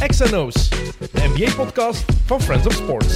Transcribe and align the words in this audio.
XNO's, 0.00 0.68
de 1.12 1.28
NBA-podcast 1.34 2.04
van 2.26 2.40
Friends 2.40 2.66
of 2.66 2.74
Sports. 2.74 3.14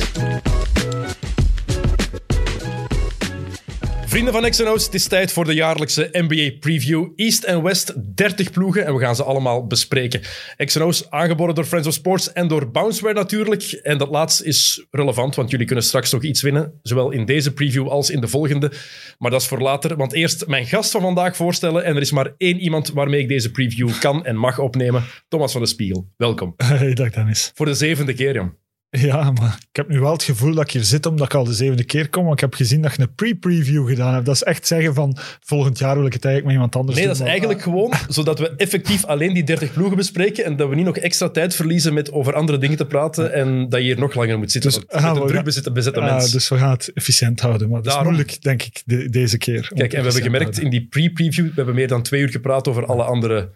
Vrienden 4.11 4.33
van 4.33 4.51
XNO's, 4.51 4.85
het 4.85 4.95
is 4.95 5.09
tijd 5.09 5.33
voor 5.33 5.45
de 5.45 5.55
jaarlijkse 5.55 6.09
NBA 6.13 6.59
Preview. 6.61 7.09
East 7.17 7.45
en 7.45 7.63
West, 7.63 8.17
30 8.17 8.51
ploegen 8.51 8.87
en 8.87 8.95
we 8.95 9.01
gaan 9.01 9.17
ze 9.17 9.25
allemaal 9.25 9.67
bespreken. 9.67 10.21
XNO's 10.57 11.07
aangeboden 11.11 11.55
door 11.55 11.65
Friends 11.65 11.89
of 11.89 11.95
Sports 11.95 12.33
en 12.33 12.49
door 12.49 12.71
Bounceware 12.71 13.15
natuurlijk. 13.15 13.63
En 13.83 13.99
dat 13.99 14.09
laatste 14.09 14.45
is 14.45 14.87
relevant, 14.91 15.35
want 15.35 15.51
jullie 15.51 15.67
kunnen 15.67 15.85
straks 15.85 16.13
nog 16.13 16.23
iets 16.23 16.43
winnen. 16.43 16.79
Zowel 16.83 17.11
in 17.11 17.25
deze 17.25 17.53
preview 17.53 17.89
als 17.89 18.11
in 18.11 18.21
de 18.21 18.29
volgende. 18.29 18.73
Maar 19.19 19.31
dat 19.31 19.41
is 19.41 19.47
voor 19.47 19.61
later, 19.61 19.97
want 19.97 20.13
eerst 20.13 20.47
mijn 20.47 20.67
gast 20.67 20.91
van 20.91 21.01
vandaag 21.01 21.37
voorstellen. 21.37 21.85
En 21.85 21.97
er 21.97 22.03
is 22.03 22.13
maar 22.13 22.35
één 22.37 22.59
iemand 22.59 22.91
waarmee 22.93 23.21
ik 23.21 23.29
deze 23.29 23.51
preview 23.51 23.91
kan 24.01 24.25
en 24.25 24.37
mag 24.37 24.59
opnemen. 24.59 25.05
Thomas 25.29 25.53
van 25.53 25.61
de 25.61 25.67
Spiegel, 25.67 26.09
welkom. 26.17 26.55
Hey, 26.57 26.95
dag 26.95 27.11
Dennis. 27.11 27.51
Voor 27.55 27.67
de 27.67 27.75
zevende 27.75 28.15
keer, 28.15 28.35
Jan. 28.35 28.55
Ja, 28.91 29.31
maar 29.31 29.57
ik 29.71 29.77
heb 29.77 29.89
nu 29.89 30.01
wel 30.01 30.13
het 30.13 30.23
gevoel 30.23 30.55
dat 30.55 30.65
ik 30.65 30.71
hier 30.71 30.85
zit 30.85 31.07
omdat 31.07 31.27
ik 31.27 31.35
al 31.35 31.45
de 31.45 31.53
zevende 31.55 31.85
keer 31.85 32.09
kom. 32.09 32.23
Want 32.23 32.35
ik 32.35 32.41
heb 32.41 32.55
gezien 32.55 32.83
dat 32.83 32.95
je 32.95 33.03
een 33.03 33.15
pre-preview 33.15 33.89
gedaan 33.89 34.13
hebt. 34.15 34.27
Dat 34.27 34.35
is 34.35 34.43
echt 34.43 34.67
zeggen 34.67 34.95
van 34.95 35.17
volgend 35.41 35.79
jaar 35.79 35.97
wil 35.97 36.07
ik 36.07 36.13
het 36.13 36.25
eigenlijk 36.25 36.45
met 36.45 36.55
iemand 36.55 36.77
anders 36.77 36.97
Nee, 36.99 37.07
doen. 37.07 37.15
dat 37.17 37.23
is 37.23 37.29
eigenlijk 37.31 37.63
gewoon 37.63 37.93
zodat 38.09 38.39
we 38.39 38.53
effectief 38.57 39.05
alleen 39.05 39.35
die 39.35 39.45
30 39.45 39.73
ploegen 39.73 39.97
bespreken 39.97 40.45
en 40.45 40.57
dat 40.57 40.69
we 40.69 40.75
niet 40.75 40.85
nog 40.85 40.97
extra 40.97 41.29
tijd 41.29 41.55
verliezen 41.55 41.95
met 41.95 42.13
over 42.13 42.35
andere 42.35 42.59
dingen 42.59 42.77
te 42.77 42.87
praten 42.87 43.33
en 43.33 43.69
dat 43.69 43.81
je 43.81 43.87
hier 43.87 43.99
nog 43.99 44.15
langer 44.15 44.39
moet 44.39 44.51
zitten. 44.53 44.71
Dus, 44.71 44.79
want 44.81 44.93
met 44.93 45.03
ah, 45.03 45.09
een 45.09 45.15
we 45.15 45.21
druk 45.21 45.35
gaan- 45.35 45.45
bezette, 45.45 45.73
bezette 45.73 46.01
Ah, 46.01 46.11
mens. 46.15 46.31
dus 46.31 46.49
we 46.49 46.57
gaan 46.59 46.71
het 46.71 46.91
efficiënt 46.95 47.41
houden. 47.41 47.69
Maar 47.69 47.77
dat 47.83 47.87
is 47.87 47.93
Daarom. 47.93 48.13
moeilijk, 48.13 48.43
denk 48.43 48.63
ik, 48.63 48.83
de- 48.85 49.09
deze 49.11 49.39
keer. 49.39 49.71
Kijk, 49.75 49.93
en 49.93 49.99
we 50.03 50.05
hebben 50.05 50.23
gemerkt 50.23 50.59
in 50.61 50.71
die 50.71 50.87
pre-preview, 50.91 51.45
we 51.47 51.53
hebben 51.55 51.75
meer 51.75 51.89
dan 51.89 52.03
twee 52.03 52.21
uur 52.21 52.31
gepraat 52.31 52.69
over 52.69 52.87
alle 52.87 53.03
andere 53.03 53.51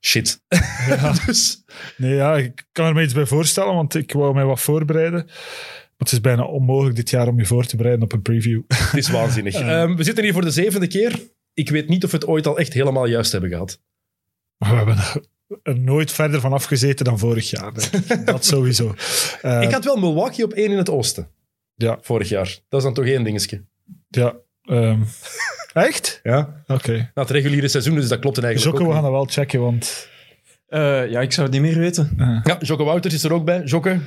shit. 0.00 0.40
dus 1.26 1.64
Nee, 1.96 2.14
ja, 2.14 2.36
ik 2.36 2.66
kan 2.72 2.86
er 2.86 2.94
me 2.94 3.02
iets 3.02 3.14
bij 3.14 3.26
voorstellen, 3.26 3.74
want 3.74 3.94
ik 3.94 4.12
wou 4.12 4.34
mij 4.34 4.44
wat 4.44 4.60
voorbereiden. 4.60 5.24
Maar 5.24 6.06
het 6.08 6.12
is 6.12 6.20
bijna 6.20 6.44
onmogelijk 6.44 6.96
dit 6.96 7.10
jaar 7.10 7.28
om 7.28 7.38
je 7.38 7.46
voor 7.46 7.66
te 7.66 7.76
bereiden 7.76 8.04
op 8.04 8.12
een 8.12 8.22
preview. 8.22 8.62
het 8.68 8.96
is 8.96 9.08
waanzinnig. 9.08 9.54
Ehm, 9.54 9.96
we 9.96 10.04
zitten 10.04 10.24
hier 10.24 10.32
voor 10.32 10.44
de 10.44 10.50
zevende 10.50 10.86
keer. 10.86 11.20
Ik 11.54 11.70
weet 11.70 11.88
niet 11.88 12.04
of 12.04 12.10
we 12.10 12.16
het 12.16 12.26
ooit 12.26 12.46
al 12.46 12.58
echt 12.58 12.72
helemaal 12.72 13.06
juist 13.06 13.32
hebben 13.32 13.50
gehad. 13.50 13.80
We 14.56 14.66
hebben 14.66 14.96
er 15.62 15.78
nooit 15.78 16.12
verder 16.12 16.40
van 16.40 16.52
afgezeten 16.52 17.04
dan 17.04 17.18
vorig 17.18 17.50
jaar. 17.50 17.72
dat 18.24 18.44
sowieso. 18.44 18.94
Eh, 19.42 19.62
ik 19.62 19.70
had 19.70 19.84
wel 19.84 19.96
Milwaukee 19.96 20.44
op 20.44 20.52
één 20.52 20.70
in 20.70 20.76
het 20.78 20.90
oosten, 20.90 21.30
Ja, 21.74 21.98
vorig 22.00 22.28
jaar. 22.28 22.58
Dat 22.68 22.80
is 22.80 22.84
dan 22.84 22.94
toch 22.94 23.04
één 23.04 23.24
dingetje. 23.24 23.64
ja. 24.08 24.36
ehm, 24.62 25.00
echt? 25.86 26.20
Ja. 26.22 26.62
Oké. 26.66 27.10
Na 27.14 27.22
het 27.22 27.30
reguliere 27.30 27.68
seizoen, 27.68 27.94
dus 27.94 28.08
dat 28.08 28.18
klopt 28.18 28.38
eigenlijk 28.38 28.76
Jokke, 28.76 28.88
we 28.88 28.94
gaan 28.94 29.02
dat 29.02 29.12
wel 29.12 29.26
checken, 29.30 29.60
want... 29.60 30.08
Eh, 30.68 31.10
ja, 31.10 31.20
ik 31.20 31.32
zou 31.32 31.46
het 31.46 31.60
niet 31.60 31.64
meer 31.70 31.78
weten. 31.78 32.14
Ja, 32.44 32.56
Jocke 32.60 32.84
Wouters 32.84 33.14
is 33.14 33.24
er 33.24 33.32
ook 33.32 33.44
bij. 33.44 33.62
Jokke, 33.64 33.98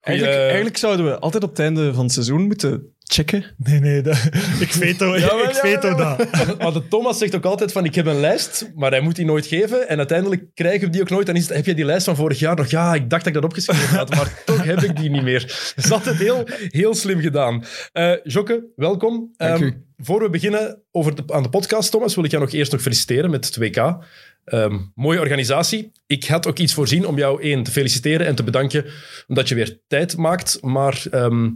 Eigenlijk, 0.00 0.38
eigenlijk 0.42 0.76
zouden 0.76 1.06
we 1.06 1.18
altijd 1.18 1.42
op 1.42 1.50
het 1.50 1.58
einde 1.58 1.94
van 1.94 2.02
het 2.04 2.12
seizoen 2.12 2.42
moeten 2.46 2.82
checken. 2.98 3.44
Nee, 3.56 3.80
nee, 3.80 4.00
dat- 4.02 4.28
ik 4.60 4.72
veto, 4.72 5.18
Jawel, 5.18 5.44
ik 5.44 5.54
veto 5.54 5.88
jawel, 5.88 6.16
dat. 6.16 6.58
Maar 6.62 6.72
de 6.72 6.88
Thomas 6.88 7.18
zegt 7.18 7.34
ook 7.34 7.44
altijd 7.44 7.72
van 7.72 7.84
ik 7.84 7.94
heb 7.94 8.06
een 8.06 8.20
lijst, 8.20 8.70
maar 8.74 8.90
hij 8.90 9.00
moet 9.00 9.16
die 9.16 9.24
nooit 9.24 9.46
geven. 9.46 9.88
En 9.88 9.98
uiteindelijk 9.98 10.42
krijgen 10.54 10.80
we 10.80 10.90
die 10.90 11.00
ook 11.00 11.10
nooit. 11.10 11.26
Dan 11.26 11.36
is 11.36 11.46
het, 11.46 11.56
heb 11.56 11.66
je 11.66 11.74
die 11.74 11.84
lijst 11.84 12.04
van 12.04 12.16
vorig 12.16 12.38
jaar 12.38 12.56
nog? 12.56 12.66
Ja, 12.66 12.94
ik 12.94 13.10
dacht 13.10 13.24
dat 13.24 13.34
ik 13.34 13.40
dat 13.40 13.44
opgeschreven 13.50 13.96
had, 13.96 14.14
maar 14.14 14.42
toch 14.44 14.53
heb 14.72 14.82
ik 14.82 14.96
die 14.96 15.10
niet 15.10 15.22
meer. 15.22 15.40
Dat 15.74 15.84
is 15.84 15.90
altijd 15.90 16.16
heel, 16.16 16.48
heel 16.68 16.94
slim 16.94 17.20
gedaan. 17.20 17.64
Eh 17.92 18.12
Jokke, 18.22 18.64
welkom. 18.76 19.32
Dank 19.36 19.54
Ehm, 19.60 19.64
u. 19.64 19.84
voor 19.96 20.22
we 20.22 20.30
beginnen 20.30 20.82
over 20.92 21.14
de, 21.14 21.22
aan 21.26 21.42
de 21.42 21.48
podcast, 21.48 21.90
Thomas, 21.90 22.14
wil 22.14 22.24
ik 22.24 22.30
jou 22.30 22.42
nog 22.42 22.52
eerst 22.52 22.72
nog 22.72 22.80
feliciteren 22.82 23.30
met 23.30 23.44
het 23.44 23.56
WK. 23.56 23.96
Ehm, 24.44 24.78
mooie 24.94 25.20
organisatie. 25.20 25.92
Ik 26.06 26.24
had 26.24 26.46
ook 26.46 26.58
iets 26.58 26.74
voorzien 26.74 27.06
om 27.06 27.18
jou 27.18 27.42
één 27.42 27.62
te 27.62 27.70
feliciteren 27.70 28.26
en 28.26 28.34
te 28.34 28.42
bedanken 28.42 28.84
omdat 29.26 29.48
je 29.48 29.54
weer 29.54 29.78
tijd 29.86 30.16
maakt. 30.16 30.58
Maar 30.62 31.02
ehm, 31.10 31.48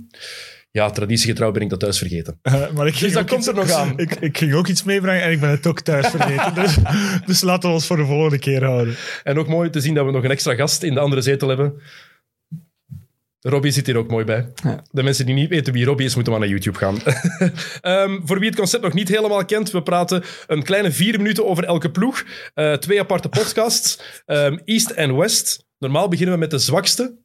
ja, 0.71 0.91
traditiegetrouw 0.91 1.51
ben 1.51 1.63
ik 1.63 1.69
dat 1.71 1.81
thuis 1.81 1.99
vergeten. 1.99 2.39
Eh, 2.43 2.71
maar 2.71 2.87
ik 2.87 2.99
Dus 2.99 3.13
dat 3.13 3.27
komt 3.29 3.39
iets- 3.41 3.49
er 3.49 3.55
nog 3.55 3.71
aan. 3.71 3.99
Ik, 3.99 4.15
ik 4.15 4.39
ging 4.39 4.55
ook 4.55 4.67
iets 4.69 4.83
meebrengen 4.83 5.23
en 5.23 5.31
ik 5.31 5.41
ben 5.41 5.51
het 5.51 5.67
ook 5.67 5.81
thuis 5.81 6.07
vergeten. 6.07 6.55
dus, 6.55 6.77
dus 7.27 7.41
laten 7.41 7.69
we 7.69 7.75
ons 7.75 7.87
voor 7.87 7.97
de 7.97 8.05
volgende 8.07 8.39
keer 8.39 8.65
houden. 8.65 8.95
En 9.23 9.39
ook 9.39 9.49
mooi 9.49 9.71
te 9.71 9.81
zien 9.81 9.95
dat 9.95 10.05
we 10.07 10.11
nog 10.13 10.25
een 10.25 10.31
extra 10.31 10.55
gast 10.55 10.83
in 10.83 10.95
de 10.95 11.01
andere 11.01 11.21
zetel 11.23 11.49
hebben. 11.49 11.75
Robbie 13.49 13.71
zit 13.73 13.87
hier 13.87 13.97
ook 13.97 14.11
mooi 14.11 14.25
bij. 14.25 14.49
Ja. 14.63 14.83
De 14.91 15.03
mensen 15.03 15.27
die 15.27 15.35
niet 15.35 15.49
weten 15.49 15.73
wie 15.73 15.85
Robbie 15.85 16.07
is, 16.07 16.15
moeten 16.15 16.33
maar 16.33 16.41
naar 16.41 16.51
YouTube 16.51 16.79
gaan. 16.79 16.97
Ehm, 17.81 18.21
voor 18.25 18.39
wie 18.39 18.49
het 18.49 18.59
concept 18.59 18.83
nog 18.83 18.93
niet 18.93 19.09
helemaal 19.09 19.45
kent, 19.45 19.71
we 19.71 19.83
praten 19.83 20.23
een 20.47 20.63
kleine 20.63 20.91
vier 20.93 21.17
minuten 21.17 21.47
over 21.47 21.65
elke 21.65 21.91
ploeg. 21.91 22.25
Eh, 22.55 22.73
twee 22.73 23.01
aparte 23.01 23.29
podcasts, 23.29 23.99
Ehm, 24.27 24.59
East 24.65 24.91
en 24.91 25.17
West. 25.17 25.67
Normaal 25.79 26.09
beginnen 26.09 26.35
we 26.35 26.41
met 26.41 26.51
de 26.51 26.59
zwakste 26.59 27.17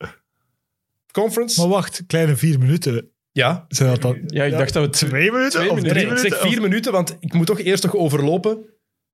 conference. 1.11 1.59
Maar 1.61 1.69
wacht, 1.69 2.03
kleine 2.07 2.35
vier 2.35 2.59
minuten. 2.59 3.09
ja, 3.31 3.65
Zijn 3.67 3.89
dat 3.89 4.01
dan 4.01 4.21
Ja, 4.25 4.43
ik 4.43 4.51
dacht 4.57 4.73
dat 4.73 4.83
we 4.83 4.89
twee... 4.89 5.09
twee 5.09 5.31
minuten 5.31 5.51
twee 5.51 5.69
of 5.69 5.75
minuten. 5.75 5.95
drie 5.97 6.05
nee, 6.05 6.15
ik 6.15 6.21
minuten? 6.21 6.39
zeg 6.41 6.51
vier 6.51 6.61
minuten, 6.61 6.91
want 6.91 7.17
ik 7.19 7.33
moet 7.33 7.45
toch 7.47 7.59
eerst 7.59 7.83
nog 7.83 7.95
overlopen 7.95 8.57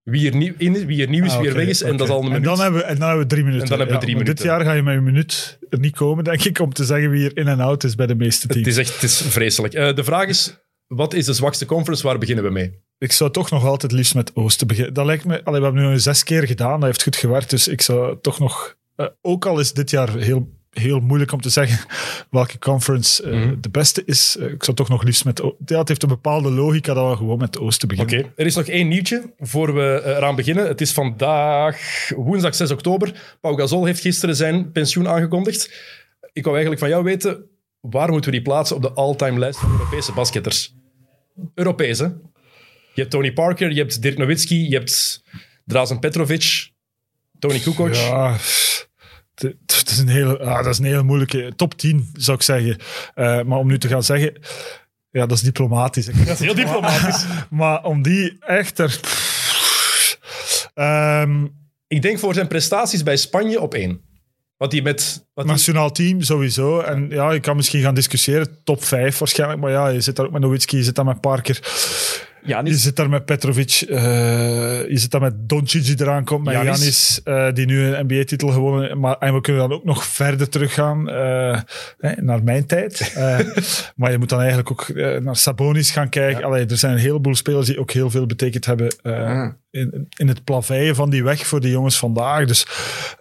wie 0.10 0.30
er 0.32 0.36
nieuw, 0.38 0.54
in 0.58 0.76
is, 0.76 0.84
wie 0.84 1.02
er 1.02 1.10
nieuw 1.10 1.26
is, 1.26 1.32
Ah, 1.34 1.40
wie 1.40 1.50
er 1.50 1.56
weg 1.56 1.68
is. 1.68 1.82
En 1.82 1.98
dat 1.98 2.08
is 2.08 2.14
al 2.14 2.26
een 2.26 2.32
En 2.34 2.42
dan 2.42 2.60
hebben 2.60 2.80
we, 2.80 2.86
en 2.86 2.98
dan 2.98 3.08
hebben 3.08 3.28
we 3.28 3.32
drie 3.34 3.44
minuten. 3.44 3.64
En 3.64 3.70
dan 3.70 3.80
hebben 3.80 3.96
we 3.96 4.02
drie 4.04 4.16
minuten. 4.16 4.36
Dit 4.36 4.46
jaar 4.46 4.62
ga 4.62 4.74
je 4.74 4.84
met 4.84 4.96
een 4.96 5.04
minuut 5.04 5.60
er 5.70 5.80
niet 5.80 5.96
komen, 5.96 6.24
denk 6.24 6.44
ik, 6.44 6.60
om 6.60 6.74
te 6.74 6.86
zeggen 6.86 7.10
wie 7.10 7.26
er 7.26 7.38
in 7.38 7.48
en 7.48 7.60
out 7.60 7.84
is 7.84 7.96
bij 7.96 8.08
de 8.08 8.16
meeste 8.16 8.48
Het 8.48 8.52
teams. 8.56 8.68
is 8.68 8.78
echt 8.78 8.94
het 8.94 9.04
is 9.04 9.22
vreselijk. 9.22 9.74
Eh, 9.74 9.96
de 9.96 10.04
vraag 10.04 10.28
is, 10.28 10.58
wat 10.88 11.14
is 11.14 11.26
de 11.26 11.34
zwakste 11.34 11.66
conference? 11.66 12.04
Waar 12.08 12.18
beginnen 12.18 12.44
we 12.44 12.50
mee? 12.52 12.80
Ik 12.98 13.12
zou 13.12 13.32
toch 13.32 13.50
nog 13.52 13.66
altijd 13.66 13.92
liefst 13.92 14.16
met 14.16 14.36
Oosten 14.36 14.68
beginnen. 14.68 14.94
Dat 14.94 15.06
lijkt 15.06 15.26
me... 15.26 15.44
Allee, 15.44 15.60
we 15.60 15.66
hebben 15.66 15.90
nu 15.92 16.00
zes 16.00 16.24
keer 16.24 16.48
gedaan, 16.48 16.80
dat 16.80 16.84
heeft 16.90 17.04
goed 17.04 17.16
gewerkt. 17.16 17.50
Dus 17.50 17.68
ik 17.68 17.82
zou 17.82 18.18
toch 18.22 18.40
nog... 18.40 18.76
eh, 18.96 19.06
ook 19.22 19.46
al 19.46 19.60
is 19.60 19.74
dit 19.74 19.90
jaar 19.90 20.18
heel, 20.18 20.50
heel 20.70 21.00
moeilijk 21.00 21.32
om 21.32 21.42
te 21.42 21.50
zeggen 21.50 21.80
welke 22.32 22.60
conference 22.60 23.24
eh, 23.24 23.32
Mhm. 23.40 23.56
de 23.62 23.70
beste 23.70 24.04
is, 24.06 24.36
eh, 24.40 24.48
ik 24.52 24.64
zou 24.64 24.78
toch 24.78 24.90
nog 24.90 25.04
liefst 25.04 25.26
met... 25.26 25.42
Ja, 25.66 25.80
het 25.80 25.88
heeft 25.88 26.04
een 26.04 26.10
bepaalde 26.10 26.50
logica 26.52 26.94
dat 26.94 27.10
we 27.10 27.16
gewoon 27.18 27.38
met 27.38 27.58
Oosten 27.60 27.90
Oké, 27.92 28.04
beginnen. 28.04 28.32
er 28.36 28.46
is 28.46 28.56
nog 28.56 28.66
één 28.66 28.88
nieuwtje 28.88 29.34
voor 29.40 29.74
we 29.76 30.02
eh, 30.02 30.16
eraan 30.16 30.36
beginnen. 30.36 30.68
Het 30.68 30.82
is 30.82 30.92
vandaag 30.92 32.10
woensdag 32.16 32.56
6 32.56 32.72
oktober. 32.72 33.38
Pau 33.42 33.58
Gasol 33.58 33.86
heeft 33.86 34.02
gisteren 34.02 34.36
zijn 34.36 34.72
pensioen 34.72 35.08
aangekondigd. 35.08 35.72
Ik 36.34 36.44
wou 36.44 36.56
eigenlijk 36.56 36.80
van 36.80 36.90
jou 36.90 37.04
weten, 37.04 37.44
waar 37.80 38.10
moeten 38.12 38.32
we 38.32 38.36
die 38.38 38.46
plaatsen 38.46 38.76
op 38.76 38.82
de 38.82 38.92
all-time 38.92 39.40
lijst 39.40 39.60
van 39.60 39.72
Europese 39.72 40.12
basketters? 40.12 40.74
Europees, 41.54 42.00
hè? 42.00 42.06
Je 42.94 43.06
hebt 43.06 43.10
Tony 43.12 43.34
Parker, 43.34 43.72
je 43.72 43.80
hebt 43.80 44.02
Dirk 44.02 44.18
Nowitzki, 44.18 44.70
je 44.70 44.76
hebt 44.76 45.24
Drazen 45.66 46.00
Petrovic, 46.00 46.70
Tony 47.40 47.60
Kukoc. 47.60 47.94
Ja, 47.96 48.36
het- 49.42 49.90
is 49.90 49.98
een 49.98 50.08
hele, 50.08 50.40
ah, 50.40 50.56
dat 50.64 50.66
is 50.74 50.78
een 50.80 50.86
hele 50.86 51.04
moeilijke... 51.04 51.54
Top 51.56 51.78
10, 51.78 52.10
zou 52.14 52.38
ik 52.38 52.44
zeggen. 52.44 52.78
Eh, 53.16 53.42
maar 53.42 53.58
om 53.58 53.68
nu 53.68 53.78
te 53.78 53.88
gaan 53.88 54.04
zeggen... 54.04 54.34
Ja, 55.12 55.26
dat 55.26 55.38
is 55.38 55.44
diplomatisch. 55.44 56.06
Dat 56.06 56.16
is 56.28 56.40
heel 56.40 56.56
diplomatisch. 56.56 57.26
Maar 57.50 57.84
om 57.84 58.02
die 58.02 58.38
echt 58.40 58.80
er... 58.80 59.00
Ehm, 60.74 61.46
Ik 61.88 62.02
denk 62.02 62.20
voor 62.20 62.34
zijn 62.34 62.48
prestaties 62.48 63.04
bij 63.04 63.18
Spanje 63.18 63.60
op 63.62 63.74
één. 63.74 64.02
Wat 64.58 64.72
hij 64.72 64.82
met... 64.82 65.28
Wat 65.34 65.46
Nationaal 65.46 65.92
team 65.92 66.22
sowieso. 66.22 66.80
En 66.80 67.10
ja, 67.10 67.32
je 67.32 67.40
kan 67.40 67.56
misschien 67.56 67.82
gaan 67.82 67.94
discussiëren. 67.96 68.64
Top 68.64 68.84
5 68.84 69.18
waarschijnlijk. 69.18 69.62
Maar 69.62 69.72
ja, 69.72 69.88
je 69.88 70.02
zit 70.02 70.16
daar 70.16 70.26
ook 70.26 70.32
met 70.32 70.42
Nowitzki, 70.42 70.78
je 70.78 70.84
zit 70.84 70.96
daar 70.96 71.06
met 71.06 71.22
Parker. 71.22 71.60
Ja, 72.44 72.62
Je 72.64 72.74
zit 72.76 72.96
daar 72.96 73.10
met 73.10 73.26
Petrovic. 73.26 73.72
eh, 73.90 74.00
je 74.90 74.98
zit 74.98 75.12
daar 75.12 75.22
met 75.22 75.34
Doncic 75.50 75.86
die 75.86 75.96
eraan 76.02 76.24
komt. 76.26 76.46
Met. 76.46 76.54
Janis, 76.54 77.22
eh, 77.24 77.48
die 77.54 77.66
nu 77.66 77.82
een 77.86 78.06
NBA-titel 78.06 78.50
gewonnen 78.50 79.00
maar 79.00 79.18
En 79.20 79.34
we 79.34 79.42
kunnen 79.42 79.70
dan 79.70 79.78
ook 79.78 79.84
nog 79.86 80.04
verder 80.06 80.50
teruggaan 80.50 81.10
eh, 81.10 81.60
hè, 81.98 82.12
naar 82.22 82.44
mijn 82.44 82.66
tijd. 82.66 83.14
Maar 83.96 84.12
je 84.12 84.18
moet 84.18 84.30
dan 84.30 84.40
eigenlijk 84.40 84.72
ook 84.72 84.88
naar 85.24 85.36
Sabonis 85.36 85.92
gaan 85.92 86.10
kijken. 86.10 86.44
Allee, 86.44 86.66
er 86.66 86.78
zijn 86.78 86.94
een 86.94 87.00
heleboel 87.00 87.36
spelers 87.36 87.66
die 87.68 87.80
ook 87.80 87.92
heel 87.92 88.10
veel 88.10 88.26
betekend 88.26 88.66
hebben 88.66 88.88
eh, 89.02 89.14
Ah. 89.42 89.50
in, 89.72 90.08
in 90.18 90.28
het 90.28 90.44
plaveien 90.44 90.96
van 90.96 91.10
die 91.10 91.24
weg 91.24 91.46
voor 91.48 91.60
de 91.62 91.70
jongens 91.70 91.98
vandaag. 91.98 92.46
Dus 92.46 92.66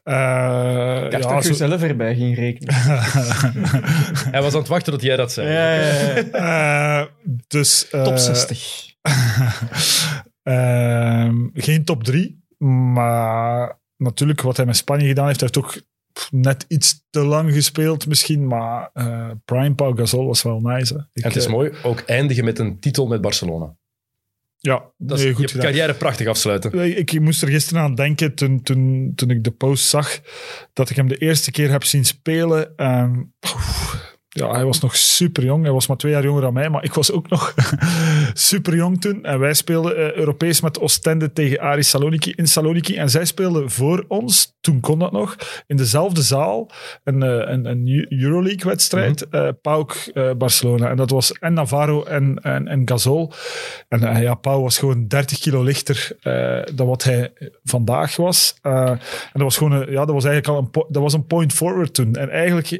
eh, 0.04 1.00
Ik 1.04 1.10
dacht 1.10 1.24
ja, 1.24 1.34
dat 1.34 1.42
je 1.42 1.48
zo- 1.54 1.66
zelf 1.68 1.82
erbij 1.82 2.14
ging 2.14 2.36
rekenen. 2.36 2.74
Hij 4.32 4.42
was 4.42 4.52
aan 4.52 4.58
het 4.58 4.68
wachten 4.68 4.92
tot 4.92 5.02
jij 5.02 5.16
dat 5.16 5.32
zei. 5.32 5.48
ja, 5.48 5.72
ja, 5.74 6.16
ja. 6.32 7.00
Eh, 7.00 7.06
dus, 7.48 7.88
eh, 7.90 8.02
Top 8.02 8.16
60. 8.18 8.87
ehm, 10.42 11.46
geen 11.54 11.84
top 11.84 12.04
3, 12.04 12.44
maar 12.92 13.78
natuurlijk 13.96 14.40
wat 14.40 14.56
hij 14.56 14.66
met 14.66 14.76
Spanje 14.76 15.06
gedaan 15.06 15.26
heeft, 15.26 15.40
heeft 15.40 15.58
ook 15.58 15.80
net 16.30 16.64
iets 16.68 17.04
te 17.10 17.24
lang 17.24 17.52
gespeeld 17.52 18.06
misschien, 18.06 18.46
maar 18.46 18.90
eh, 18.92 19.30
Prime 19.44 19.74
Pau 19.74 19.96
Gasol 19.96 20.26
was 20.26 20.42
wel 20.42 20.60
nice. 20.60 20.94
Hè. 20.94 21.00
Ik, 21.00 21.22
En 21.22 21.28
het 21.28 21.36
is 21.36 21.44
eh, 21.44 21.50
mooi, 21.50 21.72
ook 21.82 22.00
eindigen 22.00 22.44
met 22.44 22.58
een 22.58 22.78
titel 22.80 23.06
met 23.06 23.20
Barcelona. 23.20 23.76
Ja, 24.60 24.90
Dat 24.96 25.18
is, 25.18 25.24
nee, 25.24 25.32
je 25.32 25.38
goed 25.38 25.50
gedaan. 25.50 25.66
carrière 25.66 25.94
prachtig 25.94 26.26
afsluiten. 26.26 26.96
Ik, 26.98 27.12
ik 27.12 27.20
moest 27.20 27.42
er 27.42 27.48
gisteren 27.48 27.82
aan 27.82 27.94
denken 27.94 28.34
toen, 28.34 28.62
toen, 28.62 29.12
toen 29.14 29.30
ik 29.30 29.44
de 29.44 29.50
post 29.50 29.88
zag 29.88 30.20
dat 30.72 30.90
ik 30.90 30.96
hem 30.96 31.08
de 31.08 31.16
eerste 31.16 31.50
keer 31.50 31.70
heb 31.70 31.84
zien 31.84 32.04
spelen. 32.04 32.74
Oef, 33.54 34.07
ja, 34.38 34.50
hij 34.50 34.64
was 34.64 34.80
nog 34.80 34.96
super 34.96 35.44
jong. 35.44 35.62
Hij 35.62 35.72
was 35.72 35.86
maar 35.86 35.96
twee 35.96 36.12
jaar 36.12 36.24
jonger 36.24 36.42
dan 36.42 36.52
mij, 36.52 36.68
maar 36.70 36.84
ik 36.84 36.94
was 36.94 37.12
ook 37.12 37.28
nog 37.28 37.54
super 38.50 38.74
jong 38.74 39.00
toen. 39.00 39.24
En 39.24 39.38
wij 39.38 39.54
speelden 39.54 39.96
eh, 39.96 40.12
Europees 40.12 40.60
met 40.60 40.80
Oostende 40.80 41.32
tegen 41.32 41.58
Aris 41.60 41.88
Saloniki 41.88 42.32
in 42.36 42.48
Saloniki. 42.48 42.96
En 42.96 43.10
zij 43.10 43.24
speelden 43.24 43.70
voor 43.70 44.04
ons, 44.08 44.56
toen 44.60 44.80
kon 44.80 44.98
dat 44.98 45.12
nog, 45.12 45.36
in 45.66 45.76
dezelfde 45.76 46.22
zaal 46.22 46.70
een, 47.04 47.22
eh, 47.22 47.52
een, 47.52 47.64
een 47.64 48.06
Euroleague-wedstrijd. 48.08 49.26
PAOK 49.62 49.92
eh, 49.94 50.30
Barcelona. 50.38 50.88
En 50.90 50.96
dat 50.96 51.10
was 51.10 51.32
en 51.32 51.52
Navarro 51.52 52.04
en, 52.04 52.38
en, 52.42 52.68
en 52.68 52.82
Gasol. 52.88 53.32
En 53.88 54.20
ja, 54.22 54.34
Pau 54.34 54.62
was 54.62 54.78
gewoon 54.78 55.06
30 55.08 55.38
kilo 55.38 55.62
lichter 55.62 56.16
dan 56.74 56.86
wat 56.86 57.02
hij 57.04 57.32
vandaag 57.64 58.16
was. 58.16 58.54
En 58.62 58.98
dat 59.32 59.42
was 59.42 59.56
gewoon, 59.56 59.72
een- 59.72 59.90
ja, 59.90 60.04
dat 60.04 60.14
was 60.14 60.24
eigenlijk 60.24 60.46
al 60.48 60.58
een, 60.82 60.86
dat 60.92 61.02
was 61.02 61.12
een 61.12 61.26
point 61.26 61.52
forward 61.52 61.94
toen. 61.94 62.14
En 62.14 62.30
eigenlijk 62.30 62.70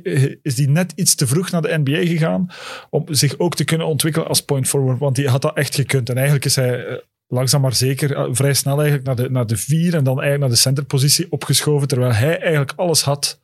is 0.42 0.54
die 0.54 0.68
net 0.68 0.92
iets 0.94 1.14
te 1.14 1.26
vroeg 1.26 1.47
naar 1.52 1.62
de 1.62 1.78
NBA 1.84 2.06
gegaan 2.06 2.46
om 2.90 3.04
zich 3.08 3.38
ook 3.38 3.54
te 3.54 3.64
kunnen 3.64 3.86
ontwikkelen 3.86 4.28
als 4.28 4.42
point 4.42 4.68
forward, 4.68 4.98
want 4.98 5.16
die 5.16 5.28
had 5.28 5.42
dat 5.42 5.56
echt 5.56 5.74
gekund. 5.74 6.08
En 6.08 6.14
eigenlijk 6.14 6.44
is 6.44 6.56
hij 6.56 6.84
eh, 6.86 6.96
langzaam 7.26 7.60
maar 7.60 7.74
zeker 7.74 8.14
eh, 8.16 8.24
vrij 8.30 8.54
snel 8.54 8.76
eigenlijk 8.76 9.06
naar 9.06 9.16
de, 9.16 9.30
naar 9.30 9.46
de 9.46 9.56
vier 9.56 9.94
en 9.94 10.04
dan 10.04 10.12
eigenlijk 10.14 10.40
naar 10.40 10.48
de 10.50 10.56
centerpositie 10.56 11.26
opgeschoven, 11.30 11.88
terwijl 11.88 12.12
hij 12.12 12.38
eigenlijk 12.40 12.72
alles 12.76 13.02
had 13.02 13.40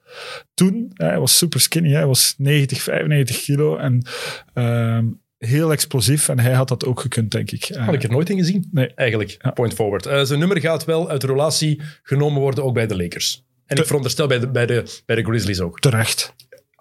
toen. 0.55 0.91
Hij 0.95 1.19
was 1.19 1.39
super 1.39 1.61
skinny, 1.61 1.93
hij 1.93 2.07
was 2.07 2.35
90, 2.39 2.83
95 2.83 3.43
kilo 3.43 3.77
en 3.77 4.07
ehm, 4.55 5.05
heel 5.39 5.73
explosief 5.73 6.29
en 6.29 6.39
hij 6.39 6.53
had 6.53 6.69
dat 6.69 6.85
ook 6.85 7.01
gekund, 7.01 7.31
denk 7.31 7.51
ik. 7.51 7.65
Eh, 7.65 7.85
Had 7.85 7.95
ik 7.95 8.03
er 8.03 8.11
nooit 8.11 8.31
in 8.31 8.39
gezien, 8.39 8.69
Nee. 8.73 8.95
eigenlijk. 8.95 9.37
Ja. 9.43 9.51
Point 9.51 9.75
forward. 9.75 10.07
Eh, 10.07 10.23
zijn 10.23 10.39
nummer 10.39 10.61
gaat 10.61 10.85
wel 10.85 11.11
uit 11.11 11.21
de 11.21 11.27
relatie 11.27 11.81
genomen 12.03 12.41
worden, 12.41 12.65
ook 12.65 12.75
bij 12.75 12.87
de 12.87 12.97
Lakers. 12.97 13.45
En 13.67 13.77
ik 13.77 13.87
veronderstel 13.87 14.27
bij 14.27 14.39
de, 14.39 14.49
bij, 14.49 14.67
de, 14.67 15.03
bij 15.07 15.17
de 15.17 15.23
Grizzlies 15.23 15.61
ook. 15.61 15.81
terecht. 15.81 16.35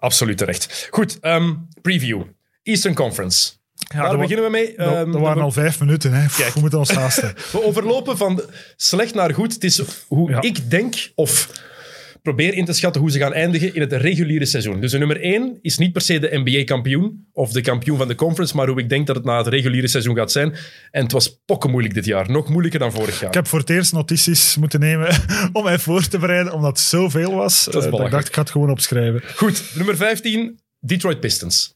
Absoluut 0.04 0.38
terecht. 0.38 0.88
Goed, 0.90 1.18
ehm, 1.20 1.54
preview. 1.82 2.22
Eastern 2.62 2.94
Conference. 2.94 3.50
Ja, 3.74 4.02
Daar 4.08 4.18
beginnen 4.18 4.44
we 4.44 4.50
mee. 4.50 4.74
dat, 4.76 4.86
Ehm, 4.94 5.10
dat 5.12 5.20
waren 5.20 5.36
we, 5.36 5.42
al 5.42 5.50
vijf 5.52 5.80
minuten. 5.80 6.12
Hè. 6.12 6.26
Kijk. 6.36 6.54
We 6.54 6.60
moeten 6.60 6.78
ons 6.78 6.90
haasten. 6.90 7.34
we 7.52 7.64
overlopen 7.64 8.16
van 8.16 8.42
slecht 8.76 9.14
naar 9.14 9.34
goed. 9.34 9.52
Het 9.54 9.64
is 9.64 9.82
hoe 10.08 10.30
Ja. 10.30 10.40
ik 10.40 10.70
denk, 10.70 11.10
of 11.14 11.50
probeer 12.24 12.54
in 12.54 12.64
te 12.64 12.72
schatten 12.72 13.00
hoe 13.00 13.10
ze 13.10 13.18
gaan 13.18 13.32
eindigen 13.32 13.74
in 13.74 13.80
het 13.80 13.92
reguliere 13.92 14.46
seizoen. 14.46 14.80
Dus 14.80 14.90
de 14.90 14.98
nummer 14.98 15.20
1 15.20 15.58
is 15.60 15.78
niet 15.78 15.92
per 15.92 16.00
se 16.00 16.18
de 16.18 16.30
NBA-kampioen 16.32 17.26
of 17.32 17.52
de 17.52 17.60
kampioen 17.60 17.98
van 17.98 18.08
de 18.08 18.14
conference, 18.14 18.56
maar 18.56 18.68
hoe 18.68 18.80
ik 18.80 18.88
denk 18.88 19.06
dat 19.06 19.16
het 19.16 19.24
na 19.24 19.36
het 19.36 19.46
reguliere 19.46 19.88
seizoen 19.88 20.16
gaat 20.16 20.32
zijn. 20.32 20.54
En 20.90 21.02
het 21.02 21.12
was 21.12 21.42
pokken 21.44 21.70
moeilijk 21.70 21.94
dit 21.94 22.04
jaar. 22.04 22.30
Nog 22.30 22.48
moeilijker 22.48 22.80
dan 22.80 22.92
vorig 22.92 23.20
jaar. 23.20 23.28
Ik 23.28 23.34
heb 23.34 23.46
voor 23.46 23.58
het 23.58 23.70
eerst 23.70 23.92
notities 23.92 24.56
moeten 24.56 24.80
nemen 24.80 25.08
om 25.52 25.64
mij 25.64 25.78
voor 25.78 26.08
te 26.08 26.18
bereiden, 26.18 26.52
omdat 26.52 26.70
het 26.70 26.80
zoveel 26.80 27.34
was. 27.34 27.68
is 27.68 27.74
eh, 27.74 27.90
dat 27.90 28.00
ik 28.00 28.10
dacht, 28.10 28.28
ik 28.28 28.34
ga 28.34 28.40
het 28.40 28.50
gewoon 28.50 28.70
opschrijven. 28.70 29.22
Goed, 29.36 29.62
nummer 29.74 29.96
15, 29.96 30.60
Detroit 30.80 31.20
Pistons. 31.20 31.73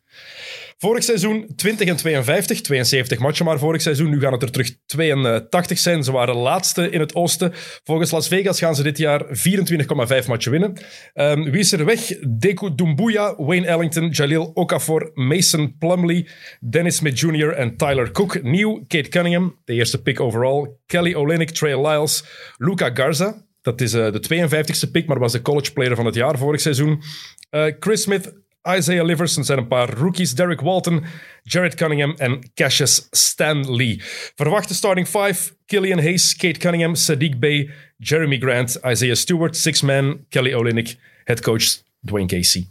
Vorig 0.78 1.04
seizoen 1.04 1.46
20 1.56 1.88
en 1.88 1.96
52, 1.96 2.60
72 2.60 3.18
matchen 3.18 3.44
maar 3.44 3.58
vorig 3.58 3.82
seizoen. 3.82 4.10
Nu 4.10 4.20
gaan 4.20 4.32
het 4.32 4.42
er 4.42 4.50
terug 4.50 4.70
82 4.86 5.78
zijn. 5.78 6.04
Ze 6.04 6.12
waren 6.12 6.34
laatste 6.34 6.90
in 6.90 7.00
het 7.00 7.14
oosten. 7.14 7.52
Volgens 7.84 8.10
Las 8.10 8.28
Vegas 8.28 8.58
gaan 8.58 8.74
ze 8.74 8.82
dit 8.82 8.98
jaar 8.98 9.24
24,5 9.28 10.26
matchen 10.26 10.50
winnen. 10.50 10.72
Ehm, 11.14 11.42
wie 11.42 11.60
is 11.60 11.72
er 11.72 11.84
weg? 11.84 12.12
Deku 12.28 12.74
Dumbuya, 12.74 13.34
Wayne 13.36 13.66
Ellington, 13.66 14.08
Jalil 14.08 14.50
Okafor, 14.54 15.10
Mason 15.14 15.76
Plumlee, 15.78 16.28
Dennis 16.60 16.96
Smith 16.96 17.20
Jr. 17.20 17.52
en 17.52 17.76
Tyler 17.76 18.10
Cook. 18.10 18.42
Nieuw, 18.42 18.84
Kate 18.86 19.08
Cunningham, 19.08 19.56
de 19.64 19.72
eerste 19.72 20.02
pick 20.02 20.20
overall. 20.20 20.76
Kelly 20.86 21.14
Olynyk, 21.14 21.50
Trey 21.50 21.86
Lyles, 21.86 22.24
Luca 22.56 22.90
Garza. 22.94 23.46
Dat 23.62 23.80
is 23.80 23.92
eh, 23.92 24.12
de 24.12 24.48
52e 24.48 24.90
pick, 24.90 25.06
maar 25.06 25.18
was 25.18 25.32
de 25.32 25.42
college 25.42 25.72
player 25.72 25.96
van 25.96 26.06
het 26.06 26.14
jaar 26.14 26.38
vorig 26.38 26.60
seizoen. 26.60 27.02
Eh, 27.50 27.64
Chris 27.80 28.02
Smith, 28.02 28.32
Isaiah 28.76 29.04
Liverson 29.04 29.44
zijn 29.44 29.58
een 29.58 29.66
paar 29.66 29.90
rookies. 29.90 30.34
Derek 30.34 30.60
Walton, 30.60 31.04
Jared 31.42 31.74
Cunningham 31.74 32.14
en 32.16 32.50
Cassius 32.54 33.06
Stanley. 33.10 34.00
Verwachte 34.34 34.74
starting 34.74 35.06
five. 35.06 35.52
Killian 35.66 35.98
Hayes, 35.98 36.36
Kate 36.36 36.58
Cunningham, 36.58 36.94
Sadiq 36.94 37.38
Bey, 37.38 37.70
Jeremy 37.96 38.38
Grant, 38.38 38.78
Isaiah 38.84 39.16
Stewart, 39.16 39.56
Six 39.56 39.80
Man, 39.82 40.24
Kelly 40.28 40.54
Olynyk, 40.54 40.96
headcoach 41.24 41.82
Dwayne 42.00 42.28
Casey. 42.28 42.66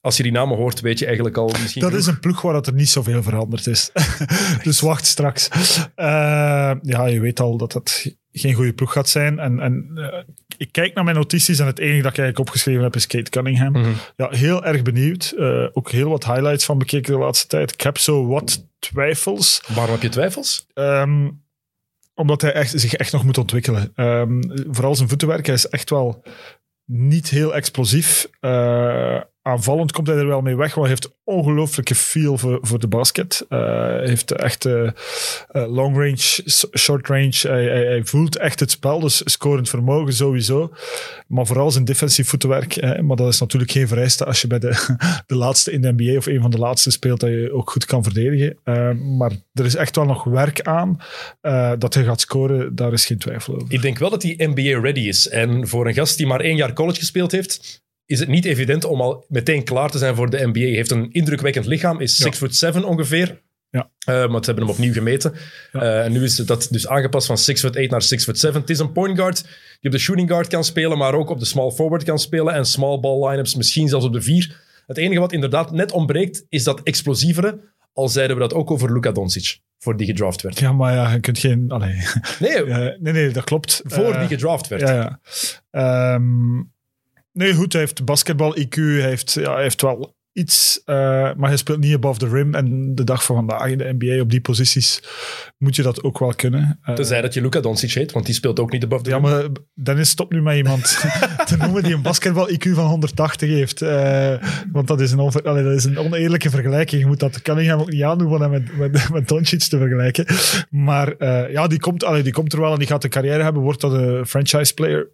Als 0.00 0.16
je 0.16 0.22
die 0.22 0.32
namen 0.32 0.56
hoort, 0.56 0.80
weet 0.80 0.98
je 0.98 1.04
eigenlijk 1.06 1.36
al 1.36 1.54
misschien 1.60 1.82
Dat 1.82 1.92
is 1.92 2.06
een 2.06 2.20
ploeg 2.20 2.42
waar 2.42 2.52
dat 2.52 2.66
er 2.66 2.72
niet 2.72 2.88
zoveel 2.88 3.22
veranderd 3.22 3.66
is. 3.66 3.90
dus 4.62 4.80
wacht 4.80 5.06
straks. 5.06 5.48
Eh, 5.94 6.72
ja, 6.82 7.06
je 7.06 7.20
weet 7.20 7.40
al 7.40 7.56
dat 7.56 7.72
het 7.72 8.16
geen 8.40 8.54
goede 8.54 8.72
ploeg 8.72 8.92
gaat 8.92 9.08
zijn. 9.08 9.38
En, 9.38 9.60
en 9.60 9.90
eh, 9.94 10.22
ik 10.56 10.72
kijk 10.72 10.94
naar 10.94 11.04
mijn 11.04 11.16
notities 11.16 11.58
en 11.58 11.66
het 11.66 11.78
enige 11.78 12.02
dat 12.02 12.12
ik 12.12 12.18
eigenlijk 12.18 12.48
opgeschreven 12.48 12.82
heb 12.82 12.94
is 12.94 13.06
Kate 13.06 13.30
Cunningham. 13.30 13.72
Mhm. 13.72 13.90
Ja, 14.16 14.28
heel 14.30 14.64
erg 14.64 14.82
benieuwd. 14.82 15.34
Eh, 15.38 15.66
ook 15.72 15.90
heel 15.90 16.08
wat 16.08 16.24
highlights 16.24 16.64
van 16.64 16.78
bekeken 16.78 17.12
de 17.12 17.18
laatste 17.18 17.46
tijd. 17.46 17.72
Ik 17.72 17.80
heb 17.80 17.98
zo 17.98 18.26
wat 18.26 18.66
twijfels. 18.78 19.62
Waarom 19.74 19.92
heb 19.92 20.02
je 20.02 20.08
twijfels? 20.08 20.66
Ehm, 20.74 21.30
omdat 22.14 22.40
hij 22.40 22.52
echt, 22.52 22.80
zich 22.80 22.94
echt 22.94 23.12
nog 23.12 23.24
moet 23.24 23.38
ontwikkelen. 23.38 23.92
Ehm, 23.94 24.42
vooral 24.70 24.94
zijn 24.94 25.08
voetenwerk. 25.08 25.46
Hij 25.46 25.54
is 25.54 25.68
echt 25.68 25.90
wel 25.90 26.22
niet 26.84 27.28
heel 27.28 27.54
explosief. 27.54 28.28
Eh, 28.40 29.20
aanvallend 29.46 29.92
komt 29.92 30.06
hij 30.06 30.16
er 30.16 30.26
wel 30.26 30.40
mee 30.40 30.56
weg, 30.56 30.74
hij 30.74 30.88
heeft 30.88 31.14
ongelooflijke 31.24 31.94
feel 31.94 32.38
voor, 32.38 32.58
voor 32.62 32.78
de 32.78 32.88
basket. 32.88 33.46
Hij 33.48 34.06
heeft 34.06 34.32
echt 34.32 34.64
eh, 34.64 34.90
long 35.52 35.96
range, 35.96 36.42
short 36.78 37.08
range. 37.08 37.38
Hij, 37.42 38.04
voelt 38.04 38.36
echt 38.36 38.60
het 38.60 38.70
spel, 38.70 39.00
dus 39.00 39.22
scorend 39.24 39.68
vermogen 39.68 40.12
sowieso. 40.12 40.72
Maar 41.26 41.46
vooral 41.46 41.70
zijn 41.70 41.84
defensief 41.84 42.28
voetenwerk. 42.28 42.76
eh, 42.76 43.00
maar 43.00 43.16
dat 43.16 43.32
is 43.32 43.40
natuurlijk 43.40 43.70
geen 43.70 43.88
vereiste 43.88 44.24
als 44.24 44.40
je 44.40 44.46
bij 44.46 44.58
de, 44.58 44.96
de 45.26 45.34
laatste 45.34 45.72
in 45.72 45.80
de 45.80 45.92
NBA 45.96 46.16
of 46.16 46.26
een 46.26 46.40
van 46.40 46.50
de 46.50 46.58
laatste 46.58 46.90
speelt, 46.90 47.20
dat 47.20 47.30
je 47.30 47.52
ook 47.52 47.70
goed 47.70 47.84
kan 47.84 48.02
verdedigen. 48.02 48.58
Maar 49.16 49.32
er 49.52 49.64
is 49.64 49.74
echt 49.74 49.96
wel 49.96 50.04
nog 50.04 50.24
werk 50.24 50.62
aan. 50.62 51.00
Dat 51.78 51.94
hij 51.94 52.04
gaat 52.04 52.20
scoren, 52.20 52.74
daar 52.74 52.92
is 52.92 53.06
geen 53.06 53.18
twijfel 53.18 53.54
over. 53.54 53.72
Ik 53.72 53.82
denk 53.82 53.98
wel 53.98 54.10
dat 54.10 54.22
hij 54.22 54.34
NBA 54.38 54.80
ready 54.80 55.00
is. 55.00 55.28
En 55.28 55.68
voor 55.68 55.86
een 55.86 55.94
gast 55.94 56.16
die 56.16 56.26
maar 56.26 56.40
één 56.40 56.56
jaar 56.56 56.72
college 56.72 56.98
gespeeld 56.98 57.32
heeft, 57.32 57.83
is 58.06 58.18
het 58.20 58.28
niet 58.28 58.44
evident 58.44 58.84
om 58.84 59.00
al 59.00 59.24
meteen 59.28 59.64
klaar 59.64 59.90
te 59.90 59.98
zijn 59.98 60.14
voor 60.14 60.30
de 60.30 60.46
NBA. 60.46 60.60
Hij 60.60 60.68
heeft 60.68 60.90
een 60.90 61.12
indrukwekkend 61.12 61.66
lichaam, 61.66 62.00
is 62.00 62.16
Ja. 62.18 62.24
6 62.24 62.36
foot 62.36 62.54
7 62.56 62.84
ongeveer. 62.84 63.42
Ja. 63.70 63.90
Eh, 63.98 64.14
maar 64.28 64.38
ze 64.44 64.44
hebben 64.50 64.64
hem 64.64 64.72
opnieuw 64.72 64.92
gemeten. 64.92 65.32
Ja. 65.72 65.80
Eh, 65.80 66.04
en 66.04 66.12
nu 66.12 66.22
is 66.24 66.36
dat 66.36 66.68
dus 66.70 66.88
aangepast 66.88 67.26
van 67.26 67.38
6 67.38 67.60
foot 67.60 67.76
8 67.76 67.90
naar 67.90 68.02
6 68.02 68.24
foot 68.24 68.38
7. 68.38 68.60
Het 68.60 68.70
is 68.70 68.78
een 68.78 68.92
point 68.92 69.18
guard 69.18 69.42
die 69.42 69.90
op 69.90 69.90
de 69.90 69.98
shooting 69.98 70.28
guard 70.28 70.46
kan 70.48 70.64
spelen, 70.64 70.98
maar 70.98 71.14
ook 71.14 71.28
op 71.30 71.38
de 71.38 71.44
small 71.44 71.70
forward 71.70 72.02
kan 72.04 72.18
spelen. 72.18 72.54
En 72.54 72.64
small 72.66 73.00
ball 73.00 73.28
lineups 73.28 73.54
misschien 73.54 73.88
zelfs 73.88 74.04
op 74.06 74.12
de 74.12 74.22
4. 74.22 74.62
Het 74.86 74.96
enige 74.98 75.20
wat 75.20 75.32
inderdaad 75.32 75.72
net 75.72 75.92
ontbreekt, 75.92 76.44
is 76.48 76.64
dat 76.64 76.80
explosievere. 76.82 77.60
Al 77.92 78.08
zeiden 78.08 78.36
we 78.36 78.42
dat 78.42 78.54
ook 78.54 78.70
over 78.70 78.92
Luka 78.92 79.12
Doncic, 79.12 79.58
voor 79.78 79.96
die 79.96 80.06
gedraft 80.06 80.42
werd. 80.42 80.58
Ja, 80.58 80.72
maar 80.72 80.92
ja, 80.94 81.12
je 81.12 81.20
kunt 81.20 81.38
geen... 81.38 81.64
Allee. 81.70 82.02
Nee, 82.38 82.64
Eh, 82.64 82.78
nee, 83.00 83.12
nee, 83.12 83.30
dat 83.30 83.44
klopt. 83.44 83.80
voor 83.84 84.18
die 84.18 84.28
gedraft 84.28 84.68
werd. 84.68 84.82
Ja, 84.82 84.92
ja. 84.94 85.20
Ehm, 85.70 86.62
nee, 87.34 87.54
goed, 87.54 87.72
hij 87.72 87.80
heeft 87.80 88.04
basketbal-IQ, 88.04 88.74
hij 88.74 89.08
heeft, 89.08 89.32
ja, 89.32 89.52
hij 89.52 89.62
heeft 89.62 89.82
wel 89.82 90.14
iets, 90.34 90.82
eh, 90.84 90.94
maar 91.36 91.48
hij 91.48 91.56
speelt 91.56 91.80
niet 91.80 91.94
above 91.94 92.18
the 92.18 92.28
rim. 92.28 92.54
En 92.54 92.94
de 92.94 93.04
dag 93.04 93.24
van 93.24 93.36
vandaag 93.36 93.66
in 93.66 93.78
de 93.78 93.94
NBA 93.98 94.20
op 94.20 94.30
die 94.30 94.40
posities 94.40 95.02
moet 95.58 95.76
je 95.76 95.82
dat 95.82 96.02
ook 96.02 96.18
wel 96.18 96.34
kunnen. 96.34 96.78
Eh, 96.82 96.94
Tenzij 96.94 97.20
dat 97.20 97.34
je 97.34 97.40
Luka 97.40 97.60
Doncic 97.60 97.92
heet, 97.92 98.12
want 98.12 98.26
die 98.26 98.34
speelt 98.34 98.60
ook 98.60 98.72
niet 98.72 98.84
above 98.84 99.02
the 99.02 99.10
ja, 99.10 99.16
rim. 99.16 99.24
maar 99.24 99.44
Dennis, 99.74 100.08
stop 100.08 100.32
nu 100.32 100.42
met 100.42 100.56
iemand 100.56 100.82
te 101.46 101.56
noemen 101.56 101.82
die 101.82 101.94
een 101.94 102.02
basketbal-IQ 102.02 102.68
van 102.70 102.86
180 102.86 103.48
heeft. 103.48 103.82
Eh, 103.82 104.34
want 104.72 104.86
dat 104.88 105.00
is, 105.00 105.12
een 105.12 105.18
allee, 105.18 105.64
dat 105.64 105.74
is 105.74 105.84
een 105.84 105.98
oneerlijke 105.98 106.50
vergelijking. 106.50 107.00
Je 107.00 107.06
moet 107.06 107.20
dat 107.20 107.42
Cunningham 107.42 107.80
ook 107.80 107.90
niet 107.90 108.02
aandoen 108.02 108.28
van 108.28 108.40
hem 108.40 108.50
met, 108.50 108.76
met, 108.76 109.10
met 109.10 109.28
Doncic 109.28 109.60
te 109.60 109.78
vergelijken. 109.78 110.26
Maar 110.70 111.12
eh, 111.12 111.52
ja, 111.52 111.66
die 111.66 111.80
komt, 111.80 112.04
allee, 112.04 112.22
die 112.22 112.32
komt 112.32 112.52
er 112.52 112.60
wel 112.60 112.72
en 112.72 112.78
die 112.78 112.88
gaat 112.88 113.04
een 113.04 113.10
carrière 113.10 113.42
hebben. 113.42 113.62
Wordt 113.62 113.80
dat 113.80 113.92
een 113.92 114.26
franchise 114.26 114.74
player? 114.74 115.08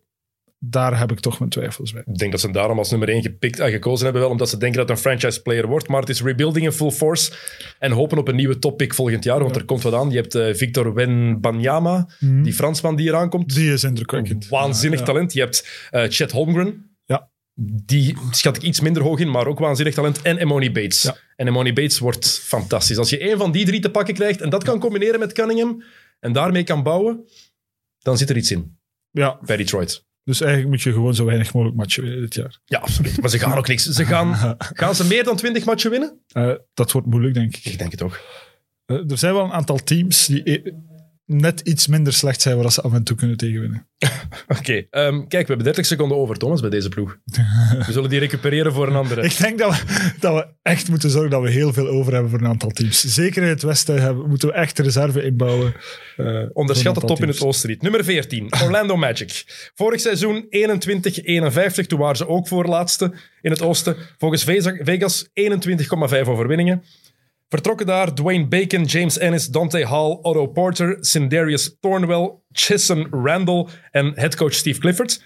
Daar 0.63 0.99
heb 0.99 1.13
ik 1.13 1.21
toch 1.21 1.39
mijn 1.39 1.51
twijfels 1.51 1.93
bij. 1.93 2.03
Ik 2.07 2.19
denk 2.19 2.31
dat 2.31 2.41
ze 2.41 2.47
hem 2.47 2.55
daarom 2.55 2.79
als 2.79 2.91
nummer 2.91 3.09
1 3.09 3.23
gepikt 3.23 3.59
en 3.59 3.71
gekozen 3.71 4.05
hebben, 4.05 4.23
wel 4.23 4.31
omdat 4.31 4.49
ze 4.49 4.57
denken 4.57 4.79
dat 4.79 4.89
het 4.89 4.97
een 4.97 5.03
franchise 5.03 5.43
player 5.43 5.67
wordt. 5.67 5.89
Maar 5.89 6.01
het 6.01 6.09
is 6.09 6.23
rebuilding 6.23 6.65
in 6.65 6.73
full 6.73 6.91
force 6.91 7.33
en 7.79 7.93
hopen 7.93 8.19
op 8.19 8.29
een 8.29 8.37
nieuwe 8.37 8.59
toppick 8.59 8.95
volgend 8.95 9.25
jaar, 9.25 9.41
want 9.43 9.57
er 9.57 9.65
komt 9.65 9.83
wat 9.83 9.95
aan. 9.95 10.11
Je 10.11 10.17
hebt 10.17 10.35
eh, 10.35 10.55
Victor 10.55 10.95
Wenbanyama, 10.95 12.09
die 12.19 12.53
Fransman 12.53 12.97
die 12.97 13.09
eraan 13.09 13.29
komt. 13.29 13.55
Die 13.55 13.73
is 13.73 13.85
indrukwekkend. 13.85 14.49
Waanzinnig 14.49 14.99
Ja, 14.99 15.05
ja. 15.07 15.13
talent. 15.13 15.33
Je 15.33 15.41
hebt 15.41 15.87
eh 15.91 16.05
Chet 16.09 16.31
Holmgren. 16.33 16.97
Ja. 17.05 17.31
Die 17.85 18.17
schat 18.31 18.57
ik 18.57 18.63
iets 18.63 18.81
minder 18.81 19.03
hoog 19.03 19.19
in, 19.19 19.31
maar 19.31 19.47
ook 19.47 19.59
waanzinnig 19.59 19.95
talent. 19.95 20.23
En 20.23 20.39
Emoni 20.39 20.73
Bates. 20.73 21.13
En 21.37 21.47
Emoni 21.47 21.73
Bates 21.73 21.99
wordt 21.99 22.41
fantastisch. 22.43 22.99
Als 22.99 23.11
je 23.11 23.19
één 23.19 23.39
van 23.39 23.53
die 23.53 23.65
drie 23.65 23.81
te 23.81 23.91
pakken 23.91 24.15
krijgt 24.15 24.41
en 24.41 24.51
dat 24.51 24.65
kan 24.65 24.79
combineren 24.79 25.21
met 25.21 25.33
Cunningham 25.33 25.83
en 26.21 26.33
daarmee 26.33 26.65
kan 26.65 26.83
bouwen, 26.83 27.25
dan 27.99 28.19
zit 28.19 28.31
er 28.31 28.37
iets 28.37 28.51
in 28.51 28.79
Ja, 29.11 29.39
bij 29.45 29.57
Detroit. 29.57 30.09
Dus 30.25 30.41
eigenlijk 30.41 30.71
moet 30.73 30.83
je 30.83 30.93
gewoon 30.93 31.15
zo 31.15 31.25
weinig 31.25 31.53
mogelijk 31.53 31.79
matchen 31.79 32.03
winnen 32.03 32.21
dit 32.21 32.35
jaar. 32.35 32.61
Ja, 32.65 32.79
absoluut. 32.79 33.21
Maar 33.21 33.31
ze 33.31 33.39
gaan 33.39 33.59
ook 33.59 33.69
niks. 33.69 33.85
Ze 33.85 34.05
gaan, 34.05 34.57
gaan 34.81 34.95
ze 34.95 35.07
meer 35.07 35.25
dan 35.25 35.37
20 35.37 35.65
matchen 35.65 35.91
winnen? 35.91 36.21
Eh, 36.29 36.53
dat 36.75 36.93
wordt 36.93 37.07
moeilijk, 37.07 37.35
denk 37.35 37.57
ik. 37.57 37.65
Ik 37.65 37.79
denk 37.79 37.91
het 37.91 38.03
ook. 38.03 38.21
Eh, 38.87 39.11
er 39.11 39.19
zijn 39.19 39.35
wel 39.35 39.45
een 39.45 39.53
aantal 39.53 39.77
teams 39.77 40.27
die 40.27 40.51
e- 40.51 40.73
net 41.33 41.61
iets 41.61 41.87
minder 41.87 42.13
slecht 42.13 42.41
zijn 42.41 42.57
waar 42.57 42.73
ze 42.73 42.81
af 42.83 42.93
en 42.93 43.03
toe 43.05 43.17
kunnen 43.17 43.37
tegenwinnen. 43.37 43.87
Oké, 44.59 44.87
ehm, 44.91 45.19
kijk, 45.19 45.31
we 45.31 45.47
hebben 45.47 45.65
30 45.65 45.87
seconden 45.87 46.17
over, 46.19 46.37
Thomas, 46.37 46.61
bij 46.61 46.71
deze 46.71 46.89
ploeg. 46.89 47.19
We 47.87 47.93
zullen 47.93 48.11
die 48.11 48.19
recupereren 48.19 48.73
voor 48.73 48.87
een 48.89 48.95
andere. 48.97 49.23
Ik 49.23 49.39
denk 49.39 49.59
dat 49.59 49.71
we, 49.77 50.13
dat 50.21 50.35
we 50.35 50.47
echt 50.63 50.89
moeten 50.89 51.11
zorgen 51.11 51.31
dat 51.31 51.43
we 51.43 51.51
heel 51.51 51.73
veel 51.73 51.89
over 51.89 52.13
hebben 52.13 52.31
voor 52.31 52.41
een 52.41 52.47
aantal 52.47 52.71
teams. 52.71 53.01
Zeker 53.01 53.43
in 53.43 53.49
het 53.49 53.63
westen 53.63 54.03
hebben, 54.03 54.29
moeten 54.29 54.49
we 54.49 54.55
echt 54.55 54.79
reserve 54.79 55.23
inbouwen. 55.23 55.75
eh, 56.17 56.43
Onderschat 56.53 56.95
de 56.95 57.01
top 57.01 57.23
in 57.23 57.29
het 57.29 57.41
oosten 57.43 57.69
niet. 57.69 57.83
Nummer 57.83 58.05
14, 58.05 58.53
Orlando 58.63 58.97
Magic. 58.97 59.45
Vorig 59.75 60.01
seizoen 60.01 60.47
21-51, 61.83 61.87
toen 61.87 61.99
waren 61.99 62.17
ze 62.17 62.29
ook 62.29 62.49
voorlaatste 62.49 63.13
in 63.41 63.51
het 63.51 63.63
oosten. 63.63 63.97
Volgens 64.19 64.45
Vegas 64.45 65.29
21,5 65.33 66.29
overwinningen. 66.29 66.83
Vertrokken 67.51 67.87
daar 67.87 68.15
Dwayne 68.15 68.47
Bacon, 68.47 68.85
James 68.85 69.19
Ennis, 69.19 69.47
Dante 69.47 69.87
Hall, 69.87 70.19
Otto 70.23 70.47
Porter, 70.47 70.97
Sindarius 71.01 71.77
Thornwell, 71.81 72.31
Chissen 72.53 73.07
Randall 73.11 73.67
en 73.91 74.13
headcoach 74.15 74.55
Steve 74.55 74.79
Clifford. 74.81 75.23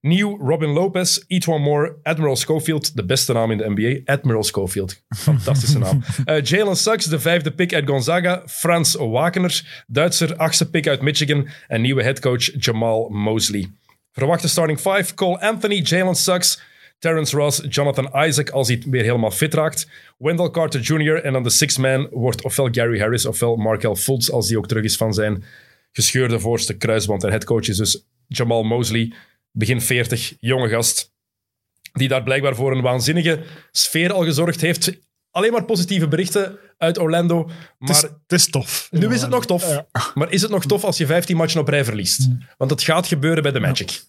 Nieuw 0.00 0.38
Robin 0.40 0.68
Lopez, 0.68 1.18
Etwan 1.26 1.60
Moore, 1.60 1.96
Admiral 2.02 2.36
Schofield, 2.36 2.96
de 2.96 3.04
beste 3.04 3.32
naam 3.32 3.50
in 3.50 3.58
de 3.58 3.70
NBA. 3.70 4.12
Admiral 4.12 4.42
Schofield, 4.42 5.02
fantastische 5.16 5.78
naam. 5.78 6.02
Eh, 6.24 6.42
Jalen 6.42 6.76
Suggs, 6.76 7.04
de 7.04 7.20
vijfde 7.20 7.50
pick 7.50 7.74
uit 7.74 7.88
Gonzaga. 7.88 8.42
Frans 8.46 8.94
Wakener, 8.94 9.84
Duitser, 9.86 10.36
achtste 10.36 10.70
pick 10.70 10.88
uit 10.88 11.00
Michigan. 11.00 11.48
En 11.68 11.80
nieuwe 11.80 12.02
headcoach 12.02 12.50
Jamal 12.64 13.08
Mosley. 13.08 13.70
Verwachte 14.12 14.48
starting 14.48 14.80
five, 14.80 15.14
Cole 15.14 15.40
Anthony, 15.40 15.80
Jalen 15.80 16.14
Suggs, 16.14 16.60
Terrence 16.98 17.36
Ross, 17.36 17.62
Jonathan 17.68 18.26
Isaac 18.26 18.50
als 18.50 18.68
hij 18.68 18.82
weer 18.86 19.02
helemaal 19.02 19.30
fit 19.30 19.54
raakt. 19.54 19.88
Wendell 20.18 20.50
Carter 20.50 20.80
Jr. 20.80 21.22
en 21.22 21.32
dan 21.32 21.42
de 21.42 21.50
sixth 21.50 21.78
man 21.78 22.08
wordt 22.10 22.44
ofwel 22.44 22.68
Gary 22.70 22.98
Harris 22.98 23.26
ofwel 23.26 23.56
Markel 23.56 23.96
Fultz 23.96 24.28
als 24.30 24.48
die 24.48 24.58
ook 24.58 24.68
terug 24.68 24.84
is 24.84 24.96
van 24.96 25.14
zijn 25.14 25.44
gescheurde 25.92 26.40
voorste 26.40 26.76
kruisband. 26.76 27.24
En 27.24 27.30
headcoach 27.30 27.68
is 27.68 27.76
dus 27.76 28.04
Jamal 28.26 28.62
Mosley, 28.62 29.12
begin 29.52 29.80
40, 29.80 30.34
jonge 30.40 30.68
gast, 30.68 31.12
die 31.92 32.08
daar 32.08 32.22
blijkbaar 32.22 32.54
voor 32.54 32.72
een 32.72 32.82
waanzinnige 32.82 33.42
sfeer 33.70 34.12
al 34.12 34.24
gezorgd 34.24 34.60
heeft. 34.60 34.92
Alleen 35.30 35.52
maar 35.52 35.64
positieve 35.64 36.08
berichten 36.08 36.58
uit 36.78 36.98
Orlando. 36.98 37.50
Het 37.78 37.88
is, 37.88 38.02
Maar 38.02 38.10
het 38.22 38.32
is 38.32 38.50
tof. 38.50 38.88
nu 38.90 39.12
is 39.14 39.20
het 39.20 39.30
nog 39.30 39.46
tof. 39.46 39.82
Maar 40.14 40.32
is 40.32 40.42
het 40.42 40.50
nog 40.50 40.64
tof 40.66 40.84
als 40.84 40.98
je 40.98 41.06
15 41.06 41.36
matchen 41.36 41.60
op 41.60 41.68
rij 41.68 41.84
verliest? 41.84 42.28
Want 42.56 42.70
dat 42.70 42.82
gaat 42.82 43.06
gebeuren 43.06 43.42
bij 43.42 43.52
de 43.52 43.60
Magic. 43.60 44.02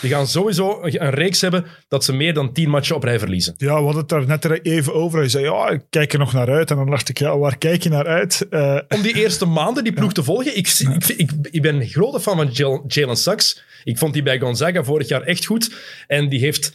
Die 0.00 0.10
gaan 0.10 0.26
sowieso 0.26 0.78
een 0.82 1.10
reeks 1.10 1.40
hebben 1.40 1.64
dat 1.88 2.04
ze 2.04 2.12
meer 2.12 2.34
dan 2.34 2.52
10 2.52 2.70
matchen 2.70 2.96
op 2.96 3.02
rij 3.02 3.18
verliezen. 3.18 3.54
Ja, 3.56 3.66
we 3.66 3.72
hadden 3.84 3.96
het 3.96 4.08
daar 4.08 4.26
net 4.26 4.44
er 4.44 4.60
even 4.62 4.94
over. 4.94 5.22
Je 5.22 5.28
zei, 5.28 5.44
ja, 5.44 5.68
ik 5.68 5.80
kijk 5.90 6.12
er 6.12 6.18
nog 6.18 6.32
naar 6.32 6.48
uit. 6.50 6.70
En 6.70 6.76
dan 6.76 6.90
dacht 6.90 7.08
ik, 7.08 7.18
ja, 7.18 7.38
waar 7.38 7.58
kijk 7.58 7.82
je 7.82 7.88
naar 7.88 8.06
uit? 8.06 8.46
Eh, 8.50 8.78
Om 8.88 9.02
die 9.02 9.14
eerste 9.14 9.46
maanden 9.46 9.84
die 9.84 9.92
ploeg 9.92 10.12
te 10.18 10.22
volgen. 10.22 10.56
Ik, 10.56 10.68
ik, 10.68 11.04
ik, 11.08 11.30
ik 11.50 11.62
ben 11.62 11.74
een 11.74 11.86
grote 11.88 12.20
fan 12.20 12.36
van 12.36 12.46
Jal- 12.46 12.84
Jalen 12.86 13.16
Suggs. 13.16 13.62
Ik 13.84 13.98
vond 13.98 14.12
die 14.12 14.22
bij 14.22 14.38
Gonzaga 14.38 14.84
vorig 14.84 15.08
jaar 15.08 15.22
echt 15.22 15.44
goed. 15.44 15.74
En 16.06 16.28
die 16.28 16.40
heeft 16.40 16.74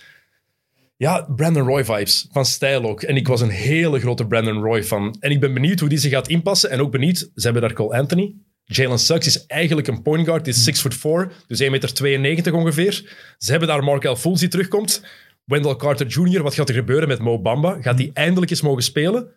ja, 0.97 1.21
Brandon 1.35 1.67
Roy 1.67 1.85
vibes 1.85 2.27
van 2.31 2.45
stijl 2.45 2.83
ook. 2.83 3.01
En 3.01 3.15
ik 3.15 3.27
was 3.27 3.41
een 3.41 3.49
hele 3.49 3.99
grote 3.99 4.27
Brandon 4.27 4.63
Roy 4.63 4.83
fan. 4.83 5.15
En 5.19 5.31
ik 5.31 5.39
ben 5.39 5.53
benieuwd 5.53 5.79
hoe 5.79 5.89
die 5.89 5.97
zich 5.97 6.11
gaat 6.11 6.27
inpassen. 6.27 6.69
En 6.69 6.81
ook 6.81 6.91
benieuwd, 6.91 7.17
ze 7.17 7.29
hebben 7.35 7.61
daar 7.61 7.73
Cole 7.73 7.97
Anthony. 7.97 8.33
Jalen 8.71 8.99
Suggs 8.99 9.27
is 9.27 9.45
eigenlijk 9.45 9.87
een 9.87 10.01
point 10.01 10.25
guard. 10.25 10.45
Die 10.45 10.53
is 10.53 10.63
6 10.63 10.81
foot 10.81 10.95
4, 10.95 11.31
dus 11.47 11.61
1,92 11.61 12.01
meter 12.19 12.53
ongeveer. 12.53 13.15
Ze 13.37 13.51
hebben 13.51 13.69
daar 13.69 13.83
Markel 13.83 14.15
Fultz 14.15 14.39
die 14.39 14.49
terugkomt. 14.49 15.03
Wendell 15.45 15.75
Carter 15.75 16.07
Jr., 16.07 16.43
wat 16.43 16.53
gaat 16.53 16.69
er 16.69 16.75
gebeuren 16.75 17.07
met 17.07 17.19
Mo 17.19 17.39
Bamba? 17.39 17.77
Gaat 17.81 17.97
hij 17.97 18.11
eindelijk 18.13 18.51
eens 18.51 18.61
mogen 18.61 18.83
spelen? 18.83 19.27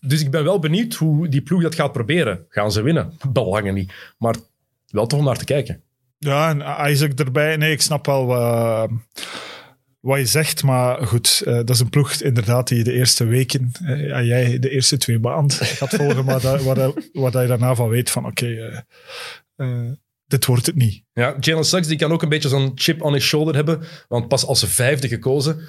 Dus 0.00 0.20
ik 0.20 0.30
ben 0.30 0.44
wel 0.44 0.58
benieuwd 0.58 0.94
hoe 0.94 1.28
die 1.28 1.42
ploeg 1.42 1.62
dat 1.62 1.74
gaat 1.74 1.92
proberen. 1.92 2.46
Gaan 2.48 2.72
ze 2.72 2.82
winnen? 2.82 3.12
Belangen 3.32 3.74
niet. 3.74 3.92
Maar 4.18 4.34
wel 4.86 5.06
toch 5.06 5.18
om 5.18 5.24
naar 5.24 5.38
te 5.38 5.44
kijken. 5.44 5.82
ja, 6.18 6.48
en 6.48 6.90
Isaac 6.90 7.12
erbij. 7.18 7.56
Nee, 7.56 7.72
ik 7.72 7.82
snap 7.82 8.06
wel 8.06 8.26
wat, 8.26 8.90
wat 10.00 10.18
je 10.18 10.26
zegt. 10.26 10.62
Maar 10.62 11.06
goed, 11.06 11.42
eh, 11.44 11.54
dat 11.54 11.70
is 11.70 11.80
een 11.80 11.90
ploeg 11.90 12.12
inderdaad 12.12 12.68
die 12.68 12.78
je 12.78 12.84
de 12.84 12.92
eerste 12.92 13.24
weken, 13.24 13.72
ja, 13.86 14.22
jij 14.22 14.58
de 14.58 14.70
eerste 14.70 14.96
twee 14.98 15.18
maanden 15.18 15.56
gaat 15.66 15.94
volgen. 15.94 16.24
maar 16.24 16.40
dat- 16.40 16.62
waar 17.12 17.30
dat 17.30 17.42
je 17.42 17.48
daarna 17.48 17.74
van 17.74 17.88
weet 17.88 18.10
van, 18.10 18.26
oké, 18.26 18.82
eh, 19.56 19.90
dit 20.26 20.46
wordt 20.46 20.66
het 20.66 20.76
niet. 20.76 21.04
Ja, 21.12 21.36
Jalen 21.40 21.64
Suggs 21.64 21.88
die 21.88 21.98
kan 21.98 22.12
ook 22.12 22.22
een 22.22 22.28
beetje 22.28 22.48
zo'n 22.48 22.72
chip 22.74 23.02
on 23.02 23.12
his 23.12 23.24
shoulder 23.24 23.54
hebben. 23.54 23.80
Want 24.08 24.28
pas 24.28 24.46
als 24.46 24.64
vijfde 24.64 25.08
gekozen, 25.08 25.60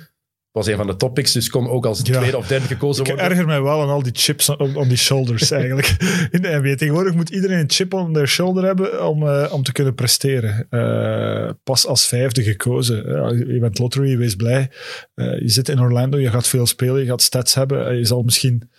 was 0.52 0.68
een 0.68 0.78
van 0.78 0.88
de 0.88 0.96
topics, 0.96 1.32
dus 1.32 1.50
kon 1.50 1.70
ook 1.70 1.86
als 1.86 2.00
Ja. 2.04 2.18
tweede 2.18 2.38
of 2.38 2.48
derde 2.48 2.66
gekozen 2.68 3.04
Ik 3.04 3.10
worden. 3.10 3.30
erger 3.30 3.46
mij 3.46 3.62
wel 3.62 3.82
aan 3.82 3.90
al 3.90 4.04
die 4.04 4.12
chips 4.16 4.50
on, 4.50 4.76
on 4.76 4.88
die 4.88 4.98
shoulders 4.98 5.52
eigenlijk. 5.52 5.88
In 6.32 6.42
de 6.42 6.60
NBA 6.62 6.76
tegenwoordig 6.76 7.14
moet 7.16 7.30
iedereen 7.30 7.60
een 7.60 7.70
chip 7.72 7.94
on 7.94 8.14
their 8.14 8.28
shoulder 8.28 8.64
hebben 8.64 9.08
om, 9.08 9.28
eh, 9.28 9.54
om 9.54 9.64
te 9.64 9.72
kunnen 9.72 9.96
presteren. 9.96 10.68
Eh, 10.70 11.50
pas 11.64 11.88
als 11.88 12.08
vijfde 12.08 12.44
gekozen. 12.44 13.08
Ja, 13.08 13.30
je 13.54 13.60
bent 13.60 13.80
lottery, 13.80 14.10
je 14.10 14.18
wees 14.18 14.36
blij. 14.36 14.70
Eh, 15.14 15.40
je 15.40 15.50
zit 15.50 15.70
in 15.70 15.80
Orlando, 15.82 16.18
je 16.18 16.30
gaat 16.30 16.48
veel 16.48 16.66
spelen, 16.66 17.00
je 17.02 17.06
gaat 17.08 17.22
stats 17.22 17.54
hebben. 17.54 17.88
Eh, 17.88 17.98
je 17.98 18.06
zal 18.06 18.22
misschien 18.22 18.70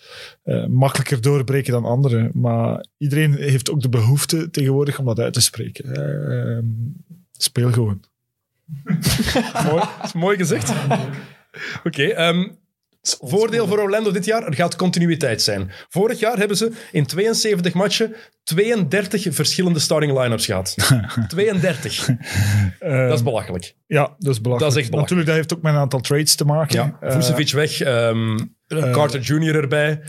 eh, 0.42 0.66
makkelijker 0.66 1.20
doorbreken 1.20 1.72
dan 1.72 1.84
anderen. 1.84 2.30
Maar 2.34 2.86
iedereen 2.98 3.34
heeft 3.34 3.70
ook 3.70 3.80
de 3.82 3.88
behoefte 3.88 4.50
tegenwoordig 4.50 4.98
om 4.98 5.04
dat 5.04 5.18
uit 5.20 5.32
te 5.32 5.40
spreken. 5.40 5.94
Eh, 5.94 6.56
ehm, 6.56 6.64
speel 7.32 7.72
gewoon. 7.72 8.00
mooi, 9.70 9.82
dat 9.98 10.04
is 10.04 10.12
mooi 10.12 10.36
gezegd. 10.36 10.72
Oké, 11.84 12.02
ehm, 12.04 12.48
voordeel 13.02 13.66
voor 13.66 13.78
Orlando 13.80 14.10
dit 14.10 14.24
jaar, 14.24 14.46
er 14.46 14.54
gaat 14.54 14.76
continuïteit 14.76 15.42
zijn. 15.42 15.70
Vorig 15.88 16.18
jaar 16.20 16.38
hebben 16.38 16.56
ze 16.56 16.72
in 16.92 17.06
72 17.06 17.72
matchen 17.74 18.14
32 18.44 19.26
verschillende 19.34 19.78
starting 19.78 20.18
line-ups 20.18 20.46
gehad. 20.46 20.74
32. 21.28 22.08
Eh, 22.78 23.06
Dat 23.08 23.12
is 23.18 23.22
belachelijk. 23.22 23.74
ja, 23.86 24.14
dat 24.18 24.32
is 24.34 24.40
belachelijk. 24.40 24.58
Dat 24.60 24.70
is 24.70 24.76
echt 24.76 24.90
belachelijk. 24.90 24.92
Natuurlijk, 25.00 25.26
dat 25.26 25.36
heeft 25.36 25.52
ook 25.54 25.62
met 25.62 25.72
een 25.72 25.78
aantal 25.78 26.00
trades 26.00 26.34
te 26.34 26.44
maken. 26.44 26.76
Ja, 26.78 26.96
Eh, 27.00 27.12
Vucevic 27.12 27.50
weg, 27.52 27.80
ehm, 27.80 28.38
Carter 28.68 29.20
Jr. 29.20 29.54
erbij. 29.56 30.00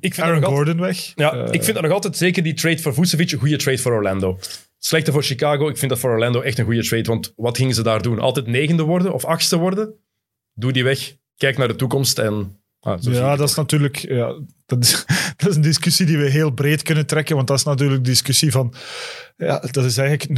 Ik 0.00 0.14
vind, 0.14 0.26
dat 0.26 0.34
Aaron 0.34 0.44
altijd, 0.44 0.54
Gordon 0.66 0.80
weg. 0.80 1.12
ja, 1.14 1.32
Eh, 1.32 1.46
ik 1.50 1.62
vind 1.62 1.74
dat 1.74 1.82
nog 1.82 1.92
altijd 1.92 2.16
zeker 2.16 2.42
die 2.42 2.54
trade 2.54 2.78
voor 2.78 2.94
Vucevic 2.94 3.30
een 3.32 3.38
goede 3.38 3.56
trade 3.56 3.78
voor 3.78 3.92
Orlando. 3.92 4.38
Slechte 4.78 5.12
voor 5.12 5.22
Chicago, 5.22 5.68
ik 5.68 5.78
vind 5.78 5.90
dat 5.90 6.00
voor 6.00 6.10
Orlando 6.10 6.40
echt 6.40 6.58
een 6.58 6.64
goede 6.64 6.82
trade. 6.84 7.02
Want 7.08 7.32
wat 7.36 7.56
gingen 7.56 7.74
ze 7.74 7.82
daar 7.82 8.02
doen? 8.02 8.18
Altijd 8.18 8.46
negende 8.46 8.82
worden 8.82 9.12
of 9.12 9.24
achtste 9.24 9.58
worden? 9.58 9.94
Doe 10.54 10.72
die 10.72 10.84
weg, 10.84 11.16
kijk 11.36 11.56
naar 11.56 11.68
de 11.68 11.76
toekomst 11.76 12.18
en... 12.18 12.60
ah, 12.80 13.02
ja, 13.02 13.36
dat 13.36 13.48
is 13.48 13.54
natuurlijk 13.54 13.96
ja, 13.96 14.40
dat 14.66 14.82
is, 14.84 15.04
dat 15.36 15.50
is 15.50 15.56
een 15.56 15.62
discussie 15.62 16.06
die 16.06 16.18
we 16.18 16.28
heel 16.30 16.50
breed 16.50 16.82
kunnen 16.82 17.06
trekken. 17.06 17.36
Want 17.36 17.48
dat 17.48 17.58
is 17.58 17.64
natuurlijk 17.64 18.04
de 18.04 18.10
discussie 18.10 18.50
van. 18.50 18.74
Ja, 19.36 19.58
dat 19.70 19.84
is 19.84 19.96
eigenlijk 19.96 20.36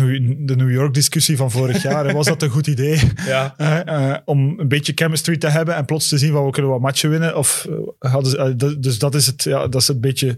de 0.49 0.56
New 0.56 0.71
York-discussie 0.73 1.37
van 1.37 1.50
vorig 1.50 1.83
jaar. 1.83 2.12
Was 2.12 2.26
dat 2.26 2.42
een 2.42 2.49
goed 2.50 2.66
idee 2.66 3.00
Ja, 3.26 3.54
eh, 3.56 4.11
eh, 4.11 4.18
om 4.25 4.54
een 4.61 4.68
beetje 4.68 4.92
chemistry 4.95 5.37
te 5.37 5.49
hebben 5.49 5.75
en 5.75 5.85
plots 5.85 6.09
te 6.09 6.18
zien 6.18 6.33
van 6.33 6.45
we 6.45 6.50
kunnen 6.50 6.71
wat 6.71 6.80
matchen 6.80 7.11
winnen? 7.11 7.37
Of 7.37 7.66
eh, 7.99 8.11
hadden 8.12 8.30
ze, 8.30 8.54
d- 8.56 8.83
dus 8.83 8.99
dat 8.99 9.14
is, 9.14 9.26
het, 9.26 9.42
ja, 9.42 9.66
dat 9.68 9.80
is 9.80 9.88
een 9.88 10.00
beetje 10.00 10.37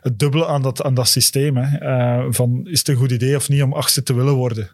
het 0.00 0.18
dubbele 0.18 0.46
aan 0.46 0.62
dat, 0.62 0.82
aan 0.82 0.94
dat 0.94 1.08
systeem. 1.08 1.56
Hè. 1.56 2.32
Van, 2.32 2.60
is 2.70 2.78
het 2.78 2.88
een 2.88 2.96
goed 2.96 3.10
idee 3.12 3.36
of 3.36 3.48
niet 3.48 3.62
om 3.62 3.72
achtste 3.72 4.02
te 4.02 4.14
willen 4.14 4.34
worden? 4.34 4.70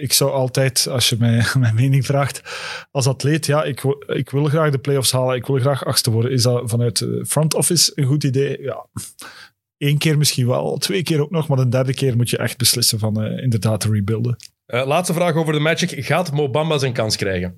Ik 0.00 0.12
zou 0.12 0.30
altijd, 0.30 0.86
als 0.90 1.08
je 1.08 1.16
mij 1.18 1.44
mijn 1.58 1.74
mening 1.74 2.06
vraagt, 2.06 2.40
als 2.90 3.06
atleet, 3.06 3.46
ja, 3.46 3.64
ik, 3.64 3.80
wil- 3.80 4.02
ik 4.06 4.30
wil 4.30 4.44
graag 4.44 4.70
de 4.70 4.78
playoffs 4.78 5.12
halen, 5.12 5.36
ik 5.36 5.46
wil 5.46 5.58
graag 5.58 5.84
achtste 5.84 6.10
worden. 6.10 6.32
Is 6.32 6.42
dat 6.42 6.62
vanuit 6.64 6.98
de 6.98 7.24
front 7.28 7.54
office 7.54 7.87
een 7.94 8.04
goed 8.04 8.24
idee? 8.24 8.62
Ja, 8.62 8.86
Eén 9.78 9.98
keer 9.98 10.18
misschien 10.18 10.46
wel, 10.46 10.76
twee 10.78 11.02
keer 11.02 11.20
ook 11.20 11.30
nog, 11.30 11.48
maar 11.48 11.56
de 11.56 11.68
derde 11.68 11.94
keer 11.94 12.16
moet 12.16 12.30
je 12.30 12.36
echt 12.38 12.56
beslissen 12.56 12.98
van 12.98 13.22
eh, 13.22 13.42
inderdaad 13.42 13.80
te 13.80 13.90
rebuilden. 13.92 14.36
Eh, 14.66 14.86
laatste 14.86 15.14
vraag 15.14 15.34
over 15.34 15.52
de 15.52 15.58
Magic. 15.60 16.04
Gaat 16.04 16.32
Mo 16.32 16.50
Bamba 16.50 16.78
zijn 16.78 16.92
kans 16.92 17.16
krijgen? 17.16 17.54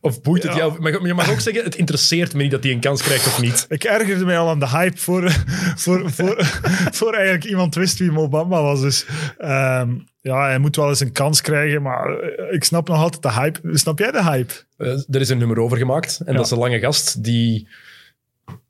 Of 0.00 0.20
boeit 0.22 0.42
het 0.42 0.52
Ja. 0.52 0.58
jou? 0.58 0.80
Maar 0.80 1.06
je 1.06 1.14
mag 1.14 1.30
ook 1.30 1.40
zeggen, 1.40 1.64
het 1.64 1.74
interesseert 1.74 2.34
me 2.34 2.42
niet 2.42 2.50
dat 2.50 2.62
hij 2.62 2.72
een 2.72 2.80
kans 2.80 3.02
krijgt 3.02 3.26
of 3.26 3.40
niet. 3.40 3.64
Ik 3.68 3.84
ergerde 3.84 4.24
mij 4.24 4.38
al 4.38 4.48
aan 4.48 4.58
de 4.58 4.68
hype 4.68 4.96
voor, 4.96 5.30
voor, 5.76 6.10
voor, 6.10 6.34
voor 6.92 7.12
eigenlijk 7.14 7.44
iemand 7.44 7.74
wist 7.74 7.98
wie 7.98 8.10
Mobamba 8.10 8.62
was. 8.62 8.80
Dus 8.80 9.06
ehm, 9.38 9.94
ja, 10.20 10.44
hij 10.46 10.58
moet 10.58 10.76
wel 10.76 10.88
eens 10.88 11.00
een 11.00 11.12
kans 11.12 11.40
krijgen, 11.40 11.82
maar 11.82 12.18
eh, 12.18 12.54
ik 12.54 12.64
snap 12.64 12.88
nog 12.88 12.98
altijd 12.98 13.22
de 13.22 13.32
hype. 13.32 13.60
Snap 13.78 13.98
jij 13.98 14.10
de 14.10 14.22
hype? 14.22 14.52
Er 15.10 15.20
is 15.20 15.28
een 15.28 15.38
nummer 15.38 15.58
over 15.58 15.76
gemaakt. 15.78 16.20
En 16.24 16.32
Ja. 16.32 16.36
dat 16.36 16.44
is 16.46 16.50
een 16.52 16.58
lange 16.58 16.78
gast 16.80 17.24
die 17.24 17.68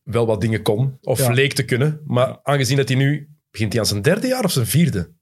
wel 0.03 0.27
wat 0.27 0.41
dingen 0.41 0.63
kon. 0.63 0.99
Of 1.01 1.19
Ja. 1.19 1.31
leek 1.33 1.53
te 1.53 1.65
kunnen. 1.65 2.01
Maar 2.07 2.39
aangezien 2.43 2.77
dat 2.77 2.89
hij 2.89 2.97
nu... 2.97 3.29
Begint 3.51 3.73
hij 3.73 3.81
aan 3.83 3.89
zijn 3.89 4.03
derde 4.03 4.27
jaar 4.27 4.45
of 4.45 4.53
zijn 4.53 4.67
vierde? 4.67 5.13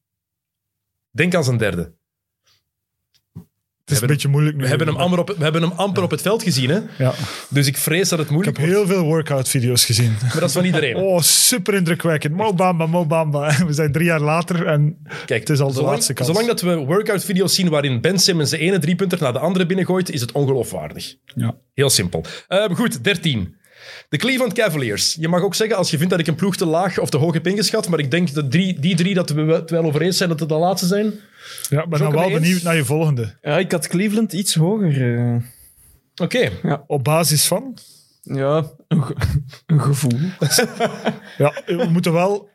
Denk 1.10 1.34
aan 1.34 1.44
zijn 1.44 1.56
derde. 1.56 1.94
Het 3.84 3.98
is 3.98 4.00
een 4.00 4.06
beetje 4.14 4.28
moeilijk 4.28 4.56
nu. 4.56 4.62
We 4.62 4.68
hebben 4.68 4.86
hem 4.86 4.96
amper 4.96 5.18
op, 5.18 5.34
we 5.36 5.42
hebben 5.42 5.62
hem 5.62 5.72
amper 5.72 6.02
op 6.02 6.10
het 6.10 6.22
veld 6.22 6.42
gezien. 6.42 6.70
Hè? 6.70 6.80
Ja. 6.98 7.14
Dus 7.48 7.66
ik 7.66 7.76
vrees 7.76 8.08
dat 8.08 8.18
het 8.18 8.26
Ik 8.28 8.32
moeilijk 8.34 8.56
heb 8.58 8.66
wordt. 8.66 8.80
heel 8.88 8.94
veel 8.96 9.04
workout-video's 9.04 9.84
gezien. 9.84 10.12
Maar 10.20 10.32
dat 10.40 10.42
is 10.48 10.52
van 10.52 10.64
iedereen. 10.64 10.96
Oh, 11.06 11.20
super 11.20 11.74
indrukwekkend. 11.74 12.34
Mobamba, 12.34 12.86
Mobamba. 12.86 13.56
We 13.66 13.72
zijn 13.72 13.92
drie 13.92 14.06
jaar 14.06 14.20
later 14.20 14.66
en 14.66 14.98
Kijk, 15.26 15.40
het 15.40 15.50
is 15.50 15.60
al 15.60 15.68
de 15.68 15.74
zolang, 15.74 15.92
laatste 15.92 16.12
kans. 16.12 16.28
zolang 16.28 16.46
dat 16.46 16.60
we 16.60 16.74
workout-video's 16.76 17.54
zien 17.54 17.68
waarin 17.68 18.00
Ben 18.00 18.18
Simmons 18.18 18.50
de 18.50 18.58
ene 18.58 18.78
driepunter 18.78 19.20
naar 19.20 19.32
de 19.32 19.38
andere 19.38 19.66
binnengooit, 19.66 20.10
is 20.10 20.20
het 20.20 20.32
ongeloofwaardig. 20.32 21.16
Ja. 21.24 21.56
Heel 21.74 21.90
simpel. 21.90 22.24
Ehm, 22.48 22.74
goed, 22.74 23.04
13. 23.04 23.56
De 24.08 24.16
Cleveland 24.16 24.52
Cavaliers. 24.52 25.16
Je 25.20 25.28
mag 25.28 25.42
ook 25.42 25.54
zeggen, 25.54 25.76
als 25.76 25.90
je 25.90 25.96
vindt 25.96 26.10
dat 26.10 26.20
ik 26.20 26.26
een 26.26 26.34
ploeg 26.34 26.56
te 26.56 26.66
laag 26.66 26.98
of 26.98 27.10
te 27.10 27.16
hoog 27.16 27.32
heb 27.34 27.46
ingeschat, 27.46 27.88
maar 27.88 27.98
ik 27.98 28.10
denk 28.10 28.34
dat 28.34 28.50
drie, 28.50 28.80
die 28.80 28.96
drie 28.96 29.14
dat 29.14 29.30
we 29.30 29.40
het 29.40 29.70
wel 29.70 29.84
over 29.84 30.02
eens 30.02 30.16
zijn 30.16 30.28
dat 30.28 30.40
het 30.40 30.48
de 30.48 30.54
laatste 30.54 30.86
zijn. 30.86 31.12
Ja, 31.68 31.82
ik 31.82 31.88
ben 31.88 31.98
Zo 31.98 32.04
dan 32.04 32.12
wel 32.14 32.30
eens? 32.30 32.40
benieuwd 32.40 32.62
naar 32.62 32.76
je 32.76 32.84
volgende. 32.84 33.36
Ja, 33.42 33.58
ik 33.58 33.72
had 33.72 33.86
Cleveland 33.88 34.32
iets 34.32 34.54
hoger. 34.54 35.18
eh. 35.18 35.36
Oké. 36.22 36.50
Op 36.86 37.04
basis 37.04 37.46
van... 37.46 37.78
ja, 38.22 38.70
een, 38.88 39.02
ge- 39.04 39.14
een 39.66 39.80
gevoel. 39.80 40.18
Ja, 41.38 41.52
we 41.66 41.86
moeten 41.90 42.12
wel 42.12 42.48
ja, 42.48 42.49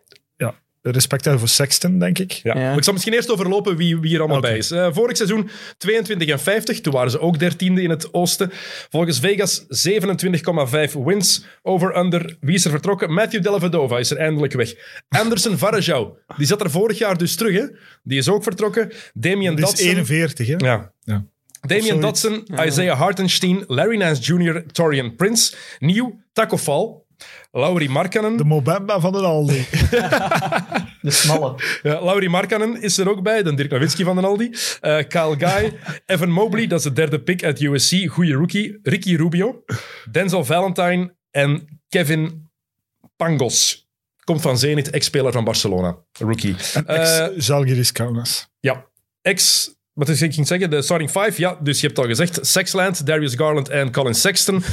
respect 0.92 1.24
hebben 1.24 1.39
voor 1.39 1.50
Sexton, 1.50 2.00
denk 2.00 2.20
ik. 2.20 2.32
Ja. 2.32 2.58
Ja. 2.58 2.68
Maar 2.68 2.77
ik 2.77 2.84
zal 2.84 2.94
misschien 2.94 3.13
eerst 3.13 3.32
overlopen 3.32 3.77
wie, 3.77 4.00
wie 4.00 4.13
er 4.13 4.20
allemaal 4.20 4.42
bij 4.42 4.58
is. 4.58 4.72
Eh, 4.72 4.88
vorig 4.92 5.18
seizoen 5.18 5.50
22 5.77 6.27
en 6.27 6.39
50. 6.39 6.82
Toen 6.82 6.94
waren 6.94 7.12
ze 7.12 7.20
ook 7.20 7.39
dertiende 7.39 7.82
in 7.82 7.89
het 7.89 8.13
oosten. 8.13 8.50
Volgens 8.89 9.20
Vegas 9.20 9.65
27,5 9.70 10.94
wins. 11.06 11.46
Over-under. 11.62 12.38
Wie 12.39 12.56
is 12.56 12.65
er 12.65 12.72
vertrokken? 12.72 13.13
Matthew 13.13 13.44
Dellavedova 13.44 14.00
is 14.00 14.12
er 14.12 14.18
eindelijk 14.18 14.54
weg. 14.54 14.74
Anderson 15.10 15.58
Varejao. 15.63 16.18
Die 16.38 16.48
zat 16.48 16.62
er 16.62 16.72
vorig 16.72 16.98
jaar 16.98 17.18
dus 17.18 17.36
terug. 17.36 17.54
Hè? 17.56 17.65
Die 18.04 18.18
is 18.18 18.30
ook 18.30 18.44
vertrokken. 18.44 18.92
Damian 19.13 19.56
Die 19.56 19.63
is 19.63 19.70
Dotson. 19.70 19.89
41, 19.89 20.48
hè? 20.48 20.56
Ja. 20.58 20.92
Ja. 21.04 21.25
Damian 21.68 22.01
Dotson, 22.01 22.48
Isaiah 22.65 22.98
Hartenstein, 23.00 23.63
Larry 23.68 23.98
Nance 23.98 24.22
Jr., 24.22 24.63
Torian 24.72 25.15
Prince, 25.15 25.56
Nieuw, 25.80 26.20
Taco 26.34 26.58
Fall, 26.58 27.05
Lauri 27.52 27.90
Markkanen. 27.90 28.38
De 28.38 28.44
Mobamba 28.44 29.00
van 29.00 29.12
de 29.12 29.18
Aldi. 29.18 29.66
De 31.02 31.12
smalle. 31.12 31.56
Ja, 31.84 32.04
Lauri 32.04 32.30
Markkanen 32.30 32.82
is 32.82 32.98
er 32.98 33.10
ook 33.10 33.24
bij, 33.24 33.44
de 33.44 33.54
Dirk 33.54 33.72
Nowitzki 33.72 34.04
van 34.04 34.16
de 34.16 34.22
Aldi. 34.22 34.50
Eh 34.82 34.98
Kyle 35.08 35.36
Guy, 35.38 35.78
Evan 36.06 36.30
Mobley, 36.30 36.68
dat 36.68 36.78
is 36.80 36.86
de 36.86 36.94
derde 36.94 37.20
pick 37.22 37.44
uit 37.44 37.62
USC, 37.62 38.08
goede 38.10 38.34
rookie. 38.34 38.80
Ricky 38.84 39.16
Rubio, 39.16 39.64
Denzel 40.12 40.46
Valentine 40.46 41.16
en 41.32 41.82
Kevin 41.90 42.50
Pangos. 43.16 43.88
Komt 44.24 44.42
van 44.42 44.58
Zenit, 44.58 44.90
ex-speler 44.90 45.32
van 45.32 45.44
Barcelona. 45.44 45.98
Rookie. 46.12 46.56
Eh, 46.86 47.28
Zalgiris 47.38 47.92
Kaunas. 47.92 48.48
ja, 48.60 48.86
ex... 49.22 49.74
Wat 49.96 50.10
is 50.10 50.22
ik 50.22 50.34
ging 50.34 50.48
zeggen? 50.48 50.70
De 50.70 50.82
starting 50.82 51.10
five. 51.10 51.34
Ja, 51.36 51.58
dus 51.62 51.80
je 51.82 51.88
hebt 51.88 52.00
al 52.00 52.06
gezegd. 52.06 52.40
Sexland, 52.42 53.06
Darius 53.06 53.36
Garland 53.36 53.70
en 53.70 53.92
Colin 53.92 54.14
Sexton. 54.14 54.64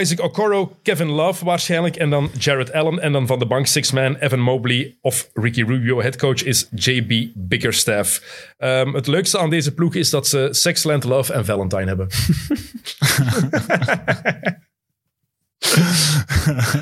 Isaac 0.00 0.20
Okoro, 0.20 0.76
Kevin 0.82 1.06
Love 1.06 1.44
waarschijnlijk. 1.44 1.96
En 1.96 2.10
dan 2.10 2.30
Jared 2.38 2.72
Allen. 2.72 3.00
En 3.00 3.12
dan 3.12 3.26
van 3.26 3.38
de 3.38 3.46
bank 3.46 3.66
six-man 3.66 4.16
Evan 4.16 4.40
Mobley 4.40 4.96
of 5.00 5.30
Ricky 5.32 5.62
Rubio. 5.62 6.00
Headcoach 6.00 6.42
is 6.42 6.68
JB 6.74 7.28
Bickerstaff. 7.34 8.22
Ehm, 8.56 8.94
het 8.94 9.06
leukste 9.06 9.38
aan 9.38 9.50
deze 9.50 9.74
ploeg 9.74 9.94
is 9.94 10.10
dat 10.10 10.28
ze 10.28 10.48
Sexland, 10.50 11.04
Love 11.04 11.32
en 11.32 11.44
Valentine 11.44 11.86
hebben. 11.86 12.06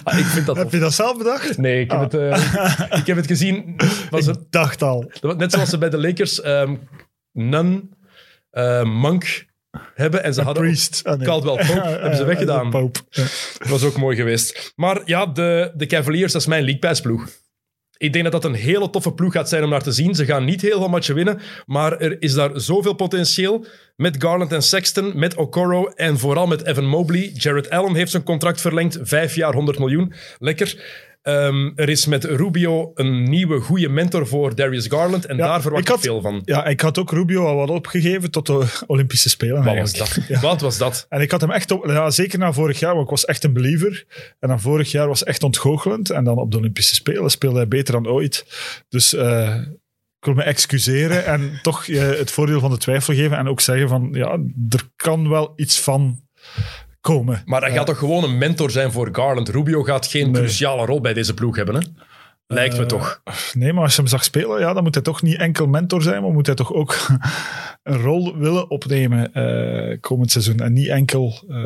Ah, 0.05 0.19
ik 0.19 0.25
vind 0.25 0.47
dat 0.47 0.57
Heb 0.57 0.73
je 0.73 0.79
dat 0.79 0.95
zelf 0.95 1.19
bedacht? 1.19 1.59
Nee, 1.59 1.81
ik 1.81 1.91
heb, 1.91 2.01
het, 2.01 2.15
eh, 2.15 2.99
ik 2.99 3.07
heb 3.07 3.17
het 3.17 3.27
gezien. 3.27 3.77
Was 4.11 4.27
het, 4.27 4.37
Ik 4.37 4.43
dacht 4.51 4.83
al. 4.83 5.11
net 5.37 5.53
zoals 5.53 5.69
ze 5.69 5.79
bij 5.79 5.91
de 5.91 5.99
Lakers 5.99 6.41
ehm 6.41 6.75
Nun, 7.35 7.95
eh, 8.51 8.83
Monk 8.83 9.45
hebben. 9.95 10.23
En 10.23 10.35
ze 10.35 10.43
hadden 10.43 10.63
ook 10.63 10.69
Priest. 10.69 11.01
Ah, 11.05 11.17
nee. 11.17 11.27
Caldwell 11.27 11.67
Pope. 11.67 11.89
hebben 12.01 12.17
ze 12.17 12.25
weggedaan. 12.25 12.71
Pope. 12.71 13.01
Ja. 13.11 13.23
Dat 13.59 13.69
was 13.69 13.85
ook 13.85 13.97
mooi 13.97 14.17
geweest. 14.17 14.73
Maar 14.77 15.03
ja, 15.05 15.27
de, 15.27 15.73
de 15.77 15.87
Cavaliers, 15.87 16.33
dat 16.33 16.41
is 16.41 16.47
mijn 16.47 16.65
League 16.65 17.01
ploeg. 17.03 17.29
Ik 17.97 18.13
denk 18.13 18.25
dat 18.25 18.33
dat 18.33 18.45
een 18.45 18.59
hele 18.59 18.91
toffe 18.91 19.13
ploeg 19.13 19.33
gaat 19.33 19.49
zijn 19.49 19.65
om 19.65 19.71
naar 19.71 19.83
te 19.83 19.93
zien. 19.93 20.15
Ze 20.15 20.25
gaan 20.25 20.45
niet 20.45 20.61
heel 20.61 20.79
veel 20.79 20.89
matchen 20.89 21.15
winnen, 21.15 21.41
maar 21.67 21.99
er 21.99 22.23
is 22.23 22.35
daar 22.35 22.51
zoveel 22.55 22.93
potentieel. 22.95 23.67
Met 23.97 24.17
Garland 24.23 24.53
en 24.53 24.63
Sexton, 24.63 25.19
met 25.19 25.35
Okoro 25.35 25.87
en 25.87 26.19
vooral 26.19 26.47
met 26.47 26.67
Evan 26.67 26.87
Mobley. 26.87 27.31
Jared 27.35 27.71
Allen 27.71 27.95
heeft 27.95 28.11
zijn 28.11 28.23
contract 28.23 28.61
verlengd, 28.61 28.99
vijf 29.03 29.35
jaar 29.35 29.53
100 29.55 29.79
miljoen. 29.79 30.13
Lekker. 30.39 30.83
Ehm, 31.25 31.71
er 31.75 31.89
is 31.89 32.07
met 32.07 32.25
Rubio 32.25 32.91
een 32.95 33.23
nieuwe 33.23 33.61
goede 33.61 33.89
mentor 33.89 34.27
voor 34.27 34.55
Darius 34.55 34.87
Garland 34.87 35.27
en 35.27 35.37
Ja, 35.37 35.47
daar 35.47 35.61
verwacht 35.61 35.89
ik 35.89 35.95
ik, 35.95 36.01
veel 36.01 36.21
van. 36.21 36.43
Ja, 36.45 36.65
ik 36.65 36.81
had 36.81 36.99
ook 36.99 37.11
Rubio 37.11 37.47
al 37.47 37.57
wat 37.57 37.71
opgegeven 37.71 38.31
tot 38.31 38.47
de 38.47 38.83
Olympische 38.87 39.29
Spelen. 39.29 39.65
Wat 39.65 39.77
was 39.77 39.93
dat? 39.93 40.19
Wat 40.41 40.61
was 40.61 40.79
dat? 40.79 41.07
En 41.09 41.21
ik 41.21 41.31
had 41.31 41.41
hem 41.41 41.51
echt 41.51 41.71
op, 41.71 41.87
ja, 41.87 42.11
zeker 42.11 42.39
na 42.39 42.53
vorig 42.53 42.79
jaar, 42.79 42.93
want 42.93 43.05
ik 43.05 43.11
was 43.11 43.25
echt 43.25 43.45
een 43.45 43.53
believer. 43.53 44.05
En 44.41 44.49
dan 44.49 44.61
vorig 44.61 44.91
jaar 44.91 45.09
was 45.09 45.25
echt 45.25 45.43
ontgoochelend. 45.43 46.11
En 46.11 46.25
dan 46.25 46.39
op 46.39 46.51
de 46.51 46.57
Olympische 46.57 46.95
Spelen 46.95 47.31
speelde 47.31 47.57
hij 47.57 47.69
beter 47.69 47.93
dan 47.93 48.09
ooit. 48.09 48.47
Dus 48.89 49.15
eh, 49.15 49.55
ik 50.19 50.25
wil 50.25 50.35
me 50.35 50.43
excuseren 50.43 51.27
en 51.27 51.53
toch 51.63 51.89
eh, 51.89 52.09
het 52.09 52.31
voordeel 52.31 52.61
van 52.61 52.71
de 52.71 52.79
twijfel 52.79 53.15
geven. 53.15 53.37
En 53.37 53.49
ook 53.49 53.61
zeggen 53.61 53.89
van, 53.89 54.09
ja, 54.13 54.31
er 54.69 54.83
kan 54.97 55.29
wel 55.29 55.53
iets 55.57 55.81
van 55.81 56.23
komen. 57.05 57.43
Maar 57.45 57.61
hij 57.63 57.73
gaat 57.73 57.87
toch 57.87 57.99
gewoon 57.99 58.25
een 58.25 58.39
mentor 58.39 58.71
zijn 58.71 58.93
voor 58.93 59.09
Garland. 59.13 59.49
Rubio 59.49 59.83
gaat 59.83 60.07
geen 60.07 60.31
Nee. 60.31 60.43
cruciale 60.43 60.87
rol 60.87 61.01
bij 61.01 61.13
deze 61.15 61.35
ploeg 61.35 61.57
hebben, 61.57 61.75
hè? 61.75 61.81
Lijkt 62.47 62.75
me 62.77 62.81
Eh, 62.83 62.87
toch. 62.87 63.23
Nee, 63.55 63.73
maar 63.73 63.83
als 63.83 63.95
je 63.95 64.01
hem 64.01 64.11
zag 64.11 64.25
spelen, 64.25 64.61
ja, 64.61 64.73
dan 64.73 64.83
moet 64.83 64.95
hij 64.95 65.03
toch 65.03 65.23
niet 65.23 65.37
enkel 65.39 65.67
mentor 65.67 66.03
zijn, 66.03 66.23
maar 66.23 66.31
moet 66.33 66.47
hij 66.47 66.55
toch 66.55 66.73
ook 66.73 67.07
een 67.83 67.97
rol 68.01 68.37
willen 68.39 68.71
opnemen 68.71 69.33
eh, 69.33 70.01
komend 70.01 70.31
seizoen. 70.31 70.61
En 70.61 70.73
niet 70.73 70.89
enkel... 70.89 71.43
eh, 71.49 71.57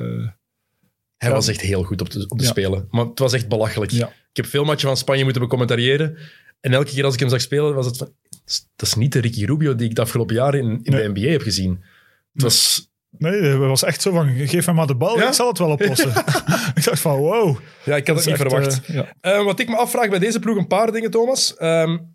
Hij 1.16 1.28
Ja. 1.28 1.34
was 1.34 1.48
echt 1.48 1.60
heel 1.60 1.82
goed 1.82 2.00
op 2.00 2.10
de, 2.10 2.24
op 2.28 2.40
Ja. 2.40 2.46
spelen. 2.46 2.86
Maar 2.90 3.04
het 3.04 3.18
was 3.18 3.32
echt 3.32 3.48
belachelijk. 3.48 3.90
Ja. 3.90 4.06
Ik 4.06 4.36
heb 4.36 4.46
veel 4.46 4.64
matchen 4.64 4.88
van 4.88 4.96
Spanje 4.96 5.24
moeten 5.24 5.42
becommentariëren. 5.42 6.16
En 6.60 6.72
elke 6.72 6.90
keer 6.90 7.04
als 7.04 7.14
ik 7.14 7.20
hem 7.20 7.28
zag 7.28 7.40
spelen, 7.40 7.74
was 7.74 7.86
het 7.86 7.96
van... 7.96 8.12
Dat 8.76 8.88
is 8.88 8.94
niet 8.94 9.12
de 9.12 9.20
Ricky 9.20 9.44
Rubio 9.44 9.74
die 9.74 9.88
ik 9.88 9.94
de 9.94 10.00
afgelopen 10.00 10.34
jaren 10.34 10.60
in, 10.60 10.80
in 10.82 10.92
Nee. 10.92 11.02
de 11.12 11.20
NBA 11.20 11.30
heb 11.30 11.42
gezien. 11.42 11.82
Het 12.32 12.42
was... 12.42 12.87
Nee, 13.10 13.40
het 13.42 13.58
was 13.58 13.82
echt 13.82 14.02
zo 14.02 14.12
van, 14.12 14.28
geef 14.46 14.66
hem 14.66 14.74
maar 14.74 14.86
de 14.86 14.94
bal, 14.94 15.18
Ja? 15.18 15.26
ik 15.26 15.32
zal 15.32 15.48
het 15.48 15.58
wel 15.58 15.70
oplossen. 15.70 16.08
ik 16.74 16.84
dacht 16.84 17.00
van, 17.00 17.16
wow. 17.16 17.58
Ja, 17.84 17.96
ik 17.96 18.06
had 18.06 18.16
het 18.16 18.24
Dat 18.24 18.24
niet 18.24 18.26
echt, 18.26 18.52
verwacht. 18.52 18.86
eh, 18.86 18.94
ja. 18.94 19.12
Eh, 19.20 19.44
wat 19.44 19.58
ik 19.60 19.68
me 19.68 19.76
afvraag 19.76 20.08
bij 20.08 20.18
deze 20.18 20.38
ploeg, 20.38 20.56
een 20.56 20.66
paar 20.66 20.92
dingen, 20.92 21.10
Thomas. 21.10 21.54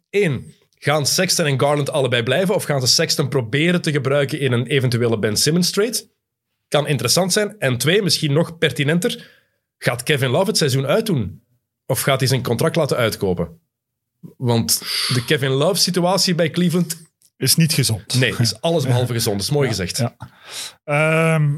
Eén, 0.10 0.54
gaan 0.80 1.06
Sexton 1.06 1.46
en 1.46 1.60
Garland 1.60 1.92
allebei 1.92 2.24
blijven? 2.24 2.56
Of 2.56 2.64
gaan 2.64 2.82
ze 2.82 2.88
Sexton 2.88 3.28
proberen 3.30 3.82
te 3.82 3.92
gebruiken 3.92 4.40
in 4.40 4.52
een 4.52 4.66
eventuele 4.68 5.20
Ben 5.20 5.38
Simmons 5.38 5.72
trade? 5.72 6.08
Kan 6.68 6.88
interessant 6.88 7.34
zijn. 7.34 7.56
En 7.60 7.78
twee, 7.78 8.02
misschien 8.02 8.34
nog 8.34 8.58
pertinenter, 8.58 9.30
gaat 9.78 10.04
Kevin 10.04 10.30
Love 10.30 10.46
het 10.48 10.58
seizoen 10.58 10.86
uitdoen? 10.86 11.42
Of 11.86 12.02
gaat 12.02 12.20
hij 12.20 12.28
zijn 12.30 12.44
contract 12.44 12.76
laten 12.76 12.98
uitkopen? 12.98 13.60
Want 14.38 14.80
de 15.14 15.26
Kevin 15.26 15.50
Love 15.52 15.76
situatie 15.82 16.36
bij 16.36 16.50
Cleveland, 16.50 17.03
Is 17.38 17.56
niet 17.56 17.74
gezond. 17.74 18.20
nee, 18.20 18.36
is 18.38 18.62
alles 18.62 18.84
behalve 18.86 19.14
gezond. 19.20 19.36
Dat 19.38 19.46
is 19.46 19.52
mooi 19.54 19.68
gezegd. 19.68 19.98
ja. 19.98 20.16
Ehm, 20.84 21.54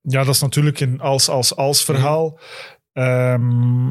ja, 0.00 0.24
dat 0.24 0.34
is 0.34 0.40
natuurlijk 0.40 0.80
een 0.80 1.00
als-als-als 1.00 1.84
verhaal. 1.84 2.38
Ehm, 2.92 3.90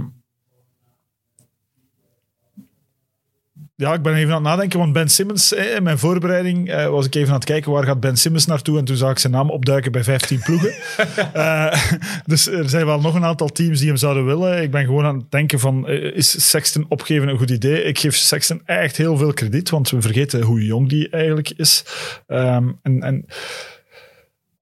ja, 3.81 3.93
ik 3.93 4.01
ben 4.01 4.15
even 4.15 4.33
aan 4.33 4.43
het 4.43 4.43
nadenken, 4.43 4.79
want 4.79 4.93
Ben 4.93 5.09
Simmons, 5.09 5.51
in 5.51 5.83
mijn 5.83 5.97
voorbereiding 5.97 6.69
eh, 6.69 6.87
was 6.87 7.05
ik 7.05 7.15
even 7.15 7.27
aan 7.27 7.35
het 7.35 7.45
kijken 7.45 7.71
waar 7.71 7.83
gaat 7.83 7.99
Ben 7.99 8.17
Simmons 8.17 8.45
naartoe 8.45 8.77
en 8.77 8.85
toen 8.85 8.95
zag 8.95 9.11
ik 9.11 9.19
zijn 9.19 9.33
naam 9.33 9.49
opduiken 9.49 9.91
bij 9.91 10.03
15 10.03 10.39
ploegen. 10.39 10.73
Eh, 11.33 11.73
dus 12.25 12.47
er 12.47 12.69
zijn 12.69 12.85
wel 12.85 13.01
nog 13.01 13.15
een 13.15 13.25
aantal 13.25 13.47
teams 13.47 13.79
die 13.79 13.87
hem 13.87 13.97
zouden 13.97 14.25
willen. 14.25 14.61
Ik 14.61 14.71
ben 14.71 14.85
gewoon 14.85 15.05
aan 15.05 15.17
het 15.17 15.31
denken 15.31 15.59
van, 15.59 15.87
eh, 15.87 16.15
is 16.15 16.49
Sexton 16.49 16.85
opgeven 16.89 17.27
een 17.27 17.37
goed 17.37 17.49
idee? 17.49 17.83
Ik 17.83 17.99
geef 17.99 18.15
Sexton 18.15 18.61
echt 18.65 18.97
heel 18.97 19.17
veel 19.17 19.33
krediet, 19.33 19.69
want 19.69 19.89
we 19.89 20.01
vergeten 20.01 20.41
hoe 20.41 20.65
jong 20.65 20.89
die 20.89 21.09
eigenlijk 21.09 21.49
is. 21.49 21.85
Ehm, 22.27 22.71
en, 22.81 23.01
en 23.01 23.25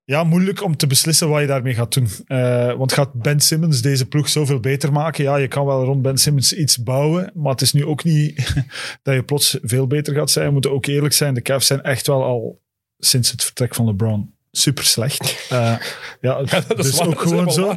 ja, 0.09 0.23
moeilijk 0.23 0.63
om 0.63 0.77
te 0.77 0.87
beslissen 0.87 1.29
wat 1.29 1.41
je 1.41 1.47
daarmee 1.47 1.73
gaat 1.73 1.93
doen. 1.93 2.07
Eh, 2.25 2.73
want 2.73 2.93
gaat 2.93 3.13
Ben 3.13 3.39
Simmons 3.39 3.81
deze 3.81 4.07
ploeg 4.07 4.29
zoveel 4.29 4.59
beter 4.59 4.91
maken? 4.91 5.23
Ja, 5.23 5.35
je 5.35 5.47
kan 5.47 5.65
wel 5.65 5.83
rond 5.83 6.01
Ben 6.01 6.17
Simmons 6.17 6.53
iets 6.53 6.83
bouwen, 6.83 7.31
maar 7.33 7.51
het 7.51 7.61
is 7.61 7.73
nu 7.73 7.85
ook 7.85 8.03
niet 8.03 8.53
dat 9.03 9.15
je 9.15 9.23
plots 9.23 9.57
veel 9.61 9.87
beter 9.87 10.13
gaat 10.13 10.31
zijn. 10.31 10.45
We 10.45 10.51
moeten 10.51 10.71
ook 10.71 10.85
eerlijk 10.85 11.13
zijn, 11.13 11.33
de 11.33 11.41
Cavs 11.41 11.67
zijn 11.67 11.81
echt 11.81 12.07
wel 12.07 12.23
al 12.23 12.61
sinds 12.97 13.31
het 13.31 13.43
vertrek 13.43 13.75
van 13.75 13.85
LeBron 13.85 14.33
super 14.51 14.83
slecht. 14.83 15.47
Eh, 15.49 15.75
ja, 16.21 16.43
dat 16.43 16.77
is 16.79 16.85
dus 16.85 16.97
waar, 16.97 17.07
ook 17.07 17.13
dat 17.13 17.21
gewoon 17.21 17.51
zo. 17.51 17.73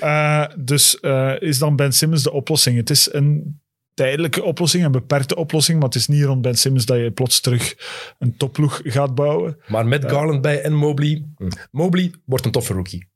Eh, 0.00 0.44
dus 0.58 0.98
is 1.38 1.58
dan 1.58 1.76
Ben 1.76 1.92
Simmons 1.92 2.22
de 2.22 2.32
oplossing? 2.32 2.76
Het 2.76 2.90
is 2.90 3.12
een 3.12 3.60
tijdelijke 3.96 4.42
oplossing, 4.42 4.84
een 4.84 4.92
beperkte 4.92 5.36
oplossing, 5.36 5.78
maar 5.78 5.86
het 5.88 5.96
is 5.98 6.06
niet 6.06 6.24
rond 6.24 6.42
Ben 6.42 6.54
Simmons 6.54 6.84
dat 6.86 6.96
je 6.98 7.10
plots 7.10 7.40
terug 7.40 7.74
een 8.18 8.36
topploeg 8.36 8.80
gaat 8.84 9.14
bouwen. 9.14 9.58
Maar 9.66 9.86
met 9.86 10.04
Garland 10.10 10.40
bij 10.40 10.60
en 10.62 10.72
Mobley. 10.74 11.24
hm. 11.36 11.48
Mobley 11.70 12.10
wordt 12.24 12.44
een 12.44 12.50
toffe 12.50 12.72
rookie. 12.72 13.08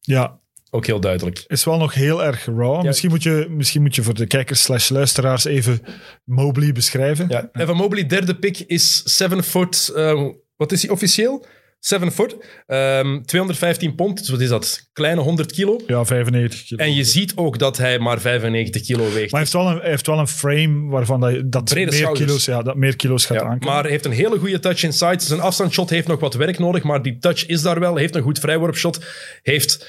Ja, 0.00 0.40
Ook 0.70 0.86
heel 0.86 1.00
duidelijk. 1.00 1.44
is 1.46 1.64
wel 1.64 1.78
nog 1.78 1.94
heel 1.94 2.24
erg 2.24 2.44
raw. 2.44 2.84
misschien, 2.84 3.10
moet 3.10 3.22
je, 3.22 3.46
misschien 3.50 3.82
moet 3.82 3.94
je 3.94 4.02
voor 4.02 4.14
de 4.14 4.26
kijkers 4.26 4.62
slash 4.62 4.88
luisteraars 4.88 5.44
even 5.44 5.80
Mobley 6.24 6.72
beschrijven. 6.72 7.28
Ja, 7.28 7.48
Evan 7.52 7.76
Mobley, 7.76 8.06
derde 8.06 8.34
pick, 8.38 8.58
is 8.58 9.02
7 9.02 9.44
foot. 9.44 9.88
eh, 9.94 10.28
wat 10.56 10.72
is 10.72 10.82
hij 10.82 10.90
officieel? 10.90 11.46
7 11.84 12.12
foot. 12.12 12.36
Ehm, 12.66 13.20
215 13.22 13.94
pond. 13.94 14.18
Dus 14.18 14.28
wat 14.28 14.40
is 14.40 14.48
dat? 14.48 14.88
Kleine 14.92 15.20
100 15.20 15.52
kilo. 15.52 15.80
Ja, 15.86 16.04
95 16.04 16.64
kilo. 16.64 16.82
En 16.84 16.94
je 16.94 17.04
ziet 17.04 17.32
ook 17.36 17.58
dat 17.58 17.76
hij 17.76 17.98
maar 17.98 18.20
95 18.20 18.82
kilo 18.82 19.02
weegt. 19.02 19.14
Maar 19.14 19.28
hij 19.30 19.38
heeft 19.40 19.52
wel 19.52 19.66
een, 19.66 19.80
heeft 19.80 20.06
wel 20.06 20.18
een 20.18 20.28
frame 20.28 20.90
waarvan 20.90 21.20
dat, 21.20 21.52
dat, 21.52 21.64
Brede 21.64 21.90
meer 21.90 21.98
schouders. 21.98 22.26
kilo's, 22.26 22.44
ja, 22.44 22.62
dat 22.62 22.76
meer 22.76 22.96
kilo's 22.96 23.26
gaat 23.26 23.36
Ja, 23.36 23.42
aankomen. 23.42 23.74
maar 23.74 23.82
hij 23.82 23.90
heeft 23.90 24.04
een 24.04 24.12
hele 24.12 24.38
goede 24.38 24.58
touch 24.58 24.82
inside. 24.82 25.24
Zijn 25.24 25.40
afstandsshot 25.40 25.90
heeft 25.90 26.06
nog 26.06 26.20
wat 26.20 26.34
werk 26.34 26.58
nodig, 26.58 26.82
maar 26.82 27.02
die 27.02 27.18
touch 27.18 27.46
is 27.46 27.62
daar 27.62 27.80
wel. 27.80 27.96
Heeft 27.96 28.14
een 28.14 28.22
goed 28.22 28.38
vrijworpshot. 28.38 29.04
Heeft 29.42 29.86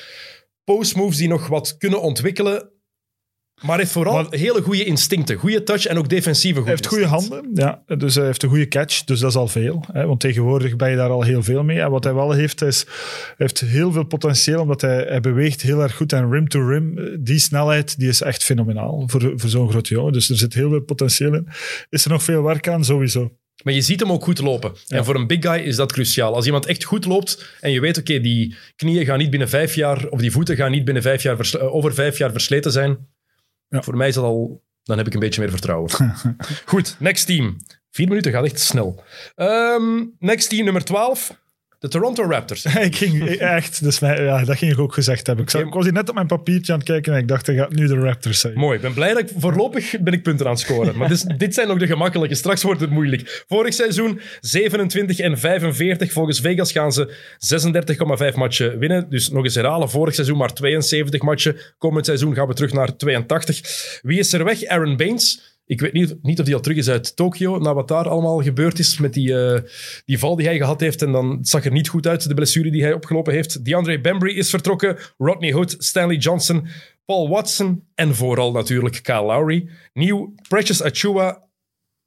post-moves 0.63 1.17
die 1.17 1.27
nog 1.27 1.47
wat 1.47 1.75
kunnen 1.77 2.01
ontwikkelen. 2.01 2.69
Maar 3.61 3.77
heeft 3.77 3.91
vooral 3.91 4.13
Maar- 4.13 4.25
hele 4.29 4.61
goede 4.61 4.83
instincten. 4.83 5.35
Goede 5.35 5.63
touch 5.63 5.85
en 5.85 5.97
ook 5.97 6.09
defensieve 6.09 6.59
goede 6.59 6.71
Hij 6.71 6.79
heeft 6.79 6.93
goede 6.93 7.05
handen, 7.05 7.49
ja. 7.53 7.83
Dus 7.97 8.15
hij 8.15 8.25
heeft 8.25 8.43
een 8.43 8.49
goede 8.49 8.67
catch, 8.67 9.03
dus 9.03 9.19
dat 9.19 9.29
is 9.29 9.35
al 9.35 9.47
veel. 9.47 9.83
Hè, 9.91 10.05
want 10.05 10.19
tegenwoordig 10.19 10.75
ben 10.75 10.89
je 10.89 10.95
daar 10.95 11.09
al 11.09 11.21
heel 11.23 11.43
veel 11.43 11.63
mee. 11.63 11.81
En 11.81 11.89
wat 11.91 12.03
hij 12.03 12.13
wel 12.13 12.31
heeft, 12.31 12.61
is, 12.61 12.85
hij 13.25 13.33
heeft 13.37 13.59
heel 13.59 13.91
veel 13.91 14.03
potentieel, 14.05 14.61
omdat 14.61 14.81
hij, 14.81 15.05
hij 15.07 15.19
beweegt 15.19 15.61
heel 15.61 15.81
erg 15.81 15.95
goed. 15.95 16.13
En 16.13 16.31
rim 16.31 16.47
to 16.47 16.67
rim, 16.67 16.97
eh, 16.97 17.05
die 17.19 17.39
snelheid, 17.39 17.99
die 17.99 18.07
is 18.07 18.21
echt 18.21 18.43
fenomenaal 18.43 19.03
voor, 19.07 19.33
voor 19.35 19.49
zo'n 19.49 19.69
groot 19.69 19.87
jongen. 19.87 20.13
Dus 20.13 20.29
er 20.29 20.37
zit 20.37 20.53
heel 20.53 20.69
veel 20.69 20.81
potentieel 20.81 21.33
in. 21.33 21.47
Is 21.89 22.05
er 22.05 22.11
nog 22.11 22.23
veel 22.23 22.43
werk 22.43 22.67
aan? 22.67 22.85
Sowieso. 22.85 23.31
Maar 23.63 23.73
je 23.73 23.81
ziet 23.81 23.99
hem 23.99 24.11
ook 24.11 24.23
goed 24.23 24.39
lopen. 24.39 24.71
En 24.87 25.05
voor 25.05 25.15
een 25.15 25.27
big 25.27 25.41
guy 25.41 25.59
is 25.59 25.75
dat 25.75 25.91
cruciaal. 25.91 26.35
Als 26.35 26.45
iemand 26.45 26.65
echt 26.65 26.83
goed 26.83 27.05
loopt 27.05 27.57
en 27.59 27.71
je 27.71 27.79
weet, 27.79 27.97
oké, 27.97 28.19
die 28.19 28.55
knieën 28.75 29.05
gaan 29.05 29.17
niet 29.17 29.29
binnen 29.29 29.49
vijf 29.49 29.75
jaar, 29.75 30.07
of 30.07 30.19
die 30.19 30.31
voeten 30.31 30.55
gaan 30.55 30.71
niet 30.71 30.85
binnen 30.85 31.03
vijf 31.03 31.23
jaar, 31.23 31.39
eh, 31.39 31.75
over 31.75 31.93
vijf 31.93 32.17
jaar 32.17 32.31
versleten 32.31 32.71
zijn. 32.71 32.97
Ja. 33.73 33.81
Voor 33.81 33.97
mij 33.97 34.07
is 34.07 34.15
dat 34.15 34.23
al, 34.23 34.63
dan 34.83 34.97
heb 34.97 35.07
ik 35.07 35.13
een 35.13 35.19
beetje 35.19 35.41
meer 35.41 35.49
vertrouwen. 35.49 35.89
goed, 36.65 36.95
next 36.99 37.25
team. 37.25 37.57
Vier 37.91 38.07
minuten 38.07 38.31
gaat 38.31 38.43
echt 38.45 38.59
snel. 38.59 39.03
Ehm, 39.35 40.05
next 40.19 40.49
team, 40.49 40.63
nummer 40.63 40.83
12. 40.83 41.41
De 41.83 41.89
Toronto 41.89 42.23
Raptors. 42.23 42.65
ik 42.89 42.95
ging 42.95 43.29
echt, 43.29 43.83
dus 43.83 43.99
mij, 43.99 44.23
ja, 44.23 44.43
dat 44.43 44.57
ging 44.57 44.71
ik 44.71 44.79
ook 44.79 44.93
gezegd 44.93 45.27
hebben. 45.27 45.45
Ik, 45.45 45.51
zag- 45.51 45.61
ik 45.61 45.73
was 45.73 45.83
hier 45.83 45.93
net 45.93 46.09
op 46.09 46.15
mijn 46.15 46.27
papiertje 46.27 46.71
aan 46.73 46.77
het 46.79 46.87
kijken 46.87 47.13
en 47.13 47.19
ik 47.19 47.27
dacht, 47.27 47.45
hij 47.45 47.55
gaat 47.55 47.73
nu 47.73 47.87
de 47.87 47.95
Raptors 47.95 48.39
zijn. 48.39 48.53
Mooi, 48.53 48.75
ik 48.75 48.81
ben 48.81 48.93
blij 48.93 49.13
dat 49.13 49.19
ik 49.19 49.29
voorlopig 49.37 49.99
ben 49.99 50.13
ik 50.13 50.23
punten 50.23 50.45
aan 50.45 50.51
het 50.51 50.61
scoren. 50.61 50.97
Maar 50.97 51.09
dit, 51.09 51.25
dit 51.39 51.53
zijn 51.53 51.67
nog 51.67 51.77
de 51.77 51.87
gemakkelijke. 51.87 52.35
Straks 52.35 52.63
wordt 52.63 52.81
het 52.81 52.89
moeilijk. 52.89 53.43
Vorig 53.47 53.73
seizoen 53.73 54.19
27 54.41 55.19
en 55.19 55.37
45. 55.39 56.11
Volgens 56.11 56.39
Vegas 56.39 56.71
gaan 56.71 56.91
ze 56.91 57.13
36,5 58.31 58.35
matchen 58.37 58.79
winnen. 58.79 59.09
Dus 59.09 59.29
nog 59.29 59.43
eens 59.43 59.55
herhalen. 59.55 59.89
Vorig 59.89 60.13
seizoen 60.15 60.37
maar 60.37 60.53
72 60.53 61.21
matchen. 61.21 61.55
Komend 61.77 62.05
seizoen 62.05 62.35
gaan 62.35 62.47
we 62.47 62.53
terug 62.53 62.73
naar 62.73 62.95
82. 62.95 63.99
Wie 64.01 64.19
is 64.19 64.33
er 64.33 64.43
weg? 64.43 64.65
Aaron 64.65 64.97
Baines. 64.97 65.52
Ik 65.65 65.81
weet 65.81 65.93
niet, 65.93 66.15
niet 66.21 66.39
of 66.39 66.45
hij 66.45 66.55
al 66.55 66.61
terug 66.61 66.77
is 66.77 66.89
uit 66.89 67.15
Tokio, 67.15 67.57
na 67.57 67.73
wat 67.73 67.87
daar 67.87 68.09
allemaal 68.09 68.41
gebeurd 68.41 68.79
is 68.79 68.97
met 68.97 69.13
die, 69.13 69.43
eh, 69.43 69.61
die 70.05 70.19
val 70.19 70.35
die 70.35 70.45
hij 70.45 70.57
gehad 70.57 70.79
heeft. 70.79 71.01
En 71.01 71.11
dan 71.11 71.37
het 71.37 71.47
zag 71.47 71.65
er 71.65 71.71
niet 71.71 71.87
goed 71.87 72.07
uit, 72.07 72.27
de 72.27 72.33
blessure 72.33 72.71
die 72.71 72.83
hij 72.83 72.93
opgelopen 72.93 73.33
heeft. 73.33 73.65
DeAndre 73.65 74.01
Bembry 74.01 74.37
is 74.37 74.49
vertrokken. 74.49 74.97
Rodney 75.17 75.51
Hood, 75.51 75.75
Stanley 75.77 76.17
Johnson, 76.17 76.67
Paul 77.05 77.29
Watson 77.29 77.87
en 77.95 78.15
vooral 78.15 78.51
natuurlijk 78.51 78.99
Kyle 79.03 79.21
Lowry. 79.21 79.69
Nieuw 79.93 80.33
Precious 80.47 80.83
Achua, 80.83 81.43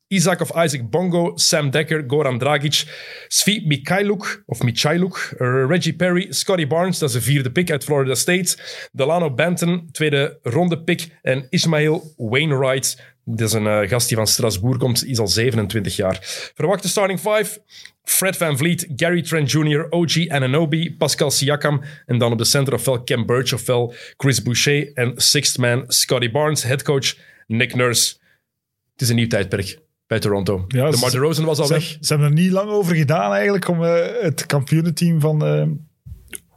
Isaac 0.08 0.40
of 0.40 0.64
Isaac 0.64 0.90
Bongo, 0.90 1.32
Sam 1.36 1.70
Dekker, 1.70 2.04
Goran 2.06 2.38
Dragic, 2.38 2.84
Svi 3.28 3.62
Mikhailuk, 3.66 4.42
of 4.46 4.62
Michailuk, 4.62 5.34
eh, 5.38 5.66
Reggie 5.68 5.96
Perry, 5.96 6.26
Scotty 6.32 6.66
Barnes, 6.66 6.98
dat 6.98 7.08
is 7.08 7.14
de 7.14 7.20
vierde 7.20 7.52
pick 7.52 7.70
uit 7.70 7.84
Florida 7.84 8.14
State, 8.14 8.56
Delano 8.92 9.34
Banton, 9.34 9.88
tweede 9.92 10.38
ronde 10.42 10.82
pick, 10.82 11.08
en 11.22 11.46
Ismail 11.50 12.14
Wainwright, 12.16 13.15
dat 13.28 13.48
is 13.48 13.52
een 13.54 13.66
eh, 13.66 13.88
gast 13.88 14.08
die 14.08 14.16
van 14.16 14.26
Strasbourg 14.26 14.78
komt, 14.78 15.04
is 15.04 15.18
al 15.18 15.28
27 15.28 15.96
jaar. 15.96 16.18
Verwachte 16.54 16.88
starting 16.88 17.20
five, 17.20 17.60
Fred 18.02 18.36
Van 18.36 18.56
Vliet, 18.56 18.86
Gary 18.96 19.22
Trent 19.22 19.50
Jr., 19.50 19.86
OG 19.90 20.28
Ananobi, 20.28 20.94
Pascal 20.96 21.30
Siakam, 21.30 21.82
en 22.06 22.18
dan 22.18 22.32
op 22.32 22.38
de 22.38 22.44
center 22.44 22.74
ofwel 22.74 23.04
Cam 23.04 23.26
Birch 23.26 23.52
ofwel 23.52 23.94
Chris 24.16 24.42
Boucher, 24.42 24.92
en 24.94 25.12
sixth 25.16 25.58
man 25.58 25.84
Scotty 25.86 26.30
Barnes, 26.30 26.62
headcoach 26.62 27.14
Nick 27.46 27.74
Nurse. 27.74 28.14
Het 28.92 29.00
is 29.02 29.08
een 29.08 29.16
nieuw 29.16 29.26
tijdperk 29.26 29.78
bij 30.06 30.18
Toronto. 30.18 30.64
Ja, 30.68 30.90
de 30.90 30.96
Mar 30.96 31.10
DeRozan 31.10 31.44
was 31.44 31.58
al 31.58 31.66
Ze, 31.66 31.72
weg. 31.72 31.82
ze 31.82 31.96
hebben 32.00 32.26
er 32.26 32.32
niet 32.32 32.50
lang 32.50 32.70
over 32.70 32.96
gedaan 32.96 33.32
eigenlijk 33.32 33.68
om 33.68 33.84
eh, 33.84 34.22
het 34.22 34.46
kampioenenteam 34.46 35.20
van... 35.20 35.44
eh, 35.46 35.62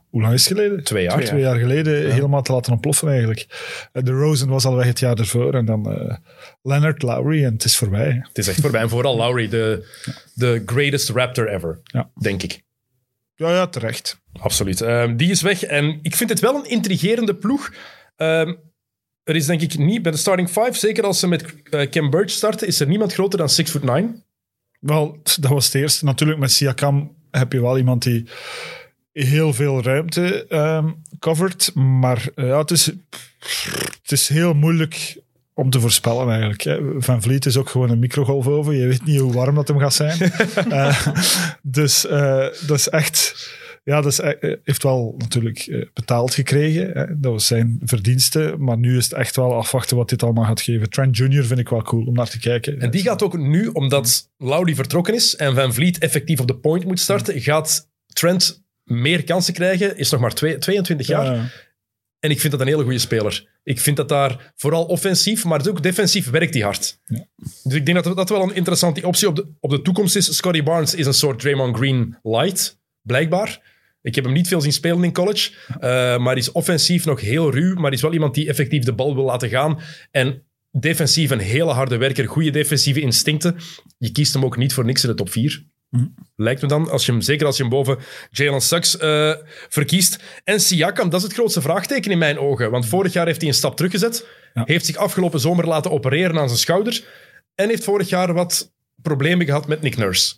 hoe 0.09 0.21
lang 0.21 0.33
is 0.33 0.45
het 0.49 0.57
geleden? 0.57 0.83
Twee 0.83 1.03
jaar. 1.03 1.23
Twee 1.23 1.41
jaar 1.41 1.57
geleden 1.59 2.11
helemaal 2.11 2.41
te 2.41 2.51
laten 2.51 2.71
ontploffen 2.71 3.09
eigenlijk. 3.09 3.47
Eh, 3.91 4.03
de 4.03 4.11
Rosen 4.11 4.47
was 4.49 4.65
al 4.65 4.75
weg 4.75 4.85
het 4.85 4.99
jaar 4.99 5.17
ervoor 5.17 5.53
en 5.53 5.65
dan 5.65 5.91
eh, 5.93 6.15
Leonard 6.61 7.01
Lowry 7.01 7.43
en 7.43 7.53
het 7.53 7.63
is 7.63 7.77
voorbij. 7.77 8.19
Het 8.27 8.37
is 8.37 8.47
echt 8.47 8.61
voorbij. 8.61 8.81
En 8.81 8.89
vooral 8.89 9.15
Lowry, 9.17 9.47
de, 9.49 9.87
de 10.33 10.63
greatest 10.65 11.09
Raptor 11.09 11.47
ever, 11.53 11.79
Ja. 11.83 12.09
denk 12.21 12.43
ik. 12.43 12.61
Ja, 13.35 13.49
ja, 13.51 13.67
terecht. 13.67 14.19
Absoluut. 14.39 14.81
Ehm, 14.81 15.15
die 15.15 15.29
is 15.31 15.41
weg. 15.41 15.63
En 15.63 15.99
ik 16.01 16.15
vind 16.15 16.29
het 16.29 16.39
wel 16.39 16.55
een 16.55 16.69
intrigerende 16.69 17.35
ploeg. 17.35 17.73
Ehm, 18.15 18.53
er 19.23 19.35
is 19.35 19.45
denk 19.45 19.61
ik 19.61 19.77
niet 19.77 20.01
bij 20.01 20.11
de 20.11 20.17
starting 20.17 20.49
five, 20.49 20.73
zeker 20.73 21.03
als 21.03 21.19
ze 21.19 21.27
met 21.27 21.45
eh, 21.69 21.89
Cam 21.89 22.09
Birch 22.09 22.29
starten, 22.29 22.67
is 22.67 22.79
er 22.79 22.87
niemand 22.87 23.13
groter 23.13 23.39
dan 23.39 23.49
6 23.49 23.69
foot 23.69 23.83
9. 23.83 24.23
Wel, 24.79 25.17
dat 25.39 25.51
was 25.51 25.65
het 25.65 25.75
eerste. 25.75 26.05
Natuurlijk 26.05 26.39
met 26.39 26.51
Siakam 26.51 27.15
heb 27.31 27.51
je 27.53 27.61
wel 27.61 27.77
iemand 27.77 28.03
die 28.03 28.27
heel 29.25 29.53
veel 29.53 29.83
ruimte 29.83 30.47
ehm 30.47 30.89
covert. 31.19 31.71
Maar 31.75 32.29
eh, 32.35 32.47
ja, 32.47 32.57
het 32.59 32.71
is, 32.71 32.85
het 34.01 34.11
is 34.11 34.27
heel 34.27 34.53
moeilijk 34.53 35.17
om 35.59 35.69
te 35.69 35.79
voorspellen 35.79 36.29
eigenlijk. 36.29 36.61
hè. 36.61 36.79
Van 36.97 37.21
Vliet 37.21 37.45
is 37.45 37.57
ook 37.57 37.69
gewoon 37.69 37.89
een 37.89 37.99
microgolfoven. 37.99 38.77
Je 38.77 38.87
weet 38.87 39.05
niet 39.05 39.19
hoe 39.19 39.33
warm 39.33 39.55
dat 39.55 39.67
hem 39.67 39.79
gaat 39.79 39.93
zijn. 39.93 40.17
Eh, 40.69 41.07
dus 41.61 42.07
eh, 42.07 42.47
dat 42.67 42.77
is 42.77 42.89
echt... 42.89 43.35
Ja, 43.83 44.01
dat 44.01 44.11
is, 44.11 44.19
eh, 44.19 44.55
heeft 44.63 44.83
wel 44.83 45.15
natuurlijk 45.17 45.87
betaald 45.93 46.33
gekregen. 46.33 46.91
Hè. 46.91 47.19
Dat 47.19 47.31
was 47.31 47.47
zijn 47.47 47.79
verdienste. 47.83 48.55
Maar 48.57 48.77
nu 48.77 48.97
is 48.97 49.03
het 49.03 49.13
echt 49.13 49.35
wel 49.35 49.55
afwachten 49.55 49.97
wat 49.97 50.09
dit 50.09 50.23
allemaal 50.23 50.45
gaat 50.45 50.61
geven. 50.61 50.89
Trent 50.89 51.17
Jr. 51.17 51.45
vind 51.45 51.59
ik 51.59 51.69
wel 51.69 51.81
cool 51.81 52.05
om 52.05 52.13
naar 52.13 52.29
te 52.29 52.39
kijken. 52.39 52.79
En 52.79 52.91
die 52.91 53.01
gaat 53.01 53.23
ook 53.23 53.37
nu, 53.37 53.67
omdat 53.67 54.29
Lowry 54.37 54.75
vertrokken 54.75 55.13
is 55.13 55.35
en 55.35 55.55
Van 55.55 55.73
Vliet 55.73 55.97
effectief 55.97 56.39
op 56.39 56.47
de 56.47 56.57
point 56.57 56.85
moet 56.85 56.99
starten, 56.99 57.41
gaat 57.41 57.89
Trent 58.13 58.63
meer 58.89 59.23
kansen 59.23 59.53
krijgen. 59.53 59.97
Is 59.97 60.11
nog 60.11 60.21
maar 60.21 60.33
twee- 60.33 60.57
22 60.57 61.07
jaar. 61.07 61.35
Ja, 61.35 61.49
En 62.19 62.29
ik 62.29 62.39
vind 62.39 62.51
dat 62.51 62.61
een 62.61 62.67
hele 62.67 62.83
goede 62.83 62.99
speler. 62.99 63.47
Ik 63.63 63.79
vind 63.79 63.97
dat 63.97 64.09
daar 64.09 64.53
vooral 64.55 64.85
offensief, 64.85 65.45
maar 65.45 65.67
ook 65.67 65.83
defensief 65.83 66.29
werkt 66.29 66.53
hij 66.53 66.63
hard. 66.63 66.99
Dus 67.63 67.73
ik 67.73 67.85
denk 67.85 68.03
dat 68.03 68.15
dat 68.15 68.29
wel 68.29 68.41
een 68.41 68.55
interessante 68.55 69.07
optie 69.07 69.27
op 69.27 69.35
de, 69.35 69.47
op 69.59 69.69
de 69.69 69.81
toekomst 69.81 70.15
is. 70.15 70.35
Scotty 70.35 70.63
Barnes 70.63 70.95
is 70.95 71.05
een 71.05 71.13
soort 71.13 71.39
Draymond 71.39 71.75
Green 71.75 72.17
light, 72.23 72.79
blijkbaar. 73.01 73.77
Ik 74.01 74.15
heb 74.15 74.23
hem 74.23 74.33
niet 74.33 74.47
veel 74.47 74.61
zien 74.61 74.73
spelen 74.73 75.03
in 75.03 75.13
college, 75.13 75.51
eh, 75.79 76.17
maar 76.17 76.37
is 76.37 76.51
offensief 76.51 77.05
nog 77.05 77.21
heel 77.21 77.51
ruw, 77.51 77.75
maar 77.75 77.93
is 77.93 78.01
wel 78.01 78.13
iemand 78.13 78.33
die 78.33 78.47
effectief 78.47 78.83
de 78.83 78.93
bal 78.93 79.15
wil 79.15 79.23
laten 79.23 79.49
gaan. 79.49 79.79
En 80.11 80.43
defensief 80.71 81.29
een 81.29 81.39
hele 81.39 81.71
harde 81.71 81.97
werker, 81.97 82.27
goede 82.27 82.49
defensieve 82.51 82.99
instincten. 82.99 83.55
Je 83.97 84.11
kiest 84.11 84.33
hem 84.33 84.45
ook 84.45 84.57
niet 84.57 84.73
voor 84.73 84.85
niks 84.85 85.03
in 85.03 85.09
de 85.09 85.15
top 85.15 85.29
4. 85.29 85.65
Lijkt 86.35 86.61
me 86.61 86.67
dan, 86.67 86.89
als 86.89 87.05
je 87.05 87.11
hem, 87.11 87.21
zeker 87.21 87.45
als 87.45 87.57
je 87.57 87.61
hem 87.61 87.71
boven 87.71 87.97
Jalen 88.31 88.61
Suggs 88.61 88.97
eh, 88.97 89.33
verkiest. 89.69 90.23
En 90.43 90.59
Siakam, 90.59 91.09
dat 91.09 91.19
is 91.19 91.25
het 91.25 91.35
grootste 91.35 91.61
vraagteken 91.61 92.11
in 92.11 92.17
mijn 92.17 92.39
ogen. 92.39 92.71
Want 92.71 92.85
vorig 92.85 93.13
jaar 93.13 93.25
heeft 93.25 93.39
hij 93.39 93.49
een 93.49 93.55
stap 93.55 93.75
teruggezet. 93.75 94.27
Ja. 94.53 94.63
Heeft 94.65 94.85
zich 94.85 94.95
afgelopen 94.95 95.39
zomer 95.39 95.67
laten 95.67 95.91
opereren 95.91 96.39
aan 96.39 96.47
zijn 96.47 96.59
schouder. 96.59 97.03
En 97.55 97.69
heeft 97.69 97.83
vorig 97.83 98.09
jaar 98.09 98.33
wat 98.33 98.71
problemen 99.01 99.45
gehad 99.45 99.67
met 99.67 99.81
Nick 99.81 99.97
Nurse. 99.97 100.35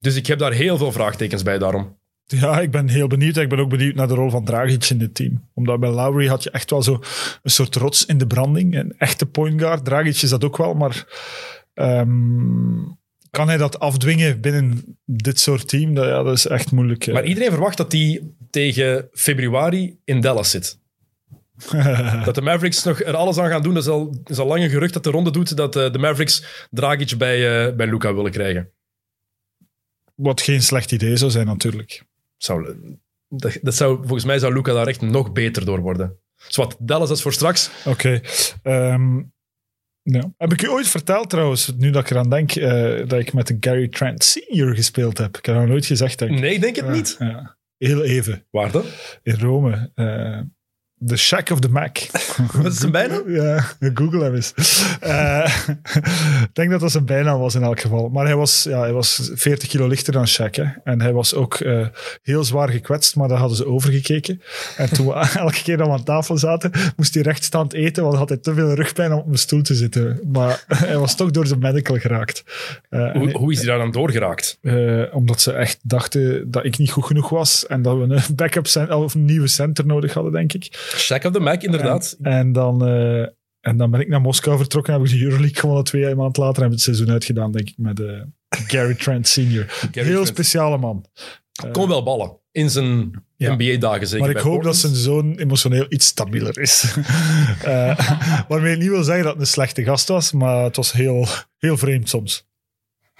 Dus 0.00 0.16
ik 0.16 0.26
heb 0.26 0.38
daar 0.38 0.52
heel 0.52 0.76
veel 0.76 0.92
vraagtekens 0.92 1.42
bij 1.42 1.58
daarom. 1.58 1.96
Ja, 2.26 2.60
ik 2.60 2.70
ben 2.70 2.88
heel 2.88 3.06
benieuwd. 3.06 3.36
Ik 3.36 3.48
ben 3.48 3.58
ook 3.58 3.68
benieuwd 3.68 3.94
naar 3.94 4.08
de 4.08 4.14
rol 4.14 4.30
van 4.30 4.44
Dragic 4.44 4.84
in 4.84 4.98
dit 4.98 5.14
team. 5.14 5.48
Omdat 5.54 5.80
bij 5.80 5.90
Lowry 5.90 6.26
had 6.26 6.42
je 6.42 6.50
echt 6.50 6.70
wel 6.70 6.82
zo 6.82 7.02
een 7.42 7.50
soort 7.50 7.76
rots 7.76 8.06
in 8.06 8.18
de 8.18 8.26
branding. 8.26 8.76
Een 8.76 8.94
echte 8.98 9.26
point 9.26 9.60
guard. 9.60 9.84
Dragic 9.84 10.22
is 10.22 10.30
dat 10.30 10.44
ook 10.44 10.56
wel, 10.56 10.74
maar 10.74 11.06
ehm, 11.74 12.80
kan 13.32 13.48
hij 13.48 13.56
dat 13.56 13.78
afdwingen 13.78 14.40
binnen 14.40 14.98
dit 15.04 15.40
soort 15.40 15.68
team? 15.68 15.94
Dat, 15.94 16.04
ja, 16.04 16.22
dat 16.22 16.36
is 16.36 16.46
echt 16.46 16.72
moeilijk. 16.72 17.12
Maar 17.12 17.24
iedereen 17.24 17.50
verwacht 17.50 17.76
dat 17.76 17.92
hij 17.92 18.22
tegen 18.50 19.08
februari 19.12 19.98
in 20.04 20.20
Dallas 20.20 20.50
zit. 20.50 20.78
dat 22.24 22.34
de 22.34 22.42
Mavericks 22.42 22.84
nog 22.84 23.02
er 23.02 23.16
alles 23.16 23.38
aan 23.38 23.48
gaan 23.48 23.62
doen. 23.62 23.74
Dat 23.74 23.82
is 23.82 23.88
al, 23.88 24.22
is 24.24 24.38
al 24.38 24.46
lang 24.46 24.62
een 24.62 24.70
gerucht 24.70 24.92
dat 24.92 25.04
de 25.04 25.10
ronde 25.10 25.30
doet 25.30 25.56
dat 25.56 25.76
eh, 25.76 25.92
de 25.92 25.98
Mavericks 25.98 26.66
Dragic 26.70 27.18
bij, 27.18 27.66
eh, 27.66 27.74
bij 27.74 27.86
Luca 27.86 28.14
willen 28.14 28.30
krijgen. 28.30 28.70
Wat 30.14 30.40
geen 30.40 30.62
slecht 30.62 30.92
idee 30.92 31.16
zou 31.16 31.30
zijn 31.30 31.46
natuurlijk. 31.46 32.02
Zou, 32.36 32.76
dat, 33.28 33.58
dat 33.62 33.74
zou, 33.74 33.96
volgens 33.98 34.24
mij 34.24 34.38
zou 34.38 34.52
Luca 34.52 34.72
daar 34.72 34.86
echt 34.86 35.00
nog 35.00 35.32
beter 35.32 35.64
door 35.64 35.80
worden. 35.80 36.16
Zwat, 36.36 36.76
Dallas 36.78 37.08
dat 37.08 37.16
is 37.16 37.22
voor 37.22 37.32
straks. 37.32 37.70
Oké. 37.84 38.20
ehm, 38.62 39.20
ja. 40.02 40.32
Heb 40.36 40.52
ik 40.52 40.60
je 40.60 40.70
ooit 40.70 40.88
verteld 40.88 41.30
trouwens, 41.30 41.72
nu 41.76 41.90
dat 41.90 42.02
ik 42.02 42.10
eraan 42.10 42.30
denk, 42.30 42.54
eh, 42.54 43.08
dat 43.08 43.18
ik 43.20 43.32
met 43.32 43.56
Gary 43.60 43.88
Trent 43.88 44.24
Senior 44.24 44.74
gespeeld 44.74 45.18
heb? 45.18 45.28
Ik 45.36 45.46
heb 45.46 45.54
dat 45.54 45.64
nog 45.64 45.66
nooit 45.72 45.86
gezegd, 45.86 46.18
denk 46.18 46.30
ik. 46.30 46.40
Nee, 46.40 46.54
ik 46.54 46.60
denk 46.60 46.76
het 46.76 46.88
niet. 46.88 47.16
Ja. 47.18 47.56
Heel 47.78 48.02
even. 48.04 48.46
Waar 48.50 48.70
dan? 48.72 48.84
in 49.22 49.38
Rome. 49.38 49.90
eh, 49.94 50.40
The 51.06 51.16
Shack 51.16 51.50
of 51.50 51.60
the 51.60 51.68
Mac. 51.68 51.98
Wat 52.52 52.72
is 52.72 52.78
zijn 52.78 52.92
bijnaam? 52.92 53.30
Ja, 53.30 53.64
Google 53.94 54.22
hem 54.22 54.34
eens. 54.34 54.52
Eh, 55.00 55.56
ik 56.42 56.48
denk 56.52 56.70
dat 56.70 56.80
dat 56.80 56.90
zijn 56.90 57.04
bijnaam 57.04 57.38
was 57.38 57.54
in 57.54 57.62
elk 57.62 57.80
geval. 57.80 58.08
Maar 58.08 58.24
hij 58.24 58.36
was, 58.36 58.62
ja, 58.68 58.80
hij 58.80 58.92
was 58.92 59.30
40 59.34 59.68
kilo 59.68 59.86
lichter 59.86 60.12
dan 60.12 60.28
Shaq. 60.28 60.50
Hè. 60.50 60.64
En 60.84 61.00
hij 61.00 61.12
was 61.12 61.34
ook 61.34 61.54
eh, 61.54 61.86
heel 62.22 62.44
zwaar 62.44 62.68
gekwetst, 62.68 63.16
maar 63.16 63.28
daar 63.28 63.38
hadden 63.38 63.56
ze 63.56 63.66
overgekeken. 63.66 64.42
En 64.76 64.92
toen 64.92 65.06
we 65.06 65.12
elke 65.38 65.62
keer 65.62 65.76
dat 65.76 65.86
we 65.86 65.92
aan 65.92 66.04
tafel 66.04 66.38
zaten, 66.38 66.70
moest 66.96 67.14
hij 67.14 67.22
rechtstaand 67.22 67.72
eten, 67.72 68.02
want 68.02 68.16
had 68.16 68.28
hij 68.28 68.38
te 68.38 68.54
veel 68.54 68.74
rugpijn 68.74 69.12
om 69.12 69.18
op 69.18 69.26
een 69.26 69.38
stoel 69.38 69.62
te 69.62 69.74
zitten. 69.74 70.20
Maar 70.32 70.64
hij 70.66 70.98
was 70.98 71.16
toch 71.16 71.30
door 71.30 71.46
zijn 71.46 71.58
medical 71.60 71.96
geraakt. 71.96 72.44
Eh, 72.88 73.12
Hoe, 73.32 73.52
is 73.52 73.58
hij 73.58 73.66
daar 73.66 73.78
dan 73.78 73.90
doorgeraakt? 73.90 74.58
omdat 75.12 75.40
ze 75.40 75.52
echt 75.52 75.78
dachten 75.82 76.50
dat 76.50 76.64
ik 76.64 76.78
niet 76.78 76.90
goed 76.90 77.04
genoeg 77.04 77.28
was 77.28 77.66
en 77.66 77.82
dat 77.82 77.96
we 77.96 78.02
een 78.02 78.22
backup 78.36 78.66
cent- 78.66 78.90
of 78.90 79.14
een 79.14 79.24
nieuwe 79.24 79.46
center 79.46 79.86
nodig 79.86 80.14
hadden, 80.14 80.32
denk 80.32 80.52
ik. 80.52 80.91
Shack 80.96 81.24
of 81.24 81.32
the 81.32 81.40
Mac, 81.40 81.62
inderdaad. 81.62 82.16
En 82.22 82.52
dan, 82.52 82.86
eh, 82.86 83.20
en 83.60 83.76
dan 83.76 83.90
ben 83.90 84.00
ik 84.00 84.08
naar 84.08 84.20
Moskou 84.20 84.56
vertrokken, 84.56 84.92
heb 84.92 85.02
ik 85.02 85.10
de 85.10 85.22
Euroleague 85.22 85.56
gewonnen 85.60 85.84
twee 85.84 86.14
maanden 86.14 86.42
later 86.42 86.56
en 86.56 86.62
heb 86.62 86.64
ik 86.64 86.70
het 86.72 86.80
seizoen 86.80 87.10
uitgedaan, 87.10 87.52
denk 87.52 87.68
ik, 87.68 87.74
met 87.76 88.00
eh, 88.00 88.20
Gary 88.48 88.94
Trent 88.94 89.28
senior. 89.28 89.64
Gary 89.92 90.06
Heel 90.06 90.12
Trent. 90.14 90.28
speciale 90.28 90.78
man. 90.78 91.04
Kon 91.72 91.88
wel 91.88 92.02
ballen. 92.02 92.36
In 92.52 92.70
zijn 92.70 93.22
Ja. 93.36 93.54
NBA-dagen 93.54 94.06
zeker. 94.06 94.26
Maar 94.26 94.36
ik 94.36 94.42
hoop 94.42 94.62
dat 94.62 94.76
zijn 94.76 94.94
zoon 94.94 95.34
emotioneel 95.38 95.86
iets 95.88 96.06
stabieler 96.06 96.58
is. 96.58 96.84
Eh, 97.62 97.98
waarmee 98.48 98.72
ik 98.72 98.78
niet 98.78 98.88
wil 98.88 99.02
zeggen 99.02 99.24
dat 99.24 99.32
het 99.32 99.42
een 99.42 99.46
slechte 99.48 99.84
gast 99.84 100.08
was, 100.08 100.32
maar 100.32 100.64
het 100.64 100.76
was 100.76 100.92
heel, 100.92 101.26
heel 101.58 101.76
vreemd 101.76 102.08
soms. 102.08 102.46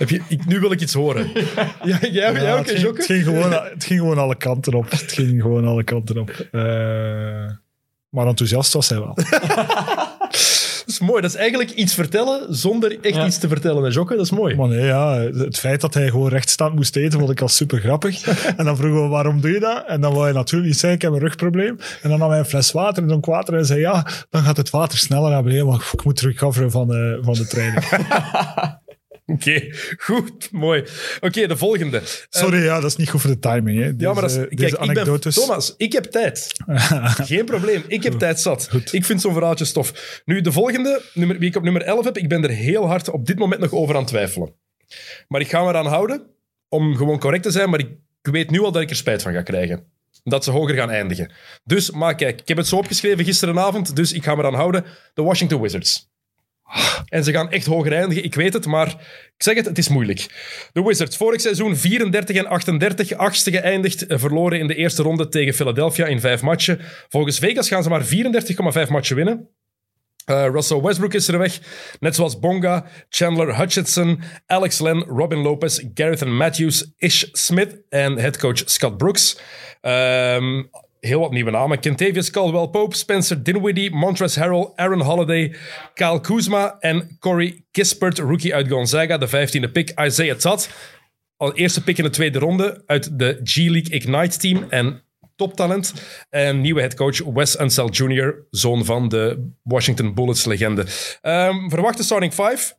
Heb 0.02 0.10
je, 0.10 0.20
ik, 0.28 0.46
nu 0.46 0.60
wil 0.60 0.72
ik 0.72 0.80
iets 0.80 0.94
horen. 0.94 1.30
ja, 1.84 1.98
jij, 2.00 2.28
ook, 2.28 2.36
het, 2.36 2.46
hè, 2.46 2.64
ging, 2.64 2.78
Jokke? 2.78 2.96
het, 2.98 3.06
ging 3.06 3.24
gewoon, 3.24 3.52
het 3.52 3.84
ging 3.84 4.00
gewoon 4.00 4.18
alle 4.18 4.36
kanten 4.36 4.74
op. 4.74 4.90
Het 4.90 5.12
ging 5.12 5.42
gewoon 5.42 5.66
alle 5.66 5.84
kanten 5.84 6.18
op. 6.18 6.30
Eh, 6.30 6.62
maar 8.08 8.26
enthousiast 8.26 8.72
was 8.72 8.88
hij 8.88 8.98
wel. 8.98 9.14
Dat 10.86 11.00
is 11.00 11.00
mooi. 11.00 11.20
Dat 11.22 11.30
is 11.30 11.36
eigenlijk 11.36 11.70
iets 11.70 11.94
vertellen 11.94 12.54
zonder 12.54 12.98
echt 13.00 13.14
Ja. 13.14 13.26
iets 13.26 13.38
te 13.38 13.48
vertellen. 13.48 13.82
Hè, 13.82 13.88
Jokke? 13.90 14.14
Dat 14.16 14.24
is 14.24 14.30
mooi. 14.30 14.54
Maar 14.56 14.68
nee, 14.68 14.84
ja, 14.84 15.20
het 15.20 15.58
feit 15.58 15.80
dat 15.80 15.94
hij 15.94 16.08
gewoon 16.08 16.28
rechtstaand 16.28 16.74
moest 16.74 16.96
eten, 16.96 17.18
vond 17.18 17.30
ik 17.30 17.40
al 17.40 17.48
super 17.48 17.78
grappig. 17.78 18.22
En 18.56 18.64
dan 18.64 18.76
vroegen 18.76 19.02
we, 19.02 19.08
waarom 19.08 19.40
doe 19.40 19.50
je 19.50 19.60
dat? 19.60 19.84
En 19.86 20.00
dan 20.00 20.12
wou 20.12 20.24
hij 20.24 20.32
natuurlijk 20.32 20.70
niet 20.70 20.78
zeggen, 20.78 20.98
ik 20.98 21.02
heb 21.04 21.12
een 21.12 21.18
rugprobleem. 21.18 21.78
En 22.02 22.10
dan 22.10 22.18
nam 22.18 22.30
hij 22.30 22.38
een 22.38 22.44
fles 22.44 22.72
water 22.72 23.02
en 23.02 23.08
dronk 23.08 23.26
water 23.26 23.54
en 23.54 23.66
zei, 23.66 23.80
ja, 23.80 24.06
dan 24.30 24.42
gaat 24.42 24.56
het 24.56 24.70
water 24.70 24.98
sneller 24.98 25.30
naar 25.30 25.42
beneden, 25.42 25.66
maar 25.66 25.90
ik 25.92 26.04
moet 26.04 26.20
recoveren 26.20 26.70
van 26.70 26.88
de, 26.88 27.18
van 27.22 27.34
de 27.34 27.46
training. 27.46 27.84
Oké, 29.32 29.74
goed. 29.98 30.48
Mooi. 30.50 30.84
Oké, 31.20 31.46
de 31.46 31.56
volgende. 31.56 32.00
Sorry, 32.28 32.62
ja, 32.62 32.80
dat 32.80 32.90
is 32.90 32.96
niet 32.96 33.10
goed 33.10 33.20
voor 33.20 33.30
de 33.30 33.38
timing. 33.38 33.78
Hè. 33.78 33.92
Ja, 33.98 34.12
maar 34.12 34.22
dat 34.22 34.30
is, 34.30 34.36
Deze- 34.36 34.46
kijk, 34.48 34.58
deze 34.58 34.72
ik 34.72 34.78
ben, 34.78 34.88
anekdotes. 34.88 35.34
Thomas, 35.34 35.74
ik 35.76 35.92
heb 35.92 36.04
tijd. 36.04 36.46
Geen 37.30 37.44
probleem, 37.44 37.82
ik 37.86 38.02
heb 38.02 38.12
tijd 38.12 38.40
zat. 38.40 38.68
Ik 38.90 39.04
vind 39.04 39.20
zo'n 39.20 39.32
verhaaltje 39.32 39.64
stof. 39.64 40.20
Nu, 40.24 40.40
de 40.40 40.52
volgende, 40.52 41.02
nummer, 41.14 41.38
wie 41.38 41.48
ik 41.48 41.56
op 41.56 41.62
nummer 41.62 41.82
11 41.82 42.04
heb, 42.04 42.18
ik 42.18 42.28
ben 42.28 42.42
er 42.42 42.50
heel 42.50 42.86
hard 42.86 43.10
op 43.10 43.26
dit 43.26 43.38
moment 43.38 43.60
nog 43.60 43.72
over 43.72 43.94
aan 43.94 44.00
het 44.00 44.10
twijfelen. 44.10 44.54
Maar 45.28 45.40
ik 45.40 45.48
ga 45.48 45.62
me 45.62 45.68
eraan 45.68 45.86
houden 45.86 46.22
om 46.68 46.96
gewoon 46.96 47.18
correct 47.18 47.42
te 47.42 47.50
zijn, 47.50 47.70
maar 47.70 47.78
ik 47.80 47.88
weet 48.22 48.50
nu 48.50 48.60
al 48.60 48.72
dat 48.72 48.82
ik 48.82 48.90
er 48.90 48.96
spijt 48.96 49.22
van 49.22 49.32
ga 49.32 49.42
krijgen. 49.42 49.84
Dat 50.24 50.44
ze 50.44 50.50
hoger 50.50 50.74
gaan 50.74 50.90
eindigen. 50.90 51.30
Dus, 51.64 51.90
maar 51.90 52.14
kijk, 52.14 52.40
ik 52.40 52.48
heb 52.48 52.56
het 52.56 52.66
zo 52.66 52.76
opgeschreven 52.76 53.24
gisterenavond, 53.24 53.96
dus 53.96 54.12
ik 54.12 54.24
ga 54.24 54.34
me 54.34 54.40
eraan 54.40 54.54
houden. 54.54 54.84
De 55.14 55.22
Washington 55.22 55.60
Wizards. 55.60 56.10
En 57.08 57.24
ze 57.24 57.32
gaan 57.32 57.50
echt 57.50 57.66
hoger 57.66 57.92
eindigen, 57.92 58.24
ik 58.24 58.34
weet 58.34 58.52
het, 58.52 58.66
maar 58.66 58.88
ik 59.36 59.42
zeg 59.42 59.54
het, 59.54 59.66
het 59.66 59.78
is 59.78 59.88
moeilijk. 59.88 60.26
De 60.72 60.82
Wizards, 60.82 61.16
vorig 61.16 61.40
seizoen 61.40 61.76
34 61.76 62.36
en 62.36 62.46
38, 62.46 63.12
achtste 63.12 63.50
geëindigd, 63.50 64.06
eh, 64.06 64.18
verloren 64.18 64.58
in 64.58 64.66
de 64.66 64.74
eerste 64.74 65.02
ronde 65.02 65.28
tegen 65.28 65.54
Philadelphia 65.54 66.06
in 66.06 66.20
vijf 66.20 66.42
matchen. 66.42 66.80
Volgens 67.08 67.38
Vegas 67.38 67.68
gaan 67.68 67.82
ze 67.82 67.88
maar 67.88 68.04
34,5 68.04 68.88
matchen 68.88 69.16
winnen. 69.16 69.48
Eh, 70.24 70.46
Russell 70.50 70.80
Westbrook 70.80 71.14
is 71.14 71.28
er 71.28 71.38
weg, 71.38 71.60
net 72.00 72.14
zoals 72.14 72.38
Bonga, 72.38 72.86
Chandler 73.08 73.56
Hutchinson, 73.56 74.20
Alex 74.46 74.78
Len, 74.78 75.02
Robin 75.02 75.38
Lopez, 75.38 75.84
Gareth 75.94 76.24
Matthews, 76.24 76.92
Ish 76.96 77.24
Smith 77.32 77.82
en 77.88 78.18
headcoach 78.18 78.62
Scott 78.64 78.96
Brooks. 78.96 79.40
Ehm, 79.80 80.62
heel 81.06 81.20
wat 81.20 81.30
nieuwe 81.30 81.50
namen. 81.50 81.80
Kentavious 81.80 82.30
Caldwell-Pope, 82.30 82.96
Spencer 82.96 83.42
Dinwiddie, 83.42 83.90
Montrezl 83.90 84.40
Harrell, 84.40 84.72
Aaron 84.76 85.00
Holiday, 85.00 85.54
Kyle 85.94 86.20
Kuzma 86.20 86.76
en 86.80 87.16
Corey 87.18 87.64
Kispert, 87.70 88.18
rookie 88.18 88.54
uit 88.54 88.68
Gonzaga, 88.68 89.18
de 89.18 89.28
15e 89.28 89.72
pick. 89.72 90.00
Isaiah 90.00 90.36
Todd, 90.36 90.68
al 91.36 91.54
eerste 91.54 91.82
pick 91.82 91.98
in 91.98 92.04
de 92.04 92.10
tweede 92.10 92.38
ronde 92.38 92.82
uit 92.86 93.18
de 93.18 93.40
G-League 93.44 93.94
Ignite 93.94 94.38
team 94.38 94.66
en 94.68 95.02
toptalent. 95.36 95.94
En 96.30 96.60
nieuwe 96.60 96.80
headcoach 96.80 97.18
Wes 97.24 97.60
Unseld 97.60 97.96
Jr., 97.96 98.46
zoon 98.50 98.84
van 98.84 99.08
de 99.08 99.50
Washington 99.62 100.14
Bullets 100.14 100.44
legende. 100.44 100.86
Ehm 101.20 101.68
verwachte 101.68 102.02
starting 102.02 102.32
five. 102.32 102.74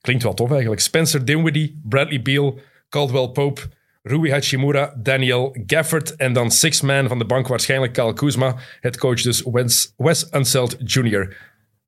Klinkt 0.00 0.22
wel 0.22 0.34
tof 0.34 0.50
eigenlijk. 0.50 0.80
Spencer 0.80 1.24
Dinwiddie, 1.24 1.80
Bradley 1.82 2.22
Beal, 2.22 2.58
Caldwell 2.88 3.28
Pope, 3.28 3.60
Rui 4.02 4.30
Hachimura, 4.30 4.94
Daniel 5.02 5.56
Gafford 5.66 6.16
en 6.16 6.32
dan 6.32 6.50
six 6.50 6.80
man 6.80 7.08
van 7.08 7.18
de 7.18 7.24
bank 7.24 7.48
waarschijnlijk 7.48 7.92
Kyle 7.92 8.12
Kuzma, 8.14 8.56
headcoach 8.80 9.22
dus 9.22 9.42
Wes, 9.42 9.94
Wes 9.96 10.26
Unseld 10.32 10.76
Jr. 10.84 11.20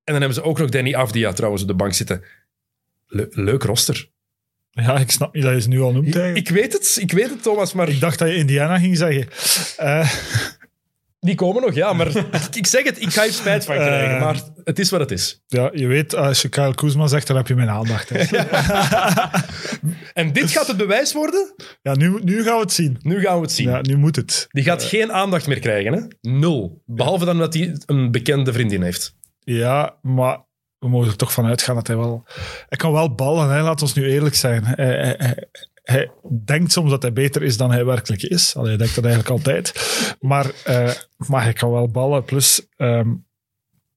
En 0.05 0.13
dan 0.13 0.17
hebben 0.17 0.35
ze 0.35 0.43
ook 0.43 0.59
nog 0.59 0.69
Danny 0.69 0.95
Avdia 0.95 1.33
trouwens 1.33 1.63
op 1.63 1.69
de 1.69 1.75
bank 1.75 1.93
zitten. 1.95 2.25
Le- 3.07 3.29
leuk 3.31 3.63
roster. 3.63 4.11
Ja, 4.71 4.99
ik 4.99 5.11
snap 5.11 5.35
niet 5.35 5.43
dat 5.43 5.53
je 5.55 5.61
ze 5.61 5.69
nu 5.69 5.81
al 5.81 5.93
noemt 5.93 6.17
eigenlijk. 6.17 6.49
Ik 6.49 6.55
weet 6.55 6.73
het, 6.73 6.99
ik 7.01 7.13
weet 7.13 7.31
het 7.31 7.43
Thomas, 7.43 7.73
maar 7.73 7.89
Ik 7.89 8.01
dacht 8.01 8.19
dat 8.19 8.29
je 8.29 8.35
Indiana 8.35 8.79
ging 8.79 8.97
zeggen. 8.97 9.29
Eh, 9.77 10.13
die 11.25 11.35
komen 11.35 11.63
nog, 11.63 11.75
ja. 11.75 11.93
Maar 11.93 12.07
ik 12.53 12.67
zeg 12.67 12.85
het, 12.85 13.01
ik 13.03 13.13
ga 13.13 13.23
hier 13.23 13.33
spijt 13.33 13.65
van 13.65 13.75
krijgen, 13.75 14.15
Eh. 14.17 14.21
maar 14.21 14.37
het 14.65 14.79
is 14.79 14.91
wat 14.91 15.01
het 15.01 15.11
is. 15.11 15.43
ja, 15.47 15.71
je 15.75 15.87
weet, 15.87 16.15
als 16.15 16.43
je 16.43 16.49
Kyle 16.49 16.75
Kuzma 16.75 17.07
zegt, 17.07 17.27
dan 17.27 17.37
heb 17.37 17.47
je 17.49 17.55
mijn 17.55 17.71
aandacht. 17.71 18.11
En 20.13 20.33
dit 20.33 20.51
gaat 20.51 20.67
het 20.67 20.77
bewijs 20.77 21.13
worden? 21.13 21.55
Ja, 21.83 21.95
nu, 21.95 22.19
nu 22.23 22.43
gaan 22.43 22.55
we 22.55 22.61
het 22.61 22.73
zien. 22.73 22.99
Nu 23.03 23.21
gaan 23.21 23.37
we 23.37 23.43
het 23.43 23.53
zien. 23.53 23.69
Ja, 23.69 23.81
nu 23.81 23.97
moet 23.97 24.17
het. 24.17 24.47
Die 24.51 24.65
gaat 24.65 24.83
geen 24.83 25.13
aandacht 25.13 25.47
meer 25.47 25.59
krijgen, 25.61 25.93
hè? 25.93 26.31
Nul. 26.31 26.83
Behalve 26.87 27.25
dan 27.25 27.39
dat 27.39 27.55
hij 27.55 27.77
een 27.87 28.11
bekende 28.11 28.53
vriendin 28.53 28.83
heeft. 28.83 29.15
Ja, 29.41 29.95
maar 30.03 30.41
we 30.79 30.89
mogen 30.89 31.11
er 31.11 31.17
toch 31.17 31.33
van 31.33 31.47
uitgaan 31.47 31.75
dat 31.75 31.87
hij 31.87 31.97
wel... 31.97 32.25
Hij 32.69 32.79
kan 32.79 32.93
wel 32.93 33.15
ballen, 33.15 33.51
hè, 33.51 33.63
laat 33.63 33.83
ons 33.83 33.95
nu 33.95 34.05
eerlijk 34.11 34.35
zijn. 34.35 34.65
Hij, 34.65 35.15
hij, 35.19 35.49
hij- 35.93 36.11
denkt 36.45 36.73
soms 36.73 36.91
dat 36.91 37.03
hij 37.03 37.13
beter 37.13 37.43
is 37.43 37.57
dan 37.57 37.71
hij 37.71 37.85
werkelijk 37.85 38.23
is. 38.23 38.57
Allee, 38.57 38.69
hij 38.69 38.79
denkt 38.79 38.95
dat 38.95 39.05
eigenlijk 39.05 39.35
altijd. 39.35 39.73
Maar, 40.21 40.51
eh, 40.65 40.91
maar 41.29 41.43
hij 41.43 41.53
kan 41.53 41.71
wel 41.71 41.89
ballen. 41.89 42.25
Plus, 42.25 42.67
ehm, 42.77 43.09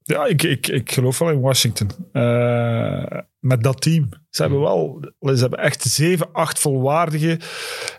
ja, 0.03 0.25
ik, 0.25 0.43
ik, 0.43 0.67
ik 0.67 0.91
geloof 0.91 1.19
wel 1.19 1.29
in 1.29 1.39
Washington. 1.39 1.89
Eh, 2.11 3.19
met 3.39 3.63
dat 3.63 3.81
team. 3.81 4.09
Ze 4.29 4.41
hebben 4.41 4.59
wel... 4.59 4.99
Ze 5.19 5.41
hebben 5.41 5.59
echt 5.59 5.81
zeven, 5.81 6.31
acht 6.33 6.59
volwaardige 6.59 7.39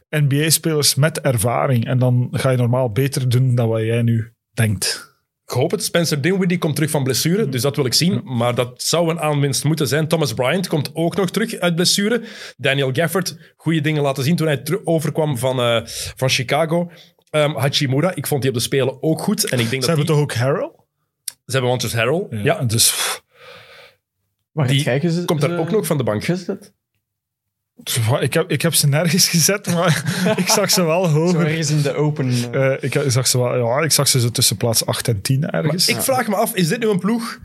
NBA-spelers 0.09 0.95
met 0.95 1.21
ervaring. 1.21 1.87
En 1.87 1.99
dan 1.99 2.29
ga 2.31 2.51
je 2.51 2.57
normaal 2.57 2.91
beter 2.91 3.29
doen 3.29 3.55
dan 3.55 3.69
wat 3.69 3.81
jij 3.81 4.03
nu 4.03 4.33
denkt. 4.51 5.06
Ik 5.47 5.53
hoop 5.53 5.71
het. 5.71 5.85
Spencer 5.85 6.21
Dinwiddie 6.21 6.59
komt 6.59 6.75
terug 6.75 6.91
van 6.91 7.03
blessure, 7.05 7.49
dus 7.49 7.63
dat 7.63 7.77
wil 7.77 7.85
ik 7.85 7.95
zien. 7.95 8.21
Maar 8.25 8.55
dat 8.55 8.83
zou 8.83 9.11
een 9.11 9.21
aanwinst 9.21 9.65
moeten 9.65 9.89
zijn. 9.89 10.09
Thomas 10.09 10.33
Bryant 10.35 10.69
komt 10.69 10.91
ook 10.95 11.17
nog 11.17 11.31
terug 11.31 11.55
uit 11.59 11.75
blessure. 11.75 12.23
Daniel 12.57 12.91
Gafford, 12.93 13.37
goede 13.57 13.81
dingen 13.81 14.03
laten 14.03 14.25
zien 14.25 14.37
toen 14.37 14.47
hij 14.47 14.63
overkwam 14.85 15.39
van, 15.39 15.61
eh, 15.61 15.81
van 16.17 16.29
Chicago. 16.29 16.91
Ehm, 17.31 17.55
Hachimura, 17.55 18.15
ik 18.15 18.27
vond 18.27 18.41
die 18.43 18.51
op 18.51 18.57
de 18.57 18.63
Spelen 18.63 19.03
ook 19.03 19.21
goed. 19.21 19.45
En 19.45 19.59
ik 19.59 19.71
denk 19.71 19.83
Ze 19.83 19.89
dat 19.89 19.97
hebben 19.97 20.07
die, 20.07 20.15
toch 20.15 20.23
ook 20.23 20.35
Harrell? 20.35 20.71
Ze 21.25 21.53
hebben 21.53 21.71
Montrezl 21.71 21.97
Harrell. 21.97 22.27
Ja, 22.43 22.63
Dus 22.65 22.95
Die 24.67 25.25
komt 25.25 25.41
daar 25.41 25.51
ze- 25.51 25.59
ook 25.59 25.71
nog 25.71 25.87
van 25.87 25.97
de 25.97 26.03
bank. 26.05 26.25
gezet? 26.25 26.75
Ik, 28.21 28.35
heb, 28.35 28.51
ik 28.51 28.63
heb 28.63 28.75
ze 28.75 28.87
nergens 28.89 29.29
gezet, 29.29 29.67
maar 29.75 30.03
ik 30.43 30.49
zag 30.49 30.71
ze 30.71 30.85
wel 30.85 31.05
Zo 31.05 31.11
hoger. 31.11 31.47
ergens 31.47 31.71
in 31.71 31.83
de 31.83 31.95
open... 31.95 32.29
eh, 32.53 32.73
Eh, 32.73 32.83
ik, 32.83 32.95
ik 32.95 33.11
zag 33.11 33.27
ze 33.27 33.39
wel, 33.39 33.57
ja, 33.57 33.81
ik 33.85 33.93
zag 33.93 34.09
ze 34.09 34.21
zo 34.21 34.31
tussen 34.31 34.57
plaats 34.57 34.87
8 34.87 35.09
en 35.09 35.21
10 35.21 35.51
ergens. 35.51 35.89
Ik 35.89 36.01
vraag 36.01 36.29
me 36.29 36.35
af, 36.37 36.55
is 36.55 36.69
dit 36.69 36.79
nu 36.81 36.89
een 36.89 36.99
ploeg 36.99 37.39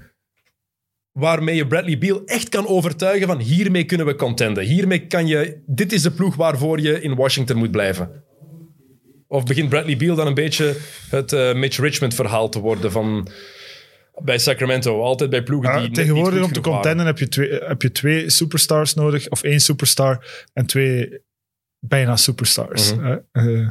waarmee 1.12 1.56
je 1.56 1.67
Bradley 1.67 1.97
Beal 1.97 2.21
echt 2.25 2.49
kan 2.49 2.67
overtuigen 2.67 3.27
van 3.27 3.39
hiermee 3.39 3.84
kunnen 3.86 4.06
we 4.06 4.15
contenden. 4.15 4.63
Hiermee 4.63 5.08
kan 5.08 5.27
je... 5.27 5.63
Dit 5.65 5.93
is 5.93 6.01
de 6.01 6.12
ploeg 6.12 6.36
waarvoor 6.36 6.80
je 6.80 7.01
in 7.01 7.15
Washington 7.15 7.58
moet 7.58 7.71
blijven. 7.71 8.23
Of 9.27 9.43
begint 9.43 9.69
Bradley 9.69 9.97
Beal 9.97 10.15
dan 10.15 10.27
een 10.27 10.34
beetje 10.34 10.75
het 11.10 11.34
eh, 11.34 11.54
Mitch 11.54 11.77
Richmond 11.80 12.13
verhaal 12.15 12.49
te 12.49 12.60
worden 12.60 12.91
van 12.91 13.27
bij 14.23 14.38
Sacramento. 14.38 15.01
Altijd 15.01 15.29
bij 15.29 15.43
ploegen 15.43 15.81
die 15.81 15.91
tegenwoordig 15.91 16.43
om 16.43 16.51
te 16.51 16.62
contenden 16.62 17.05
heb 17.05 17.17
je, 17.17 17.27
twee, 17.27 17.49
heb 17.49 17.81
je 17.81 17.91
twee 17.91 18.29
superstars 18.29 18.93
nodig, 18.93 19.29
of 19.29 19.43
één 19.43 19.60
superstar 19.60 20.45
en 20.53 20.65
twee 20.65 21.21
bijna 21.79 22.15
superstars. 22.15 22.95
Mhm. 22.95 23.17
Eh, 23.31 23.60
eh, 23.62 23.69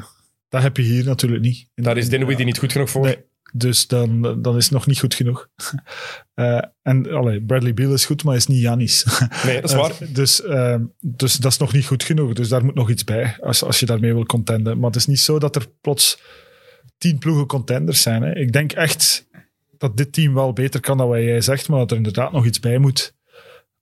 dat 0.48 0.62
heb 0.62 0.76
je 0.76 0.82
hier 0.82 1.04
natuurlijk 1.04 1.42
niet. 1.42 1.68
Daar 1.74 1.96
is 1.96 2.08
Dinwiddie 2.08 2.44
niet 2.44 2.58
goed 2.58 2.72
genoeg 2.72 2.90
voor. 2.90 3.04
Nee, 3.04 3.24
dus 3.52 3.86
dan, 3.86 4.22
dan 4.42 4.56
is 4.56 4.64
het 4.64 4.72
nog 4.72 4.86
niet 4.86 4.98
goed 4.98 5.14
genoeg. 5.14 5.48
Eh, 6.34 6.62
en 6.82 7.10
allee, 7.12 7.42
Bradley 7.42 7.74
Beal 7.74 7.92
is 7.92 8.04
goed, 8.04 8.24
maar 8.24 8.36
is 8.36 8.46
niet 8.46 8.60
Janis. 8.60 9.04
Nee, 9.44 9.60
dat 9.60 9.70
is 9.70 9.76
waar. 9.76 9.92
Dus, 10.08 10.42
dus 11.00 11.36
dat 11.36 11.52
is 11.52 11.58
nog 11.58 11.72
niet 11.72 11.86
goed 11.86 12.02
genoeg. 12.02 12.32
Dus 12.32 12.48
daar 12.48 12.64
moet 12.64 12.74
nog 12.74 12.90
iets 12.90 13.04
bij 13.04 13.36
als, 13.40 13.62
als 13.62 13.80
je 13.80 13.86
daarmee 13.86 14.14
wil 14.14 14.26
contenden. 14.26 14.78
Maar 14.78 14.86
het 14.90 14.98
is 14.98 15.06
niet 15.06 15.20
zo 15.20 15.38
dat 15.38 15.56
er 15.56 15.66
plots 15.80 16.18
tien 16.98 17.18
ploegen 17.18 17.46
contenders 17.46 18.02
zijn. 18.02 18.22
Hè. 18.22 18.36
Ik 18.36 18.52
denk 18.52 18.72
echt 18.72 19.28
dat 19.80 19.96
dit 19.96 20.12
team 20.12 20.34
wel 20.34 20.52
beter 20.52 20.80
kan 20.80 20.98
dan 20.98 21.08
wat 21.08 21.18
jij 21.18 21.40
zegt, 21.40 21.68
maar 21.68 21.78
dat 21.78 21.90
er 21.90 21.96
inderdaad 21.96 22.32
nog 22.32 22.46
iets 22.46 22.60
bij 22.60 22.78
moet 22.78 23.14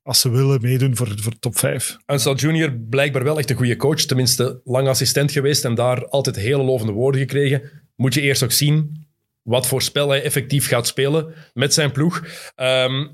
als 0.03 0.21
ze 0.21 0.31
willen 0.31 0.61
meedoen 0.61 0.97
voor, 0.97 1.13
voor 1.17 1.39
top 1.39 1.59
5. 1.59 1.97
Ansel 2.07 2.35
Junior 2.35 2.73
blijkbaar 2.73 3.25
wel 3.25 3.39
echt 3.39 3.51
een 3.51 3.57
goede 3.57 3.77
coach. 3.77 4.01
Tenminste, 4.01 4.61
lang 4.65 4.89
assistent 4.89 5.33
geweest 5.33 5.65
en 5.65 5.75
daar 5.75 6.09
altijd 6.09 6.37
hele 6.37 6.63
lovende 6.63 6.93
woorden 6.93 7.21
gekregen. 7.21 7.63
Moet 7.97 8.15
je 8.15 8.21
eerst 8.21 8.43
ook 8.43 8.53
zien 8.53 9.07
wat 9.43 9.67
voor 9.67 9.83
spel 9.83 10.09
hij 10.09 10.23
effectief 10.23 10.69
gaat 10.69 10.87
spelen 10.87 11.35
met 11.53 11.75
zijn 11.75 11.93
ploeg. 11.93 12.25
Ehm, 12.55 13.07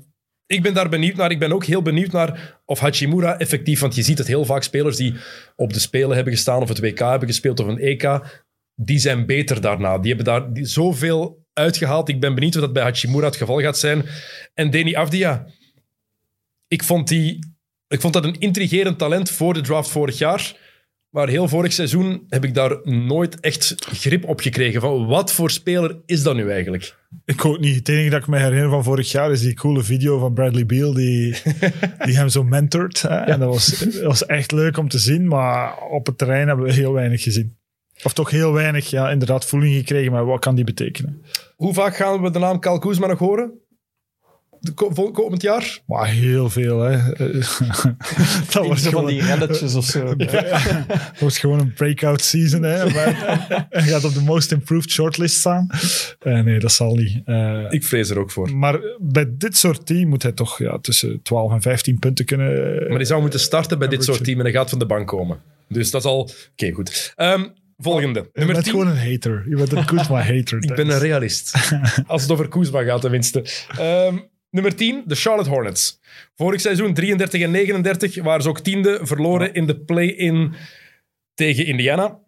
ik 0.45 0.61
ben 0.61 0.73
daar 0.73 0.89
benieuwd 0.89 1.15
naar. 1.15 1.31
Ik 1.31 1.39
ben 1.39 1.53
ook 1.53 1.65
heel 1.65 1.81
benieuwd 1.81 2.11
naar 2.11 2.59
of 2.65 2.79
Hachimura 2.79 3.39
effectief... 3.39 3.79
Want 3.79 3.95
je 3.95 4.03
ziet 4.03 4.17
het 4.17 4.27
heel 4.27 4.45
vaak 4.45 4.63
spelers 4.63 4.97
die 4.97 5.15
op 5.55 5.73
de 5.73 5.79
Spelen 5.79 6.15
hebben 6.15 6.33
gestaan... 6.33 6.61
of 6.61 6.69
het 6.69 6.79
WK 6.79 6.99
hebben 6.99 7.27
gespeeld 7.27 7.59
of 7.59 7.67
een 7.67 7.79
EK... 7.79 8.19
Die 8.75 8.99
zijn 8.99 9.25
beter 9.25 9.61
daarna. 9.61 9.97
Die 9.97 10.13
hebben 10.13 10.33
daar 10.33 10.49
zoveel 10.53 11.44
uitgehaald. 11.55 12.09
Ik 12.09 12.19
ben 12.19 12.35
benieuwd 12.35 12.55
of 12.55 12.61
dat 12.61 12.73
bij 12.73 12.83
Hachimura 12.83 13.25
het 13.25 13.35
geval 13.35 13.61
gaat 13.61 13.77
zijn. 13.77 14.05
En 14.53 14.69
Deni 14.69 14.95
Avdia 14.95 15.45
ik 16.67 16.83
vond, 16.83 17.07
die, 17.07 17.39
ik 17.87 18.01
vond 18.01 18.13
dat 18.13 18.23
een 18.23 18.39
intrigerend 18.39 18.97
talent 18.97 19.29
voor 19.29 19.53
de 19.53 19.61
draft 19.61 19.89
vorig 19.89 20.17
jaar. 20.17 20.63
Maar 21.09 21.27
heel 21.27 21.47
vorig 21.47 21.73
seizoen 21.73 22.25
heb 22.29 22.43
ik 22.43 22.53
daar 22.53 22.79
nooit 22.83 23.39
echt 23.39 23.75
grip 23.77 24.25
op 24.25 24.39
gekregen. 24.39 24.81
Van 24.81 25.05
wat 25.05 25.31
voor 25.31 25.51
speler 25.51 25.97
is 26.05 26.23
dat 26.23 26.35
nu 26.35 26.49
eigenlijk? 26.49 26.95
Ik 27.25 27.45
ook 27.45 27.59
niet. 27.59 27.75
Het 27.75 27.89
enige 27.89 28.09
dat 28.09 28.21
ik 28.21 28.27
me 28.27 28.37
herinner 28.37 28.69
van 28.69 28.83
vorig 28.83 29.11
jaar 29.11 29.31
is 29.31 29.41
die 29.41 29.53
coole 29.53 29.83
video 29.83 30.19
van 30.19 30.33
Bradley 30.33 30.65
Beal 30.65 30.93
die, 30.93 31.35
die 32.05 32.15
hem 32.15 32.29
zo 32.29 32.43
mentort. 32.43 33.01
hè. 33.01 33.15
En 33.15 33.39
dat 33.39 33.49
was, 33.49 33.79
dat 33.79 34.01
was 34.01 34.25
echt 34.25 34.51
leuk 34.51 34.77
om 34.77 34.89
te 34.89 34.99
zien, 34.99 35.27
maar 35.27 35.77
op 35.81 36.05
het 36.05 36.17
terrein 36.17 36.47
hebben 36.47 36.65
we 36.65 36.73
heel 36.73 36.93
weinig 36.93 37.23
gezien. 37.23 37.57
Of 38.03 38.13
toch 38.13 38.29
heel 38.29 38.53
weinig, 38.53 38.89
ja, 38.89 39.09
inderdaad, 39.11 39.45
voeling 39.45 39.75
gekregen, 39.75 40.11
maar 40.11 40.25
wat 40.25 40.39
kan 40.39 40.55
die 40.55 40.63
betekenen? 40.63 41.21
Hoe 41.55 41.73
vaak 41.73 41.95
gaan 41.95 42.21
we 42.21 42.31
de 42.31 42.39
naam 42.39 42.59
Kyle 42.59 42.79
Kuzma 42.79 43.07
nog 43.07 43.19
horen? 43.19 43.51
De 44.59 44.73
komend 45.11 45.41
jaar? 45.41 45.79
Maar 45.85 46.07
heel 46.07 46.49
veel, 46.49 46.79
hè. 46.81 46.97
dat 48.51 48.67
was 48.67 48.81
zo 48.83 48.89
van 48.89 48.91
gewoon, 48.91 49.05
die 49.05 49.21
relletjes 49.21 49.75
of 49.75 49.85
zo. 49.85 50.15
dat 50.15 51.19
was 51.19 51.39
gewoon 51.39 51.59
een 51.59 51.73
breakout 51.73 52.21
season, 52.21 52.61
hè. 52.63 52.85
Maar 52.93 53.65
hij 53.69 53.81
gaat 53.81 54.03
op 54.03 54.13
de 54.13 54.21
most 54.21 54.51
improved 54.51 54.89
shortlist 54.91 55.35
staan. 55.39 55.67
Eh, 56.19 56.39
nee, 56.39 56.59
dat 56.59 56.71
zal 56.71 56.95
niet. 56.95 57.21
Eh, 57.25 57.65
Ik 57.69 57.83
vrees 57.83 58.09
er 58.09 58.19
ook 58.19 58.31
voor. 58.31 58.55
maar 58.57 58.79
bij 58.99 59.25
dit 59.37 59.57
soort 59.57 59.85
team 59.85 60.07
moet 60.09 60.23
hij 60.23 60.31
toch 60.31 60.59
ja, 60.59 60.79
tussen 60.79 61.21
12 61.21 61.51
en 61.51 61.61
15 61.61 61.99
punten 61.99 62.25
kunnen... 62.25 62.75
Maar 62.89 62.97
die 62.97 63.07
zou 63.07 63.21
moeten 63.21 63.39
starten 63.39 63.79
bij 63.79 63.87
dit 63.87 63.99
Average. 63.99 64.17
soort 64.17 64.27
team 64.27 64.39
en 64.39 64.45
hij 64.45 64.53
gaat 64.53 64.69
van 64.69 64.79
de 64.79 64.85
bank 64.85 65.07
komen. 65.07 65.39
Dus 65.69 65.91
dat 65.91 66.01
is 66.01 66.07
al... 66.07 66.29
Oké, 66.51 66.71
goed. 66.71 67.13
Ehm, 67.15 67.45
volgende. 67.77 68.19
Je 68.19 68.29
Nummer 68.33 68.53
bent 68.53 68.65
10. 68.65 68.73
gewoon 68.73 68.87
een 68.87 69.11
hater. 69.11 69.43
Je 69.49 69.55
bent 69.55 69.71
een 69.71 69.85
Kuzma-hater. 69.85 70.63
Ik 70.69 70.75
ben 70.75 70.89
een 70.89 70.99
realist. 70.99 71.53
Als 72.07 72.21
het 72.21 72.31
over 72.31 72.47
Kuzma 72.47 72.83
gaat, 72.83 73.01
tenminste. 73.01 73.45
Ehm, 73.77 74.17
nummer 74.49 74.75
10, 74.75 75.03
de 75.05 75.15
Charlotte 75.15 75.49
Hornets. 75.49 75.99
Vorig 76.35 76.61
seizoen 76.61 76.93
33 76.93 77.41
en 77.41 77.51
39 77.51 78.23
waren 78.23 78.41
ze 78.41 78.49
ook 78.49 78.59
tiende, 78.59 78.99
verloren 79.01 79.53
in 79.53 79.65
de 79.65 79.79
play-in 79.79 80.53
tegen 81.33 81.65
Indiana. 81.65 82.19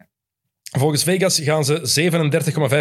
Volgens 0.76 1.02
Vegas 1.02 1.40
gaan 1.40 1.64
ze 1.64 1.80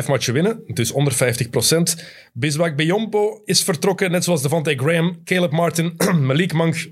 37,5 0.02 0.08
matchen 0.08 0.34
winnen, 0.34 0.62
dus 0.66 0.92
onder 0.92 1.14
50% 1.14 2.04
Biswak 2.34 2.76
Beyompo 2.76 3.42
is 3.46 3.64
vertrokken, 3.64 4.12
net 4.12 4.24
zoals 4.24 4.42
Devontae 4.42 4.76
Graham, 4.78 5.24
Caleb 5.24 5.52
Martin, 5.52 5.94
Malik 6.28 6.54
Monk, 6.54 6.88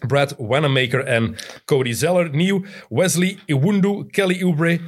Brad 0.00 0.34
Wanamaker 0.38 1.00
en 1.04 1.36
Cody 1.64 1.92
Zeller. 1.92 2.30
Nieuw, 2.30 2.64
Wesley 2.88 3.38
Iwundu, 3.46 4.06
Kelly 4.10 4.42
Oubre, 4.44 4.78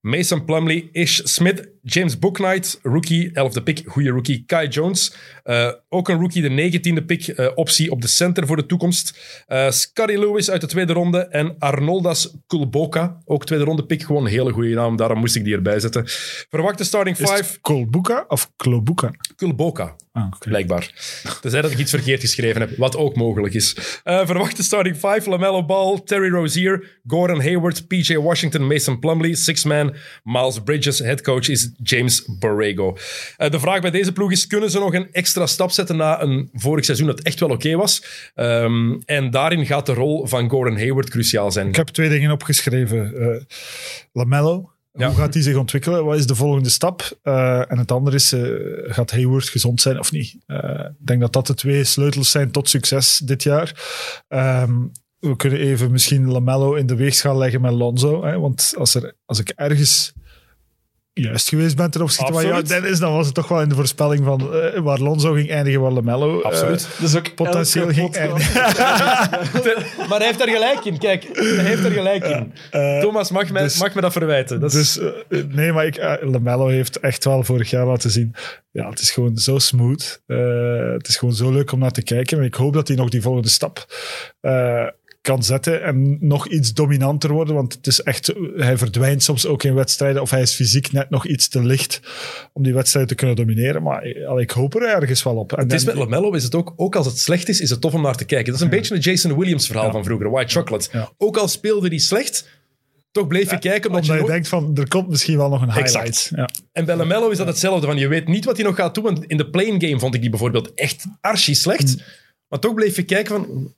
Mason 0.00 0.44
Plumley, 0.44 0.90
Ish 0.92 1.22
Smith, 1.24 1.68
James 1.84 2.18
Booknight, 2.18 2.78
rookie, 2.82 3.30
11e 3.30 3.62
pick, 3.62 3.82
goede 3.86 4.10
rookie. 4.10 4.44
Kai 4.46 4.68
Jones, 4.68 5.14
eh, 5.42 5.68
ook 5.88 6.08
een 6.08 6.18
rookie, 6.18 6.42
de 6.42 6.48
19e 6.48 7.04
pick, 7.04 7.28
eh, 7.28 7.48
optie 7.54 7.90
op 7.90 8.00
de 8.00 8.08
center 8.08 8.46
voor 8.46 8.56
de 8.56 8.66
toekomst. 8.66 9.18
Eh 9.46 9.70
Scotty 9.70 10.14
Lewis 10.14 10.50
uit 10.50 10.60
de 10.60 10.66
tweede 10.66 10.92
ronde 10.92 11.18
en 11.18 11.56
Arnoldas 11.58 12.34
Kulboka, 12.46 13.20
ook 13.24 13.46
tweede 13.46 13.64
ronde 13.64 13.86
pick, 13.86 14.02
gewoon 14.02 14.24
een 14.24 14.30
hele 14.30 14.52
goede 14.52 14.74
naam, 14.74 14.96
daarom 14.96 15.18
moest 15.18 15.36
ik 15.36 15.44
die 15.44 15.54
erbij 15.54 15.80
zetten. 15.80 16.02
Verwachte 16.50 16.84
starting 16.84 17.18
Is 17.18 17.28
5, 17.28 17.38
het 17.38 17.60
Kolbuka 17.60 18.24
of 18.28 18.52
Klobuka? 18.56 19.10
Kulboka. 19.36 19.96
Ah. 20.12 20.32
Blijkbaar. 20.38 20.92
Tenzij 21.40 21.62
dat 21.62 21.70
ik 21.70 21.78
iets 21.78 21.90
verkeerd 21.90 22.20
geschreven 22.20 22.60
heb, 22.60 22.76
wat 22.76 22.96
ook 22.96 23.16
mogelijk 23.16 23.54
is. 23.54 23.76
Verwachte 24.04 24.62
starting 24.62 24.96
5, 24.96 25.26
LaMelo 25.26 25.64
Ball, 25.64 26.00
Terry 26.04 26.28
Rozier, 26.28 27.00
Gordon 27.06 27.40
Hayward, 27.40 27.86
PJ 27.86 28.16
Washington, 28.16 28.66
Mason 28.66 28.98
Plumlee, 28.98 29.36
Six-Man, 29.36 29.94
Miles 30.22 30.62
Bridges. 30.62 30.98
Headcoach 30.98 31.48
is 31.48 31.71
James 31.82 32.24
Borrego. 32.38 32.96
Eh, 33.36 33.50
de 33.50 33.60
vraag 33.60 33.80
bij 33.80 33.90
deze 33.90 34.12
ploeg 34.12 34.30
is, 34.30 34.46
kunnen 34.46 34.70
ze 34.70 34.78
nog 34.78 34.94
een 34.94 35.12
extra 35.12 35.46
stap 35.46 35.70
zetten 35.70 35.96
na 35.96 36.22
een 36.22 36.50
vorig 36.52 36.84
seizoen 36.84 37.06
dat 37.06 37.20
echt 37.20 37.40
wel 37.40 37.50
oké 37.50 37.76
was? 37.76 38.04
Ehm, 38.34 39.00
en 39.04 39.30
daarin 39.30 39.66
gaat 39.66 39.86
de 39.86 39.94
rol 39.94 40.26
van 40.26 40.50
Gordon 40.50 40.78
Hayward 40.78 41.10
cruciaal 41.10 41.52
zijn. 41.52 41.68
Ik 41.68 41.76
heb 41.76 41.88
twee 41.88 42.08
dingen 42.08 42.30
opgeschreven. 42.30 43.14
Eh, 43.14 43.42
Lamello. 44.12 44.70
Ja. 44.92 45.06
Hoe 45.06 45.16
gaat 45.16 45.32
die 45.32 45.42
zich 45.42 45.56
ontwikkelen? 45.56 46.04
Wat 46.04 46.18
is 46.18 46.26
de 46.26 46.34
volgende 46.34 46.68
stap? 46.70 47.18
Eh, 47.22 47.70
en 47.70 47.78
het 47.78 47.92
andere 47.92 48.16
is, 48.16 48.34
gaat 48.94 49.10
Hayward 49.10 49.48
gezond 49.48 49.80
zijn 49.80 49.98
of 49.98 50.12
niet? 50.12 50.36
Ik 50.46 51.06
denk 51.06 51.20
dat 51.20 51.32
dat 51.32 51.46
de 51.46 51.54
twee 51.54 51.84
sleutels 51.84 52.30
zijn 52.30 52.50
tot 52.50 52.68
succes 52.68 53.20
dit 53.24 53.42
jaar. 53.42 53.82
Ehm, 54.28 54.72
we 55.22 55.36
kunnen 55.36 55.58
even 55.58 55.90
misschien 55.90 56.30
Lamello 56.30 56.74
in 56.74 56.86
de 56.86 56.96
weegschaal 56.96 57.36
leggen 57.36 57.60
met 57.60 57.72
Lonzo. 57.72 58.24
Hè? 58.24 58.38
Want 58.38 58.74
als, 58.78 58.94
er, 58.94 59.14
als 59.24 59.38
ik 59.38 59.48
ergens 59.48 60.12
juist 61.14 61.48
geweest 61.48 61.76
ben 61.76 61.90
ten 61.90 62.02
opzichte 62.02 62.32
van 62.32 62.46
jou. 62.46 62.62
Dennis, 62.62 62.98
dan 62.98 63.12
was 63.12 63.26
het 63.26 63.34
toch 63.34 63.48
wel 63.48 63.60
in 63.60 63.68
de 63.68 63.74
voorspelling 63.74 64.24
van 64.24 64.54
eh, 64.54 64.80
waar 64.80 64.98
Lonzo 64.98 65.32
ging 65.32 65.50
eindigen, 65.50 65.80
waar 65.80 65.90
Lamello 65.90 66.38
eh, 66.38 66.44
Absoluut. 66.44 66.88
Dus 66.98 67.16
ook 67.16 67.34
potentieel 67.34 67.88
ging 67.88 68.14
eindigen. 68.14 68.52
maar 70.08 70.18
hij 70.18 70.26
heeft 70.26 70.40
er 70.40 70.48
gelijk 70.48 70.84
in. 70.84 70.98
Kijk, 70.98 71.28
hij 71.32 71.64
heeft 71.64 71.84
er 71.84 71.90
gelijk 71.90 72.24
in. 72.24 72.52
Eh, 72.70 73.00
Thomas 73.00 73.30
mag 73.30 73.50
me, 73.50 73.58
dus- 73.62 73.80
mag 73.80 73.94
me 73.94 74.00
dat 74.00 74.12
verwijten. 74.12 74.60
Dat 74.60 74.74
is, 74.74 75.00
Dus 75.28 75.44
nee, 75.48 75.72
maar 75.72 75.86
ik, 75.86 76.18
Lamello 76.20 76.66
heeft 76.66 77.00
echt 77.00 77.24
wel 77.24 77.42
vorig 77.42 77.70
jaar 77.70 77.86
laten 77.86 78.10
zien. 78.10 78.34
Ja, 78.72 78.88
het 78.88 79.00
is 79.00 79.10
gewoon 79.10 79.36
zo 79.36 79.58
smooth. 79.58 80.22
Eh, 80.26 80.92
het 80.92 81.08
is 81.08 81.16
gewoon 81.16 81.34
zo 81.34 81.50
leuk 81.50 81.72
om 81.72 81.78
naar 81.78 81.90
te 81.90 82.02
kijken. 82.02 82.38
En 82.38 82.44
ik 82.44 82.54
hoop 82.54 82.72
dat 82.72 82.88
hij 82.88 82.96
nog 82.96 83.08
die 83.08 83.22
volgende 83.22 83.48
stap 83.48 83.86
eh, 84.40 84.86
kan 85.22 85.42
zetten 85.42 85.82
en 85.82 86.16
nog 86.20 86.48
iets 86.48 86.72
dominanter 86.72 87.32
worden. 87.32 87.54
Want 87.54 87.72
het 87.72 87.86
is 87.86 88.02
echt, 88.02 88.32
hij 88.56 88.78
verdwijnt 88.78 89.22
soms 89.22 89.46
ook 89.46 89.62
in 89.62 89.74
wedstrijden. 89.74 90.22
Of 90.22 90.30
hij 90.30 90.40
is 90.40 90.54
fysiek 90.54 90.92
net 90.92 91.10
nog 91.10 91.26
iets 91.26 91.48
te 91.48 91.62
licht 91.62 92.00
om 92.52 92.62
die 92.62 92.74
wedstrijd 92.74 93.08
te 93.08 93.14
kunnen 93.14 93.36
domineren. 93.36 93.82
Maar 93.82 94.04
ik 94.38 94.50
hoop 94.50 94.74
er 94.74 94.88
ergens 94.88 95.22
wel 95.22 95.36
op. 95.36 95.52
En 95.52 95.62
Het 95.62 95.72
is 95.72 95.84
met 95.84 95.94
LaMelo 95.94 96.32
is 96.32 96.44
het 96.44 96.54
ook, 96.54 96.72
ook 96.76 96.96
als 96.96 97.06
het 97.06 97.18
slecht 97.18 97.48
is, 97.48 97.60
is 97.60 97.70
het 97.70 97.80
tof 97.80 97.94
om 97.94 98.02
naar 98.02 98.16
te 98.16 98.24
kijken. 98.24 98.46
Dat 98.46 98.54
is 98.54 98.60
een 98.60 98.70
beetje 98.70 98.94
een 98.94 99.00
Jason 99.00 99.38
Williams 99.38 99.66
verhaal 99.66 99.90
van 99.90 100.04
vroeger, 100.04 100.30
White 100.30 100.58
Chocolate. 100.58 100.88
Ja. 100.92 101.12
Ook 101.18 101.36
al 101.36 101.48
speelde 101.48 101.88
hij 101.88 101.98
slecht, 101.98 102.48
toch 103.10 103.26
bleef 103.26 103.50
je 103.50 103.58
kijken. 103.58 103.90
Omdat 103.90 104.08
omdat 104.08 104.26
je 104.26 104.32
denkt 104.32 104.48
van, 104.48 104.76
er 104.76 104.88
komt 104.88 105.08
misschien 105.08 105.36
wel 105.36 105.48
nog 105.48 105.62
een 105.62 105.72
highlight. 105.72 106.06
Exact. 106.06 106.30
Ja. 106.34 106.48
En 106.72 106.84
bij 106.84 106.96
LaMelo 106.96 107.28
is 107.28 107.38
dat 107.38 107.46
hetzelfde. 107.46 107.86
Van, 107.86 107.96
je 107.96 108.08
weet 108.08 108.28
niet 108.28 108.44
wat 108.44 108.56
hij 108.56 108.64
nog 108.64 108.76
gaat 108.76 108.94
doen. 108.94 109.04
Want 109.04 109.24
in 109.24 109.36
de 109.36 109.50
playing 109.50 109.82
game 109.82 109.98
vond 109.98 110.14
ik 110.14 110.20
die 110.20 110.30
bijvoorbeeld 110.30 110.74
echt 110.74 111.04
archi 111.20 111.54
slecht. 111.54 111.96
Mm. 111.96 112.02
Maar 112.48 112.58
toch 112.58 112.74
bleef 112.74 112.96
je 112.96 113.02
kijken 113.02 113.34
van... 113.34 113.74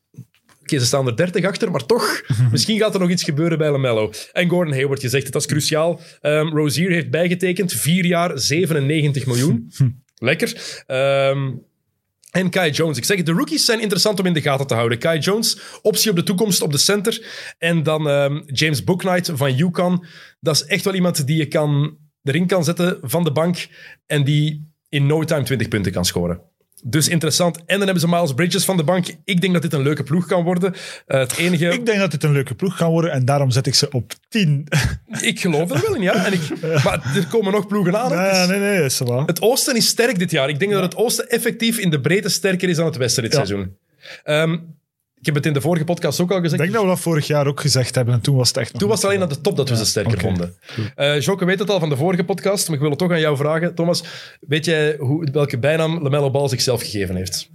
Oké, 0.64 0.78
ze 0.78 0.86
staan 0.86 1.06
er 1.06 1.16
30 1.16 1.44
achter, 1.44 1.70
maar 1.70 1.86
toch, 1.86 2.22
misschien 2.52 2.78
gaat 2.78 2.94
er 2.94 3.00
nog 3.00 3.10
iets 3.10 3.22
gebeuren 3.22 3.58
bij 3.58 3.70
LaMelo. 3.70 4.12
En 4.32 4.48
Gordon 4.48 4.74
Hayward, 4.74 5.00
je 5.00 5.08
zegt 5.08 5.24
het, 5.24 5.32
dat 5.32 5.42
is 5.42 5.48
cruciaal. 5.48 6.00
Ehm 6.20 6.48
Rozier 6.48 6.90
heeft 6.90 7.10
bijgetekend, 7.10 7.72
vier 7.72 8.04
jaar, 8.04 8.38
97 8.38 9.26
miljoen. 9.26 9.72
Lekker. 10.14 10.82
Ehm, 10.86 11.52
en 12.30 12.50
Kai 12.50 12.70
Jones. 12.70 12.96
Ik 12.96 13.04
zeg 13.04 13.16
het, 13.16 13.26
de 13.26 13.32
rookies 13.32 13.64
zijn 13.64 13.80
interessant 13.80 14.20
om 14.20 14.26
in 14.26 14.32
de 14.32 14.40
gaten 14.40 14.66
te 14.66 14.74
houden. 14.74 14.98
Kai 14.98 15.18
Jones, 15.18 15.58
optie 15.82 16.10
op 16.10 16.16
de 16.16 16.22
toekomst 16.22 16.62
op 16.62 16.72
de 16.72 16.78
center. 16.78 17.26
En 17.58 17.82
dan 17.82 18.08
ehm, 18.08 18.42
James 18.46 18.84
Booknight 18.84 19.30
van 19.34 19.58
UConn. 19.58 20.04
Dat 20.40 20.54
is 20.54 20.64
echt 20.64 20.84
wel 20.84 20.94
iemand 20.94 21.26
die 21.26 21.36
je 21.36 21.46
kan, 21.46 21.98
erin 22.22 22.46
kan 22.46 22.64
zetten 22.64 22.98
van 23.02 23.24
de 23.24 23.32
bank 23.32 23.68
en 24.06 24.24
die 24.24 24.72
in 24.88 25.06
no 25.06 25.24
time 25.24 25.42
20 25.42 25.68
punten 25.68 25.92
kan 25.92 26.04
scoren. 26.04 26.40
Dus 26.86 27.08
interessant. 27.08 27.56
En 27.56 27.64
dan 27.66 27.80
hebben 27.80 28.00
ze 28.00 28.08
Miles 28.08 28.34
Bridges 28.34 28.64
van 28.64 28.76
de 28.76 28.84
bank. 28.84 29.06
Ik 29.24 29.40
denk 29.40 29.52
dat 29.52 29.62
dit 29.62 29.72
een 29.72 29.82
leuke 29.82 30.02
ploeg 30.02 30.26
kan 30.26 30.42
worden. 30.44 30.74
Eh, 31.06 31.18
het 31.18 31.36
enige... 31.36 31.68
Ik 31.68 31.86
denk 31.86 31.98
dat 31.98 32.10
dit 32.10 32.22
een 32.24 32.32
leuke 32.32 32.54
ploeg 32.54 32.76
kan 32.76 32.90
worden 32.90 33.12
en 33.12 33.24
daarom 33.24 33.50
zet 33.50 33.66
ik 33.66 33.74
ze 33.74 33.90
op 33.90 34.12
10. 34.28 34.66
Ik 35.20 35.40
geloof 35.40 35.70
er 35.70 35.80
wel 35.86 35.94
in, 35.94 36.02
ja. 36.02 36.26
En 36.26 36.32
ik, 36.32 36.40
maar 36.84 37.12
er 37.16 37.26
komen 37.30 37.52
nog 37.52 37.66
ploegen 37.66 37.98
aan. 37.98 38.12
is- 38.42 38.48
nee, 38.48 38.58
nee, 38.60 38.84
is 38.84 38.98
wel. 38.98 39.22
Het 39.26 39.42
oosten 39.42 39.76
is 39.76 39.86
sterk 39.86 40.18
dit 40.18 40.30
jaar. 40.30 40.48
Ik 40.48 40.58
denk 40.58 40.72
dat 40.72 40.82
het 40.82 40.96
oosten 40.96 41.28
effectief 41.28 41.78
in 41.78 41.90
de 41.90 42.00
breedte 42.00 42.28
sterker 42.28 42.68
is 42.68 42.76
dan 42.76 42.86
het 42.86 42.96
westen 42.96 43.22
dit 43.22 43.32
Ja. 43.32 43.36
seizoen. 43.44 43.76
Ehm, 44.22 44.56
ik 45.24 45.34
heb 45.34 45.38
het 45.44 45.46
in 45.46 45.60
de 45.60 45.60
vorige 45.60 45.84
podcast 45.84 46.20
ook 46.20 46.30
al 46.30 46.36
Ik 46.36 46.42
gezegd. 46.42 46.62
denk 46.62 46.72
dat 46.74 46.82
we 46.82 46.88
dat 46.88 47.00
vorig 47.00 47.26
jaar 47.26 47.46
ook 47.46 47.60
gezegd 47.60 47.94
hebben 47.94 48.14
en 48.14 48.20
toen 48.20 48.36
was 48.36 48.48
het 48.48 48.56
echt 48.56 48.72
nog 48.72 48.80
Toen 48.80 48.90
was 48.90 49.02
het 49.02 49.10
alleen 49.10 49.22
aan 49.22 49.28
de 49.28 49.40
top 49.40 49.56
dat 49.56 49.68
we 49.68 49.76
ze 49.76 49.84
sterker 49.84 50.20
vonden. 50.20 50.54
Eh 50.94 51.20
Joke 51.20 51.44
weet 51.44 51.58
het 51.58 51.70
al 51.70 51.78
van 51.80 51.88
de 51.88 51.96
vorige 51.96 52.24
podcast, 52.24 52.66
maar 52.66 52.74
ik 52.74 52.80
wil 52.80 52.90
het 52.90 52.98
toch 52.98 53.10
aan 53.10 53.20
jou 53.20 53.36
vragen. 53.36 53.74
Thomas, 53.74 54.04
weet 54.40 54.64
jij 54.64 54.96
hoe, 54.98 55.28
welke 55.32 55.58
bijnaam 55.58 56.02
LaMelo 56.02 56.30
Ball 56.30 56.48
zichzelf 56.48 56.82
gegeven 56.82 57.16
heeft? 57.16 57.50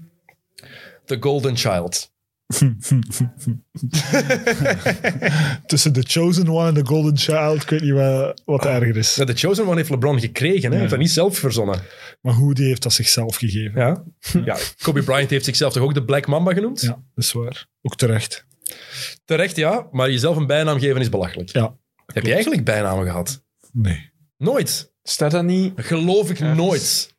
The 1.05 1.17
Golden 1.19 1.57
Child. 1.57 2.11
Tussen 5.65 5.93
The 5.93 6.03
Chosen 6.07 6.49
One 6.49 6.67
en 6.67 6.73
The 6.73 6.85
Golden 6.85 7.17
Child, 7.17 7.61
ik 7.61 7.69
weet 7.69 7.81
niet 7.81 7.93
wat, 7.93 8.41
wat 8.45 8.65
erger 8.65 8.97
is. 8.97 9.15
Ja, 9.15 9.25
de 9.25 9.33
Chosen 9.33 9.65
One 9.65 9.75
heeft 9.75 9.89
LeBron 9.89 10.19
gekregen, 10.19 10.61
hè? 10.61 10.69
Hij 10.69 10.77
heeft 10.77 10.89
dat 10.89 10.99
niet 10.99 11.11
zelf 11.11 11.37
verzonnen. 11.37 11.79
Maar 12.21 12.33
hoe, 12.33 12.53
die 12.53 12.65
heeft 12.65 12.83
dat 12.83 12.93
zichzelf 12.93 13.35
gegeven. 13.35 13.81
Ja. 13.81 14.03
ja, 14.45 14.57
Kobe 14.81 15.03
Bryant 15.03 15.29
heeft 15.29 15.45
zichzelf 15.45 15.73
toch 15.73 15.83
ook 15.83 15.93
de 15.93 16.05
Black 16.05 16.27
Mamba 16.27 16.53
genoemd? 16.53 16.81
Ja, 16.81 16.87
dat 16.87 17.23
is 17.23 17.31
waar. 17.31 17.67
Ook 17.81 17.95
terecht. 17.95 18.45
Terecht, 19.25 19.55
ja. 19.55 19.87
Maar 19.91 20.11
jezelf 20.11 20.37
een 20.37 20.47
bijnaam 20.47 20.79
geven 20.79 21.01
is 21.01 21.09
belachelijk. 21.09 21.49
Ja. 21.49 21.75
Heb 22.05 22.25
je 22.25 22.33
eigenlijk 22.33 22.65
bijnamen 22.65 23.05
gehad? 23.05 23.43
Nee. 23.71 24.09
Nooit. 24.37 24.93
Staat 25.03 25.31
dat 25.31 25.43
niet? 25.43 25.73
Geloof 25.75 26.29
ik 26.29 26.39
Ergens. 26.39 26.57
nooit. 26.57 27.17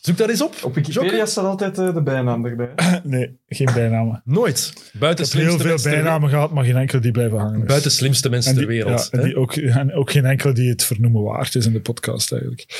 Zoek 0.00 0.16
dat 0.16 0.28
eens 0.28 0.42
op. 0.42 0.54
Op 0.62 0.74
Wikipedia 0.74 1.26
staat 1.26 1.44
altijd 1.44 1.78
eh, 1.78 1.94
de 1.94 2.02
bijnaam 2.02 2.44
erbij. 2.46 2.70
Nee, 3.04 3.38
geen 3.48 3.70
bijnamen. 3.74 4.22
Nooit. 4.24 4.72
Buiten 4.92 5.24
Ik 5.24 5.32
heb 5.32 5.42
heel 5.42 5.58
veel 5.58 5.78
bijnamen 5.92 6.28
gehad, 6.28 6.50
maar 6.50 6.64
geen 6.64 6.76
enkele 6.76 7.00
die 7.00 7.10
blijven 7.10 7.38
hangen. 7.38 7.66
Buiten 7.66 7.90
slimste 7.90 8.28
mensen 8.28 8.52
en 8.52 8.58
ter 8.58 8.66
wereld. 8.66 9.08
ja, 9.10 9.18
en, 9.18 9.24
die 9.24 9.36
ook, 9.36 9.54
en 9.82 9.94
ook 9.94 10.10
geen 10.10 10.24
enkele 10.24 10.52
die 10.52 10.68
het 10.70 10.84
vernoemen 10.84 11.22
waard 11.22 11.54
is 11.54 11.66
in 11.66 11.72
de 11.72 11.80
podcast 11.80 12.32
eigenlijk. 12.32 12.64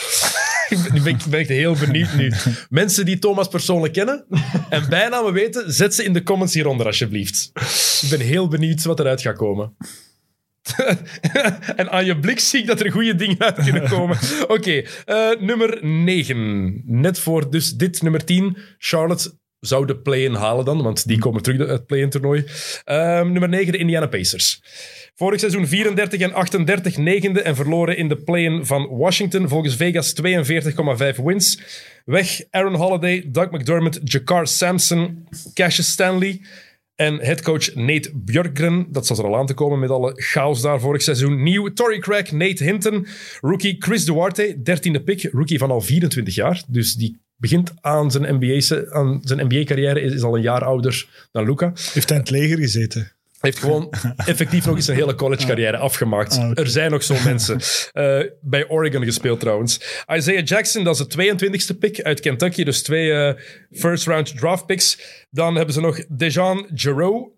Ik 0.71 0.83
ben, 0.83 0.95
ik 0.97 1.03
ben- 1.03 1.13
ik 1.15 1.25
ben 1.31 1.41
echt 1.41 1.49
heel 1.49 1.75
benieuwd 1.75 2.15
nu. 2.17 2.33
Mensen 2.69 3.05
die 3.05 3.19
Thomas 3.19 3.49
persoonlijk 3.49 3.93
kennen 3.93 4.25
en 4.69 4.89
bijnamen 4.89 5.33
weten, 5.33 5.73
zet 5.73 5.95
ze 5.95 6.05
in 6.05 6.13
de 6.13 6.23
comments 6.23 6.55
hieronder 6.55 6.87
alsjeblieft. 6.87 7.51
Ik 8.03 8.09
ben 8.11 8.21
heel 8.21 8.49
benieuwd 8.49 8.85
wat 8.85 9.01
eruit 9.01 9.21
gaat 9.21 9.37
komen. 9.37 9.77
en 11.77 11.91
aan 11.91 12.05
je 12.05 12.19
blik 12.19 12.41
zie 12.41 12.61
ik 12.61 12.67
dat 12.67 12.81
er 12.81 12.93
goede 12.93 13.15
dingen 13.15 13.39
uit 13.39 13.65
kunnen 13.65 13.89
komen. 13.89 14.19
Oké, 14.49 14.83
eh, 15.05 15.31
nummer 15.41 15.79
9. 15.85 16.83
Net 16.87 17.19
voor 17.19 17.51
dus 17.51 17.73
dit 17.73 18.03
nummer 18.03 18.25
10. 18.25 18.57
Charlotte 18.79 19.39
zou 19.61 19.87
de 19.87 19.99
play-in 19.99 20.35
halen 20.35 20.65
dan, 20.65 20.83
want 20.83 21.07
die 21.07 21.19
komen 21.19 21.43
terug 21.43 21.61
uit 21.61 21.69
het 21.69 21.87
play-in 21.87 22.11
toernooi. 22.11 22.45
Ehm, 22.85 23.33
nummer 23.33 23.49
9, 23.49 23.73
de 23.73 23.79
Indiana 23.79 24.07
Pacers. 24.07 24.63
Vorig 25.15 25.41
seizoen 25.41 25.67
34 25.67 26.21
en 26.21 26.33
38 26.33 26.97
negende 26.97 27.43
en 27.43 27.57
verloren 27.57 27.97
in 27.97 28.09
de 28.09 28.17
play-in 28.17 28.67
van 28.67 28.89
Washington. 28.89 29.49
Volgens 29.49 29.77
Vegas 29.77 30.13
42,5 30.13 31.17
wins. 31.17 31.61
Weg 32.05 32.41
Aaron 32.51 32.75
Holiday, 32.75 33.25
Doug 33.27 33.51
McDermott, 33.51 34.01
Jakar 34.05 34.47
Sampson, 34.47 35.29
Cassius 35.55 35.91
Stanley 35.91 36.41
en 37.01 37.21
headcoach 37.21 37.75
Nate 37.75 38.11
Björkgren. 38.15 38.87
Dat 38.91 39.07
zat 39.07 39.19
er 39.19 39.25
al 39.25 39.37
aan 39.37 39.47
te 39.47 39.55
komen 39.55 39.79
met 39.79 39.91
alle 39.91 40.13
chaos 40.15 40.61
daar 40.61 40.81
vorig 40.81 41.03
seizoen. 41.03 41.43
Nieuw 41.43 41.73
Torrey 41.73 41.99
Craig, 41.99 42.33
Nate 42.33 42.65
Hinton, 42.65 43.07
rookie 43.41 43.77
Chris 43.79 44.05
Duarte, 44.05 44.57
13e 44.59 45.05
pick, 45.05 45.29
rookie 45.33 45.59
van 45.59 45.71
al 45.71 45.81
24 45.81 46.35
jaar. 46.35 46.63
Dus 46.69 46.95
die 46.95 47.21
begint 47.37 47.73
aan 47.81 48.11
zijn 48.11 48.37
NBA-carrière, 49.47 50.01
is, 50.01 50.13
is 50.13 50.23
al 50.23 50.37
een 50.37 50.43
jaar 50.43 50.65
ouder 50.65 51.29
dan 51.33 51.45
Luca. 51.45 51.67
Heeft 51.67 52.09
hij 52.09 52.19
in 52.19 52.25
het 52.25 52.31
leger 52.31 52.59
gezeten? 52.59 53.13
Heeft 53.41 53.59
gewoon 53.59 53.91
effectief 54.17 54.67
nog 54.67 54.77
eens 54.77 54.89
een 54.89 54.95
hele 54.95 55.15
college-carrière 55.15 55.77
afgemaakt. 55.77 56.37
Ah, 56.37 56.51
oké. 56.51 56.61
Er 56.61 56.69
zijn 56.69 56.91
nog 56.91 57.03
zo'n 57.03 57.23
mensen. 57.33 57.61
Eh, 57.93 58.19
bij 58.41 58.69
Oregon 58.69 59.05
gespeeld 59.05 59.41
trouwens. 59.41 60.03
Isaiah 60.15 60.45
Jackson, 60.45 60.85
dat 60.85 61.01
is 61.01 61.07
de 61.07 61.37
22e 61.75 61.79
pick 61.79 62.03
uit 62.03 62.21
Kentucky. 62.21 62.65
Dus 62.65 62.83
twee 62.83 63.13
eh, 63.13 63.43
first-round 63.71 64.39
draft 64.39 64.67
picks. 64.67 64.99
Dan 65.31 65.55
hebben 65.55 65.75
ze 65.75 65.81
nog 65.81 66.05
Dejan 66.09 66.69
Jarreau, 66.75 67.29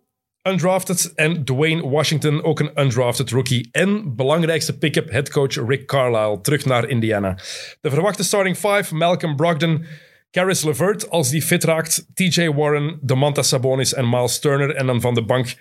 undrafted. 0.42 1.12
En 1.14 1.44
Dwayne 1.44 1.88
Washington, 1.88 2.42
ook 2.42 2.60
een 2.60 2.70
undrafted 2.74 3.30
rookie. 3.30 3.68
En 3.72 4.16
belangrijkste 4.16 4.78
pick-up, 4.78 5.10
headcoach 5.10 5.68
Rick 5.68 5.86
Carlisle, 5.86 6.40
terug 6.40 6.64
naar 6.64 6.88
Indiana. 6.88 7.38
De 7.80 7.90
verwachte 7.90 8.24
starting 8.24 8.56
five, 8.56 8.94
Malcolm 8.94 9.36
Brogdon... 9.36 9.86
Caris 10.32 10.62
LeVert, 10.64 11.10
als 11.10 11.30
die 11.30 11.42
fit 11.42 11.64
raakt. 11.64 12.06
TJ 12.14 12.48
Warren, 12.48 12.98
Domantas 13.02 13.48
Sabonis 13.48 13.94
en 13.94 14.08
Miles 14.08 14.38
Turner. 14.38 14.74
En 14.74 14.86
dan 14.86 15.00
van 15.00 15.14
de 15.14 15.24
bank 15.24 15.54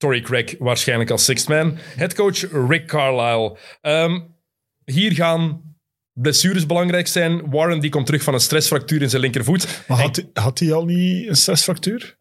Torrey 0.00 0.20
Craig 0.20 0.54
waarschijnlijk 0.58 1.10
als 1.10 1.24
sixth 1.24 1.48
man. 1.48 1.78
Headcoach 1.96 2.40
Rick 2.68 2.86
Carlisle. 2.86 3.56
Ehm, 3.80 4.20
hier 4.84 5.12
gaan 5.12 5.62
blessures 6.12 6.66
belangrijk 6.66 7.06
zijn. 7.06 7.50
Warren 7.50 7.80
die 7.80 7.90
komt 7.90 8.06
terug 8.06 8.22
van 8.22 8.34
een 8.34 8.40
stressfractuur 8.40 9.02
in 9.02 9.10
zijn 9.10 9.22
linkervoet. 9.22 9.84
Maar 9.88 9.98
had, 9.98 10.24
had 10.32 10.58
hij 10.58 10.72
al 10.72 10.84
niet 10.84 11.28
een 11.28 11.36
stressfractuur? 11.36 12.18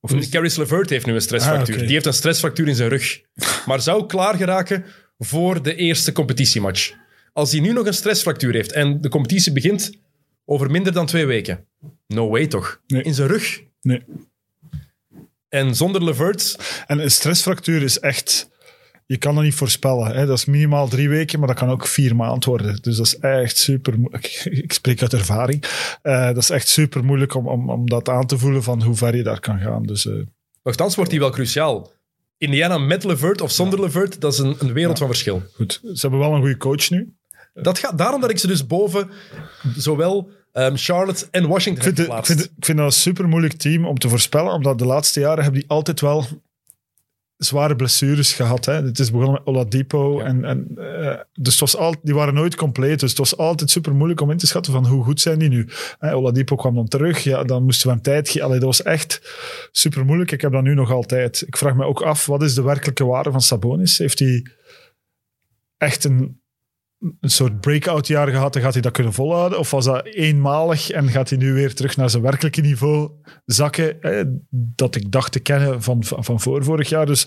Of 0.00 0.12
is- 0.14 0.28
Caris 0.28 0.56
LeVert 0.56 0.90
heeft 0.90 1.06
nu 1.06 1.14
een 1.14 1.20
stressfractuur. 1.20 1.74
Ah. 1.74 1.80
Die 1.82 1.92
heeft 1.92 2.06
een 2.06 2.12
stressfractuur 2.12 2.68
in 2.68 2.74
zijn 2.74 2.88
rug. 2.88 3.20
Maar 3.66 3.80
zou 3.80 4.06
klaar 4.06 4.34
geraken 4.36 4.84
voor 5.18 5.62
de 5.62 5.74
eerste 5.74 6.12
competitiematch. 6.12 6.92
Als 7.32 7.52
hij 7.52 7.60
nu 7.60 7.72
nog 7.72 7.86
een 7.86 7.94
stressfractuur 7.94 8.52
heeft 8.54 8.72
en 8.72 9.00
de 9.00 9.08
competitie 9.08 9.52
begint 9.52 9.92
over 10.44 10.70
minder 10.70 10.92
dan 10.92 11.06
twee 11.06 11.26
weken. 11.26 11.66
No 12.06 12.28
way 12.28 12.46
toch? 12.46 12.80
Nee. 12.86 13.02
In 13.02 13.14
zijn 13.14 13.28
rug. 13.28 13.62
Nee. 13.80 14.02
En 15.52 15.74
zonder 15.74 16.04
LeVert 16.04 16.56
En 16.86 16.98
een 16.98 17.10
stressfractuur 17.10 17.82
is 17.82 18.00
echt... 18.00 18.50
Je 19.06 19.16
kan 19.16 19.34
dat 19.34 19.44
niet 19.44 19.54
voorspellen. 19.54 20.06
Hè? 20.06 20.26
Dat 20.26 20.38
is 20.38 20.44
minimaal 20.44 20.88
drie 20.88 21.08
weken, 21.08 21.38
maar 21.38 21.48
dat 21.48 21.56
kan 21.56 21.70
ook 21.70 21.86
vier 21.86 22.16
maanden 22.16 22.48
worden. 22.48 22.82
Dus 22.82 22.96
dat 22.96 23.06
is 23.06 23.18
echt 23.18 23.56
super 23.58 23.98
moeilijk. 23.98 24.26
Ik 24.44 24.72
spreek 24.72 25.02
uit 25.02 25.12
ervaring. 25.12 25.64
Eh, 26.02 26.26
dat 26.26 26.36
is 26.36 26.50
echt 26.50 26.68
super 26.68 27.04
moeilijk 27.04 27.34
om, 27.34 27.48
om, 27.48 27.70
om 27.70 27.88
dat 27.88 28.08
aan 28.08 28.26
te 28.26 28.38
voelen 28.38 28.62
van 28.62 28.82
hoe 28.82 28.96
ver 28.96 29.16
je 29.16 29.22
daar 29.22 29.40
kan 29.40 29.58
gaan. 29.58 29.82
Dus 29.82 30.08
Nochtans 30.62 30.94
wordt 30.94 31.10
die 31.10 31.20
wel 31.20 31.30
cruciaal. 31.30 31.90
Indiana 32.38 32.78
met 32.78 33.04
Levert 33.04 33.40
of 33.40 33.50
zonder 33.50 33.80
Levert, 33.80 34.20
dat 34.20 34.32
is 34.32 34.38
een, 34.38 34.56
een 34.58 34.72
wereld 34.72 34.98
van 34.98 35.06
verschil. 35.06 35.42
goed, 35.54 35.80
ze 35.82 36.00
hebben 36.00 36.18
wel 36.18 36.32
een 36.32 36.40
goede 36.40 36.56
coach 36.56 36.90
nu. 36.90 37.14
Dat 37.54 37.78
gaat, 37.78 37.98
daarom 37.98 38.20
dat 38.20 38.30
ik 38.30 38.38
ze 38.38 38.46
dus 38.46 38.66
boven 38.66 39.10
zowel 39.76 40.30
ehm, 40.52 40.76
Charlotte 40.76 41.26
en 41.30 41.48
Washington 41.48 41.88
Ik 41.88 41.96
vind, 41.96 42.08
ik, 42.08 42.26
vind, 42.26 42.40
ik 42.44 42.64
vind 42.64 42.78
dat 42.78 42.86
een 42.86 42.92
super 42.92 43.28
moeilijk 43.28 43.54
team 43.54 43.86
om 43.86 43.98
te 43.98 44.08
voorspellen, 44.08 44.52
omdat 44.52 44.78
de 44.78 44.86
laatste 44.86 45.20
jaren 45.20 45.42
hebben 45.42 45.60
die 45.60 45.70
altijd 45.70 46.00
wel 46.00 46.26
zware 47.44 47.76
blessures 47.76 48.32
gehad. 48.32 48.64
Hè. 48.64 48.72
Het 48.72 48.98
is 48.98 49.10
begonnen 49.10 49.32
met 49.32 49.46
Oladipo. 49.46 50.18
Ja. 50.18 50.24
En, 50.24 50.44
en, 50.44 50.68
eh, 50.76 51.20
dus 51.32 51.52
het 51.52 51.60
was 51.60 51.76
al, 51.76 51.94
die 52.02 52.14
waren 52.14 52.34
nooit 52.34 52.54
compleet. 52.54 53.00
Dus 53.00 53.10
het 53.10 53.18
was 53.18 53.36
altijd 53.36 53.70
super 53.70 53.94
moeilijk 53.94 54.20
om 54.20 54.30
in 54.30 54.36
te 54.36 54.46
schatten 54.46 54.72
van 54.72 54.86
hoe 54.86 55.04
goed 55.04 55.20
zijn 55.20 55.38
die 55.38 55.48
nu. 55.48 55.68
Hè, 55.98 56.14
Oladipo 56.14 56.56
kwam 56.56 56.74
dan 56.74 56.88
terug. 56.88 57.22
Ja, 57.22 57.44
dan 57.44 57.64
moesten 57.64 57.86
we 57.86 57.92
hem 57.92 58.02
tijd 58.02 58.28
geven. 58.28 58.46
Allee, 58.46 58.58
Dat 58.58 58.68
was 58.68 58.82
echt 58.82 59.20
super 59.72 60.04
moeilijk. 60.04 60.32
Ik 60.32 60.40
heb 60.40 60.52
dat 60.52 60.62
nu 60.62 60.74
nog 60.74 60.90
altijd. 60.90 61.44
Ik 61.46 61.56
vraag 61.56 61.74
me 61.74 61.84
ook 61.84 62.02
af, 62.02 62.26
wat 62.26 62.42
is 62.42 62.54
de 62.54 62.62
werkelijke 62.62 63.04
waarde 63.04 63.30
van 63.30 63.40
Sabonis? 63.40 63.98
Heeft 63.98 64.18
hij 64.18 64.46
echt 65.76 66.04
een, 66.04 66.41
een 67.20 67.30
soort 67.30 67.60
breakout 67.60 68.06
jaar 68.06 68.28
gehad 68.28 68.56
en 68.56 68.62
gaat 68.62 68.72
hij 68.72 68.82
dat 68.82 68.92
kunnen 68.92 69.12
volhouden? 69.12 69.58
Of 69.58 69.70
was 69.70 69.84
dat 69.84 70.06
eenmalig 70.06 70.90
en 70.90 71.08
gaat 71.08 71.28
hij 71.28 71.38
nu 71.38 71.52
weer 71.52 71.74
terug 71.74 71.96
naar 71.96 72.10
zijn 72.10 72.22
werkelijke 72.22 72.60
niveau 72.60 73.10
zakken? 73.44 73.96
Hè, 74.00 74.22
dat 74.50 74.94
ik 74.94 75.10
dacht 75.10 75.32
te 75.32 75.40
kennen 75.40 75.82
van, 75.82 76.04
van, 76.04 76.24
van 76.24 76.40
voor 76.40 76.64
vorig 76.64 76.88
jaar. 76.88 77.06
Dus 77.06 77.22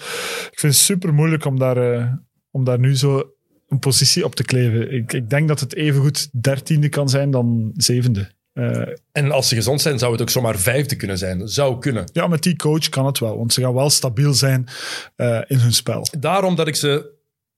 ik 0.52 0.60
vind 0.60 0.74
het 0.74 0.82
super 0.82 1.14
moeilijk 1.14 1.46
om 1.46 1.60
daar, 1.60 1.94
eh, 1.94 2.14
om 2.52 2.64
daar 2.64 2.80
nu 2.80 2.96
zo 2.96 3.24
een 3.68 3.80
positie 3.80 4.26
op 4.26 4.36
te 4.36 4.44
kleven. 4.44 4.94
Ik, 4.94 5.14
ik 5.14 5.30
denk 5.30 5.48
dat 5.48 5.60
het 5.60 5.76
evengoed 5.76 6.30
dertiende 6.42 6.90
kan 6.90 7.10
zijn 7.10 7.32
dan 7.32 7.72
zevende. 7.74 8.34
Eh, 8.54 8.82
En 9.12 9.32
als 9.32 9.48
ze 9.48 9.56
gezond 9.56 9.82
zijn, 9.82 10.00
zou 10.00 10.12
het 10.12 10.22
ook 10.22 10.30
zomaar 10.30 10.58
vijfde 10.58 10.96
kunnen 10.96 11.18
zijn. 11.18 11.48
Zou 11.48 11.80
kunnen. 11.80 12.10
ja, 12.14 12.28
met 12.28 12.44
die 12.44 12.56
coach 12.56 12.90
kan 12.90 13.06
het 13.06 13.20
wel, 13.20 13.38
want 13.38 13.54
ze 13.54 13.62
gaan 13.62 13.74
wel 13.74 13.90
stabiel 13.90 14.34
zijn 14.34 14.68
eh, 15.16 15.42
in 15.48 15.58
hun 15.58 15.74
spel. 15.74 16.08
Daarom 16.20 16.56
dat 16.56 16.68
ik 16.68 16.76
ze 16.76 17.15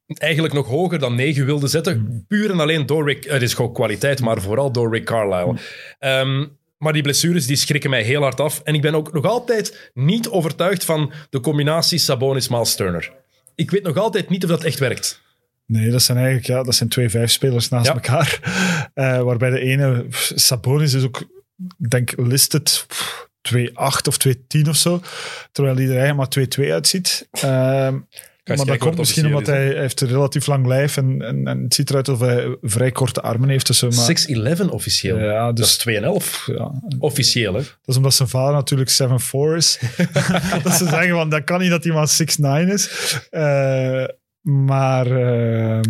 eigenlijk 0.07 0.53
nog 0.53 0.67
hoger 0.67 0.99
dan 0.99 1.15
negen 1.15 1.45
wilde 1.45 1.67
zetten. 1.67 2.25
Puur 2.27 2.51
en 2.51 2.59
alleen 2.59 2.85
door 2.85 3.05
Rick... 3.05 3.23
Het 3.23 3.41
is 3.41 3.53
gewoon 3.53 3.73
kwaliteit, 3.73 4.21
maar 4.21 4.41
vooral 4.41 4.71
door 4.71 4.93
Rick 4.93 5.05
Carlisle. 5.05 5.55
Ehm, 5.99 6.45
maar 6.77 6.93
die 6.93 7.01
blessures 7.01 7.45
die 7.45 7.55
schrikken 7.55 7.89
mij 7.89 8.01
heel 8.03 8.21
hard 8.21 8.39
af. 8.39 8.61
En 8.63 8.73
ik 8.73 8.81
ben 8.81 8.95
ook 8.95 9.13
nog 9.13 9.25
altijd 9.25 9.91
niet 9.93 10.29
overtuigd 10.29 10.83
van 10.85 11.11
de 11.29 11.39
combinatie 11.39 11.99
Sabonis-Miles 11.99 12.75
Turner. 12.75 13.11
Ik 13.55 13.71
weet 13.71 13.83
nog 13.83 13.97
altijd 13.97 14.29
niet 14.29 14.43
of 14.43 14.49
dat 14.49 14.63
echt 14.63 14.79
werkt. 14.79 15.21
Nee, 15.65 15.89
dat 15.89 16.01
zijn 16.01 16.17
eigenlijk 16.17 16.47
ja, 16.47 16.63
dat 16.63 16.75
zijn 16.75 16.89
twee 16.89 17.09
vijfspelers 17.09 17.69
naast 17.69 17.87
Ja. 17.87 17.93
elkaar. 17.93 18.39
Eh, 18.93 19.21
waarbij 19.21 19.49
de 19.49 19.59
ene, 19.59 20.05
Sabonis 20.35 20.93
is 20.93 21.03
ook, 21.03 21.19
ik 21.79 21.89
denk, 21.89 22.13
listed 22.15 22.85
pff, 22.87 23.27
2-8 23.41 24.07
of 24.07 24.17
2-10 24.27 24.69
of 24.69 24.75
zo. 24.75 25.01
Terwijl 25.51 25.75
hij 25.75 25.85
er 25.85 25.97
eigenlijk 25.97 26.35
maar 26.35 26.67
2-2 26.67 26.71
uitziet. 26.71 27.27
Ehm, 27.31 27.97
maar 28.47 28.65
dat 28.65 28.77
komt 28.77 28.97
misschien 28.97 29.25
omdat 29.25 29.41
is, 29.41 29.47
hij, 29.47 29.65
hij 29.65 29.79
heeft 29.79 30.01
een 30.01 30.07
relatief 30.07 30.47
lang 30.47 30.67
lijf 30.67 30.97
en, 30.97 31.21
en, 31.21 31.47
en 31.47 31.63
het 31.63 31.73
ziet 31.73 31.89
eruit 31.89 32.09
alsof 32.09 32.27
hij 32.27 32.57
vrij 32.61 32.91
korte 32.91 33.21
armen 33.21 33.49
heeft. 33.49 33.67
Dus, 33.67 33.81
maar, 33.81 34.57
6'11 34.59 34.69
officieel. 34.69 35.19
ja, 35.19 35.45
Dat 35.45 35.55
dus, 35.55 35.85
is 35.85 35.99
2,5. 35.99 36.55
ja, 36.55 36.71
Officieel, 36.99 37.53
hè? 37.53 37.59
dat 37.59 37.69
is 37.85 37.95
omdat 37.95 38.13
zijn 38.13 38.29
vader 38.29 38.53
natuurlijk 38.53 38.89
7'4 38.89 39.55
is. 39.55 39.79
dat 40.63 40.73
ze 40.73 40.85
zeggen, 40.85 41.09
van, 41.09 41.29
dat 41.29 41.43
kan 41.43 41.59
niet 41.59 41.69
dat 41.69 41.83
hij 41.83 41.93
maar 41.93 42.65
6'9 42.67 42.73
is. 42.73 42.89
Eh, 43.29 44.05
maar... 44.41 45.05
eh, 45.05 45.81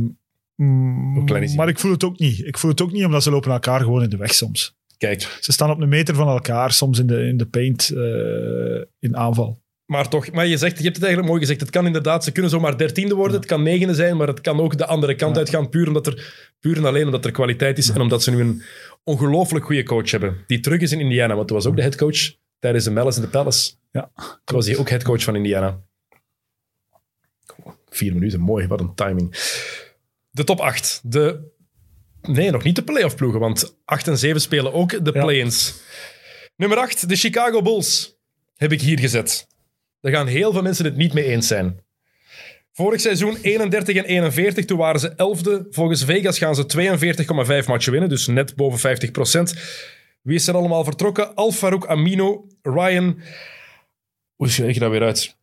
mm, 0.55 1.28
hij? 1.30 1.53
maar 1.55 1.68
ik 1.68 1.80
voel 1.80 1.91
het 1.91 2.03
ook 2.03 2.20
niet. 2.20 2.45
Ik 2.45 2.58
voel 2.58 2.72
het 2.72 2.82
ook 2.82 2.91
niet, 2.91 3.05
omdat 3.05 3.24
ze 3.24 3.32
lopen 3.32 3.51
elkaar 3.51 3.80
gewoon 3.80 4.03
in 4.03 4.10
de 4.10 4.18
weg 4.18 4.34
soms. 4.34 4.76
Kijk. 4.97 5.38
Ze 5.39 5.51
staan 5.51 5.70
op 5.70 5.82
een 5.82 5.89
meter 5.89 6.16
van 6.16 6.28
elkaar, 6.28 6.72
soms 6.72 6.99
in 6.99 7.08
de, 7.08 7.28
in 7.28 7.38
de 7.38 7.45
paint 7.45 7.89
eh, 7.89 8.86
in 8.99 9.18
aanval. 9.18 9.62
Maar 9.88 10.09
toch, 10.09 10.31
maar 10.31 10.47
je, 10.47 10.57
zegt, 10.57 10.77
je 10.77 10.83
hebt 10.83 10.95
het 10.95 11.05
eigenlijk 11.05 11.27
mooi 11.33 11.45
gezegd. 11.45 11.59
Het 11.61 11.69
kan 11.69 11.85
inderdaad, 11.85 12.23
ze 12.23 12.31
kunnen 12.31 12.51
zomaar 12.51 12.77
dertiende 12.77 13.15
worden. 13.15 13.38
Het 13.38 13.45
kan 13.45 13.63
negende 13.63 13.93
zijn, 13.93 14.17
maar 14.17 14.27
het 14.27 14.41
kan 14.41 14.59
ook 14.59 14.77
de 14.77 14.85
andere 14.85 15.15
kant 15.15 15.33
Ja. 15.35 15.39
uitgaan. 15.39 15.69
Puur, 15.69 15.88
omdat 15.88 16.07
er, 16.07 16.33
puur 16.59 16.77
en 16.77 16.85
alleen 16.85 17.05
omdat 17.05 17.25
er 17.25 17.31
kwaliteit 17.31 17.77
is. 17.77 17.89
En 17.89 18.01
omdat 18.01 18.23
ze 18.23 18.31
nu 18.31 18.39
een 18.39 18.61
ongelooflijk 19.03 19.65
goede 19.65 19.83
coach 19.83 20.11
hebben. 20.11 20.43
Die 20.47 20.59
terug 20.59 20.81
is 20.81 20.91
in 20.91 20.99
Indiana. 20.99 21.35
Want 21.35 21.47
dat 21.47 21.57
was 21.57 21.65
ook 21.65 21.75
de 21.75 21.81
headcoach 21.81 22.17
tijdens 22.59 22.83
de 22.83 22.91
Malice 22.91 23.17
in 23.19 23.23
the 23.25 23.29
Palace. 23.29 23.71
Ja, 23.91 24.11
Toen 24.43 24.55
was 24.55 24.67
hij 24.67 24.77
ook 24.77 24.89
headcoach 24.89 25.23
van 25.23 25.35
Indiana. 25.35 25.79
Vier 27.89 28.13
minuten, 28.13 28.39
mooi, 28.39 28.67
wat 28.67 28.79
een 28.79 28.95
timing. 28.95 29.31
De 30.29 30.43
top 30.43 30.59
8. 30.59 30.99
De, 31.03 31.39
nee, 32.21 32.51
nog 32.51 32.63
niet 32.63 32.75
de 32.75 32.83
playoff 32.83 33.15
ploegen, 33.15 33.39
want 33.39 33.77
8 33.85 34.07
en 34.07 34.17
7 34.17 34.41
spelen 34.41 34.73
ook 34.73 35.05
de 35.05 35.11
Ja. 35.13 35.21
play-ins. 35.23 35.81
Nummer 36.55 36.77
8, 36.77 37.09
de 37.09 37.15
Chicago 37.15 37.61
Bulls, 37.61 38.15
heb 38.55 38.71
ik 38.71 38.81
hier 38.81 38.99
gezet. 38.99 39.47
Daar 40.08 40.16
gaan 40.16 40.28
heel 40.28 40.51
veel 40.51 40.62
mensen 40.62 40.86
het 40.86 40.95
niet 40.95 41.14
mee 41.14 41.24
eens 41.24 41.47
zijn. 41.47 41.80
Vorig 42.74 43.01
seizoen 43.01 43.38
31 43.41 43.95
en 43.95 44.05
41, 44.05 44.66
toen 44.66 44.78
waren 44.78 44.99
ze 44.99 45.12
11e. 45.12 45.70
Volgens 45.70 46.03
Vegas 46.03 46.38
gaan 46.38 46.55
ze 46.55 47.62
42,5 47.62 47.68
matchen 47.68 47.91
winnen, 47.91 48.10
dus 48.10 48.28
net 48.28 48.55
boven 48.55 48.97
50% 48.97 49.60
Wie 50.22 50.36
is 50.36 50.47
er 50.47 50.55
allemaal 50.55 50.84
vertrokken? 50.84 51.36
Al 51.36 51.51
Farouk 51.51 51.86
Amino, 51.86 52.47
Ryan... 52.62 53.20
Hoe 54.36 54.49
spreek 54.49 54.74
je 54.74 54.80
dat 54.80 54.91
weer 54.91 55.03
uit? 55.03 55.36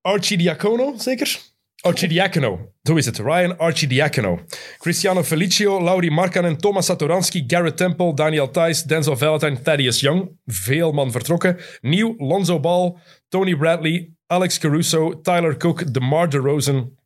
Archie 0.00 0.36
Diacono, 0.36 0.94
zeker? 0.98 1.38
Archie 1.80 2.08
Diacono, 2.08 2.72
zo 2.82 2.94
is 2.94 3.06
het. 3.06 3.18
Ryan 3.18 3.58
Archie 3.58 3.88
Diacono. 3.88 4.40
Cristiano 4.78 5.22
Felicio, 5.22 5.82
Lauri 5.82 6.10
Markkanen, 6.10 6.56
Thomas 6.56 6.86
Satoransky, 6.86 7.44
Garrett 7.46 7.76
Temple, 7.76 8.14
Daniel 8.14 8.50
Thijs, 8.50 8.82
Denzel 8.82 9.16
Valentine, 9.16 9.62
Thaddeus 9.62 10.00
Young. 10.00 10.30
Veel 10.46 10.92
man 10.92 11.10
vertrokken. 11.10 11.56
Nieuw, 11.80 12.14
Lonzo 12.18 12.60
Ball, 12.60 12.96
Tony 13.34 13.56
Bradley, 13.56 14.14
Alex 14.26 14.58
Caruso, 14.58 15.20
Tyler 15.22 15.56
Cook, 15.56 15.92
DeMar 15.92 16.28
DeRozan, 16.28 16.96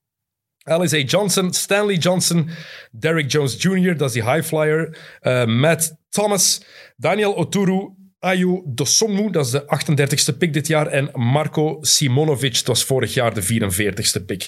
Alice 0.66 0.92
A. 0.92 1.02
Johnson, 1.02 1.52
Stanley 1.54 1.96
Johnson, 1.96 2.50
Derrick 2.90 3.30
Jones 3.30 3.56
Jr., 3.56 3.96
dat 3.96 4.08
is 4.08 4.12
die 4.12 4.22
high 4.22 4.42
flyer, 4.42 4.96
eh, 5.20 5.46
Matt 5.46 5.96
Thomas, 6.10 6.60
Daniel 6.96 7.34
Oturu, 7.34 7.94
Ayu 8.18 8.62
Dosonmu, 8.66 9.30
dat 9.30 9.44
is 9.44 9.50
de 9.50 9.64
38ste 9.66 10.38
pick 10.38 10.52
dit 10.52 10.66
jaar, 10.66 10.86
en 10.86 11.10
Marco 11.14 11.78
Simonovic, 11.80 12.54
dat 12.54 12.66
was 12.66 12.84
vorig 12.84 13.14
jaar 13.14 13.34
de 13.34 13.42
44ste 13.42 14.24
pick. 14.26 14.46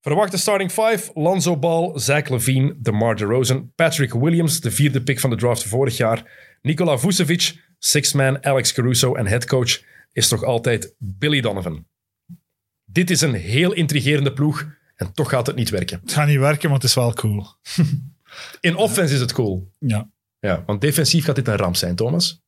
Verwachte 0.00 0.36
starting 0.36 0.70
five, 0.70 1.10
Lonzo 1.14 1.58
Ball, 1.58 1.98
Zach 1.98 2.28
Levine, 2.28 2.74
DeMar 2.78 3.16
DeRozan, 3.16 3.72
Patrick 3.74 4.12
Williams, 4.12 4.60
de 4.60 4.70
vierde 4.70 5.02
pick 5.02 5.20
van 5.20 5.30
de 5.30 5.36
draft 5.36 5.64
vorig 5.64 5.96
jaar, 5.96 6.22
Nikola 6.62 6.98
Vucevic, 6.98 7.54
six-man 7.78 8.44
Alex 8.44 8.72
Caruso 8.72 9.14
en 9.14 9.26
headcoach 9.26 9.94
is 10.16 10.30
nog 10.30 10.44
altijd 10.44 10.94
Billy 10.98 11.40
Donovan. 11.40 11.86
Dit 12.84 13.10
is 13.10 13.20
een 13.20 13.34
heel 13.34 13.72
intrigerende 13.72 14.32
ploeg 14.32 14.66
en 14.96 15.12
toch 15.12 15.28
gaat 15.30 15.46
het 15.46 15.56
niet 15.56 15.70
werken. 15.70 16.00
Het 16.02 16.12
gaat 16.12 16.26
niet 16.28 16.38
werken, 16.38 16.68
maar 16.68 16.78
het 16.78 16.88
is 16.88 16.94
wel 16.94 17.12
cool. 17.12 17.46
In 18.60 18.76
offense 18.76 19.14
is 19.14 19.20
het 19.20 19.32
cool. 19.32 19.72
Ja. 19.78 20.10
Ja, 20.38 20.62
want 20.66 20.80
defensief 20.80 21.24
gaat 21.24 21.34
dit 21.36 21.48
een 21.48 21.56
ramp 21.56 21.76
zijn, 21.76 21.94
Thomas. 21.96 22.42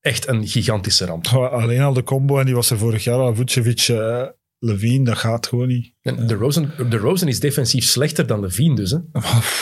Echt 0.00 0.28
een 0.28 0.48
gigantische 0.48 1.04
ramp. 1.04 1.26
Alleen 1.26 1.80
al 1.80 1.92
de 1.92 2.02
combo, 2.02 2.38
en 2.38 2.44
die 2.46 2.54
was 2.54 2.70
er 2.70 2.78
vorig 2.78 3.04
jaar 3.04 3.18
al, 3.18 3.34
Vucevic, 3.34 3.80
eh 3.88 4.26
Levine, 4.58 5.04
dat 5.04 5.18
gaat 5.18 5.46
gewoon 5.46 5.68
niet. 5.68 5.92
En 6.02 6.26
de, 6.26 6.34
Rosen, 6.34 6.90
de 6.90 6.96
Rosen 6.96 7.28
is 7.28 7.40
defensief 7.40 7.84
slechter 7.84 8.26
dan 8.26 8.40
Levine 8.40 8.74
dus. 8.74 8.90
Hè? 8.90 8.98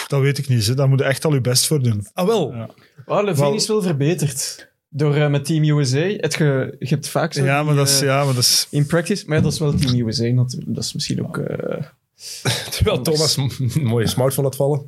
Dat 0.09 0.21
weet 0.21 0.39
ik 0.39 0.49
niet, 0.49 0.67
hè. 0.67 0.75
daar 0.75 0.89
moet 0.89 0.99
je 0.99 1.05
echt 1.05 1.25
al 1.25 1.35
je 1.35 1.41
best 1.41 1.67
voor 1.67 1.83
doen. 1.83 2.07
Ah 2.13 2.27
wel, 2.27 2.55
Ja. 2.55 2.71
Oh, 3.05 3.23
Levine 3.25 3.47
Wel- 3.47 3.55
is 3.55 3.67
wel 3.69 3.83
verbeterd. 3.83 4.73
Door 4.97 5.15
eh, 5.15 5.29
met 5.29 5.45
Team 5.45 5.65
USA. 5.79 5.99
Het 6.17 6.35
ge, 6.35 6.77
je 6.79 6.87
hebt 6.89 7.09
vaak 7.09 7.33
zo 7.33 7.45
Ja, 7.45 7.57
die, 7.57 7.67
maar 7.67 7.75
dat 7.75 7.89
is... 7.89 8.01
eh, 8.01 8.07
Ja, 8.07 8.25
maar 8.25 8.35
dat 8.35 8.43
is 8.43 8.67
In 8.71 8.87
practice, 8.87 9.25
maar 9.27 9.37
ja, 9.37 9.43
dat 9.43 9.53
is 9.53 9.59
wel 9.59 9.75
Team 9.75 10.09
USA 10.09 10.25
natuurlijk. 10.25 10.75
Dat 10.75 10.85
is 10.85 10.93
misschien 10.93 11.25
ook... 11.27 11.39
eh, 11.39 11.83
terwijl 12.71 13.03
Thomas 13.03 13.37
een 13.37 13.71
mooie 13.83 14.07
smartphone 14.09 14.47
laat 14.47 14.57
vallen. 14.57 14.83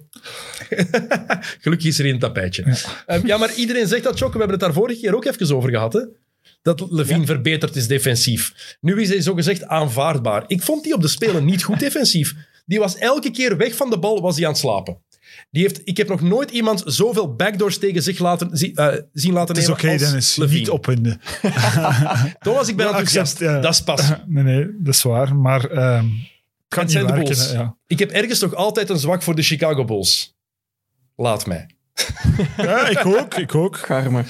Gelukkig 1.60 1.88
is 1.88 1.98
er 1.98 2.06
een 2.06 2.18
tapijtje. 2.18 2.64
Ja. 3.06 3.20
ja, 3.24 3.36
maar 3.36 3.54
iedereen 3.54 3.86
zegt 3.86 4.02
dat, 4.02 4.18
Chokke. 4.18 4.32
We 4.32 4.38
hebben 4.38 4.56
het 4.58 4.66
daar 4.66 4.82
vorige 4.82 5.00
keer 5.00 5.14
ook 5.14 5.24
even 5.24 5.56
over 5.56 5.70
gehad. 5.70 5.92
Hè? 5.92 6.00
Dat 6.62 6.86
Levine 6.90 7.26
verbeterd 7.26 7.76
is 7.76 7.86
defensief. 7.86 8.76
Nu 8.80 9.00
is 9.00 9.08
hij 9.08 9.20
zogezegd 9.20 9.64
aanvaardbaar. 9.64 10.44
Ik 10.46 10.62
vond 10.62 10.84
die 10.84 10.94
op 10.94 11.02
de 11.02 11.08
Spelen 11.08 11.44
niet 11.44 11.62
goed 11.62 11.80
defensief. 11.80 12.34
Die 12.66 12.78
was 12.78 12.96
elke 12.96 13.30
keer 13.30 13.56
weg 13.56 13.74
van 13.76 13.90
de 13.90 13.98
bal, 13.98 14.20
was 14.20 14.36
hij 14.36 14.44
aan 14.44 14.50
het 14.50 14.60
slapen. 14.60 14.98
Die 15.50 15.62
heeft, 15.62 15.80
ik 15.84 15.96
heb 15.96 16.08
nog 16.08 16.20
nooit 16.20 16.50
iemand 16.50 16.82
zoveel 16.86 17.34
backdoors 17.34 17.78
tegen 17.78 18.02
zich 18.02 18.18
laten, 18.18 18.56
zi- 18.56 18.72
eh, 18.74 18.94
zien 19.12 19.32
laten 19.32 19.54
Het 19.54 19.62
is 19.64 19.68
nemen 19.68 19.84
oké, 19.84 19.96
Dennis. 20.04 20.36
Levine. 20.36 20.58
Niet 20.58 20.70
opwinden. 20.70 21.20
Thomas, 22.38 22.68
ik 22.68 22.76
ben 22.76 22.84
Ja, 22.86 22.90
enthousiast. 22.92 23.32
accept, 23.32 23.38
ja. 23.54 23.60
Dat 23.60 23.72
is 23.72 23.82
pas. 23.82 24.02
Nee, 24.26 24.44
nee, 24.44 24.66
dat 24.78 24.94
is 24.94 25.02
waar. 25.02 25.36
Maar 25.36 25.64
ehm 25.70 26.04
het 26.04 26.74
kan 26.74 26.84
Het 26.84 26.88
niet 26.88 26.90
zijn 26.90 27.06
de 27.06 27.12
werken. 27.12 27.34
Bulls. 27.34 27.52
hè, 27.52 27.58
Ja. 27.58 27.76
Ik 27.86 27.98
heb 27.98 28.10
ergens 28.10 28.38
toch 28.38 28.54
altijd 28.54 28.90
een 28.90 28.98
zwak 28.98 29.22
voor 29.22 29.34
de 29.34 29.42
Chicago 29.42 29.84
Bulls. 29.84 30.34
Laat 31.16 31.46
mij. 31.46 31.66
ja, 32.56 32.88
ik 32.88 33.06
ook. 33.06 33.34
Ik 33.34 33.54
ook. 33.54 33.76
Garme. 33.76 34.24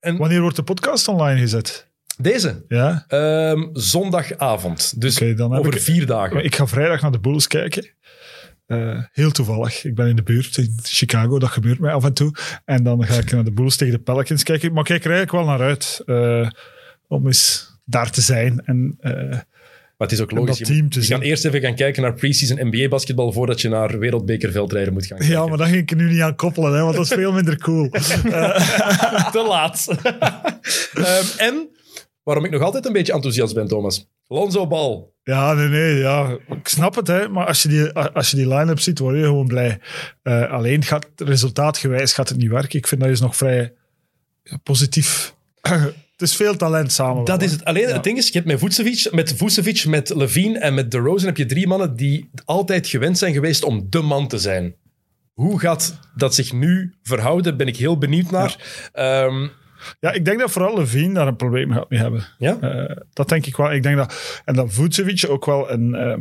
Wanneer 0.00 0.40
wordt 0.40 0.56
de 0.56 0.62
podcast 0.62 1.08
online 1.08 1.40
gezet? 1.40 1.90
Deze, 2.18 2.64
Ja? 2.68 3.04
ehm, 3.08 3.68
zondagavond. 3.72 5.00
Dus 5.00 5.14
dan 5.36 5.56
over 5.58 5.74
ik- 5.74 5.80
vier 5.80 6.06
dagen. 6.06 6.44
Ik 6.44 6.54
ga 6.56 6.66
vrijdag 6.66 7.00
naar 7.02 7.10
de 7.12 7.20
Bulls 7.20 7.46
kijken. 7.46 7.88
Eh, 8.72 9.02
heel 9.12 9.30
toevallig. 9.30 9.84
Ik 9.84 9.94
ben 9.94 10.08
in 10.08 10.16
de 10.16 10.22
buurt 10.22 10.56
in 10.56 10.78
Chicago, 10.82 11.38
dat 11.38 11.50
gebeurt 11.50 11.78
mij 11.78 11.92
af 11.92 12.04
en 12.04 12.12
toe. 12.12 12.34
En 12.64 12.82
dan 12.84 13.04
ga 13.06 13.14
ik 13.18 13.32
naar 13.32 13.44
de 13.44 13.52
Bulls 13.52 13.76
tegen 13.76 13.94
de 13.94 14.00
Pelicans 14.00 14.42
kijken. 14.42 14.70
Maar 14.72 14.80
ik 14.80 14.86
kijk 14.86 15.04
er 15.04 15.10
eigenlijk 15.12 15.44
wel 15.46 15.56
naar 15.56 15.66
uit 15.68 16.02
eh, 16.06 16.50
om 17.08 17.26
eens 17.26 17.70
daar 17.84 18.10
te 18.10 18.20
zijn. 18.20 18.62
En 18.64 18.96
eh, 19.00 19.12
Maar 19.96 20.10
het 20.10 20.12
is 20.12 20.20
ook 20.20 20.30
logisch. 20.30 20.58
dat 20.58 20.68
Je, 20.68 20.82
moet- 20.82 21.06
kan 21.08 21.20
eerst 21.20 21.44
even 21.44 21.60
gaan 21.60 21.74
kijken 21.74 22.02
naar 22.02 22.14
pre-season 22.14 22.66
NBA-basketbal 22.68 23.32
voordat 23.32 23.60
je 23.60 23.68
naar 23.68 23.98
wereldbekerveldrijden 23.98 24.92
moet 24.92 25.06
gaan 25.06 25.18
kijken. 25.18 25.36
ja, 25.36 25.46
maar 25.46 25.58
dat 25.58 25.66
ging 25.66 25.78
ik 25.80 25.90
er 25.90 25.96
nu 25.96 26.08
niet 26.10 26.20
aan 26.20 26.36
koppelen, 26.36 26.72
hè, 26.74 26.82
want 26.82 26.94
dat 26.96 27.04
is 27.04 27.12
veel 27.12 27.32
minder 27.32 27.58
cool. 27.58 27.88
Te 29.32 29.44
laat. 29.48 29.86
Ehm, 30.94 31.24
en, 31.36 31.68
waarom 32.22 32.44
ik 32.44 32.50
nog 32.50 32.62
altijd 32.62 32.86
een 32.86 32.92
beetje 32.92 33.12
enthousiast 33.12 33.54
ben, 33.54 33.66
Thomas. 33.68 34.08
Lonzo 34.28 34.66
Ball. 34.66 35.04
Ja, 35.24 35.52
nee, 35.52 35.68
nee, 35.68 35.94
ja. 35.94 36.38
Ik 36.48 36.68
snap 36.68 36.94
het, 36.94 37.06
hè. 37.06 37.28
Maar 37.28 37.46
als 37.46 37.62
je 37.62 37.68
die, 37.68 37.92
als 37.92 38.30
je 38.30 38.36
die 38.36 38.48
line-up 38.48 38.80
ziet, 38.80 38.98
word 38.98 39.16
je 39.16 39.22
gewoon 39.22 39.46
blij. 39.46 39.78
Eh, 40.22 40.50
alleen 40.50 40.82
gaat 40.82 41.06
resultaatgewijs 41.16 42.12
gaat 42.12 42.28
het 42.28 42.38
niet 42.38 42.50
werken. 42.50 42.78
Ik 42.78 42.86
vind 42.86 43.00
dat 43.00 43.10
is 43.10 43.20
nog 43.20 43.36
vrij 43.36 43.72
ja, 44.42 44.56
positief. 44.56 45.34
het 45.60 46.22
is 46.30 46.36
veel 46.36 46.56
talent 46.56 46.92
samen. 46.92 47.24
Dat 47.24 47.42
is 47.42 47.52
het. 47.52 47.64
Alleen 47.64 47.88
het 47.88 48.04
ding 48.04 48.18
is, 48.18 48.26
je 48.26 48.32
hebt 48.32 48.46
met 48.46 48.58
Vucevic, 48.58 49.12
met 49.12 49.34
Vucevic, 49.36 49.86
met 49.86 50.14
Levine 50.14 50.58
en 50.58 50.74
met 50.74 50.90
DeRozan 50.90 51.26
heb 51.26 51.36
je 51.36 51.46
drie 51.46 51.66
mannen 51.66 51.96
die 51.96 52.30
altijd 52.44 52.86
gewend 52.86 53.18
zijn 53.18 53.32
geweest 53.32 53.64
om 53.64 53.86
de 53.90 54.00
man 54.00 54.28
te 54.28 54.38
zijn. 54.38 54.74
Hoe 55.32 55.60
gaat 55.60 55.98
dat 56.14 56.34
zich 56.34 56.52
nu 56.52 56.94
verhouden? 57.02 57.56
Ben 57.56 57.66
ik 57.66 57.76
heel 57.76 57.98
benieuwd 57.98 58.30
naar. 58.30 58.56
Ehm, 58.92 59.48
Ja, 60.00 60.12
ik 60.12 60.24
denk 60.24 60.38
dat 60.38 60.50
vooral 60.50 60.78
Levine 60.78 61.14
daar 61.14 61.26
een 61.26 61.36
probleem 61.36 61.72
gaat 61.72 61.90
mee 61.90 62.00
hebben. 62.00 62.24
ja? 62.38 62.58
Eh, 62.60 62.96
dat 63.12 63.28
denk 63.28 63.46
ik 63.46 63.56
wel. 63.56 63.72
Ik 63.72 63.82
denk 63.82 63.96
dat, 63.96 64.42
en 64.44 64.54
dat 64.54 64.72
Vucevic 64.74 65.24
ook 65.28 65.44
wel 65.46 65.70
een, 65.70 65.94
ehm, 65.94 66.20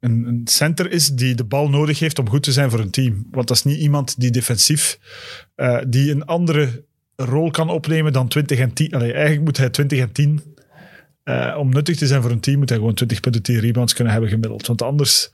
een, 0.00 0.26
een 0.26 0.40
center 0.44 0.90
is 0.92 1.08
die 1.08 1.34
de 1.34 1.44
bal 1.44 1.68
nodig 1.68 1.98
heeft 1.98 2.18
om 2.18 2.28
goed 2.28 2.42
te 2.42 2.52
zijn 2.52 2.70
voor 2.70 2.80
een 2.80 2.90
team. 2.90 3.26
Want 3.30 3.48
dat 3.48 3.56
is 3.56 3.62
niet 3.62 3.78
iemand 3.78 4.20
die 4.20 4.30
defensief, 4.30 4.98
eh, 5.54 5.78
die 5.88 6.10
een 6.10 6.24
andere 6.24 6.84
rol 7.16 7.50
kan 7.50 7.68
opnemen 7.70 8.12
dan 8.12 8.28
20 8.28 8.58
en 8.58 8.72
10. 8.72 8.92
Allee, 8.94 9.12
eigenlijk 9.12 9.44
moet 9.44 9.56
hij 9.56 9.70
20 9.70 9.98
en 9.98 10.12
10. 10.12 10.42
eh, 11.22 11.54
om 11.58 11.68
nuttig 11.68 11.96
te 11.96 12.06
zijn 12.06 12.22
voor 12.22 12.30
een 12.30 12.40
team 12.40 12.58
moet 12.58 12.68
hij 12.68 12.78
gewoon 12.78 12.94
20 12.94 13.20
punten, 13.20 13.42
10 13.42 13.58
rebounds 13.58 13.92
kunnen 13.94 14.12
hebben 14.12 14.30
gemiddeld. 14.30 14.66
Want 14.66 14.82
anders 14.82 15.32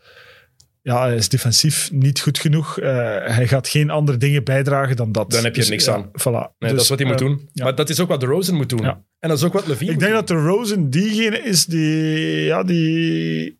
ja, 0.83 1.07
hij 1.07 1.16
is 1.16 1.29
defensief 1.29 1.91
niet 1.93 2.20
goed 2.20 2.39
genoeg. 2.39 2.79
Eh, 2.79 2.95
hij 3.24 3.47
gaat 3.49 3.68
geen 3.68 3.91
andere 3.91 4.18
dingen 4.18 4.45
bijdragen 4.45 4.97
dan 4.97 5.12
dat. 5.12 5.31
Dan 5.31 5.45
heb 5.45 5.55
je 5.55 5.61
er 5.62 5.66
Dus, 5.68 5.68
niks 5.68 5.85
ja, 5.85 5.95
aan. 5.95 6.05
Voilà. 6.07 6.57
Nee, 6.59 6.70
Dus, 6.70 6.70
dat 6.70 6.81
is 6.81 6.89
wat 6.89 6.99
hij 6.99 7.09
moet 7.09 7.20
eh, 7.20 7.26
doen. 7.26 7.49
ja. 7.53 7.64
Maar 7.64 7.74
dat 7.74 7.89
is 7.89 8.01
ook 8.01 8.09
wat 8.09 8.20
DeRozan 8.20 8.55
moet 8.57 8.68
doen. 8.68 8.83
Ja. 8.83 9.05
En 9.18 9.29
dat 9.29 9.39
is 9.39 9.45
ook 9.45 9.53
wat 9.53 9.66
Levine 9.66 9.91
Ik 9.93 9.99
denk 9.99 10.11
doen. 10.12 10.20
dat 10.20 10.29
de 10.29 10.35
Rosen 10.35 10.91
diegene 10.91 11.39
is 11.39 11.64
die, 11.64 12.45
ja, 12.45 12.62
die 12.62 13.59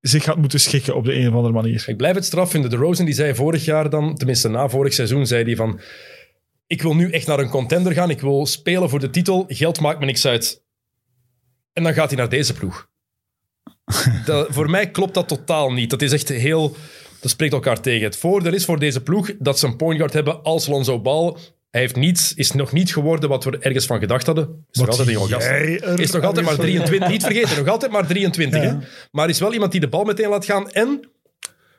zich 0.00 0.24
gaat 0.24 0.36
moeten 0.36 0.60
schikken 0.60 0.94
op 0.96 1.04
de 1.04 1.14
een 1.14 1.28
of 1.28 1.34
andere 1.34 1.54
manier. 1.54 1.84
Ik 1.86 1.96
blijf 1.96 2.14
het 2.14 2.24
straf 2.24 2.50
vinden. 2.50 2.70
De 2.70 2.76
Rosen 2.76 3.04
die 3.04 3.14
zei 3.14 3.34
vorig 3.34 3.64
jaar 3.64 3.90
dan, 3.90 4.16
tenminste 4.16 4.48
na 4.48 4.68
vorig 4.68 4.92
seizoen, 4.92 5.26
zei 5.26 5.44
hij 5.44 5.56
van 5.56 5.80
ik 6.66 6.82
wil 6.82 6.94
nu 6.94 7.10
echt 7.10 7.26
naar 7.26 7.38
een 7.38 7.48
contender 7.48 7.92
gaan. 7.92 8.10
Ik 8.10 8.20
wil 8.20 8.46
spelen 8.46 8.88
voor 8.90 9.00
de 9.00 9.10
titel. 9.10 9.44
Geld 9.48 9.80
maakt 9.80 9.98
me 10.00 10.04
niks 10.06 10.26
uit. 10.26 10.62
En 11.72 11.82
dan 11.82 11.94
gaat 11.94 12.08
hij 12.08 12.18
naar 12.18 12.28
deze 12.28 12.54
ploeg. 12.54 12.87
Dat, 14.24 14.46
voor 14.50 14.70
mij 14.70 14.90
klopt 14.90 15.14
dat 15.14 15.28
totaal 15.28 15.72
niet. 15.72 15.90
Dat 15.90 16.02
is 16.02 16.12
echt 16.12 16.28
heel... 16.28 16.76
Dat 17.20 17.30
spreekt 17.30 17.52
elkaar 17.52 17.80
tegen. 17.80 18.04
Het 18.04 18.16
voordeel 18.16 18.52
is 18.54 18.64
voor 18.64 18.78
deze 18.78 19.00
ploeg 19.02 19.30
dat 19.38 19.58
ze 19.58 19.66
een 19.66 19.76
point 19.76 19.98
guard 19.98 20.12
hebben 20.12 20.42
als 20.42 20.66
Lonzo 20.66 21.00
Ball. 21.00 21.36
Hij 21.70 21.80
heeft 21.80 21.96
niets, 21.96 22.34
is 22.34 22.52
nog 22.52 22.72
niet 22.72 22.92
geworden 22.92 23.28
wat 23.28 23.44
we 23.44 23.50
er 23.50 23.60
ergens 23.62 23.86
van 23.86 23.98
gedacht 23.98 24.26
hadden. 24.26 24.64
Is 24.70 24.80
nog 24.80 24.88
altijd 24.88 25.08
een 25.08 25.14
jonge 25.14 25.28
gast. 25.28 25.46
Is 26.00 26.10
nog 26.10 26.22
altijd 26.24 26.46
maar 26.46 26.54
ergens 26.54 26.54
van- 26.54 26.64
23. 26.64 27.08
Niet 27.08 27.22
vergeten, 27.24 27.56
nog 27.58 27.68
altijd 27.68 27.92
maar 27.92 28.06
23. 28.06 28.60
Hè? 28.62 28.72
Maar 29.10 29.28
is 29.28 29.40
wel 29.40 29.52
iemand 29.52 29.72
die 29.72 29.80
de 29.80 29.88
bal 29.88 30.04
meteen 30.04 30.28
laat 30.28 30.44
gaan. 30.44 30.70
En 30.70 31.08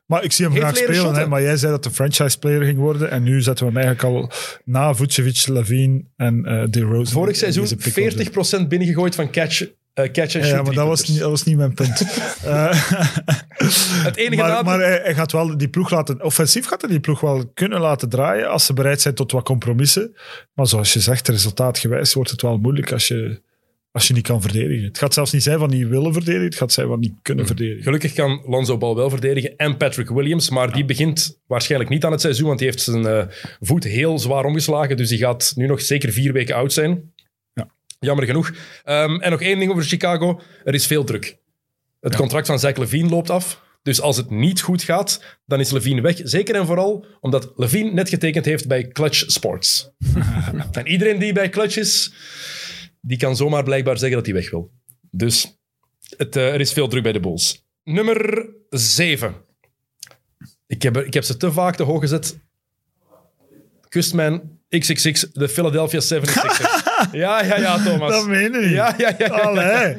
Maar 0.06 0.24
ik 0.24 0.32
zie 0.32 0.46
hem 0.46 0.56
graag 0.56 0.78
spelen. 0.78 1.16
Hè, 1.16 1.28
maar 1.28 1.42
jij 1.42 1.58
zei 1.58 1.72
dat 1.72 1.84
de 1.84 1.92
franchise 1.92 2.40
player 2.40 2.64
ging 2.64 2.78
worden. 2.78 3.12
En 3.12 3.24
nu 3.24 3.42
zetten 3.42 3.66
we 3.66 3.72
hem 3.74 3.82
eigenlijk 3.84 4.16
al 4.16 4.32
na 4.66 4.94
Vucevic, 4.94 5.48
Levine 5.48 6.04
en 6.16 6.46
eh 6.46 6.64
De 6.70 6.82
Rose. 6.82 7.12
vorig 7.12 7.36
seizoen 7.36 7.68
40% 7.68 8.68
binnengegooid 8.68 9.16
van 9.16 9.32
catch, 9.32 9.66
eh, 9.94 10.12
catch 10.12 10.32
shoot. 10.32 10.46
Ja, 10.46 10.62
maar 10.62 10.74
dat 10.74 10.88
was, 10.88 11.08
niet, 11.08 11.20
dat 11.20 11.30
was 11.30 11.44
niet 11.44 11.58
mijn 11.58 11.74
punt. 11.74 12.02
Eh, 12.44 12.92
Het 14.04 14.16
enige 14.16 14.42
maar 14.42 14.64
maar 14.64 14.80
hij, 14.80 15.00
hij 15.04 15.16
gaat 15.16 15.32
wel 15.32 15.58
die 15.58 15.70
ploeg 15.70 15.90
laten... 15.90 16.24
Offensief 16.24 16.66
gaat 16.66 16.82
hij 16.82 16.90
die 16.90 17.00
ploeg 17.00 17.20
wel 17.20 17.52
kunnen 17.54 17.80
laten 17.80 18.10
draaien 18.10 18.50
als 18.50 18.66
ze 18.66 18.74
bereid 18.74 19.02
zijn 19.02 19.14
tot 19.14 19.32
wat 19.32 19.44
compromissen. 19.44 20.16
Maar 20.54 20.68
zoals 20.68 20.94
je 20.94 21.00
zegt, 21.00 21.28
resultaatgewijs 21.28 22.14
wordt 22.14 22.32
het 22.32 22.42
wel 22.42 22.58
moeilijk 22.58 22.92
als 22.92 23.08
je 23.08 23.42
als 23.92 24.08
je 24.08 24.14
niet 24.14 24.28
kan 24.28 24.42
verdedigen. 24.42 24.84
Het 24.84 24.98
gaat 24.98 25.14
zelfs 25.14 25.32
niet 25.32 25.44
zijn 25.44 25.60
van 25.60 25.70
niet 25.70 25.88
willen 25.88 26.14
verdedigen, 26.14 26.46
het 26.46 26.56
gaat 26.56 26.72
zijn 26.72 26.88
van 26.88 27.00
niet 27.00 27.14
kunnen 27.22 27.46
verdedigen. 27.46 27.84
Gelukkig 27.84 28.14
kan 28.14 28.42
Lonzo 28.46 28.78
Ball 28.78 28.96
wel 28.96 29.10
verdedigen 29.10 29.56
en 29.58 29.78
Patrick 29.78 30.10
Williams, 30.10 30.50
maar 30.50 30.74
die 30.74 30.86
begint 30.86 31.40
waarschijnlijk 31.48 31.92
niet 31.92 32.06
aan 32.06 32.12
het 32.12 32.22
seizoen, 32.22 32.48
want 32.48 32.60
die 32.60 32.68
heeft 32.68 32.82
zijn 32.82 33.06
eh, 33.06 33.26
voet 33.60 33.84
heel 33.84 34.20
zwaar 34.20 34.46
omgeslagen, 34.46 34.98
dus 34.98 35.10
die 35.10 35.18
gaat 35.18 35.52
nu 35.56 35.68
nog 35.68 35.82
zeker 35.82 36.12
vier 36.12 36.34
weken 36.34 36.56
oud 36.56 36.74
zijn. 36.74 37.14
Ja. 38.00 38.08
Jammer 38.08 38.26
genoeg. 38.26 38.52
Ehm, 38.84 39.20
en 39.20 39.32
nog 39.32 39.42
één 39.42 39.60
ding 39.60 39.72
over 39.72 39.84
Chicago. 39.84 40.42
Er 40.64 40.74
is 40.74 40.88
veel 40.88 41.04
druk. 41.04 41.38
Het 42.00 42.16
contract 42.16 42.48
van 42.48 42.60
Zach 42.60 42.78
Levine 42.78 43.10
loopt 43.10 43.30
af. 43.30 43.62
Dus 43.84 44.02
als 44.02 44.18
het 44.18 44.30
niet 44.30 44.62
goed 44.62 44.84
gaat, 44.84 45.24
dan 45.46 45.60
is 45.60 45.72
Levine 45.72 46.02
weg. 46.02 46.20
Zeker 46.24 46.56
en 46.56 46.66
vooral 46.66 47.06
omdat 47.20 47.52
Levine 47.56 47.92
net 47.92 48.10
getekend 48.10 48.46
heeft 48.46 48.68
bij 48.68 48.88
Clutch 48.88 49.24
Sports. 49.32 49.90
en 50.72 50.88
iedereen 50.88 51.20
die 51.20 51.34
bij 51.34 51.50
Clutch 51.50 51.78
is, 51.78 52.14
die 53.02 53.18
kan 53.18 53.36
zomaar 53.36 53.64
blijkbaar 53.64 53.98
zeggen 53.98 54.18
dat 54.18 54.26
hij 54.26 54.36
weg 54.36 54.50
wil. 54.50 54.72
Dus 55.12 55.60
het, 56.18 56.36
eh, 56.36 56.54
er 56.54 56.60
is 56.60 56.74
veel 56.74 56.88
druk 56.88 57.04
bij 57.04 57.12
de 57.12 57.20
Bulls. 57.20 57.66
Nummer 57.84 58.50
7. 58.70 59.36
Ik 60.68 60.82
heb, 60.82 60.98
ik 60.98 61.14
heb 61.14 61.24
ze 61.24 61.38
te 61.38 61.52
vaak 61.52 61.76
te 61.76 61.84
hoog 61.84 62.02
gezet. 62.02 62.40
Kustman 63.88 64.60
XXX, 64.70 65.26
de 65.34 65.50
Philadelphia 65.50 66.00
76ers. 66.14 66.89
Ja, 67.12 67.44
ja, 67.44 67.58
ja, 67.58 67.84
Thomas. 67.84 68.12
Dat 68.12 68.28
meen 68.28 68.42
je 68.42 68.60
niet. 68.60 68.70
Ja, 68.70 68.94
ja, 68.98 69.16
ja. 69.18 69.28
Allee. 69.28 69.96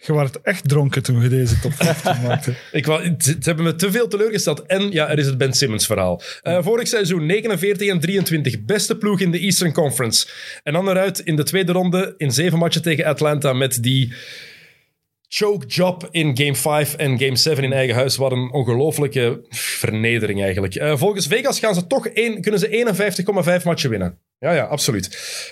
Je 0.00 0.14
werd 0.14 0.40
echt 0.40 0.68
dronken 0.68 1.02
toen 1.02 1.22
je 1.22 1.28
deze 1.28 1.60
top 1.60 1.72
15 1.74 2.12
maakte. 2.26 2.54
Ik 2.72 2.86
wou, 2.86 3.04
ze, 3.04 3.14
ze 3.18 3.36
hebben 3.40 3.64
me 3.64 3.74
te 3.74 3.90
veel 3.90 4.08
teleurgesteld. 4.08 4.66
En 4.66 4.92
ja, 4.92 5.08
er 5.08 5.18
is 5.18 5.26
het 5.26 5.38
Ben 5.38 5.52
Simmons 5.52 5.86
verhaal. 5.86 6.22
Eh, 6.42 6.58
vorig 6.62 6.88
seizoen 6.88 7.26
49 7.26 7.88
en 7.88 8.00
23. 8.00 8.64
Beste 8.64 8.96
ploeg 8.96 9.20
in 9.20 9.30
de 9.30 9.38
Eastern 9.38 9.72
Conference. 9.72 10.26
En 10.62 10.72
dan 10.72 10.88
eruit 10.88 11.18
in 11.18 11.36
de 11.36 11.42
tweede 11.42 11.72
ronde 11.72 12.14
in 12.16 12.32
zeven 12.32 12.58
matchen 12.58 12.82
tegen 12.82 13.04
Atlanta 13.04 13.52
met 13.52 13.82
die 13.82 14.12
choke 15.36 15.66
job 15.66 16.08
in 16.10 16.36
game 16.36 16.54
5 16.54 16.94
en 16.94 17.18
game 17.18 17.36
7 17.36 17.64
in 17.64 17.72
eigen 17.72 17.94
huis. 17.94 18.16
Wat 18.16 18.32
een 18.32 18.52
ongelofelijke 18.52 19.44
vernedering 19.50 20.42
eigenlijk. 20.42 20.74
Eh, 20.74 20.96
volgens 20.96 21.26
Vegas 21.26 21.58
gaan 21.58 21.74
ze 21.74 21.86
toch 21.86 22.06
één, 22.06 22.40
kunnen 22.40 22.60
ze 22.60 22.68
51,5 22.68 23.64
matchen 23.64 23.90
winnen. 23.90 24.18
Ja, 24.38 24.52
ja, 24.52 24.64
absoluut. 24.64 25.08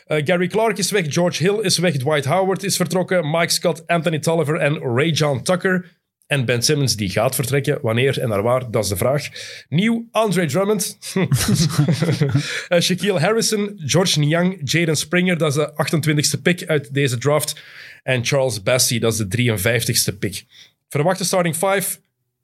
Eh, 0.06 0.20
Gary 0.24 0.46
Clark 0.46 0.78
is 0.78 0.90
weg, 0.90 1.04
George 1.08 1.42
Hill 1.42 1.58
is 1.60 1.78
weg, 1.78 1.96
Dwight 1.96 2.24
Howard 2.24 2.62
is 2.62 2.76
vertrokken, 2.76 3.30
Mike 3.30 3.52
Scott, 3.52 3.86
Anthony 3.86 4.18
Tolliver 4.18 4.56
en 4.56 4.78
Ray 4.78 5.10
John 5.10 5.42
Tucker. 5.42 6.00
En 6.26 6.44
Ben 6.44 6.62
Simmons 6.62 6.96
die 6.96 7.10
gaat 7.10 7.34
vertrekken. 7.34 7.78
Wanneer 7.82 8.20
en 8.20 8.28
naar 8.28 8.42
waar, 8.42 8.70
dat 8.70 8.82
is 8.82 8.88
de 8.90 8.96
vraag. 8.96 9.28
Nieuw 9.68 10.08
Andre 10.10 10.46
Drummond. 10.46 10.98
Eh, 12.68 12.80
Shaquille 12.80 13.18
Harrison, 13.18 13.72
George 13.76 14.18
Niang, 14.18 14.60
Jaden 14.64 14.96
Springer, 14.96 15.38
dat 15.38 15.48
is 15.48 15.54
de 15.54 15.72
28ste 15.72 16.42
pick 16.42 16.66
uit 16.66 16.94
deze 16.94 17.18
draft. 17.18 17.60
En 18.03 18.24
Charles 18.24 18.62
Bassey, 18.62 18.98
dat 18.98 19.12
is 19.12 19.18
de 19.18 19.53
53ste 20.12 20.18
pick. 20.18 20.44
Verwachte 20.88 21.24
starting 21.24 21.57
5. 21.57 22.00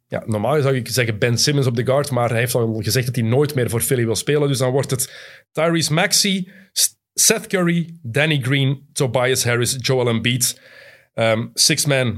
Ja, 0.09 0.23
normaal 0.27 0.63
zou 0.63 0.77
ik 0.77 0.89
zeggen 0.89 1.19
Ben 1.19 1.39
Simmons 1.39 1.67
op 1.67 1.77
de 1.77 1.85
guard, 1.85 2.11
maar 2.11 2.31
hij 2.31 2.39
heeft 2.39 2.55
al 2.55 2.81
gezegd 2.83 3.07
dat 3.07 3.15
hij 3.17 3.25
nooit 3.25 3.55
meer 3.55 3.71
voor 3.71 3.81
Philly 3.81 4.05
wil 4.05 4.17
spelen. 4.17 4.49
Dus 4.49 4.59
dan 4.59 4.71
wordt 4.71 4.91
het 4.91 5.13
Tyrese 5.53 5.93
Maxey, 5.93 6.49
Seth 7.15 7.47
Curry, 7.47 7.99
Danny 8.03 8.41
Green, 8.41 8.89
Tobias 8.93 9.45
Harris, 9.45 9.77
Joel 9.81 10.09
Embiid. 10.09 10.61
Ehm 11.15 11.47
six 11.55 11.85
man, 11.85 12.13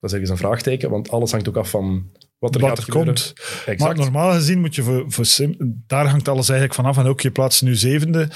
dat 0.00 0.10
is 0.10 0.12
ergens 0.12 0.30
een 0.30 0.36
vraagteken, 0.36 0.90
want 0.90 1.10
alles 1.10 1.30
hangt 1.30 1.48
ook 1.48 1.56
af 1.56 1.70
van 1.70 2.10
wat 2.40 2.54
er 2.54 2.60
Wat 2.60 2.70
gaat 2.70 2.86
er 2.86 2.92
komt. 2.92 3.32
Exact. 3.66 3.78
Maar 3.78 3.96
normaal 3.96 4.32
gezien 4.32 4.60
moet 4.60 4.74
je 4.74 4.82
voor, 4.82 5.04
voor 5.08 5.24
Sim... 5.24 5.54
Daar 5.86 6.06
hangt 6.06 6.28
alles 6.28 6.48
eigenlijk 6.48 6.80
vanaf. 6.80 6.98
En 6.98 7.06
ook 7.06 7.20
je 7.20 7.30
plaatst 7.30 7.62
nu 7.62 7.74
zevende. 7.74 8.28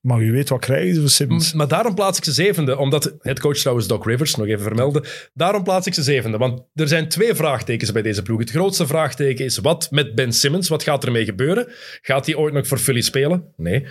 Maar 0.00 0.18
wie 0.18 0.32
weet 0.32 0.48
wat 0.48 0.60
krijgen 0.60 0.94
ze 0.94 1.00
voor 1.00 1.10
Simmons. 1.10 1.52
Maar 1.52 1.68
daarom 1.68 1.94
plaats 1.94 2.18
ik 2.18 2.24
ze 2.24 2.32
zevende, 2.32 2.78
omdat 2.78 3.14
het 3.20 3.40
coach 3.40 3.56
trouwens 3.56 3.86
Doc 3.86 4.04
Rivers, 4.04 4.34
nog 4.34 4.46
even 4.46 4.62
vermelden, 4.62 5.04
daarom 5.34 5.62
plaats 5.62 5.86
ik 5.86 5.94
ze 5.94 6.02
zevende. 6.02 6.38
Want 6.38 6.62
er 6.74 6.88
zijn 6.88 7.08
twee 7.08 7.34
vraagtekens 7.34 7.92
bij 7.92 8.02
deze 8.02 8.22
ploeg. 8.22 8.40
Het 8.40 8.50
grootste 8.50 8.86
vraagteken 8.86 9.44
is 9.44 9.58
wat 9.58 9.88
met 9.90 10.14
Ben 10.14 10.32
Simmons? 10.32 10.68
Wat 10.68 10.82
gaat 10.82 11.04
ermee 11.04 11.24
gebeuren? 11.24 11.68
Gaat 12.02 12.26
hij 12.26 12.34
ooit 12.34 12.54
nog 12.54 12.66
voor 12.66 12.78
Philly 12.78 13.00
spelen? 13.00 13.44
Nee. 13.56 13.86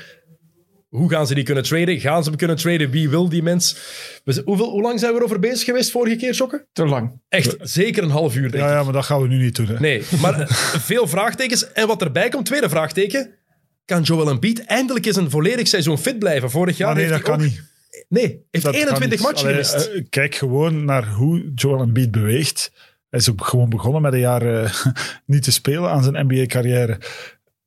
Hoe 0.95 1.09
gaan 1.09 1.27
ze 1.27 1.33
die 1.35 1.43
kunnen 1.43 1.63
traden? 1.63 1.99
Gaan 1.99 2.23
ze 2.23 2.29
hem 2.29 2.37
kunnen 2.37 2.55
traden? 2.57 2.89
Wie 2.89 3.09
wil 3.09 3.29
die 3.29 3.43
mens? 3.43 3.77
We 4.23 4.41
hoeveel, 4.45 4.69
hoe 4.69 4.81
lang 4.81 4.99
zijn 4.99 5.11
we 5.11 5.17
erover 5.17 5.39
bezig 5.39 5.63
geweest 5.65 5.91
vorige 5.91 6.15
keer, 6.15 6.33
Jokke? 6.33 6.65
Te 6.73 6.85
lang. 6.85 7.21
Echt, 7.29 7.55
zeker 7.59 8.03
een 8.03 8.09
half 8.09 8.35
uur, 8.35 8.51
denk 8.51 8.63
Ja, 8.63 8.69
ik. 8.69 8.75
ja, 8.77 8.83
maar 8.83 8.93
dat 8.93 9.05
gaan 9.05 9.21
we 9.21 9.27
nu 9.27 9.37
niet 9.37 9.55
doen. 9.55 9.67
Hè. 9.67 9.79
Nee, 9.79 10.03
maar 10.21 10.39
eh, 10.41 10.47
veel 10.91 11.07
vraagtekens. 11.07 11.71
En 11.71 11.87
wat 11.87 12.01
erbij 12.01 12.29
komt, 12.29 12.45
tweede 12.45 12.69
vraagteken. 12.69 13.29
Kan 13.85 14.01
Joel 14.01 14.29
Embiid 14.29 14.65
eindelijk 14.65 15.05
eens 15.05 15.15
een 15.15 15.29
volledig 15.29 15.67
seizoen 15.67 15.97
fit 15.97 16.19
blijven? 16.19 16.49
Vorig 16.51 16.77
jaar 16.77 16.87
Maar 16.93 17.01
nee, 17.01 17.09
dat 17.11 17.21
kan 17.21 17.33
ook- 17.33 17.41
niet. 17.41 17.61
Nee, 18.09 18.23
heeft 18.51 18.63
Dat 18.65 18.73
kan 18.73 18.73
21 18.73 19.09
niet. 19.19 19.27
matchen 19.27 19.49
gemist. 19.49 19.73
eh, 19.73 20.03
kijk 20.09 20.35
gewoon 20.35 20.85
naar 20.85 21.07
hoe 21.07 21.51
Joel 21.55 21.81
Embiid 21.81 22.11
beweegt. 22.11 22.71
Hij 23.09 23.19
is 23.19 23.29
ook 23.29 23.45
gewoon 23.45 23.69
begonnen 23.69 24.01
met 24.01 24.13
een 24.13 24.19
jaar 24.19 24.63
eh, 24.63 24.73
niet 25.25 25.43
te 25.43 25.51
spelen 25.51 25.89
aan 25.89 26.03
zijn 26.03 26.25
NBA-carrière. 26.27 26.97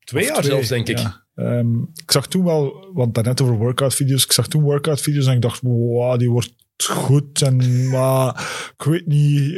Twee 0.03 0.25
jaar 0.25 0.43
zelfs, 0.43 0.67
denk 0.67 0.87
ik. 0.87 0.99
Ehm, 1.39 1.81
ik 1.81 2.11
zag 2.11 2.27
toen 2.27 2.43
wel, 2.43 2.89
want 2.93 3.15
daarnet 3.15 3.41
over 3.41 3.57
workout-video's, 3.57 4.23
ik 4.23 4.31
zag 4.31 4.47
toen 4.47 4.61
workout-video's 4.61 5.25
en 5.25 5.35
ik 5.35 5.41
dacht, 5.41 5.61
wow, 5.61 6.19
die 6.19 6.29
wordt 6.29 6.55
goed. 6.87 7.41
En, 7.41 7.89
maar 7.89 8.29
ik 8.77 8.85
weet 8.85 9.05
niet, 9.05 9.55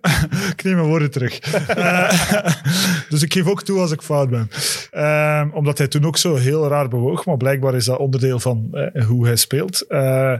ik 0.54 0.62
neem 0.62 0.74
mijn 0.74 0.88
woorden 0.88 1.10
terug. 1.10 1.40
Eh, 1.72 2.54
dus 3.10 3.22
ik 3.22 3.32
geef 3.32 3.46
ook 3.46 3.62
toe 3.62 3.80
als 3.80 3.90
ik 3.90 4.02
fout 4.02 4.30
ben. 4.30 4.48
Ehm, 4.90 5.50
omdat 5.50 5.78
hij 5.78 5.88
toen 5.88 6.04
ook 6.04 6.16
zo 6.16 6.34
heel 6.34 6.68
raar 6.68 6.88
bewoog, 6.88 7.24
maar 7.24 7.36
blijkbaar 7.36 7.74
is 7.74 7.84
dat 7.84 7.98
onderdeel 7.98 8.40
van 8.40 8.68
eh, 8.72 9.04
hoe 9.04 9.26
hij 9.26 9.36
speelt. 9.36 9.80
Eh, 9.80 10.34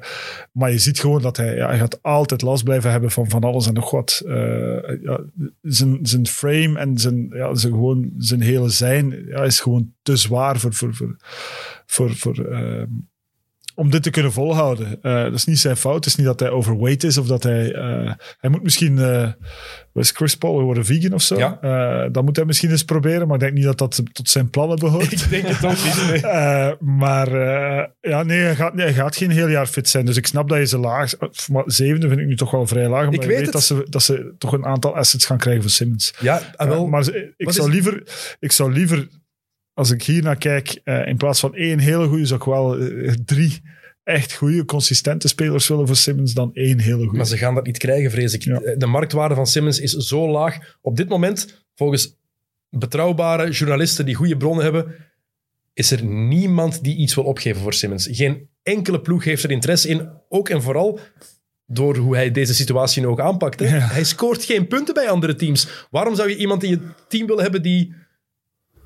maar 0.52 0.70
je 0.70 0.78
ziet 0.78 1.00
gewoon 1.00 1.22
dat 1.22 1.36
hij, 1.36 1.54
ja, 1.56 1.68
hij 1.68 1.78
gaat 1.78 2.02
altijd 2.02 2.42
last 2.42 2.64
blijven 2.64 2.90
hebben 2.90 3.10
van 3.10 3.28
van 3.28 3.44
alles 3.44 3.66
en 3.66 3.74
nog 3.74 3.90
wat. 3.90 4.22
Zijn, 5.62 5.98
zijn 6.02 6.26
frame 6.26 6.78
en 6.78 6.98
zijn, 6.98 7.28
ja, 7.34 7.54
zijn, 7.54 7.72
gewoon, 7.72 8.12
zijn 8.18 8.40
hele 8.40 8.68
zijn 8.68 9.24
ja, 9.26 9.42
is 9.42 9.60
gewoon 9.60 9.92
te 10.02 10.16
zwaar 10.16 10.58
voor, 10.58 10.74
voor, 10.74 10.94
voor, 10.94 11.16
voor, 11.86 12.16
voor, 12.16 12.44
ehm, 12.44 12.86
om 13.82 13.90
dit 13.90 14.02
te 14.02 14.10
kunnen 14.10 14.32
volhouden. 14.32 14.98
Eh, 15.02 15.22
dat 15.22 15.32
is 15.34 15.44
niet 15.44 15.58
zijn 15.58 15.76
fout. 15.76 15.94
Het 15.94 16.06
is 16.06 16.16
niet 16.16 16.26
dat 16.26 16.40
hij 16.40 16.50
overweight 16.50 17.04
is 17.04 17.18
of 17.18 17.26
dat 17.26 17.42
hij... 17.42 17.72
eh, 17.72 18.12
hij 18.40 18.50
moet 18.50 18.62
misschien... 18.62 18.98
eh 18.98 19.28
was 19.92 20.10
Chris 20.10 20.36
Paul 20.36 20.62
worden 20.62 20.84
vegan 20.84 21.12
of 21.12 21.22
zo? 21.22 21.36
Ja. 21.38 22.08
Dat 22.08 22.24
moet 22.24 22.36
hij 22.36 22.44
misschien 22.44 22.70
eens 22.70 22.84
proberen, 22.84 23.26
maar 23.26 23.34
ik 23.36 23.40
denk 23.42 23.52
niet 23.54 23.64
dat 23.64 23.78
dat 23.78 24.02
tot 24.12 24.28
zijn 24.28 24.50
plannen 24.50 24.78
behoort. 24.78 25.12
Ik 25.22 25.30
denk 25.30 25.46
het 25.46 25.64
ook 25.64 25.70
niet. 25.84 26.22
nee. 26.22 26.74
Maar 26.98 27.30
ja, 28.00 28.22
nee 28.22 28.40
hij, 28.40 28.54
gaat, 28.54 28.74
nee, 28.74 28.84
hij 28.84 28.94
gaat 28.94 29.16
geen 29.16 29.30
heel 29.30 29.48
jaar 29.48 29.66
fit 29.66 29.88
zijn. 29.88 30.04
Dus 30.04 30.16
ik 30.16 30.26
snap 30.26 30.48
dat 30.48 30.58
je 30.58 30.66
ze 30.66 30.78
laag... 30.78 31.12
Maar 31.50 31.62
zevende 31.66 32.08
vind 32.08 32.20
ik 32.20 32.26
nu 32.26 32.36
toch 32.36 32.50
wel 32.50 32.66
vrij 32.66 32.88
laag. 32.88 33.04
Omdat 33.06 33.24
Ik 33.24 33.30
weet 33.30 33.52
dat 33.52 33.62
ze, 33.62 33.86
dat 33.88 34.02
ze 34.02 34.34
toch 34.38 34.52
een 34.52 34.64
aantal 34.66 34.96
assets 34.96 35.26
gaan 35.26 35.38
krijgen 35.38 35.62
voor 35.62 35.70
Simmons. 35.70 36.14
Ja, 36.20 36.40
ah, 36.56 36.68
wel. 36.68 36.86
Maar 36.86 37.06
ik 37.36 37.50
zou, 37.52 37.68
is- 37.68 37.74
liever, 37.74 38.02
ik 38.40 38.52
zou 38.52 38.72
liever, 38.72 39.08
als 39.74 39.90
ik 39.90 40.02
hier 40.02 40.22
naar 40.22 40.36
kijk, 40.36 40.80
eh, 40.84 41.06
in 41.06 41.16
plaats 41.16 41.40
van 41.40 41.54
één 41.54 41.78
hele 41.78 42.06
goede, 42.06 42.26
zou 42.26 42.40
ik 42.40 42.46
wel 42.46 42.78
eh, 42.78 43.12
drie 43.24 43.62
echt 44.04 44.32
goede, 44.32 44.64
consistente 44.64 45.28
spelers 45.28 45.68
willen 45.68 45.86
voor 45.86 45.96
Simmons 45.96 46.34
dan 46.34 46.50
één 46.54 46.78
hele 46.78 47.02
goede. 47.02 47.16
Maar 47.16 47.26
ze 47.26 47.36
gaan 47.36 47.54
dat 47.54 47.66
niet 47.66 47.78
krijgen, 47.78 48.10
vrees 48.10 48.34
ik. 48.34 48.42
Ja. 48.42 48.60
De 48.76 48.86
marktwaarde 48.86 49.34
van 49.34 49.46
Simmons 49.46 49.80
is 49.80 49.92
zo 49.92 50.30
laag. 50.30 50.76
Op 50.80 50.96
dit 50.96 51.08
moment, 51.08 51.64
volgens 51.74 52.16
betrouwbare 52.70 53.50
journalisten 53.50 54.06
die 54.06 54.14
goede 54.14 54.36
bronnen 54.36 54.64
hebben, 54.64 54.94
is 55.74 55.90
er 55.90 56.04
niemand 56.04 56.84
die 56.84 56.96
iets 56.96 57.14
wil 57.14 57.24
opgeven 57.24 57.62
voor 57.62 57.74
Simmons. 57.74 58.08
Geen 58.10 58.48
enkele 58.62 59.00
ploeg 59.00 59.24
heeft 59.24 59.44
er 59.44 59.50
interesse 59.50 59.88
in. 59.88 60.08
Ook 60.28 60.48
en 60.48 60.62
vooral 60.62 61.00
door 61.66 61.96
hoe 61.96 62.14
hij 62.14 62.30
deze 62.30 62.54
situatie 62.54 63.02
nu 63.02 63.08
ook 63.08 63.20
aanpakt. 63.20 63.60
Hè. 63.60 63.76
Ja. 63.76 63.86
Hij 63.86 64.04
scoort 64.04 64.44
geen 64.44 64.66
punten 64.66 64.94
bij 64.94 65.08
andere 65.08 65.34
teams. 65.34 65.86
Waarom 65.90 66.14
zou 66.14 66.28
je 66.28 66.36
iemand 66.36 66.62
in 66.62 66.70
je 66.70 66.80
team 67.08 67.26
willen 67.26 67.42
hebben 67.42 67.62
die... 67.62 67.94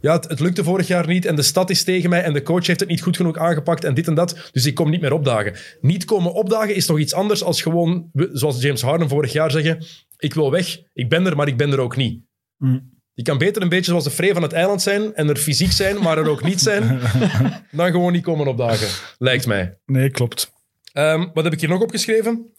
Ja, 0.06 0.12
het, 0.12 0.28
het 0.28 0.40
lukte 0.40 0.64
vorig 0.64 0.86
jaar 0.86 1.06
niet 1.06 1.24
en 1.24 1.36
de 1.36 1.42
stad 1.42 1.70
is 1.70 1.84
tegen 1.84 2.10
mij 2.10 2.22
en 2.22 2.32
de 2.32 2.42
coach 2.42 2.66
heeft 2.66 2.80
het 2.80 2.88
niet 2.88 3.02
goed 3.02 3.16
genoeg 3.16 3.36
aangepakt 3.36 3.84
en 3.84 3.94
dit 3.94 4.06
en 4.06 4.14
dat. 4.14 4.48
Dus 4.52 4.66
ik 4.66 4.74
kom 4.74 4.90
niet 4.90 5.00
meer 5.00 5.12
opdagen. 5.12 5.54
Niet 5.80 6.04
komen 6.04 6.32
opdagen 6.32 6.74
is 6.74 6.86
toch 6.86 6.98
iets 6.98 7.14
anders 7.14 7.42
als 7.42 7.62
gewoon, 7.62 8.10
zoals 8.12 8.62
James 8.62 8.82
Harden 8.82 9.08
vorig 9.08 9.32
jaar 9.32 9.50
zeggen, 9.50 9.84
ik 10.18 10.34
wil 10.34 10.50
weg, 10.50 10.78
ik 10.92 11.08
ben 11.08 11.26
er, 11.26 11.36
maar 11.36 11.48
ik 11.48 11.56
ben 11.56 11.72
er 11.72 11.80
ook 11.80 11.96
niet. 11.96 12.22
Mm. 12.56 12.94
Je 13.12 13.22
kan 13.22 13.38
beter 13.38 13.62
een 13.62 13.68
beetje 13.68 13.90
zoals 13.90 14.04
de 14.04 14.10
Frey 14.10 14.32
van 14.32 14.42
het 14.42 14.52
eiland 14.52 14.82
zijn 14.82 15.14
en 15.14 15.28
er 15.28 15.36
fysiek 15.36 15.72
zijn, 15.72 16.02
maar 16.02 16.18
er 16.18 16.28
ook 16.28 16.42
niet 16.42 16.60
zijn, 16.60 17.00
dan 17.70 17.90
gewoon 17.90 18.12
niet 18.12 18.22
komen 18.22 18.46
opdagen, 18.46 18.88
lijkt 19.18 19.46
mij. 19.46 19.78
Nee, 19.86 20.10
klopt. 20.10 20.52
Ehm, 20.92 21.26
wat 21.32 21.44
heb 21.44 21.52
ik 21.52 21.60
hier 21.60 21.68
nog 21.68 21.82
opgeschreven? 21.82 22.52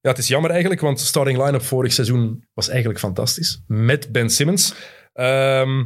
Ja, 0.00 0.10
het 0.10 0.18
is 0.18 0.28
jammer 0.28 0.50
eigenlijk, 0.50 0.80
want 0.80 0.98
de 0.98 1.04
starting 1.04 1.44
line-up 1.44 1.62
vorig 1.62 1.92
seizoen 1.92 2.44
was 2.54 2.68
eigenlijk 2.68 2.98
fantastisch. 2.98 3.62
Met 3.66 4.12
Ben 4.12 4.30
Simmons. 4.30 4.74
Ehm, 5.12 5.84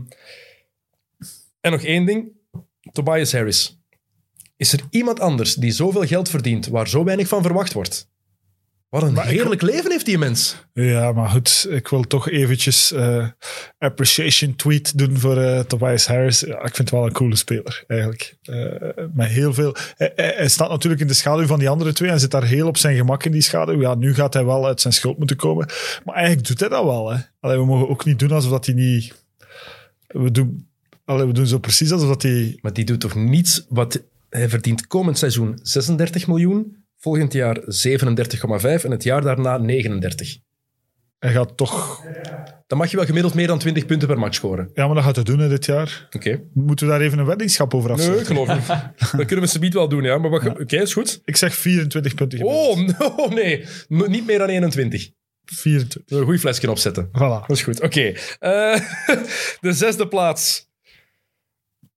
en 1.60 1.70
nog 1.70 1.82
één 1.82 2.04
ding. 2.06 2.28
Tobias 2.92 3.32
Harris. 3.32 3.78
Is 4.56 4.72
er 4.72 4.80
iemand 4.90 5.20
anders 5.20 5.54
die 5.54 5.70
zoveel 5.70 6.06
geld 6.06 6.28
verdient 6.28 6.66
waar 6.66 6.88
zo 6.88 7.04
weinig 7.04 7.28
van 7.28 7.42
verwacht 7.42 7.72
wordt? 7.72 8.08
Wat 8.88 9.02
een 9.02 9.12
Maar 9.12 9.24
ik- 9.24 9.30
heerlijk 9.38 9.62
leven 9.62 9.90
heeft 9.90 10.06
die 10.06 10.18
mens. 10.18 10.56
Ja, 10.72 11.12
maar 11.12 11.28
goed, 11.28 11.66
ik 11.70 11.88
wil 11.88 12.02
toch 12.02 12.28
eventjes 12.28 12.92
eh, 12.92 13.28
appreciation 13.78 14.56
tweet 14.56 14.98
doen 14.98 15.18
voor 15.18 15.36
eh, 15.36 15.60
Tobias 15.60 16.06
Harris. 16.06 16.40
Ja, 16.40 16.54
ik 16.56 16.60
vind 16.74 16.76
het 16.78 16.90
wel 16.90 17.06
een 17.06 17.12
coole 17.12 17.36
speler, 17.36 17.84
eigenlijk. 17.86 18.36
Met 19.14 19.28
heel 19.28 19.54
veel... 19.54 19.74
Hij, 19.96 20.12
hij- 20.16 20.34
hij 20.36 20.48
staat 20.48 20.68
natuurlijk 20.70 21.00
in 21.02 21.06
de 21.06 21.14
schaduw 21.14 21.46
van 21.46 21.58
die 21.58 21.68
andere 21.68 21.92
twee 21.92 22.10
en 22.10 22.20
zit 22.20 22.30
daar 22.30 22.44
heel 22.44 22.66
op 22.66 22.76
zijn 22.76 22.96
gemak 22.96 23.24
in 23.24 23.32
die 23.32 23.40
schaduw. 23.42 23.80
Ja, 23.80 23.94
nu 23.94 24.14
gaat 24.14 24.34
hij 24.34 24.44
wel 24.44 24.66
uit 24.66 24.80
zijn 24.80 24.92
schuld 24.94 25.18
moeten 25.18 25.36
komen. 25.36 25.66
Maar 26.04 26.14
eigenlijk 26.14 26.46
doet 26.46 26.60
hij 26.60 26.68
dat 26.68 26.84
wel, 26.84 27.10
hè. 27.10 27.18
Allee, 27.40 27.56
we 27.58 27.64
mogen 27.64 27.88
ook 27.88 28.04
niet 28.04 28.18
doen 28.18 28.30
alsof 28.32 28.50
dat 28.50 28.66
hij 28.66 28.74
niet... 28.74 29.24
We 30.06 30.30
doen, 30.30 30.69
allee, 31.10 31.26
we 31.26 31.32
doen 31.32 31.46
zo 31.46 31.58
precies 31.58 31.92
alsof 31.92 32.08
dat 32.08 32.22
hij... 32.22 32.58
Maar 32.60 32.72
die 32.72 32.84
doet 32.84 33.00
toch 33.00 33.14
niets 33.14 33.66
wat... 33.68 34.02
Hij 34.28 34.48
verdient 34.48 34.86
komend 34.86 35.18
seizoen 35.18 35.58
36 35.62 36.26
miljoen, 36.26 36.76
volgend 36.98 37.32
jaar 37.32 37.58
37,5 37.60 37.64
en 38.84 38.90
het 38.90 39.02
jaar 39.02 39.22
daarna 39.22 39.58
39. 39.58 40.36
Hij 41.18 41.32
gaat 41.32 41.56
toch... 41.56 42.04
Dan 42.66 42.78
mag 42.78 42.90
je 42.90 42.96
wel 42.96 43.06
gemiddeld 43.06 43.34
meer 43.34 43.46
dan 43.46 43.58
20 43.58 43.86
punten 43.86 44.08
per 44.08 44.18
match 44.18 44.34
scoren. 44.34 44.70
Ja, 44.74 44.86
maar 44.86 44.94
dat 44.94 45.04
gaat 45.04 45.14
hij 45.14 45.24
doen 45.24 45.38
hè, 45.38 45.48
dit 45.48 45.64
jaar. 45.64 46.08
Oké. 46.16 46.40
Moeten 46.54 46.86
we 46.86 46.92
daar 46.92 47.00
even 47.02 47.18
een 47.18 47.24
weddingschap 47.26 47.74
over 47.74 47.90
Nee, 47.90 47.98
afsluiten? 47.98 48.26
geloof 48.26 48.48
ik. 48.48 48.66
Dat 49.16 49.26
kunnen 49.26 49.44
we 49.44 49.50
subiet 49.50 49.74
wel 49.74 49.88
doen, 49.88 50.02
ja. 50.02 50.18
Maar 50.18 50.30
wat- 50.30 50.46
oké, 50.60 50.76
is 50.82 50.92
goed. 50.92 51.20
Ik 51.24 51.36
zeg 51.36 51.54
24 51.54 52.14
punten 52.14 52.38
gemiddeld. 52.38 52.90
Oh, 53.00 53.16
no, 53.16 53.26
nee. 53.34 53.64
Niet 53.88 54.26
meer 54.26 54.38
dan 54.38 54.48
21. 54.48 55.10
24. 55.44 56.18
Een 56.18 56.24
goede 56.24 56.38
flesje 56.38 56.70
opzetten. 56.70 57.08
Voilà. 57.08 57.12
Dat 57.46 57.50
is 57.50 57.62
goed. 57.62 57.80
Oké. 57.82 58.00
Eh, 58.38 58.80
de 59.60 59.72
zesde 59.72 60.08
plaats. 60.08 60.68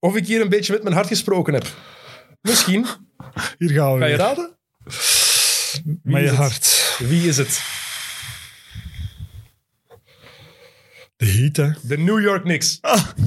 Of 0.03 0.15
ik 0.15 0.27
hier 0.27 0.41
een 0.41 0.49
beetje 0.49 0.73
met 0.73 0.83
mijn 0.83 0.95
hart 0.95 1.07
gesproken 1.07 1.53
heb. 1.53 1.67
Misschien. 2.41 2.85
Hier 3.57 3.69
gaan 3.69 3.93
we 3.93 3.99
Ga 3.99 4.05
je 4.05 4.15
weer. 4.17 4.25
raden? 4.25 4.57
Met 6.03 6.21
je 6.21 6.27
het? 6.27 6.35
hart. 6.35 6.95
Wie 6.99 7.27
is 7.27 7.37
het? 7.37 7.61
De 11.15 11.25
heat, 11.25 11.55
hè. 11.55 11.69
De 11.87 11.97
New 11.97 12.21
York 12.21 12.41
Knicks. 12.43 12.79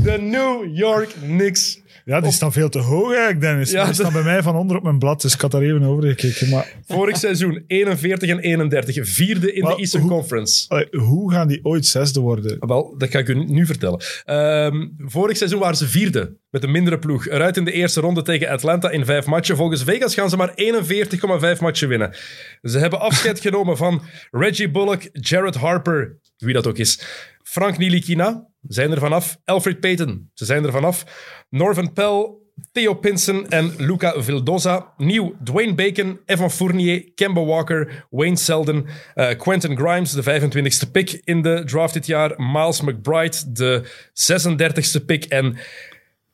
De 0.03 0.19
New 0.19 0.77
York 0.77 1.09
Knicks. 1.21 1.81
Ja, 2.07 2.21
die 2.21 2.33
staan 2.33 2.53
veel 2.53 2.69
te 2.69 2.79
hoog 2.79 3.09
eigenlijk, 3.09 3.41
Dennis. 3.41 3.71
Ja, 3.71 3.85
die 3.85 3.95
staan 3.95 4.13
bij 4.13 4.23
mij 4.23 4.43
van 4.43 4.57
onder 4.57 4.77
op 4.77 4.83
mijn 4.83 4.99
blad, 4.99 5.21
dus 5.23 5.35
ik 5.35 5.41
had 5.41 5.51
daar 5.51 5.63
even 5.63 5.83
over 5.83 6.03
gekeken. 6.09 6.49
Maar 6.49 6.73
Vorig 6.87 7.17
seizoen 7.17 7.65
41 7.67 8.29
en 8.31 8.39
31. 8.39 9.09
Vierde 9.09 9.53
in 9.53 9.63
Maar 9.63 9.75
de 9.75 9.79
Eastern 9.81 10.03
hoe- 10.03 10.11
Conference. 10.13 10.65
allee, 10.69 10.89
hoe 10.91 11.33
gaan 11.33 11.49
die 11.49 11.65
ooit 11.65 11.87
zesde 11.87 12.21
worden? 12.21 12.57
Wel, 12.67 12.95
dat 12.99 13.11
ga 13.11 13.19
ik 13.19 13.29
u 13.29 13.35
nu 13.45 13.67
vertellen. 13.67 14.01
Ehm, 14.25 14.87
vorig 14.99 15.37
seizoen 15.37 15.61
waren 15.61 15.77
ze 15.77 15.89
vierde 15.89 16.37
met 16.51 16.63
een 16.63 16.71
mindere 16.71 16.99
ploeg. 16.99 17.29
Eruit 17.29 17.57
in 17.57 17.65
de 17.65 17.73
eerste 17.73 18.01
ronde 18.01 18.23
tegen 18.23 18.49
Atlanta 18.49 18.91
in 18.91 19.05
vijf 19.05 19.27
matchen. 19.27 19.57
Volgens 19.57 19.83
Vegas 19.85 20.15
gaan 20.15 20.31
ze 20.31 20.37
maar 20.37 20.53
41,5 20.55 21.61
matchen 21.61 21.89
winnen. 21.89 22.15
Ze 22.63 22.79
hebben 22.79 23.01
afscheid 23.01 23.41
genomen 23.41 23.77
van 23.77 24.03
Reggie 24.31 24.71
Bullock, 24.71 25.01
Jared 25.13 25.55
Harper, 25.55 26.19
wie 26.37 26.55
dat 26.55 26.67
ook 26.67 26.79
is. 26.79 27.01
Frank 27.43 27.79
Nilikina, 27.79 28.47
zijn 28.69 28.91
er 28.91 28.99
vanaf. 28.99 29.37
Alfred 29.45 29.81
Payton, 29.81 30.31
ze 30.35 30.45
zijn 30.45 30.65
er 30.65 30.73
vanaf. 30.73 31.05
Norvan 31.49 31.93
Pell, 31.93 32.35
Theo 32.73 32.95
Pinson 32.95 33.49
en 33.49 33.73
Luca 33.77 34.23
Vildoza. 34.23 34.93
Nieuw 34.97 35.35
Dwayne 35.45 35.75
Bacon, 35.75 36.21
Evan 36.27 36.51
Fournier, 36.51 37.13
Kemba 37.15 37.45
Walker, 37.45 38.07
Wayne 38.11 38.37
Selden, 38.37 38.87
eh, 39.15 39.39
Quentin 39.39 39.77
Grimes, 39.77 40.13
de 40.13 40.23
25ste 40.23 40.91
pick 40.91 41.21
in 41.25 41.43
de 41.43 41.63
draft 41.65 41.95
dit 41.95 42.07
jaar. 42.07 42.35
Miles 42.37 42.81
McBride, 42.81 43.53
de 43.53 43.83
36ste 44.13 45.05
pick. 45.07 45.25
En 45.25 45.57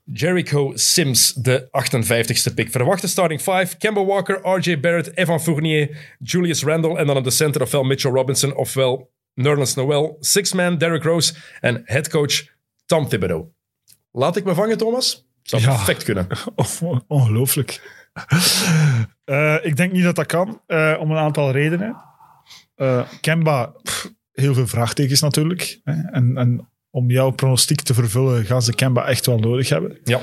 Jericho 0.05 0.73
Sims, 0.75 1.33
de 1.33 1.69
58ste 1.71 2.55
pick. 2.55 2.71
Verwachte 2.71 3.09
starting 3.09 3.43
5. 3.43 3.77
Kemba 3.77 4.05
Walker, 4.05 4.41
RJ 4.43 4.81
Barrett, 4.81 5.17
Evan 5.17 5.41
Fournier, 5.41 6.15
Julius 6.19 6.65
Randle. 6.65 6.99
En 6.99 7.07
dan 7.07 7.17
op 7.17 7.25
de 7.25 7.31
center 7.31 7.63
ofwel 7.63 7.83
Mitchell 7.83 8.11
Robinson 8.11 8.55
ofwel 8.55 9.11
Nerlens 9.35 9.75
Noel. 9.75 10.17
Six-man 10.21 10.79
Derrick 10.79 11.03
Rose 11.03 11.35
en 11.61 11.83
headcoach 11.85 12.45
Tom 12.87 13.09
Thibodeau. 13.09 13.47
Laat 14.13 14.37
ik 14.37 14.45
me 14.45 14.55
vangen, 14.55 14.79
Thomas? 14.79 15.27
Zou 15.43 15.63
Ja. 15.63 15.69
perfect 15.69 16.03
kunnen. 16.03 16.27
Oh, 16.55 16.99
ongelooflijk. 17.07 18.01
Eh, 19.25 19.57
ik 19.63 19.77
denk 19.77 19.93
niet 19.93 20.03
dat 20.03 20.17
dat 20.17 20.27
kan, 20.27 20.61
eh, 20.67 20.97
om 21.01 21.11
een 21.11 21.17
aantal 21.17 21.51
redenen. 21.51 21.97
Eh, 22.75 23.09
Kemba, 23.21 23.67
pff, 23.83 24.11
heel 24.33 24.55
veel 24.55 24.67
vraagtekens 24.67 25.21
natuurlijk. 25.21 25.81
Hè. 25.85 25.93
En, 26.11 26.37
en 26.37 26.69
om 26.91 27.11
jouw 27.11 27.31
pronostiek 27.31 27.81
te 27.81 27.95
vervullen, 27.95 28.45
gaan 28.45 28.63
ze 28.63 28.75
Kemba 28.75 29.07
echt 29.07 29.27
wel 29.27 29.39
nodig 29.39 29.69
hebben. 29.69 29.99
Ja. 30.05 30.21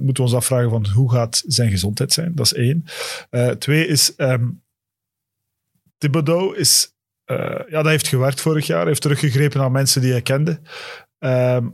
Moeten 0.00 0.14
we 0.24 0.30
ons 0.30 0.34
afvragen 0.34 0.70
van 0.70 0.86
hoe 0.88 1.12
gaat 1.12 1.42
zijn 1.46 1.70
gezondheid 1.70 2.12
zijn? 2.12 2.34
Dat 2.34 2.46
is 2.46 2.52
één. 2.54 2.84
Twee 3.58 3.86
is, 3.86 4.14
ehm 4.16 4.48
Thibodeau 5.98 6.56
is, 6.56 6.94
ja, 7.68 7.82
dat 7.82 7.86
heeft 7.86 8.08
gewerkt 8.08 8.40
vorig 8.40 8.66
jaar. 8.66 8.78
Hij 8.78 8.88
heeft 8.88 9.02
teruggegrepen 9.02 9.60
naar 9.60 9.70
mensen 9.70 10.00
die 10.00 10.10
hij 10.12 10.22
kende. 10.22 10.60
Ehm, 11.18 11.68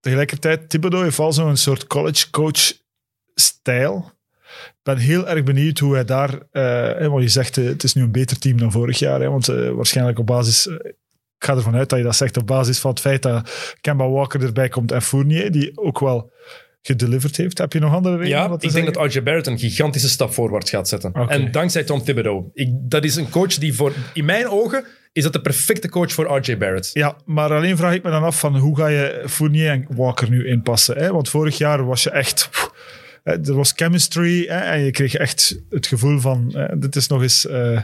tegelijkertijd, 0.00 0.68
Thibodeau 0.70 1.04
heeft 1.04 1.16
wel 1.16 1.32
zo'n 1.32 1.56
soort 1.56 1.86
college 1.86 2.30
coach 2.30 2.72
stijl. 3.34 4.12
Ik 4.66 4.82
ben 4.82 4.96
heel 4.96 5.28
erg 5.28 5.44
benieuwd 5.44 5.78
hoe 5.78 5.94
hij 5.94 6.04
daar, 6.04 6.38
eh, 6.50 7.06
want 7.06 7.22
je 7.22 7.28
zegt 7.28 7.56
eh, 7.56 7.64
het 7.64 7.82
is 7.82 7.94
nu 7.94 8.02
een 8.02 8.12
beter 8.12 8.38
team 8.38 8.56
dan 8.56 8.72
vorig 8.72 8.98
jaar, 8.98 9.20
hè, 9.20 9.28
want 9.28 9.48
eh, 9.48 9.70
waarschijnlijk 9.70 10.18
op 10.18 10.26
basis, 10.26 10.66
eh, 10.66 10.74
ik 10.74 11.44
ga 11.44 11.54
ervan 11.54 11.74
uit 11.74 11.88
dat 11.88 11.98
je 11.98 12.04
dat 12.04 12.16
zegt, 12.16 12.36
op 12.36 12.46
basis 12.46 12.78
van 12.78 12.90
het 12.90 13.00
feit 13.00 13.22
dat 13.22 13.76
Kemba 13.80 14.08
Walker 14.08 14.42
erbij 14.42 14.68
komt 14.68 14.92
en 14.92 15.02
Fournier, 15.02 15.50
die 15.52 15.78
ook 15.78 16.00
wel 16.00 16.32
gedeliverd 16.82 17.36
heeft. 17.36 17.58
Heb 17.58 17.72
je 17.72 17.78
nog 17.78 17.92
andere 17.92 18.16
redenen? 18.16 18.38
Ja, 18.38 18.56
ik 18.58 18.72
denk 18.72 18.94
dat 18.94 19.12
RJ 19.12 19.22
Barrett 19.22 19.46
een 19.46 19.58
gigantische 19.58 20.08
stap 20.08 20.32
voorwaarts 20.32 20.70
gaat 20.70 20.88
zetten. 20.88 21.12
En 21.12 21.52
dankzij 21.52 21.84
Tom 21.84 22.02
Thibodeau. 22.02 22.44
Ik, 22.52 22.68
dat 22.72 23.04
is 23.04 23.16
een 23.16 23.30
coach 23.30 23.54
die 23.54 23.74
voor... 23.74 23.92
In 24.14 24.24
mijn 24.24 24.48
ogen 24.48 24.84
is 25.12 25.22
dat 25.22 25.32
de 25.32 25.40
perfecte 25.40 25.88
coach 25.88 26.12
voor 26.12 26.38
RJ 26.38 26.58
Barrett. 26.58 26.90
Ja, 26.92 27.16
maar 27.24 27.52
alleen 27.52 27.76
vraag 27.76 27.94
ik 27.94 28.02
me 28.02 28.10
dan 28.10 28.22
af 28.22 28.38
van 28.38 28.56
hoe 28.56 28.76
ga 28.76 28.86
je 28.86 29.24
Fournier 29.26 29.70
en 29.70 29.86
Walker 29.88 30.30
nu 30.30 30.46
inpassen? 30.46 30.96
Hè? 30.96 31.12
Want 31.12 31.28
vorig 31.28 31.58
jaar 31.58 31.84
was 31.84 32.02
je 32.02 32.10
echt... 32.10 32.50
er 33.22 33.54
was 33.54 33.72
chemistry 33.76 34.46
hè, 34.46 34.58
en 34.58 34.80
je 34.80 34.90
kreeg 34.90 35.14
echt 35.14 35.60
het 35.70 35.86
gevoel 35.86 36.18
van... 36.18 36.52
hè, 36.54 36.78
dit 36.78 36.96
is 36.96 37.06
nog 37.06 37.22
eens 37.22 37.46
eh, 37.46 37.76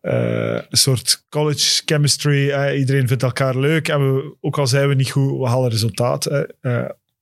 eh, 0.00 0.62
een 0.70 0.78
soort 0.78 1.24
college 1.28 1.82
chemistry. 1.84 2.70
Iedereen 2.74 3.08
vindt 3.08 3.22
elkaar 3.22 3.56
leuk. 3.56 3.88
En 3.88 4.14
we, 4.14 4.36
ook 4.40 4.58
al 4.58 4.66
zijn 4.66 4.88
we 4.88 4.94
niet 4.94 5.10
goed, 5.10 5.38
we 5.38 5.46
halen 5.46 5.70
resultaat. 5.70 6.24
Hè? 6.24 6.42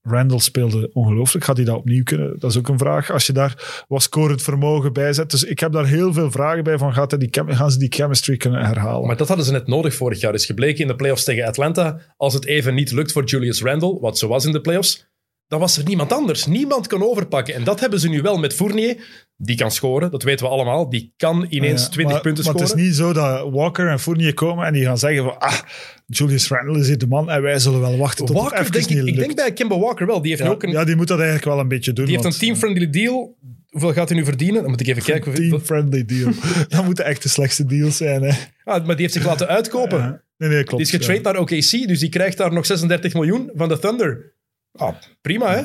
Randall 0.09 0.39
speelde 0.39 0.91
ongelooflijk. 0.93 1.45
Gaat 1.45 1.57
hij 1.57 1.65
dat 1.65 1.77
opnieuw 1.77 2.03
kunnen? 2.03 2.39
Dat 2.39 2.51
is 2.51 2.59
ook 2.59 2.69
een 2.69 2.79
vraag. 2.79 3.11
Als 3.11 3.27
je 3.27 3.33
daar 3.33 3.85
wat 3.89 4.03
scorend 4.03 4.43
vermogen 4.43 4.93
bij 4.93 5.13
zet. 5.13 5.31
Dus 5.31 5.45
ik 5.45 5.59
heb 5.59 5.73
daar 5.73 5.87
heel 5.87 6.13
veel 6.13 6.31
vragen 6.31 6.65
bij 6.65 6.79
van 6.79 6.93
gaat 6.93 7.11
hij 7.11 7.21
die 7.21 7.31
gaan 7.33 7.71
ze 7.71 7.79
die 7.79 7.93
chemistry 7.93 8.37
kunnen 8.37 8.67
herhalen? 8.67 9.07
Maar 9.07 9.17
dat 9.17 9.29
hadden 9.29 9.47
ze 9.47 9.53
net 9.53 9.67
nodig 9.67 9.95
vorig 9.95 10.21
jaar. 10.21 10.35
Is 10.35 10.47
gebleken 10.47 10.81
in 10.81 10.87
de 10.87 10.97
playoffs 10.97 11.25
tegen 11.25 11.47
Atlanta. 11.47 12.01
Als 12.17 12.35
het 12.35 12.47
even 12.47 12.75
niet 12.75 12.93
lukt 12.93 13.13
voor 13.13 13.25
Julius 13.25 13.63
Randle, 13.63 14.01
wat 14.01 14.19
zo 14.19 14.29
was 14.29 14.45
in 14.45 14.53
de 14.53 14.61
playoffs, 14.61 15.07
dan 15.55 15.63
was 15.63 15.77
er 15.77 15.85
niemand 15.85 16.13
anders. 16.13 16.47
Niemand 16.47 16.87
kan 16.87 17.03
overpakken. 17.03 17.55
En 17.55 17.65
dat 17.65 17.81
hebben 17.81 18.01
ze 18.01 18.09
nu 18.09 18.23
wel 18.23 18.39
met 18.39 18.55
Fournier. 18.55 18.97
Die 19.37 19.57
kan 19.57 19.71
scoren, 19.71 20.11
dat 20.11 20.23
weten 20.23 20.47
we 20.47 20.53
allemaal. 20.53 20.89
Die 20.89 21.13
kan 21.17 21.47
ineens 21.49 21.83
Ja, 21.83 21.89
20 21.89 22.13
maar, 22.13 22.23
punten 22.23 22.45
maar 22.45 22.53
scoren. 22.53 22.71
het 22.71 22.79
is 22.79 22.85
niet 22.87 22.97
zo 22.97 23.13
dat 23.13 23.51
Walker 23.51 23.89
en 23.89 24.01
Fournier 24.01 24.35
komen 24.35 24.67
en 24.67 24.73
die 24.73 24.85
gaan 24.85 24.99
zeggen 24.99 25.25
van 25.25 25.39
ah, 25.39 25.59
Julius 26.07 26.49
Randle 26.49 26.79
is 26.79 26.87
hier 26.87 26.99
de 26.99 27.07
man 27.07 27.31
en 27.31 27.43
wij 27.43 27.59
zullen 27.59 27.81
wel 27.81 27.97
wachten 27.97 28.27
tot 28.27 28.37
Walker, 28.37 28.59
het 28.59 28.73
denk 28.73 28.87
ik, 28.87 29.07
ik 29.07 29.17
denk 29.17 29.35
bij 29.35 29.53
Kemba 29.53 29.79
Walker 29.79 30.07
wel. 30.07 30.21
Die 30.21 30.31
heeft, 30.31 30.43
ja, 30.43 30.49
ook 30.49 30.63
een, 30.63 30.71
ja, 30.71 30.85
die 30.85 30.97
moet 30.97 31.09
dat 31.09 31.19
eigenlijk 31.19 31.49
wel 31.49 31.59
een 31.59 31.69
beetje 31.69 31.93
doen. 31.93 32.05
die 32.05 32.15
heeft 32.15 32.27
een 32.27 32.41
team-friendly 32.41 32.91
deal. 32.91 33.37
Hoeveel 33.71 33.93
gaat 33.93 34.09
hij 34.09 34.19
nu 34.19 34.25
verdienen? 34.25 34.61
Dan 34.61 34.71
moet 34.71 34.81
ik 34.81 34.87
even 34.87 35.03
kijken. 35.03 35.35
Team-friendly 35.35 36.05
deal. 36.05 36.31
dat 36.69 36.85
moeten 36.85 37.05
echt 37.05 37.23
de 37.23 37.29
slechtste 37.29 37.67
deals 37.67 37.97
zijn. 37.97 38.23
Hè. 38.23 38.33
Ah, 38.65 38.87
maar 38.87 38.97
die 38.97 39.03
heeft 39.05 39.13
zich 39.13 39.25
laten 39.27 39.49
uitkopen. 39.49 40.23
Nee, 40.39 40.49
nee, 40.49 40.65
klopt. 40.65 40.85
Die 40.85 40.93
is 40.93 41.03
getrade 41.03 41.21
naar 41.21 41.39
OKC, 41.39 41.89
dus 41.89 42.01
die 42.01 42.09
krijgt 42.09 42.37
daar 42.37 42.53
nog 42.53 42.67
36 42.67 43.15
miljoen 43.15 43.51
van 43.55 43.69
de 43.69 43.79
Thunder. 43.79 44.34
Ah, 44.77 44.95
prima, 45.21 45.55
hè? 45.55 45.63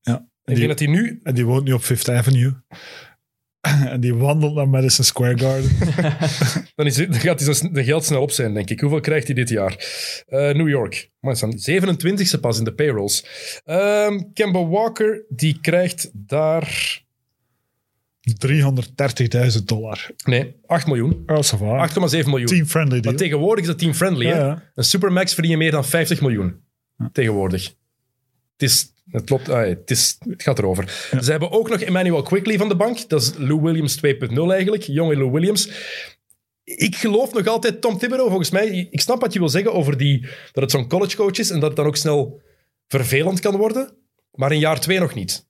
Ja. 0.00 0.28
Ik 0.44 0.56
denk 0.56 0.68
dat 0.68 0.78
hij 0.78 0.88
nu... 0.88 1.20
En 1.22 1.34
die 1.34 1.44
woont 1.44 1.64
nu 1.64 1.72
op 1.72 1.82
Fifth 1.82 2.08
Avenue. 2.08 2.54
en 3.92 4.00
die 4.00 4.14
wandelt 4.14 4.54
naar 4.54 4.68
Madison 4.68 5.04
Square 5.04 5.38
Garden. 5.38 5.70
Dan, 6.74 6.86
is, 6.86 6.96
dan 6.96 7.14
gaat 7.14 7.40
hij 7.40 7.54
zijn 7.54 7.72
de 7.72 7.84
geld 7.84 8.04
snel 8.04 8.22
op 8.22 8.30
zijn, 8.30 8.54
denk 8.54 8.70
ik. 8.70 8.80
Hoeveel 8.80 9.00
krijgt 9.00 9.26
hij 9.26 9.34
dit 9.34 9.48
jaar? 9.48 9.76
Eh, 10.26 10.38
New 10.38 10.68
York. 10.68 11.10
Maar 11.20 11.34
het 11.34 11.42
is 11.42 11.64
dan 11.64 12.38
27e 12.38 12.40
pas 12.40 12.58
in 12.58 12.64
de 12.64 12.74
payrolls. 12.74 13.26
Ehm 13.64 14.20
Kemba 14.32 14.66
Walker, 14.66 15.24
die 15.28 15.58
krijgt 15.60 16.10
daar... 16.12 17.00
330.000 18.46 19.64
dollar. 19.64 20.10
Nee, 20.24 20.56
8 20.66 20.86
miljoen. 20.86 21.22
Oh, 21.26 21.36
ça 21.36 21.58
va. 21.58 21.88
8,7 21.88 21.94
miljoen. 22.24 22.46
Team-friendly. 22.46 23.00
Maar 23.04 23.14
tegenwoordig 23.14 23.64
is 23.64 23.70
dat 23.70 23.78
team-friendly. 23.78 24.26
Ja. 24.26 24.70
Een 24.74 24.84
supermax 24.84 25.34
verdien 25.34 25.50
je 25.50 25.56
meer 25.56 25.70
dan 25.70 25.84
50 25.84 26.20
miljoen. 26.20 26.60
Tegenwoordig. 27.12 27.74
Het 28.62 28.70
is... 28.70 28.90
Het, 29.10 29.24
klopt, 29.24 29.48
ah, 29.48 29.66
het, 29.66 29.90
is, 29.90 30.16
het 30.28 30.42
gaat 30.42 30.58
erover. 30.58 31.08
Ze 31.20 31.30
hebben 31.30 31.50
ook 31.50 31.68
nog 31.68 31.80
Emmanuel 31.80 32.22
Quickly 32.22 32.58
van 32.58 32.68
de 32.68 32.76
bank. 32.76 33.08
Dat 33.08 33.22
is 33.22 33.32
Lou 33.36 33.60
Williams 33.60 33.96
2.0 33.96 34.02
eigenlijk. 34.50 34.82
Jonge 34.82 35.16
Lou 35.16 35.30
Williams. 35.30 35.68
Ik 36.64 36.96
geloof 36.96 37.32
nog 37.32 37.46
altijd 37.46 37.80
Tom 37.80 37.98
Thibodeau, 37.98 38.28
volgens 38.28 38.50
mij. 38.50 38.88
Ik 38.90 39.00
snap 39.00 39.20
wat 39.20 39.32
je 39.32 39.38
wil 39.38 39.48
zeggen 39.48 39.72
over 39.72 39.96
die, 39.96 40.20
dat 40.52 40.62
het 40.62 40.70
zo'n 40.70 40.88
collegecoach 40.88 41.38
is 41.38 41.50
en 41.50 41.60
dat 41.60 41.68
het 41.68 41.76
dan 41.76 41.86
ook 41.86 41.96
snel 41.96 42.40
vervelend 42.88 43.40
kan 43.40 43.56
worden. 43.56 43.96
Maar 44.32 44.52
in 44.52 44.58
jaar 44.58 44.80
twee 44.80 44.98
nog 44.98 45.14
niet. 45.14 45.46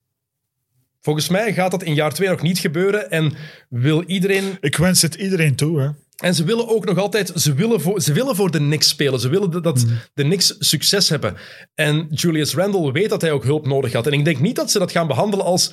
Volgens 1.00 1.28
mij 1.28 1.52
gaat 1.52 1.70
dat 1.70 1.82
in 1.82 1.94
jaar 1.94 2.12
twee 2.12 2.28
nog 2.28 2.42
niet 2.42 2.58
gebeuren 2.58 3.10
en 3.10 3.32
wil 3.68 4.02
iedereen... 4.02 4.56
Ik 4.60 4.76
wens 4.76 5.02
het 5.02 5.14
iedereen 5.14 5.54
toe. 5.54 5.80
Hè. 5.80 5.88
En 6.22 6.34
ze 6.34 6.44
willen 6.44 6.68
ook 6.68 6.84
nog 6.84 6.98
altijd, 6.98 7.32
ze 7.36 7.54
willen 7.54 7.80
voor, 7.80 8.00
ze 8.00 8.12
willen 8.12 8.36
voor 8.36 8.50
de 8.50 8.58
Knicks 8.58 8.88
spelen. 8.88 9.20
Ze 9.20 9.28
willen 9.28 9.50
dat- 9.50 9.64
dat 9.64 9.86
de 10.14 10.22
Knicks 10.22 10.56
succes 10.58 11.08
hebben. 11.08 11.34
En 11.74 12.06
Julius 12.10 12.54
Randle 12.54 12.92
weet 12.92 13.08
dat 13.10 13.20
hij 13.20 13.30
ook 13.32 13.44
hulp 13.44 13.66
nodig 13.66 13.92
had. 13.92 14.06
En 14.06 14.12
ik 14.12 14.24
denk 14.24 14.38
niet 14.40 14.56
dat 14.56 14.70
ze 14.70 14.78
dat 14.78 14.90
gaan 14.92 15.06
behandelen 15.06 15.44
als, 15.44 15.72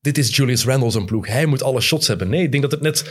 dit 0.00 0.18
is 0.18 0.36
Julius 0.36 0.64
Randle 0.64 0.90
zijn 0.90 1.04
ploeg. 1.04 1.26
Hij 1.26 1.46
moet 1.46 1.62
alle 1.62 1.80
shots 1.80 2.06
hebben. 2.08 2.28
Nee, 2.28 2.42
ik 2.42 2.50
denk 2.50 2.62
dat 2.62 2.72
het 2.72 2.80
net, 2.80 3.04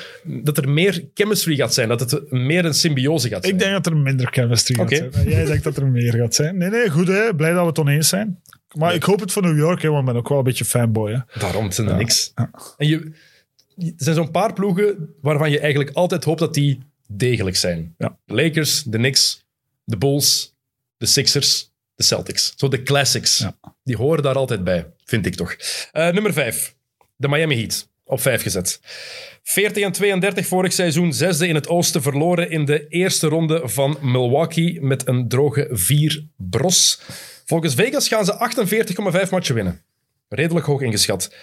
dat 0.44 0.58
er 0.58 0.70
meer 0.70 1.06
chemistry 1.14 1.56
gaat 1.56 1.74
zijn. 1.74 1.88
Dat 1.88 2.00
het 2.12 2.32
meer 2.32 2.66
een 2.66 2.74
symbiose 2.74 3.30
gaat 3.30 3.42
zijn. 3.44 3.54
Ik 3.56 3.60
denk 3.62 3.74
dat 3.74 3.86
er 3.86 3.98
minder 3.98 4.28
chemistry 4.32 4.76
gaat 4.76 4.90
zijn. 4.90 5.30
Jij 5.30 5.46
denkt 5.46 5.64
dat 5.64 5.78
er 5.78 5.88
meer 5.88 6.14
gaat 6.14 6.36
zijn. 6.36 6.58
Nee, 6.58 6.70
nee, 6.70 6.90
goed 6.90 7.08
hè. 7.08 7.36
Blij 7.36 7.52
dat 7.52 7.62
we 7.62 7.68
het 7.68 7.80
oneens 7.80 8.08
zijn. 8.10 8.42
Maar 8.78 8.94
ik 8.94 9.04
hoop 9.04 9.20
het 9.20 9.32
voor 9.32 9.42
New 9.42 9.58
York, 9.58 9.82
hè, 9.82 9.88
want 9.90 10.00
ik 10.00 10.06
ben 10.06 10.16
ook 10.16 10.30
wel 10.30 10.38
een 10.38 10.44
beetje 10.44 10.66
fanboy. 10.66 11.12
Hè. 11.12 11.40
Daarom, 11.40 11.64
het 11.64 11.76
zijn 11.76 11.88
de 11.88 11.94
Ja. 11.94 12.00
Knicks. 12.00 12.32
Ja. 12.36 12.52
En 12.78 12.88
je, 12.88 13.12
er 13.78 13.94
zijn 13.98 14.16
zo'n 14.16 14.32
paar 14.32 14.54
ploegen 14.54 15.16
waarvan 15.22 15.52
je 15.52 15.60
eigenlijk 15.60 15.96
altijd 15.96 16.24
hoopt 16.24 16.40
dat 16.40 16.54
die 16.54 16.80
degelijk 17.08 17.56
zijn. 17.56 17.96
Ja. 17.98 18.18
De 18.26 18.34
Lakers, 18.34 18.84
de 18.84 18.98
Knicks, 18.98 19.46
de 19.84 19.98
Bulls, 19.98 20.56
de 20.98 21.06
Sixers, 21.06 21.72
de 21.96 22.04
Celtics. 22.04 22.54
Zo 22.56 22.68
de 22.68 22.84
classics. 22.84 23.38
Ja. 23.38 23.56
Die 23.84 23.96
horen 23.96 24.24
daar 24.24 24.36
altijd 24.36 24.64
bij, 24.64 24.86
vind 25.06 25.26
ik 25.26 25.36
toch. 25.36 25.56
Eh, 25.92 26.10
nummer 26.10 26.34
5. 26.34 26.76
De 27.16 27.28
Miami 27.28 27.56
Heat. 27.56 27.92
Op 28.06 28.22
5 28.22 28.42
gezet. 28.42 28.80
40 29.44 29.84
en 29.84 29.92
32 29.92 30.48
vorig 30.48 30.74
seizoen. 30.74 31.14
Zesde 31.14 31.48
in 31.48 31.56
het 31.56 31.68
oosten. 31.68 32.02
Verloren 32.02 32.50
in 32.50 32.66
de 32.66 32.88
eerste 32.88 33.28
ronde 33.28 33.62
van 33.64 33.98
Milwaukee 34.02 34.82
met 34.82 35.08
een 35.08 35.28
droge 35.28 35.68
4 35.72 36.26
bros. 36.36 37.02
Volgens 37.46 37.74
Vegas 37.74 38.08
gaan 38.08 38.26
ze 38.26 38.38
48,5 39.24 39.30
matchen 39.30 39.56
winnen. 39.56 39.82
Redelijk 40.30 40.66
hoog 40.66 40.82
ingeschat. 40.82 41.34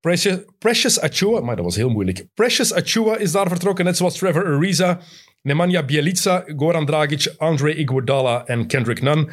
Precious, 0.00 0.38
Precious 0.58 1.00
Achua, 1.00 1.40
maar 1.40 1.56
dat 1.56 1.64
was 1.64 1.76
heel 1.76 1.90
moeilijk. 1.90 2.26
Precious 2.34 2.74
Achua 2.74 3.16
is 3.16 3.32
daar 3.32 3.48
vertrokken, 3.48 3.84
net 3.84 3.96
zoals 3.96 4.18
Trevor 4.18 4.46
Ariza, 4.46 5.00
Nemanja 5.42 5.84
Bjelica, 5.84 6.44
Goran 6.56 6.86
Dragic, 6.86 7.34
Andre 7.36 7.74
Iguodala 7.74 8.46
en 8.46 8.66
Kendrick 8.66 9.02
Nunn. 9.02 9.30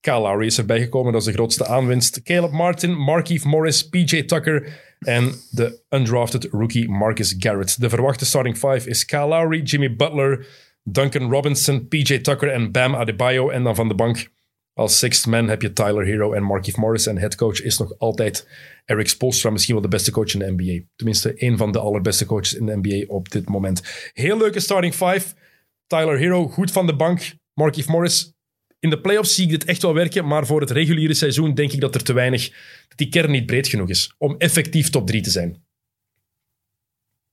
Kyle 0.00 0.20
Lowry 0.20 0.46
is 0.46 0.58
erbij 0.58 0.80
gekomen, 0.80 1.12
dat 1.12 1.20
is 1.20 1.26
de 1.26 1.32
grootste 1.32 1.66
aanwinst. 1.66 2.22
Caleb 2.22 2.50
Martin, 2.50 2.96
Markeith 2.98 3.44
Morris, 3.44 3.88
PJ 3.88 4.22
Tucker 4.22 4.68
en 4.98 5.32
de 5.50 5.82
undrafted 5.90 6.48
rookie 6.50 6.88
Marcus 6.88 7.34
Garrett. 7.38 7.80
De 7.80 7.88
verwachte 7.88 8.26
starting 8.26 8.56
five 8.56 8.88
is 8.88 9.04
Kyle 9.04 9.26
Lowry, 9.26 9.62
Jimmy 9.62 9.96
Butler, 9.96 10.46
Duncan 10.82 11.30
Robinson, 11.30 11.88
PJ 11.88 12.18
Tucker 12.18 12.52
en 12.52 12.72
Bam 12.72 12.94
Adebayo. 12.94 13.50
En 13.50 13.62
dan 13.62 13.74
van 13.74 13.88
de 13.88 13.94
bank 13.94 14.28
als 14.78 14.98
sixth 14.98 15.26
man 15.26 15.48
heb 15.48 15.62
je 15.62 15.72
Tyler 15.72 16.04
Hero 16.04 16.32
en 16.32 16.42
Markieff 16.42 16.76
Morris. 16.76 17.06
En 17.06 17.18
headcoach 17.18 17.62
is 17.62 17.78
nog 17.78 17.98
altijd 17.98 18.48
Eric 18.84 19.08
Spoelstra, 19.08 19.50
misschien 19.50 19.74
wel 19.74 19.82
de 19.82 19.88
beste 19.88 20.10
coach 20.10 20.32
in 20.34 20.38
de 20.38 20.52
NBA. 20.56 20.84
Tenminste, 20.96 21.32
een 21.36 21.56
van 21.56 21.72
de 21.72 21.78
allerbeste 21.78 22.26
coaches 22.26 22.54
in 22.54 22.66
de 22.66 22.76
NBA 22.82 23.04
op 23.14 23.30
dit 23.30 23.48
moment. 23.48 24.10
Heel 24.12 24.38
leuke 24.38 24.60
starting 24.60 24.94
five. 24.94 25.26
Tyler 25.86 26.18
Hero, 26.18 26.48
goed 26.48 26.70
van 26.70 26.86
de 26.86 26.96
bank. 26.96 27.34
Markieff 27.54 27.88
Morris. 27.88 28.34
In 28.78 28.90
de 28.90 29.00
playoffs 29.00 29.34
zie 29.34 29.44
ik 29.44 29.50
dit 29.50 29.64
echt 29.64 29.82
wel 29.82 29.94
werken, 29.94 30.26
maar 30.26 30.46
voor 30.46 30.60
het 30.60 30.70
reguliere 30.70 31.14
seizoen 31.14 31.54
denk 31.54 31.72
ik 31.72 31.80
dat 31.80 31.94
er 31.94 32.02
te 32.02 32.12
weinig, 32.12 32.48
dat 32.88 32.98
die 32.98 33.08
kern 33.08 33.30
niet 33.30 33.46
breed 33.46 33.68
genoeg 33.68 33.88
is 33.88 34.14
om 34.18 34.34
effectief 34.38 34.90
top 34.90 35.06
3 35.06 35.22
te 35.22 35.30
zijn. 35.30 35.64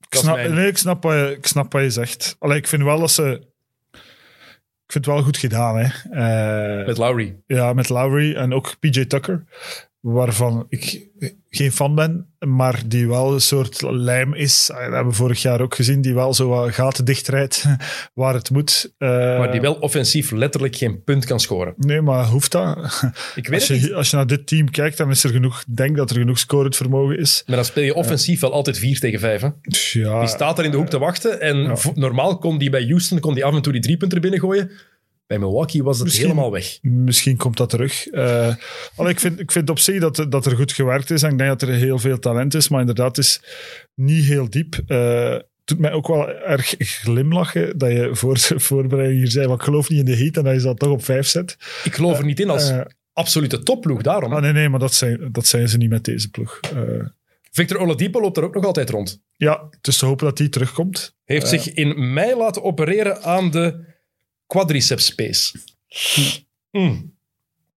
Ik 0.09 0.19
snap, 0.19 0.35
mijn- 0.35 0.53
nee, 0.53 0.67
ik, 0.67 0.77
snap 0.77 1.03
wat 1.03 1.13
je, 1.13 1.35
ik 1.37 1.45
snap 1.45 1.71
wat 1.73 1.81
je 1.81 1.89
zegt. 1.89 2.35
Allee, 2.39 2.57
ik 2.57 2.67
vind 2.67 2.83
wel 2.83 2.99
dat 2.99 3.11
ze... 3.11 3.51
Ik 4.86 4.91
vind 4.91 5.05
het 5.05 5.13
wel 5.15 5.23
goed 5.23 5.38
gedaan, 5.38 5.77
hè. 5.77 5.88
Eh, 6.81 6.86
Met 6.86 6.97
Lowry. 6.97 7.38
Ja, 7.45 7.73
met 7.73 7.89
Lowry 7.89 8.36
en 8.36 8.53
ook 8.53 8.75
PJ 8.79 9.05
Tucker, 9.05 9.43
waarvan 10.07 10.65
ik 10.69 11.07
geen 11.49 11.71
fan 11.71 11.95
ben, 11.95 12.27
maar 12.39 12.81
die 12.85 13.07
wel 13.07 13.33
een 13.33 13.41
soort 13.41 13.81
lijm 13.81 14.33
is. 14.33 14.69
Ah, 14.71 14.77
Dat 14.83 14.91
hebben 14.93 15.07
we 15.11 15.17
vorig 15.17 15.41
jaar 15.41 15.61
ook 15.61 15.75
gezien, 15.75 16.01
die 16.01 16.13
wel 16.13 16.33
zo 16.33 16.47
wat 16.47 16.71
gaten 16.73 17.05
dichtrijdt 17.05 17.65
waar 18.13 18.33
het 18.33 18.49
moet. 18.49 18.93
Eh, 18.97 19.09
Maar 19.09 19.51
die 19.51 19.61
wel 19.61 19.73
offensief 19.73 20.31
letterlijk 20.31 20.75
geen 20.75 21.03
punt 21.03 21.25
kan 21.25 21.39
scoren. 21.39 21.73
Nee, 21.77 22.01
maar 22.01 22.25
hoeft 22.25 22.51
dat? 22.51 22.77
Ik 23.35 23.47
weet 23.47 23.59
Als 23.59 23.69
niet. 23.69 23.81
je, 23.81 23.93
als 23.95 24.09
je 24.09 24.15
naar 24.15 24.27
dit 24.27 24.47
team 24.47 24.69
kijkt, 24.71 24.97
dan 24.97 25.09
is 25.09 25.23
er 25.23 25.29
genoeg, 25.29 25.63
ik 25.67 25.75
denk 25.75 25.95
dat 25.97 26.09
er 26.09 26.15
genoeg 26.17 26.39
scorend 26.39 26.75
vermogen 26.75 27.17
is. 27.19 27.43
Maar 27.45 27.55
dan 27.55 27.65
speel 27.65 27.83
je 27.83 27.93
offensief 27.95 28.39
wel 28.39 28.53
altijd 28.53 28.77
4 28.79 28.99
tegen 28.99 29.19
5. 29.19 29.41
Hè? 29.41 29.49
Dus 29.61 29.93
ja, 29.93 30.19
Die 30.19 30.27
staat 30.29 30.59
er 30.59 30.65
in 30.65 30.71
de 30.71 30.77
hoek 30.77 30.89
te 30.89 30.99
wachten. 30.99 31.41
En 31.41 31.57
Ja. 31.57 31.75
normaal 31.95 32.37
kon 32.37 32.57
die 32.57 32.69
bij 32.69 32.83
Houston 32.83 33.19
kon 33.19 33.33
die 33.33 33.45
af 33.45 33.53
en 33.55 33.61
toe 33.61 33.73
die 33.73 33.81
drie 33.81 33.97
punten 33.97 34.17
er 34.17 34.23
binnen 34.23 34.39
gooien. 34.49 34.71
Bij 35.28 35.39
Milwaukee 35.39 35.84
was 35.84 35.95
het 35.97 36.05
Misschien- 36.05 36.26
helemaal 36.28 36.51
weg. 36.51 36.78
Misschien 36.82 37.38
komt 37.38 37.57
dat 37.57 37.69
terug. 37.69 38.11
Allee, 38.95 39.11
ik, 39.11 39.19
vind, 39.19 39.39
ik 39.39 39.51
vind 39.51 39.69
op 39.69 39.80
zich 39.80 39.99
dat, 40.01 40.26
dat 40.30 40.45
er 40.45 40.55
goed 40.55 40.71
gewerkt 40.71 41.09
is. 41.09 41.24
En 41.24 41.32
ik 41.32 41.38
denk 41.38 41.49
dat 41.59 41.69
er 41.69 41.76
heel 41.76 41.99
veel 41.99 42.19
talent 42.19 42.53
is. 42.53 42.67
Maar 42.69 42.80
inderdaad, 42.80 43.15
het 43.15 43.26
is 43.26 43.41
niet 43.95 44.24
heel 44.26 44.49
diep. 44.49 44.74
Het 44.88 45.45
doet 45.63 45.80
mij 45.80 45.91
ook 45.91 46.07
wel 46.07 46.30
erg 46.30 46.76
glimlachen 46.78 47.78
dat 47.78 47.91
je 47.91 48.09
voor 48.15 48.34
de 48.34 48.59
voorbereiding 48.59 49.19
hier 49.19 49.32
zei: 49.32 49.45
van, 49.45 49.55
ik 49.55 49.61
geloof 49.61 49.89
niet 49.89 49.99
in 49.99 50.05
de 50.05 50.15
heat 50.17 50.38
en 50.38 50.43
dat 50.43 50.53
je 50.55 50.61
dat 50.61 50.80
toch 50.80 50.89
op 50.91 51.03
vijf 51.05 51.28
zet. 51.28 51.57
Ik 51.84 51.93
geloof 51.95 52.17
er 52.17 52.26
niet 52.26 52.39
in 52.39 52.49
als 52.49 52.69
Eh, 52.69 52.82
absolute 53.13 53.63
topploeg 53.63 54.01
daarom. 54.01 54.34
ah, 54.34 54.41
nee, 54.41 54.51
nee, 54.51 54.69
maar 54.69 54.80
dat 54.80 54.93
zijn, 54.93 55.30
dat 55.32 55.47
zijn 55.47 55.69
ze 55.69 55.78
niet 55.78 55.89
met 55.89 56.03
deze 56.05 56.30
ploeg. 56.30 56.59
Victor 57.51 57.78
Oladipo 57.80 58.21
loopt 58.21 58.38
er 58.38 58.43
ook 58.43 58.53
nog 58.55 58.65
altijd 58.65 58.89
rond. 58.89 59.21
ja, 59.36 59.67
het 59.71 59.88
is 59.88 59.97
te 59.97 60.05
hopen 60.05 60.26
dat 60.26 60.38
die 60.38 60.49
terugkomt. 60.49 61.15
Heeft 61.26 61.47
zich 61.47 61.74
in 61.74 62.13
mei 62.13 62.36
laten 62.36 62.63
opereren 62.63 63.21
aan 63.24 63.51
de 63.51 63.91
quadriceps 64.53 65.05
space. 65.05 65.59
Mm. 66.71 67.15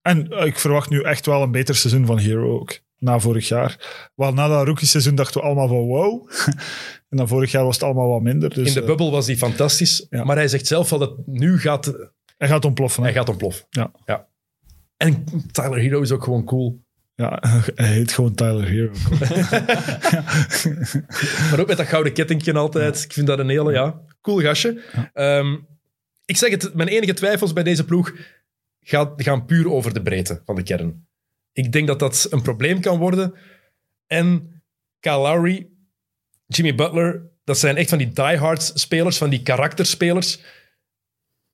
En 0.03 0.29
eh, 0.29 0.47
ik 0.47 0.59
verwacht 0.59 0.91
nu 0.91 1.01
echt 1.03 1.27
wel 1.27 1.43
een 1.43 1.51
beter 1.51 1.75
seizoen 1.75 2.07
van 2.07 2.19
Hero 2.19 2.59
ook. 2.59 2.79
Na 2.99 3.19
vorig 3.19 3.49
jaar. 3.49 4.09
Wel, 4.15 4.33
na 4.33 4.49
dat 4.49 4.67
rookie 4.67 4.87
seizoen 4.87 5.15
dachten 5.15 5.41
we 5.41 5.47
allemaal 5.47 5.69
van 5.69 5.87
wow. 5.87 6.31
en 7.11 7.17
dan 7.17 7.29
vorig 7.29 7.51
jaar 7.51 7.65
was 7.65 7.75
het 7.75 7.85
allemaal 7.85 8.09
wat 8.09 8.23
minder. 8.23 8.55
Dus 8.55 8.69
In 8.69 8.75
de 8.75 8.81
eh, 8.81 8.87
bubbel 8.87 9.11
was 9.11 9.27
die 9.27 9.37
fantastisch. 9.37 10.07
ja. 10.11 10.25
Maar 10.25 10.37
hij 10.37 10.49
zegt 10.49 10.67
zelf 10.67 10.91
wel 10.91 10.99
dat 10.99 11.27
nu 11.27 11.59
gaat, 11.59 11.93
hij 12.37 12.49
gaat 12.49 12.65
ontploffen. 12.65 13.03
hè. 13.03 13.09
hij 13.09 13.19
gaat 13.19 13.29
ontploffen. 13.29 13.67
Ja. 13.71 13.91
ja. 14.05 14.29
En 14.97 15.25
Tyler 15.53 15.79
Hero 15.79 16.01
is 16.01 16.13
ook 16.13 16.25
gewoon 16.25 16.45
cool. 16.45 16.85
Ja, 17.15 17.43
hij 17.75 17.89
heet 17.89 18.13
gewoon 18.13 18.35
Tyler 18.35 18.69
Hero. 18.69 18.91
Maar 21.51 21.61
ook 21.61 21.67
met 21.67 21.77
dat 21.77 21.87
gouden 21.87 22.13
kettingje 22.13 22.53
altijd. 22.53 23.03
Ik 23.03 23.13
vind 23.13 23.27
dat 23.27 23.39
een 23.39 23.49
hele, 23.49 23.73
ja, 23.73 24.01
cool 24.21 24.41
gastje. 24.41 24.83
Ehm, 25.13 25.57
ik 26.27 26.37
zeg 26.37 26.51
het, 26.51 26.75
mijn 26.75 26.89
enige 26.89 27.15
twijfels 27.15 27.53
bij 27.53 27.63
deze 27.63 27.85
ploeg 27.85 28.15
gaat, 28.81 29.23
gaan 29.23 29.45
puur 29.45 29.71
over 29.71 29.95
de 29.95 30.03
breedte 30.03 30.43
van 30.45 30.55
de 30.55 30.63
kern. 30.63 31.09
Ik 31.53 31.73
denk 31.73 31.87
dat 31.87 31.99
dat 31.99 32.27
een 32.31 32.43
probleem 32.43 32.81
kan 32.81 32.99
worden. 32.99 33.35
En 34.07 34.55
Kyle 35.01 35.19
Lowry, 35.19 35.69
Jimmy 36.47 36.75
Butler, 36.75 37.31
dat 37.45 37.59
zijn 37.59 37.77
echt 37.77 37.89
van 37.89 37.99
die 37.99 38.13
diehards 38.13 38.81
spelers, 38.81 39.19
van 39.19 39.31
die 39.31 39.43
karakterspelers. 39.43 40.41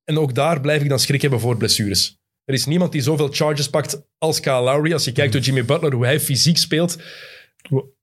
En 0.04 0.18
ook 0.18 0.34
daar 0.34 0.60
blijf 0.60 0.82
ik 0.82 0.88
dan 0.88 0.98
schrik 0.98 1.22
hebben 1.22 1.40
voor 1.40 1.56
blessures. 1.56 2.20
Er 2.44 2.54
is 2.54 2.66
niemand 2.66 2.92
die 2.92 3.00
zoveel 3.00 3.28
charges 3.28 3.70
pakt 3.70 4.02
als 4.18 4.40
Kyle 4.40 4.60
Lowry. 4.60 4.92
Als 4.92 5.04
je 5.04 5.12
kijkt 5.12 5.32
door 5.32 5.42
Jimmy 5.42 5.64
Butler, 5.64 5.92
hoe 5.92 6.04
hij 6.04 6.20
fysiek 6.20 6.56
speelt. 6.56 7.02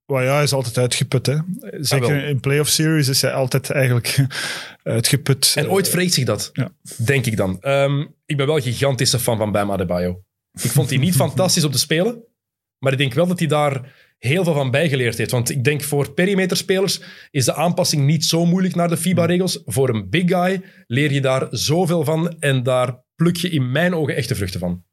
Maar 0.09 0.23
ja, 0.23 0.33
hij 0.33 0.43
is 0.43 0.53
altijd 0.53 0.77
uitgeput. 0.77 1.25
Hè. 1.25 1.33
Ah, 1.33 1.41
Zeker 1.79 2.07
wel. 2.15 2.27
in 2.27 2.39
playoff 2.39 2.69
series 2.69 3.07
is 3.07 3.21
hij 3.21 3.31
altijd 3.33 3.69
eigenlijk 3.69 4.25
uitgeput. 4.83 5.53
En 5.55 5.69
ooit 5.69 5.89
vreet 5.89 6.13
zich 6.13 6.25
dat, 6.25 6.49
Ja. 6.53 6.71
denk 7.05 7.25
ik 7.25 7.37
dan. 7.37 7.57
Ehm, 7.61 8.05
ik 8.25 8.37
ben 8.37 8.45
wel 8.45 8.55
een 8.55 8.61
gigantische 8.61 9.19
fan 9.19 9.37
van 9.37 9.51
Bam 9.51 9.71
Adebayo. 9.71 10.23
Ik 10.61 10.71
vond 10.71 10.89
hij 10.89 10.99
niet 10.99 11.15
fantastisch 11.25 11.63
om 11.63 11.71
te 11.71 11.77
spelen, 11.79 12.23
maar 12.77 12.91
ik 12.91 12.97
denk 12.97 13.13
wel 13.13 13.27
dat 13.27 13.39
hij 13.39 13.47
daar 13.47 13.95
heel 14.17 14.43
veel 14.43 14.53
van 14.53 14.71
bijgeleerd 14.71 15.17
heeft. 15.17 15.31
Want 15.31 15.49
ik 15.49 15.63
denk 15.63 15.81
voor 15.83 16.13
perimeterspelers 16.13 17.01
is 17.31 17.45
de 17.45 17.53
aanpassing 17.53 18.05
niet 18.05 18.25
zo 18.25 18.45
moeilijk 18.45 18.75
naar 18.75 18.89
de 18.89 18.97
FIBA-regels. 18.97 19.61
Voor 19.65 19.89
een 19.89 20.09
big 20.09 20.23
guy 20.29 20.61
leer 20.87 21.11
je 21.11 21.21
daar 21.21 21.47
zoveel 21.51 22.03
van 22.03 22.35
en 22.39 22.63
daar 22.63 23.03
pluk 23.15 23.35
je 23.35 23.49
in 23.49 23.71
mijn 23.71 23.95
ogen 23.95 24.15
echte 24.15 24.35
vruchten 24.35 24.59
van. 24.59 24.83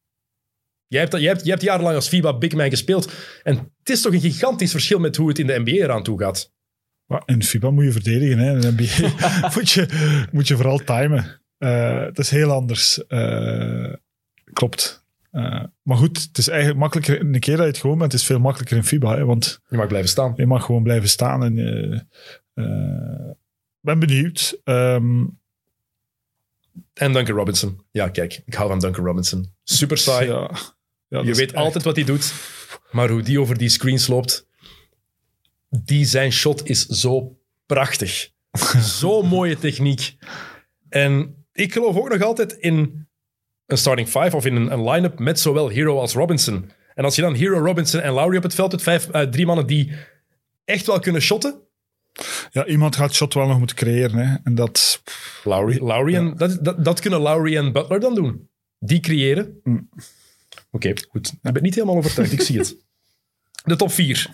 Jij 0.88 1.00
hebt, 1.00 1.12
jij 1.12 1.22
hebt, 1.28 1.40
jij 1.40 1.50
hebt 1.50 1.62
jarenlang 1.62 1.94
als 1.94 2.08
FIBA 2.08 2.38
Big 2.38 2.52
Man 2.54 2.70
gespeeld. 2.70 3.12
En 3.42 3.56
het 3.78 3.88
is 3.90 4.00
toch 4.02 4.12
een 4.12 4.20
gigantisch 4.20 4.70
verschil 4.70 4.98
met 4.98 5.16
hoe 5.16 5.28
het 5.28 5.38
in 5.38 5.46
de 5.46 5.58
NBA 5.64 5.70
eraan 5.70 6.02
toe 6.02 6.18
gaat. 6.18 6.52
Maar 7.06 7.22
in 7.26 7.42
FIBA 7.42 7.70
moet 7.70 7.84
je 7.84 7.92
verdedigen. 7.92 8.38
Hè. 8.38 8.52
In 8.52 8.60
de 8.60 8.72
NBA 8.76 9.48
moet, 9.54 9.70
je, 9.70 10.26
moet 10.32 10.48
je 10.48 10.56
vooral 10.56 10.78
timen. 10.78 11.40
Eh, 11.58 12.00
het 12.04 12.18
is 12.18 12.30
heel 12.30 12.50
anders. 12.50 13.06
Eh, 13.06 13.92
klopt. 14.52 15.04
Eh, 15.30 15.62
maar 15.82 15.96
goed, 15.96 16.22
het 16.22 16.38
is 16.38 16.48
eigenlijk 16.48 16.78
makkelijker. 16.80 17.20
Een 17.20 17.40
keer 17.40 17.56
dat 17.56 17.64
je 17.64 17.70
het 17.72 17.80
gewoon 17.80 17.98
bent, 17.98 18.12
is 18.12 18.18
het 18.20 18.28
veel 18.28 18.38
makkelijker 18.40 18.76
in 18.76 18.84
FIBA. 18.84 19.16
Hè, 19.16 19.24
want 19.24 19.60
Je 19.68 19.76
mag 19.76 19.86
blijven 19.86 20.10
staan. 20.10 20.32
je 20.36 20.46
mag 20.46 20.64
gewoon 20.64 20.82
blijven 20.82 21.08
staan. 21.08 21.44
En, 21.44 21.58
eh, 21.58 22.00
eh, 22.64 23.30
ben 23.80 23.98
benieuwd. 23.98 24.60
Ehm, 24.64 25.24
En 26.94 27.12
Duncan 27.12 27.36
Robinson. 27.36 27.80
Ja, 27.90 28.08
kijk, 28.08 28.42
ik 28.46 28.54
hou 28.54 28.68
van 28.68 28.78
Duncan 28.78 29.04
Robinson. 29.04 29.54
Super 29.62 29.98
saai. 29.98 30.26
ja, 30.28 30.50
ja, 31.08 31.20
je 31.20 31.34
weet 31.34 31.52
echt- 31.52 31.54
altijd 31.54 31.84
wat 31.84 31.96
hij 31.96 32.04
doet. 32.04 32.32
Maar 32.90 33.08
hoe 33.10 33.22
die 33.22 33.40
over 33.40 33.58
die 33.58 33.68
screens 33.68 34.06
loopt, 34.06 34.46
die 35.68 36.04
zijn 36.04 36.32
shot 36.32 36.68
is 36.68 36.86
zo 36.86 37.38
prachtig. 37.66 38.30
Zo'n 38.98 39.26
mooie 39.26 39.58
techniek. 39.58 40.16
En 40.88 41.44
ik 41.52 41.72
geloof 41.72 41.96
ook 41.96 42.08
nog 42.08 42.22
altijd 42.22 42.52
in 42.52 43.06
een 43.66 43.78
starting 43.78 44.08
five 44.08 44.36
of 44.36 44.44
in 44.46 44.56
een, 44.56 44.72
een 44.72 44.90
line-up 44.90 45.18
met 45.18 45.40
zowel 45.40 45.68
Hero 45.68 45.98
als 46.00 46.12
Robinson. 46.14 46.70
En 46.94 47.04
als 47.04 47.16
je 47.16 47.22
dan 47.22 47.34
Hero, 47.34 47.58
Robinson 47.58 48.00
en 48.00 48.12
Lowry 48.12 48.36
op 48.36 48.42
het 48.42 48.54
veld 48.54 48.70
hebt, 48.70 48.82
vijf, 48.82 49.08
eh, 49.08 49.22
drie 49.22 49.46
mannen 49.46 49.66
die 49.66 49.92
echt 50.64 50.86
wel 50.86 50.98
kunnen 50.98 51.22
shotten, 51.22 51.60
Ja, 52.50 52.66
iemand 52.66 52.96
gaat 52.96 53.14
shot 53.14 53.34
wel 53.34 53.46
nog 53.46 53.58
moeten 53.58 53.76
creëren. 53.76 54.16
Hè. 54.18 54.36
En 54.44 54.54
dat... 54.54 55.02
Lowry, 55.44 55.78
Lowry 55.78 56.14
en, 56.14 56.36
dat, 56.36 56.58
dat, 56.64 56.84
dat 56.84 57.00
kunnen 57.00 57.20
Lowry 57.20 57.56
en 57.56 57.72
Butler 57.72 58.00
dan 58.00 58.14
doen. 58.14 58.48
Die 58.78 59.00
creëren. 59.00 59.60
Mm. 59.62 59.88
Oké, 60.70 60.92
goed. 61.10 61.32
Ik 61.42 61.52
ben 61.52 61.62
niet 61.62 61.74
helemaal 61.74 61.96
overtuigd, 61.96 62.32
ik 62.32 62.40
zie 62.40 62.58
het. 62.58 62.76
De 63.64 63.76
top 63.76 63.92
4. 63.92 64.30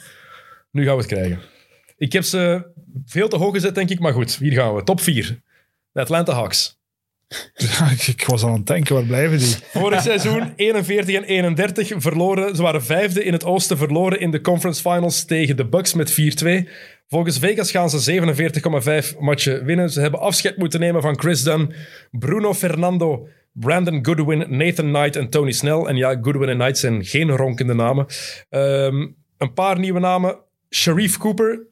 Nu 0.70 0.84
gaan 0.84 0.96
we 0.96 1.02
het 1.02 1.10
krijgen. 1.10 1.40
Ik 1.96 2.12
heb 2.12 2.22
ze 2.22 2.70
veel 3.06 3.28
te 3.28 3.36
hoog 3.36 3.54
gezet, 3.54 3.74
denk 3.74 3.90
ik, 3.90 3.98
maar 3.98 4.12
goed, 4.12 4.36
hier 4.36 4.52
gaan 4.52 4.74
we. 4.74 4.84
Top 4.84 5.00
4. 5.00 5.40
De 5.92 6.00
Atlanta 6.00 6.32
Hawks. 6.32 6.80
Ja, 7.54 7.90
ik, 8.16 8.24
was 8.26 8.44
aan 8.44 8.52
het 8.52 8.66
denken, 8.66 8.94
waar 8.94 9.04
blijven 9.04 9.38
die? 9.38 9.56
Vorig 9.62 10.02
seizoen 10.02 10.52
41 10.56 11.14
en 11.14 11.24
31 11.24 11.92
verloren. 11.96 12.56
Ze 12.56 12.62
waren 12.62 12.84
vijfde 12.84 13.24
in 13.24 13.32
het 13.32 13.44
oosten, 13.44 13.76
verloren 13.76 14.20
in 14.20 14.30
de 14.30 14.40
conference 14.40 14.80
finals 14.80 15.24
tegen 15.24 15.56
de 15.56 15.68
Bucks 15.68 15.94
met 15.94 16.12
4-2. 16.12 16.68
Volgens 17.08 17.38
Vegas 17.38 17.70
gaan 17.70 17.90
ze 17.90 18.20
47,5 19.12 19.18
matchen 19.18 19.64
winnen. 19.64 19.90
Ze 19.90 20.00
hebben 20.00 20.20
afscheid 20.20 20.56
moeten 20.56 20.80
nemen 20.80 21.02
van 21.02 21.18
Chris 21.18 21.42
Dunn, 21.42 21.74
Bruno 22.10 22.54
Fernando, 22.54 23.28
Brandon 23.52 23.98
Goodwin, 24.06 24.56
Nathan 24.56 24.86
Knight 24.92 25.16
en 25.16 25.28
Tony 25.28 25.52
Snell. 25.52 25.84
En 25.84 25.96
ja, 25.96 26.18
Goodwin 26.20 26.48
en 26.48 26.58
Knight 26.58 26.78
zijn 26.78 27.04
geen 27.04 27.30
ronkende 27.36 27.74
namen. 27.74 28.06
Ehm, 28.48 29.06
een 29.38 29.52
paar 29.54 29.78
nieuwe 29.78 30.00
namen. 30.00 30.38
Sharif 30.70 31.16
Cooper, 31.18 31.66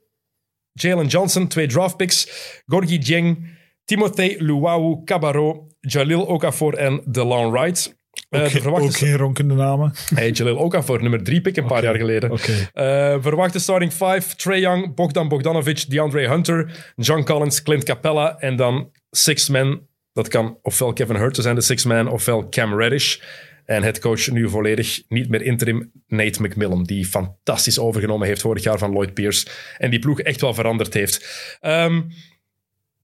Jalen 0.73 1.07
Johnson, 1.07 1.49
twee 1.49 1.67
draftpicks. 1.67 2.29
Gorgie 2.67 2.99
Dieng, 2.99 3.49
Timothée 3.85 4.37
Luau 4.43 5.05
Cabarro, 5.05 5.67
Jalil 5.81 6.21
Okafor 6.27 6.75
en 6.75 7.03
DeLon 7.07 7.51
Wright. 7.51 7.99
Eh, 8.29 8.41
Ook, 8.43 8.53
de 8.53 8.61
verwachte 8.61 8.87
ook 8.87 8.97
geen 8.97 9.17
ronkende 9.17 9.55
namen. 9.55 9.93
Hey, 10.15 10.31
Jalil 10.31 10.57
Okafor, 10.57 11.01
nummer 11.03 11.23
drie 11.23 11.41
pick 11.41 11.57
een 11.57 11.67
paar 11.67 11.83
jaar 11.83 11.97
geleden. 11.97 12.31
Oké. 12.31 12.53
Eh, 12.73 13.17
verwachte 13.21 13.59
starting 13.59 13.93
five, 13.93 14.37
Trey 14.37 14.61
Young, 14.61 14.95
Bogdan 14.95 15.29
Bogdanovic, 15.29 15.91
DeAndre 15.91 16.29
Hunter, 16.29 16.93
John 16.97 17.23
Collins, 17.23 17.63
Clint 17.63 17.85
Capella 17.85 18.39
en 18.39 18.57
dan 18.57 18.91
six 19.11 19.49
man. 19.49 19.89
Dat 20.13 20.29
kan 20.29 20.59
ofwel 20.63 20.93
Kevin 20.93 21.17
Herter 21.17 21.43
zijn, 21.43 21.55
de 21.55 21.61
six 21.61 21.85
man, 21.85 22.09
ofwel 22.09 22.49
Cam 22.49 22.79
Reddish. 22.79 23.19
En 23.65 23.83
het 23.83 23.99
coach 23.99 24.31
nu 24.31 24.49
volledig 24.49 25.03
niet 25.09 25.29
meer 25.29 25.43
interim 25.43 25.93
Nate 26.07 26.43
McMillan, 26.43 26.85
die 26.85 27.07
fantastisch 27.07 27.79
overgenomen 27.79 28.27
heeft 28.27 28.41
vorig 28.41 28.63
jaar 28.63 28.79
van 28.79 28.91
Lloyd 28.91 29.15
Pierce 29.15 29.47
en 29.79 29.91
die 29.91 29.99
ploeg 29.99 30.21
echt 30.21 30.41
wel 30.41 30.55
veranderd 30.55 30.95
heeft. 30.95 31.57
Ehm, 31.61 32.03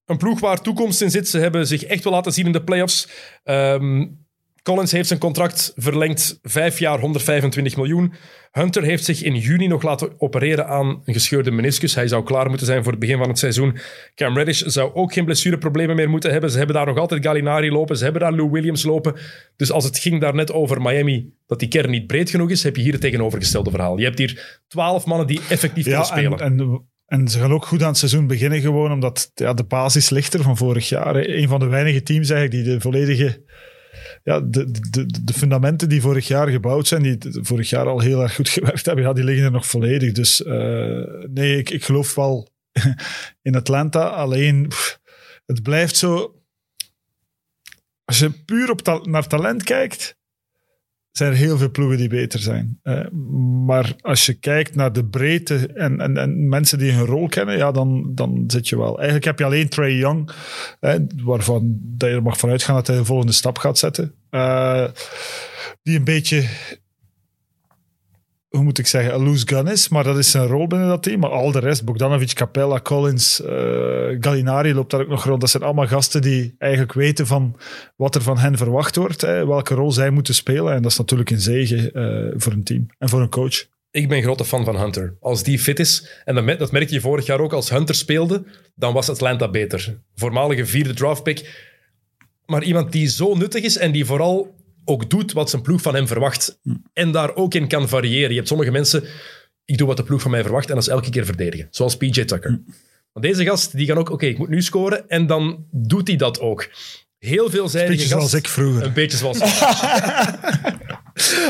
een 0.07 0.17
ploeg 0.17 0.41
waar 0.41 0.61
toekomst 0.61 1.03
in 1.03 1.11
zit. 1.11 1.29
Ze 1.29 1.39
hebben 1.39 1.67
zich 1.67 1.85
echt 1.85 2.05
wel 2.05 2.13
laten 2.13 2.33
zien 2.33 2.47
in 2.47 2.53
de 2.53 2.65
playoffs. 2.65 3.09
Ehm 3.45 4.05
Collins 4.67 4.93
heeft 4.93 5.09
zijn 5.09 5.21
contract 5.21 5.73
verlengd, 5.77 6.39
vijf 6.43 6.79
jaar, 6.79 7.01
125 7.01 7.77
miljoen. 7.77 8.13
Hunter 8.53 8.83
heeft 8.83 9.05
zich 9.05 9.23
in 9.23 9.35
juni 9.35 9.67
nog 9.67 9.83
laten 9.83 10.21
opereren 10.21 10.67
aan 10.67 11.03
een 11.05 11.13
gescheurde 11.13 11.51
meniscus. 11.51 11.95
Hij 11.95 12.09
zou 12.09 12.25
klaar 12.25 12.49
moeten 12.49 12.67
zijn 12.67 12.83
voor 12.83 12.93
het 12.93 13.01
begin 13.01 13.19
van 13.19 13.29
het 13.29 13.39
seizoen. 13.39 13.79
Cam 14.15 14.37
Reddish 14.37 14.61
zou 14.63 14.95
ook 14.95 15.13
geen 15.13 15.25
blessureproblemen 15.25 15.97
meer 15.97 16.11
moeten 16.11 16.31
hebben. 16.31 16.51
Ze 16.51 16.57
hebben 16.57 16.77
daar 16.77 16.87
nog 16.87 16.99
altijd 16.99 17.25
Gallinari 17.25 17.71
lopen. 17.71 17.97
Ze 17.97 18.05
hebben 18.05 18.23
daar 18.23 18.33
Lou 18.33 18.51
Williams 18.51 18.83
lopen. 18.83 19.15
Dus 19.57 19.71
als 19.71 19.85
het 19.85 19.99
ging 19.99 20.21
daarnet 20.21 20.53
over 20.53 20.83
Miami, 20.83 21.33
dat 21.47 21.59
die 21.59 21.69
kern 21.69 21.91
niet 21.91 22.07
breed 22.07 22.31
genoeg 22.31 22.51
is, 22.51 22.63
heb 22.63 22.77
je 22.77 22.83
hier 22.83 22.93
het 22.93 23.01
tegenovergestelde 23.01 23.71
verhaal. 23.71 23.99
Je 23.99 24.05
hebt 24.05 24.19
hier 24.19 24.61
twaalf 24.69 25.07
mannen 25.07 25.27
die 25.27 25.41
effectief 25.49 25.85
kunnen 25.85 26.05
spelen. 26.05 26.39
en, 26.39 26.61
en, 26.61 26.87
en 27.07 27.29
ze 27.29 27.39
gaan 27.39 27.53
ook 27.53 27.67
goed 27.67 27.83
aan 27.83 27.89
het 27.89 27.99
seizoen 27.99 28.27
beginnen 28.27 28.61
gewoon, 28.61 28.93
omdat 28.93 29.31
ja, 29.35 29.55
de 29.55 29.65
basis 29.65 30.11
ligt 30.11 30.35
er 30.35 30.43
van 30.43 30.57
vorig 30.57 30.89
jaar. 30.89 31.17
Een 31.17 31.49
van 31.49 31.61
de 31.61 31.67
weinige 31.67 32.03
teams 32.03 32.31
eigenlijk 32.31 32.65
die 32.65 32.75
de 32.75 32.81
volledige... 32.81 33.45
Ja, 34.27 34.41
de, 34.41 34.71
de, 34.91 35.07
de 35.25 35.33
fundamenten 35.33 35.89
die 35.89 36.01
vorig 36.01 36.29
jaar 36.29 36.49
gebouwd 36.49 36.87
zijn, 36.87 37.03
die 37.03 37.19
vorig 37.21 37.71
jaar 37.71 37.87
al 37.87 38.01
heel 38.01 38.23
erg 38.23 38.35
goed 38.35 38.49
gewerkt 38.59 38.87
hebben, 38.87 39.05
ja, 39.05 39.13
die 39.13 39.25
liggen 39.25 39.45
er 39.45 39.51
nog 39.51 39.67
volledig. 39.67 40.13
Dus 40.13 40.43
eh, 40.43 41.03
nee, 41.29 41.59
ik, 41.59 41.71
ik 41.71 41.85
geloof 41.85 42.15
wel 42.15 42.49
in 43.43 43.55
Atlanta. 43.55 44.09
Alleen, 44.09 44.71
het 45.47 45.63
blijft 45.63 45.97
zo... 45.97 46.41
Als 48.05 48.19
je 48.19 48.31
puur 48.31 48.71
op 48.71 49.07
naar 49.07 49.27
talent 49.27 49.63
kijkt, 49.63 50.16
zijn 51.17 51.33
er 51.33 51.39
heel 51.39 51.59
veel 51.59 51.71
ploegen 51.71 51.97
die 51.97 52.09
beter 52.09 52.41
zijn. 52.41 52.79
Eh, 52.83 53.11
maar 53.67 53.95
als 54.01 54.27
je 54.27 54.35
kijkt 54.35 54.75
naar 54.75 54.93
de 54.93 55.05
breedte 55.05 55.73
en, 55.75 56.01
en, 56.01 56.17
en 56.17 56.49
mensen 56.49 56.79
die 56.79 56.93
hun 56.93 57.07
rol 57.07 57.29
kennen, 57.29 57.57
ja, 57.57 57.73
dan, 57.73 58.13
dan 58.15 58.45
zit 58.47 58.69
je 58.69 58.77
wel. 58.77 58.97
Eigenlijk 58.97 59.25
heb 59.25 59.39
je 59.39 59.45
alleen 59.45 59.69
Trey 59.69 59.95
Young, 59.95 60.31
waarvan 61.25 61.79
dat 61.81 62.09
je 62.09 62.15
er 62.15 62.23
mag 62.23 62.39
vanuit 62.39 62.63
gaan 62.63 62.75
dat 62.75 62.87
hij 62.87 62.97
de 62.97 63.05
volgende 63.05 63.33
stap 63.33 63.59
gaat 63.59 63.79
zetten. 63.79 64.15
Eh, 64.31 64.85
die 65.83 65.99
een 65.99 66.05
beetje, 66.05 66.45
hoe 68.57 68.65
moet 68.65 68.79
ik 68.79 68.87
zeggen, 68.87 69.15
een 69.15 69.25
loose 69.25 69.47
gun 69.47 69.67
is, 69.67 69.89
maar 69.89 70.05
dat 70.05 70.19
is 70.19 70.31
zijn 70.31 70.47
rol 70.47 70.67
binnen 70.67 70.89
dat 70.89 71.03
team. 71.03 71.21
Maar 71.21 71.31
al 71.31 71.53
de 71.53 71.59
rest, 71.59 71.85
Bogdanovic, 71.85 72.33
Capella, 72.33 72.81
Collins, 72.81 73.43
eh, 73.43 74.17
Gallinari 74.21 74.75
loopt 74.75 74.91
daar 74.91 75.01
ook 75.01 75.09
nog 75.09 75.25
rond. 75.25 75.41
Dat 75.41 75.51
zijn 75.51 75.63
allemaal 75.63 75.87
gasten 75.87 76.23
die 76.23 76.55
eigenlijk 76.59 76.93
weten 76.93 77.27
van 77.27 77.57
wat 77.97 78.15
er 78.15 78.23
van 78.23 78.39
hen 78.39 78.57
verwacht 78.57 78.97
wordt, 78.97 79.21
hè, 79.21 79.47
welke 79.47 79.75
rol 79.75 79.93
zij 79.93 80.11
moeten 80.11 80.35
spelen. 80.35 80.75
En 80.75 80.83
dat 80.83 80.91
is 80.91 80.99
natuurlijk 80.99 81.31
een 81.31 81.41
zegen 81.41 81.93
eh, 81.93 82.35
voor 82.37 82.53
een 82.53 82.65
team 82.65 82.87
en 82.99 83.09
voor 83.09 83.21
een 83.21 83.29
coach. 83.29 83.67
Ik 83.91 84.09
ben 84.09 84.23
grote 84.23 84.45
fan 84.45 84.65
van 84.65 84.77
Hunter. 84.77 85.17
Als 85.21 85.43
die 85.43 85.59
fit 85.59 85.79
is, 85.79 86.21
en 86.25 86.35
dat, 86.35 86.59
dat 86.59 86.73
merkte 86.73 86.95
je 86.95 87.01
vorig 87.01 87.27
jaar 87.27 87.41
ook, 87.41 87.53
als 87.53 87.71
Hunter 87.71 87.95
speelde, 87.95 88.45
dan 88.75 88.93
was 88.93 89.11
Atlanta 89.11 89.51
beter. 89.51 89.99
Voormalige 90.15 90.67
vierde 90.67 90.95
draftpick. 90.95 91.65
Maar 92.47 92.63
iemand 92.63 92.93
die 92.93 93.09
zo 93.09 93.35
nuttig 93.35 93.65
is 93.65 93.77
en 93.77 93.93
die 93.93 94.05
vooral 94.05 94.55
ook 94.89 95.11
doet 95.11 95.33
wat 95.33 95.51
zijn 95.51 95.63
ploeg 95.63 95.83
van 95.83 95.95
hem 95.95 96.07
verwacht. 96.07 96.59
En 96.93 97.13
daar 97.13 97.35
ook 97.35 97.55
in 97.55 97.69
kan 97.69 97.89
variëren. 97.89 98.31
Je 98.31 98.37
hebt 98.37 98.49
sommige 98.49 98.71
mensen, 98.71 99.05
ik 99.65 99.79
doe 99.79 99.87
wat 99.87 99.97
de 99.97 100.03
ploeg 100.03 100.23
van 100.23 100.31
mij 100.31 100.43
verwacht 100.43 100.69
en 100.69 100.75
dat 100.75 100.83
is 100.83 100.89
elke 100.89 101.11
keer 101.11 101.25
verdedigen. 101.25 101.69
Zoals 101.71 101.97
PJ 101.97 102.25
Tucker. 102.25 102.61
Want 103.13 103.27
deze 103.27 103.45
gast, 103.45 103.77
die 103.77 103.87
kan 103.87 103.99
ook, 103.99 104.11
oké, 104.11 104.27
ik 104.27 104.39
moet 104.39 104.49
nu 104.49 104.63
scoren. 104.63 105.09
En 105.09 105.27
dan 105.27 105.67
doet 105.71 106.09
hij 106.09 106.17
dat 106.17 106.41
ook. 106.41 106.69
Heel 107.19 107.51
veelzijdige 107.51 107.93
Beetje 107.97 108.15
gast. 108.15 108.29
zoals 108.29 108.45
ik 108.45 108.49
vroeger. 108.49 108.85
Een 108.85 108.93
beetje 108.93 109.17
zoals 109.17 109.41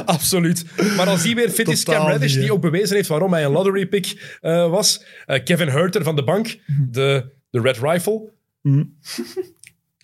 Absoluut. 0.04 0.64
Maar 0.96 1.06
als 1.08 1.22
hij 1.24 1.34
weer 1.34 1.50
fit 1.50 1.68
is, 1.68 1.84
Cam 1.84 2.06
Reddish, 2.06 2.34
die 2.34 2.52
ook 2.52 2.60
bewezen 2.60 2.96
heeft 2.96 3.08
waarom 3.08 3.32
hij 3.32 3.44
een 3.44 3.50
lottery 3.50 3.86
pick 3.86 4.38
eh, 4.40 4.70
was. 4.70 5.04
Eh, 5.26 5.44
Kevin 5.44 5.68
Herter 5.68 6.02
van 6.02 6.16
de 6.16 6.24
bank, 6.24 6.58
de, 6.90 7.24
de 7.50 7.60
Red 7.60 7.78
Rifle. 7.78 8.30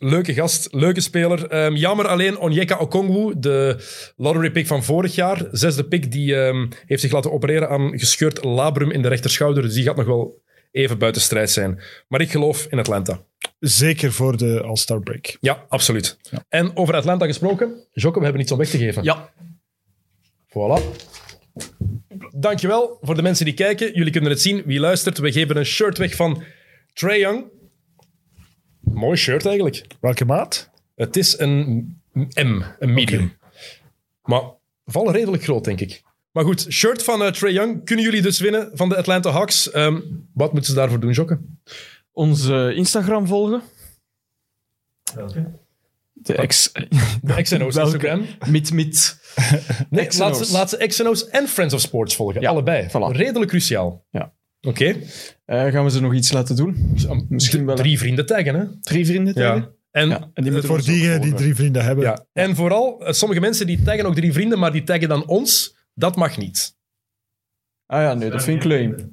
Leuke 0.05 0.35
gast, 0.35 0.69
leuke 0.71 1.01
speler. 1.01 1.47
Ehm, 1.47 1.75
jammer 1.75 2.09
alleen 2.09 2.39
Onyeka 2.39 2.79
Okongwu, 2.79 3.33
de 3.37 3.77
lottery 4.17 4.51
pick 4.51 4.67
van 4.67 4.85
vorig 4.85 5.15
jaar. 5.15 5.49
Zesde 5.51 5.85
pick, 5.85 6.13
die 6.13 6.37
ehm, 6.37 6.67
heeft 6.87 7.01
zich 7.01 7.13
laten 7.13 7.33
opereren 7.33 7.69
aan 7.69 7.99
gescheurd 7.99 8.45
labrum 8.45 8.91
in 8.91 9.03
de 9.03 9.09
rechterschouder. 9.09 9.63
Dus 9.63 9.75
die 9.75 9.85
gaat 9.85 9.97
nog 9.97 10.07
wel 10.07 10.43
even 10.71 10.99
buiten 10.99 11.23
strijd 11.23 11.51
zijn. 11.51 11.81
Maar 12.09 12.21
ik 12.21 12.31
geloof 12.31 12.67
in 12.71 12.79
Atlanta. 12.79 13.25
Zeker 13.59 14.13
voor 14.13 14.37
de 14.37 14.63
All-Star 14.63 15.01
break. 15.01 15.37
Ja, 15.41 15.65
absoluut. 15.69 16.19
En 16.49 16.77
over 16.77 16.95
Atlanta 16.95 17.27
gesproken, 17.27 17.87
Jocke, 17.93 18.19
we 18.19 18.25
hebben 18.25 18.43
iets 18.43 18.53
om 18.53 18.59
weg 18.59 18.69
te 18.69 18.79
geven. 18.79 19.03
Ja. 19.03 19.33
Voilà. 20.49 20.83
Dankjewel 22.35 22.99
voor 23.01 23.15
de 23.15 23.23
mensen 23.23 23.45
die 23.45 23.55
kijken. 23.55 23.95
Jullie 23.95 24.13
kunnen 24.13 24.31
het 24.31 24.41
zien. 24.41 24.63
Wie 24.67 24.81
luistert, 24.81 25.19
we 25.19 25.33
geven 25.33 25.57
een 25.57 25.67
shirt 25.67 25.99
weg 25.99 26.17
van 26.17 26.43
Trae 26.93 27.19
Young. 27.19 27.61
Mooi 28.93 29.17
shirt 29.17 29.47
eigenlijk. 29.47 29.87
Welke 30.01 30.25
maat? 30.25 30.71
Het 30.95 31.17
is 31.17 31.39
een 31.39 31.97
M, 32.35 32.63
een 32.79 32.93
medium. 32.93 33.33
Maar 34.25 34.43
vallen 34.85 35.13
redelijk 35.13 35.43
groot, 35.43 35.65
denk 35.65 35.81
ik. 35.81 36.03
Maar 36.33 36.45
goed, 36.45 36.67
shirt 36.71 37.03
van 37.03 37.23
uh, 37.23 37.29
Trae 37.29 37.53
Young 37.53 37.85
kunnen 37.85 38.05
jullie 38.05 38.23
dus 38.23 38.41
winnen 38.41 38.71
van 38.75 38.89
de 38.89 38.97
Atlanta 38.97 39.31
Hawks. 39.31 39.71
Ehm, 39.71 40.01
wat 40.35 40.53
moeten 40.53 40.71
ze 40.71 40.77
daarvoor 40.77 41.01
doen, 41.01 41.13
Jokke? 41.13 41.39
Onze 42.13 42.73
Instagram 42.75 43.27
volgen. 43.27 43.63
De 46.13 46.35
ex... 46.35 46.73
De 47.23 47.43
XNO's 47.43 47.75
Welke? 47.75 47.93
Instagram. 47.93 48.27
Mit, 48.49 48.73
mit. 48.73 49.21
Nee, 49.91 50.09
laat 50.19 50.37
ze, 50.37 50.53
laat 50.53 50.71
ze 50.71 50.87
XNO's 50.87 51.29
en 51.29 51.49
Friends 51.49 51.75
of 51.75 51.81
Sports 51.81 52.17
volgen. 52.17 52.41
Ja, 52.41 52.51
allebei. 52.51 52.89
voilà. 52.89 53.17
Redelijk 53.17 53.51
cruciaal. 53.51 54.05
Ja. 54.11 54.33
Oké. 54.67 54.97
Eh, 55.45 55.67
gaan 55.67 55.85
we 55.85 55.91
ze 55.91 56.01
nog 56.01 56.15
iets 56.15 56.33
laten 56.33 56.57
doen? 56.57 56.95
Misschien 57.29 57.67
wel? 57.67 57.77
Drie 57.77 57.99
vrienden 57.99 58.27
taggen, 58.27 58.55
hè? 58.55 58.65
Drie 58.81 59.07
vrienden 59.07 59.35
tegen? 59.35 59.55
Ja. 59.55 59.71
En, 59.91 60.09
Ja, 60.09 60.31
en 60.35 60.43
die 60.43 60.53
moeten 60.53 60.69
Voor 60.69 60.79
ons 60.79 60.89
ook 60.89 60.95
diegenen 60.95 61.21
die 61.21 61.35
drie 61.35 61.55
vrienden 61.55 61.85
hebben. 61.85 62.05
ja. 62.05 62.25
en 62.33 62.57
vooral, 62.57 63.05
eh, 63.05 63.13
sommige 63.13 63.41
mensen 63.41 63.67
die 63.67 63.83
taggen 63.83 64.07
ook 64.07 64.15
drie 64.15 64.33
vrienden, 64.33 64.59
maar 64.59 64.73
die 64.73 64.85
taggen 64.85 65.09
dan 65.09 65.27
ons. 65.27 65.77
Dat 65.95 66.17
mag 66.17 66.39
niet. 66.39 66.77
Ah 67.87 68.03
ja, 68.03 68.15
nee, 68.15 68.31
dat 68.31 68.45
vind 68.45 68.57
ik 68.57 68.65
leuk. 68.65 69.05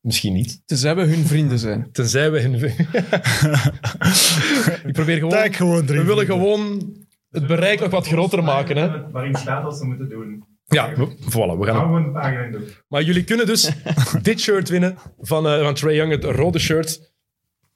Misschien 0.00 0.32
niet. 0.32 0.62
Tenzij 0.66 0.96
we 0.96 1.02
hun 1.02 1.26
vrienden 1.26 1.58
zijn. 1.58 1.88
Tenzij 1.92 2.30
we 2.30 2.40
hun... 2.40 2.54
Ik 4.88 4.92
probeer 4.92 5.16
gewoon... 5.16 5.30
Tag 5.30 5.56
gewoon 5.56 5.84
drie 5.86 6.00
we 6.00 6.06
willen 6.06 6.26
vrienden. 6.26 6.52
gewoon 6.52 6.96
het 7.30 7.46
bereik 7.46 7.80
nog 7.80 7.90
wat 7.90 8.06
groter 8.06 8.44
maken, 8.44 8.76
hè? 8.76 9.10
Waarin 9.10 9.36
staat 9.36 9.62
wat 9.62 9.78
ze 9.78 9.84
moeten 9.84 10.08
doen. 10.08 10.44
Ja, 10.72 10.94
we, 10.96 11.16
voilà, 11.20 11.58
we 11.58 11.66
gaan... 11.66 12.52
het-. 12.52 12.82
Maar 12.88 13.02
jullie 13.02 13.24
kunnen 13.24 13.46
dus 13.46 13.70
dit 14.22 14.40
shirt 14.40 14.68
winnen 14.68 14.96
van, 15.20 15.46
eh 15.46 15.62
van 15.62 15.74
Trae 15.74 15.94
Young, 15.94 16.12
het 16.12 16.24
rode 16.24 16.58
shirt. 16.58 17.12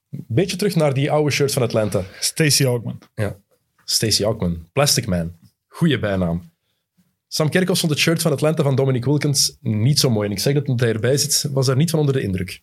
Beetje 0.08 0.56
terug 0.56 0.74
naar 0.74 0.94
die 0.94 1.10
oude 1.10 1.30
shirts 1.30 1.52
van 1.52 1.62
Atlanta. 1.62 2.02
Stacey 2.20 2.66
Augman. 2.66 2.98
Ja. 3.14 3.36
Stacey 3.84 4.24
Augman. 4.24 4.68
Plastic 4.72 5.06
Man. 5.06 5.32
Goeie 5.68 5.98
bijnaam. 5.98 6.50
Sam 7.28 7.48
Kerkhoff 7.48 7.80
vond 7.80 7.92
het 7.92 8.00
shirt 8.00 8.22
van 8.22 8.32
Atlanta 8.32 8.62
van 8.62 8.76
Dominic 8.76 9.04
Wilkins 9.04 9.56
niet 9.60 9.98
zo 9.98 10.10
mooi. 10.10 10.26
En 10.26 10.32
ik 10.32 10.38
zeg 10.38 10.54
dat 10.54 10.68
omdat 10.68 10.80
hij 10.80 10.94
erbij 10.94 11.16
zit, 11.16 11.48
was 11.52 11.66
daar 11.66 11.76
niet 11.76 11.90
van 11.90 11.98
onder 11.98 12.14
de 12.14 12.22
indruk. 12.22 12.62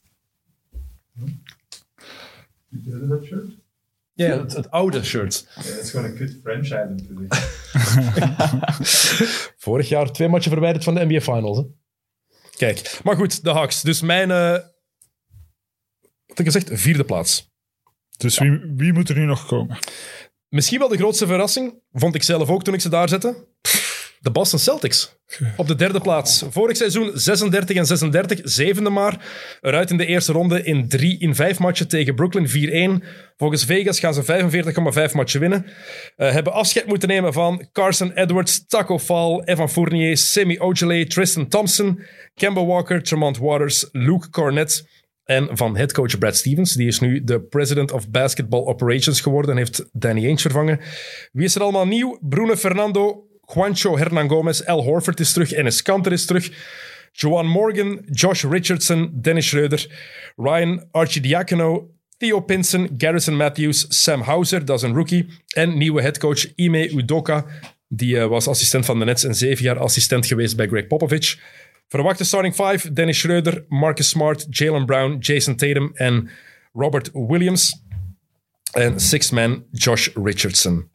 Is 2.70 3.08
dat 3.08 3.24
shirt? 3.24 3.63
Ja, 4.14 4.40
het, 4.40 4.54
het 4.54 4.72
oude 4.72 5.04
shirt. 5.04 5.48
Ja, 5.56 5.62
dat 5.62 5.84
is 5.84 5.90
gewoon 5.90 6.06
een 6.06 6.16
kut 6.16 6.40
franchise 6.44 6.88
natuurlijk. 6.90 7.34
Vorig 9.64 9.90
jaar 9.90 10.12
twee 10.12 10.28
matchen 10.28 10.52
verwijderd 10.52 10.84
van 10.84 10.94
de 10.94 11.06
NBA 11.06 11.22
Finals. 11.22 11.58
Hè? 11.58 11.64
Kijk, 12.58 13.00
maar 13.04 13.16
goed, 13.16 13.44
de 13.44 13.50
Hawks. 13.50 13.82
Dus 13.82 14.02
mijn, 14.02 14.32
eh, 14.32 14.52
wat 16.26 16.40
ik 16.40 16.46
gezegd, 16.46 16.70
vierde 16.74 17.04
plaats. 17.04 17.52
Dus 18.18 18.38
wie, 18.38 18.74
wie 18.76 18.94
moet 18.94 19.10
er 19.10 19.16
nu 19.18 19.26
nog 19.26 19.46
komen? 19.46 19.78
Misschien 20.50 20.80
wel 20.80 20.88
de 20.88 20.98
grootste 20.98 21.28
verrassing, 21.28 21.82
vond 21.92 22.16
ik 22.16 22.24
zelf 22.24 22.50
ook 22.50 22.64
toen 22.64 22.74
ik 22.74 22.82
ze 22.82 22.90
daar 22.90 23.10
zette. 23.10 23.48
De 24.24 24.32
Boston 24.32 24.60
Celtics. 24.60 25.16
Op 25.58 25.68
de 25.68 25.76
derde 25.76 26.00
plaats. 26.00 26.44
Vorig 26.50 26.78
seizoen 26.78 27.12
36 27.14 27.76
en 27.78 27.86
36, 27.86 28.40
zevende 28.44 28.90
maar. 28.90 29.26
Eruit 29.62 29.92
in 29.92 29.98
de 29.98 30.06
eerste 30.06 30.32
ronde 30.32 30.64
in 30.64 30.88
drie 30.88 31.20
in 31.20 31.36
vijf 31.36 31.60
matchen 31.60 31.88
tegen 31.88 32.16
Brooklyn 32.16 33.02
4-1. 33.02 33.04
Volgens 33.38 33.66
Vegas 33.66 34.00
gaan 34.00 34.14
ze 34.14 34.24
45,5 35.10 35.14
matchen 35.14 35.40
winnen. 35.40 35.66
Eh, 36.16 36.32
hebben 36.32 36.54
afscheid 36.54 36.86
moeten 36.86 37.08
nemen 37.08 37.34
van 37.34 37.68
Carson 37.72 38.12
Edwards, 38.12 38.68
Taco 38.68 39.00
Fall, 39.00 39.42
Evan 39.46 39.70
Fournier, 39.70 40.18
Semi 40.18 40.60
Ojeley, 40.60 41.06
Tristan 41.06 41.48
Thompson, 41.48 42.00
Kemba 42.34 42.66
Walker, 42.66 43.04
Tremont 43.04 43.38
Waters, 43.38 43.90
Luke 43.92 44.30
Cornett. 44.30 44.92
En 45.24 45.50
van 45.52 45.78
headcoach 45.78 46.18
Brad 46.18 46.36
Stevens. 46.36 46.74
Die 46.74 46.88
is 46.88 47.00
nu 47.00 47.24
de 47.24 47.42
president 47.42 47.92
of 47.92 48.10
basketball 48.10 48.66
operations 48.66 49.22
geworden 49.22 49.52
en 49.52 49.58
heeft 49.58 49.90
Danny 49.92 50.26
Ainge 50.26 50.42
vervangen. 50.42 50.80
Wie 51.32 51.46
is 51.46 51.56
er 51.56 51.62
allemaal 51.62 51.88
nieuw? 51.88 52.18
Bruno 52.22 52.56
Fernando, 52.56 53.28
Juancho 53.54 53.98
Hernan 53.98 54.28
Gomez, 54.28 54.62
Al 54.62 54.84
Horford 54.84 55.20
is 55.20 55.34
terug, 55.34 55.52
Enes 55.52 55.82
Kanter 55.82 56.12
is 56.12 56.26
terug. 56.26 56.52
Joan 57.14 57.48
Morgan, 57.48 58.06
Josh 58.12 58.44
Richardson, 58.44 59.22
Dennis 59.22 59.46
Schreuder, 59.46 59.88
Ryan 60.38 60.88
Archidiakono, 60.92 61.90
Theo 62.18 62.40
Pinson, 62.40 62.90
Garrison 62.98 63.36
Matthews, 63.36 63.86
Sam 63.90 64.22
Hauser, 64.22 64.66
dat 64.66 64.78
is 64.78 64.84
een 64.84 64.94
rookie. 64.94 65.28
En 65.56 65.78
nieuwe 65.78 66.02
headcoach 66.02 66.56
Ime 66.56 66.90
Udoka, 66.90 67.46
die 67.88 68.20
eh, 68.20 68.28
was 68.28 68.48
assistent 68.48 68.86
van 68.86 69.00
de 69.00 69.06
Nets 69.06 69.24
en 69.24 69.36
zeven 69.36 69.64
jaar 69.64 69.80
assistent 69.80 70.26
geweest 70.26 70.56
bij 70.56 70.68
Greg 70.68 70.88
Popovich. 70.88 71.40
Verwachte 71.88 72.24
starting 72.24 72.56
five, 72.56 72.94
Dennis 72.94 73.20
Schreuder, 73.20 73.66
Marcus 73.68 74.10
Smart, 74.10 74.46
Jalen 74.50 74.86
Brown, 74.86 75.18
Jason 75.20 75.56
Tatum 75.56 75.92
en 75.94 76.30
Robert 76.74 77.10
Williams. 77.14 77.82
En 78.72 79.00
sixth 79.00 79.32
man, 79.32 79.64
Josh 79.72 80.10
Richardson. 80.24 80.90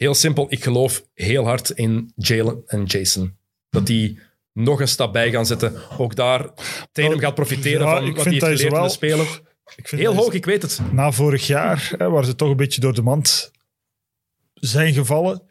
Heel 0.00 0.14
simpel, 0.14 0.46
ik 0.48 0.62
geloof 0.62 1.04
heel 1.14 1.44
hard 1.44 1.70
in 1.70 2.12
Jalen 2.16 2.62
en 2.66 2.84
Jason. 2.84 3.36
Dat 3.70 3.86
die 3.86 4.18
nog 4.52 4.80
een 4.80 4.88
stap 4.88 5.12
bij 5.12 5.30
gaan 5.30 5.46
zetten. 5.46 5.74
Ook 5.98 6.16
daar, 6.16 6.50
Tatum 6.92 7.18
gaat 7.18 7.34
profiteren 7.34 7.86
Ja, 7.86 7.96
van 7.96 8.14
wat 8.14 8.24
hij 8.24 8.32
heeft 8.32 8.44
geleerd 8.44 8.84
ze 8.84 8.88
Spelen. 8.88 9.26
Ik 9.76 9.88
vind 9.88 10.00
Heel 10.00 10.14
hoog, 10.14 10.32
ik 10.32 10.44
weet 10.44 10.62
het. 10.62 10.80
Na 10.92 11.12
vorig 11.12 11.46
jaar, 11.46 11.92
hè, 11.98 12.10
waar 12.10 12.24
ze 12.24 12.34
toch 12.34 12.50
een 12.50 12.56
beetje 12.56 12.80
door 12.80 12.94
de 12.94 13.02
mand 13.02 13.50
zijn 14.54 14.94
gevallen. 14.94 15.42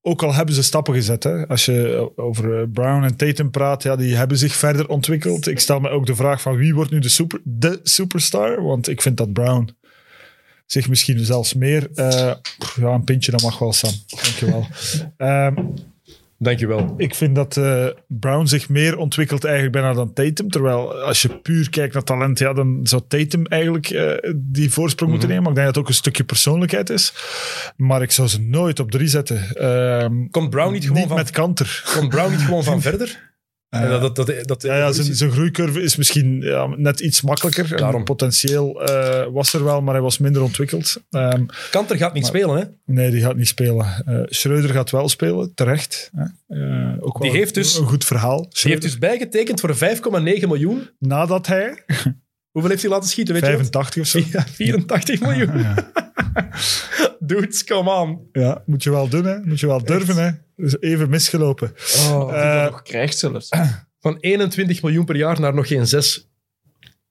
Ook 0.00 0.22
al 0.22 0.34
hebben 0.34 0.54
ze 0.54 0.62
stappen 0.62 0.94
gezet. 0.94 1.22
Hè. 1.22 1.48
Als 1.48 1.64
je 1.64 2.10
over 2.16 2.60
eh, 2.60 2.66
Brown 2.72 3.04
en 3.04 3.16
Tatum 3.16 3.50
praat, 3.50 3.82
ja, 3.82 3.96
die 3.96 4.16
hebben 4.16 4.38
zich 4.38 4.54
verder 4.54 4.88
ontwikkeld. 4.88 5.46
Ik 5.46 5.58
stel 5.58 5.80
me 5.80 5.88
ook 5.88 6.06
de 6.06 6.14
vraag 6.14 6.40
van 6.40 6.56
wie 6.56 6.74
wordt 6.74 6.90
nu 6.90 6.98
de, 6.98 7.08
super, 7.08 7.40
de 7.44 7.80
superstar? 7.82 8.62
Want 8.62 8.88
ik 8.88 9.02
vind 9.02 9.16
dat 9.16 9.32
Brown 9.32 9.76
zich 10.66 10.88
misschien 10.88 11.24
zelfs 11.24 11.54
meer... 11.54 11.88
eh, 11.94 12.32
ja, 12.76 12.88
een 12.88 13.04
pintje, 13.04 13.30
dat 13.30 13.42
mag 13.42 13.58
wel, 13.58 13.72
Sam. 13.72 13.92
Dankjewel. 14.06 14.66
Ehm 15.16 15.54
Dankjewel. 16.38 16.94
ik 16.96 17.14
vind 17.14 17.34
dat 17.34 17.56
eh, 17.56 17.86
Brown 18.08 18.46
zich 18.46 18.68
meer 18.68 18.96
ontwikkelt 18.96 19.44
eigenlijk 19.44 19.74
bijna 19.74 19.92
dan 19.92 20.12
Tatum. 20.12 20.50
Terwijl 20.50 20.94
als 20.94 21.22
je 21.22 21.38
puur 21.38 21.70
kijkt 21.70 21.94
naar 21.94 22.02
talent, 22.02 22.38
ja, 22.38 22.52
dan 22.52 22.80
zou 22.82 23.02
Tatum 23.08 23.46
eigenlijk 23.46 23.90
eh, 23.90 24.32
die 24.36 24.70
voorsprong 24.70 25.10
moeten 25.10 25.28
nemen. 25.28 25.42
Maar 25.42 25.52
ik 25.52 25.58
denk 25.58 25.66
dat 25.66 25.76
het 25.76 25.84
ook 25.84 25.90
een 25.90 25.98
stukje 26.00 26.24
persoonlijkheid 26.24 26.90
is. 26.90 27.14
Maar 27.76 28.02
ik 28.02 28.10
zou 28.10 28.28
ze 28.28 28.40
nooit 28.40 28.80
op 28.80 28.90
drie 28.90 29.08
zetten. 29.08 29.56
Ehm, 29.56 30.26
Komt 30.30 30.50
Brown 30.50 30.72
niet 30.72 30.82
gewoon 30.82 30.98
niet 30.98 31.08
van, 31.08 31.16
met 31.16 31.30
kanter. 31.30 31.82
komt 31.96 32.08
Brown 32.08 32.30
niet 32.30 32.40
gewoon 32.40 32.64
van 32.64 32.80
verder? 32.90 33.33
En 33.82 33.88
dat, 34.00 34.16
dat, 34.16 34.26
dat, 34.26 34.46
dat, 34.48 34.62
Ja, 34.62 34.76
ja 34.76 34.92
zijn, 34.92 35.14
zijn 35.14 35.30
groeicurve 35.30 35.82
is 35.82 35.96
misschien 35.96 36.40
ja, 36.40 36.66
net 36.76 37.00
iets 37.00 37.22
makkelijker. 37.22 37.76
Daarom. 37.76 38.04
Potentieel 38.04 38.84
eh, 38.84 39.26
was 39.32 39.52
er 39.52 39.64
wel, 39.64 39.80
maar 39.82 39.94
hij 39.94 40.02
was 40.02 40.18
minder 40.18 40.42
ontwikkeld. 40.42 40.96
Ehm, 41.10 41.44
Kanter 41.70 41.96
gaat 41.96 42.14
niet 42.14 42.26
spelen, 42.26 42.56
hè? 42.56 42.64
nee, 42.92 43.10
die 43.10 43.20
gaat 43.22 43.36
niet 43.36 43.48
spelen. 43.48 44.02
Eh 44.06 44.20
Schreuder 44.24 44.70
gaat 44.70 44.90
wel 44.90 45.08
spelen, 45.08 45.54
terecht. 45.54 46.10
Eh, 46.14 46.58
ook 47.00 47.20
Die 47.20 47.30
wel 47.30 47.38
heeft 47.40 47.54
dus- 47.54 47.76
een 47.78 47.86
goed 47.86 48.04
verhaal. 48.04 48.40
Die 48.42 48.70
heeft 48.70 48.82
dus 48.82 48.98
bijgetekend 48.98 49.60
voor 49.60 49.74
5,9 49.76 50.48
miljoen. 50.48 50.90
Nadat 50.98 51.46
hij 51.46 51.84
Hoeveel 52.50 52.70
heeft 52.70 52.82
hij 52.82 52.90
laten 52.92 53.08
schieten, 53.08 53.34
weet 53.34 53.42
je 53.42 53.50
85 53.50 54.02
of 54.02 54.08
zo. 54.08 54.18
wat? 54.18 54.28
Ja, 54.32 54.44
84 54.52 55.20
miljoen. 55.20 55.64
Dudes, 57.20 57.64
come 57.64 57.90
on. 57.90 58.28
Ja, 58.32 58.62
moet 58.66 58.82
je 58.82 58.90
wel 58.90 59.08
doen, 59.08 59.24
hè. 59.24 59.38
Moet 59.40 59.60
je 59.60 59.66
wel 59.66 59.84
durven, 59.84 60.16
hè. 60.16 60.30
Dus 60.56 60.80
even 60.80 61.10
misgelopen. 61.10 61.74
Oh, 62.08 62.32
Eh, 62.36 62.70
nog 62.70 62.82
krijgt 62.82 63.18
zelfs. 63.18 63.48
van 64.00 64.16
21 64.20 64.82
miljoen 64.82 65.04
per 65.04 65.16
jaar 65.16 65.40
naar 65.40 65.54
nog 65.54 65.66
geen 65.66 65.86
6. 65.86 66.28